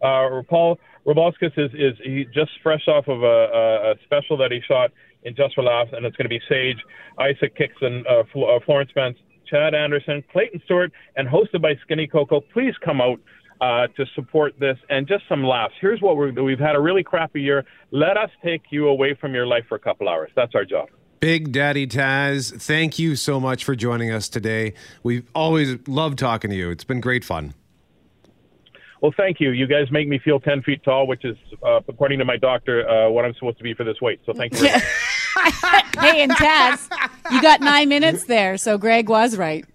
uh, 0.01 0.41
Paul 0.49 0.79
Robalskis 1.05 1.57
is 1.57 1.71
is 1.73 1.97
he 2.03 2.25
just 2.33 2.51
fresh 2.61 2.87
off 2.87 3.07
of 3.07 3.23
a, 3.23 3.25
a, 3.25 3.91
a 3.91 3.95
special 4.05 4.37
that 4.37 4.51
he 4.51 4.61
shot 4.67 4.91
in 5.23 5.35
Just 5.35 5.55
for 5.55 5.63
Laughs, 5.63 5.91
and 5.93 6.05
it's 6.05 6.15
going 6.15 6.25
to 6.25 6.29
be 6.29 6.41
Sage, 6.49 6.83
Isaac 7.19 7.55
Kixon, 7.55 8.03
uh, 8.09 8.23
Fl- 8.33 8.45
uh, 8.45 8.59
Florence 8.65 8.89
Spence, 8.89 9.17
Chad 9.51 9.75
Anderson, 9.75 10.23
Clayton 10.31 10.61
Stewart, 10.65 10.91
and 11.15 11.27
hosted 11.27 11.61
by 11.61 11.75
Skinny 11.83 12.07
Coco. 12.07 12.41
Please 12.53 12.73
come 12.83 13.01
out 13.01 13.19
uh, 13.59 13.87
to 13.95 14.05
support 14.15 14.53
this 14.59 14.77
and 14.89 15.07
just 15.07 15.23
some 15.29 15.43
laughs. 15.43 15.73
Here's 15.79 16.01
what 16.01 16.17
we're, 16.17 16.31
we've 16.41 16.57
had 16.57 16.75
a 16.75 16.79
really 16.79 17.03
crappy 17.03 17.41
year. 17.41 17.65
Let 17.91 18.17
us 18.17 18.29
take 18.43 18.63
you 18.71 18.87
away 18.87 19.13
from 19.13 19.35
your 19.35 19.45
life 19.45 19.65
for 19.69 19.75
a 19.75 19.79
couple 19.79 20.09
hours. 20.09 20.31
That's 20.35 20.55
our 20.55 20.65
job. 20.65 20.87
Big 21.19 21.51
Daddy 21.51 21.85
Tazz, 21.85 22.51
thank 22.51 22.97
you 22.97 23.15
so 23.15 23.39
much 23.39 23.63
for 23.63 23.75
joining 23.75 24.09
us 24.09 24.27
today. 24.27 24.73
We've 25.03 25.29
always 25.35 25.77
loved 25.87 26.17
talking 26.17 26.49
to 26.49 26.55
you. 26.55 26.71
It's 26.71 26.83
been 26.83 26.99
great 26.99 27.23
fun. 27.23 27.53
Well, 29.01 29.13
thank 29.15 29.39
you. 29.39 29.51
You 29.51 29.67
guys 29.67 29.91
make 29.91 30.07
me 30.07 30.19
feel 30.19 30.39
10 30.39 30.63
feet 30.63 30.83
tall, 30.83 31.05
which 31.05 31.25
is, 31.25 31.35
uh, 31.63 31.81
according 31.87 32.19
to 32.19 32.25
my 32.25 32.37
doctor, 32.37 32.87
uh, 32.87 33.09
what 33.09 33.25
I'm 33.25 33.33
supposed 33.35 33.57
to 33.57 33.63
be 33.63 33.73
for 33.73 33.83
this 33.83 33.99
weight. 34.01 34.19
So 34.25 34.33
thank 34.33 34.59
you. 34.59 34.69
hey, 35.99 36.23
and 36.23 36.31
Tazz, 36.31 36.89
you 37.31 37.41
got 37.41 37.61
nine 37.61 37.89
minutes 37.89 38.25
there, 38.25 38.57
so 38.57 38.77
Greg 38.77 39.09
was 39.09 39.37
right. 39.37 39.65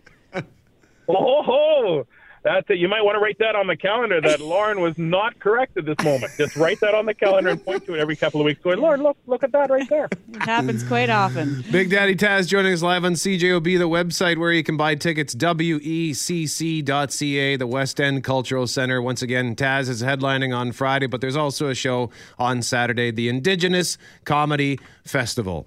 Oh, 1.08 2.06
that's 2.46 2.70
it. 2.70 2.78
You 2.78 2.86
might 2.88 3.02
want 3.02 3.16
to 3.16 3.20
write 3.20 3.38
that 3.40 3.56
on 3.56 3.66
the 3.66 3.76
calendar 3.76 4.20
that 4.20 4.38
Lauren 4.40 4.80
was 4.80 4.96
not 4.96 5.36
correct 5.40 5.76
at 5.76 5.84
this 5.84 5.98
moment. 6.04 6.32
Just 6.38 6.54
write 6.54 6.78
that 6.80 6.94
on 6.94 7.04
the 7.04 7.12
calendar 7.12 7.50
and 7.50 7.62
point 7.64 7.84
to 7.86 7.94
it 7.94 7.98
every 7.98 8.14
couple 8.14 8.40
of 8.40 8.44
weeks. 8.44 8.62
Going, 8.62 8.78
Lauren, 8.78 9.02
look, 9.02 9.16
look 9.26 9.42
at 9.42 9.50
that 9.50 9.68
right 9.68 9.88
there. 9.88 10.08
It 10.32 10.42
happens 10.42 10.84
quite 10.84 11.10
often. 11.10 11.64
Big 11.72 11.90
Daddy 11.90 12.14
Tazz 12.14 12.46
joining 12.46 12.72
us 12.72 12.82
live 12.82 13.04
on 13.04 13.14
CJOB, 13.14 13.64
the 13.64 13.88
website 13.88 14.38
where 14.38 14.52
you 14.52 14.62
can 14.62 14.76
buy 14.76 14.94
tickets, 14.94 15.34
wecc.ca, 15.34 16.76
the 17.56 17.66
West 17.66 18.00
End 18.00 18.22
Cultural 18.22 18.68
Center. 18.68 19.02
Once 19.02 19.22
again, 19.22 19.56
Tazz 19.56 19.88
is 19.88 20.02
headlining 20.02 20.56
on 20.56 20.70
Friday, 20.70 21.08
but 21.08 21.20
there's 21.20 21.36
also 21.36 21.68
a 21.68 21.74
show 21.74 22.10
on 22.38 22.62
Saturday, 22.62 23.10
the 23.10 23.28
Indigenous 23.28 23.98
Comedy 24.24 24.78
Festival. 25.04 25.66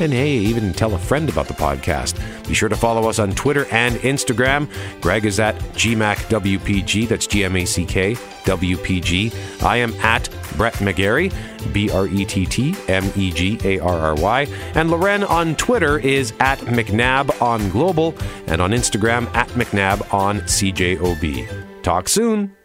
And 0.00 0.14
hey, 0.14 0.38
even 0.38 0.72
tell 0.72 0.94
a 0.94 0.98
friend 0.98 1.28
about 1.28 1.46
the 1.46 1.52
podcast. 1.52 2.16
Be 2.48 2.54
sure 2.54 2.70
to 2.70 2.74
follow 2.74 3.06
us 3.10 3.18
on 3.18 3.32
Twitter 3.32 3.66
and 3.70 3.96
Instagram. 3.96 4.66
Greg 5.02 5.26
is 5.26 5.38
at 5.38 5.56
GMACKWPG, 5.74 7.06
that's 7.06 7.26
G 7.26 7.44
M 7.44 7.54
A 7.54 7.66
C 7.66 7.84
K 7.84 8.14
WPG. 8.14 9.62
I 9.62 9.76
am 9.76 9.92
at 9.96 10.30
Brett 10.56 10.72
McGarry, 10.76 11.30
B 11.74 11.90
R 11.90 12.06
E 12.06 12.24
T 12.24 12.46
T 12.46 12.74
M 12.88 13.12
E 13.14 13.30
G 13.30 13.58
A 13.62 13.78
R 13.80 13.98
R 13.98 14.14
Y. 14.14 14.46
And 14.74 14.90
Lauren 14.90 15.22
on 15.22 15.54
Twitter 15.56 15.98
is 15.98 16.32
at 16.40 16.60
McNab 16.60 17.42
on 17.42 17.68
Global 17.68 18.14
and 18.46 18.62
on 18.62 18.70
Instagram 18.70 19.26
at 19.34 19.48
McNab 19.48 20.14
on 20.14 20.40
CJOB. 20.40 21.82
Talk 21.82 22.08
soon. 22.08 22.56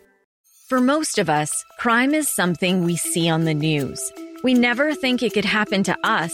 For 0.70 0.80
most 0.80 1.18
of 1.18 1.30
us, 1.30 1.52
crime 1.80 2.14
is 2.14 2.34
something 2.34 2.86
we 2.86 2.95
see 2.95 3.28
on 3.28 3.44
the 3.44 3.53
news. 3.53 3.99
We 4.41 4.53
never 4.53 4.95
think 4.95 5.22
it 5.22 5.34
could 5.34 5.44
happen 5.44 5.84
to 5.84 5.98
us 6.02 6.34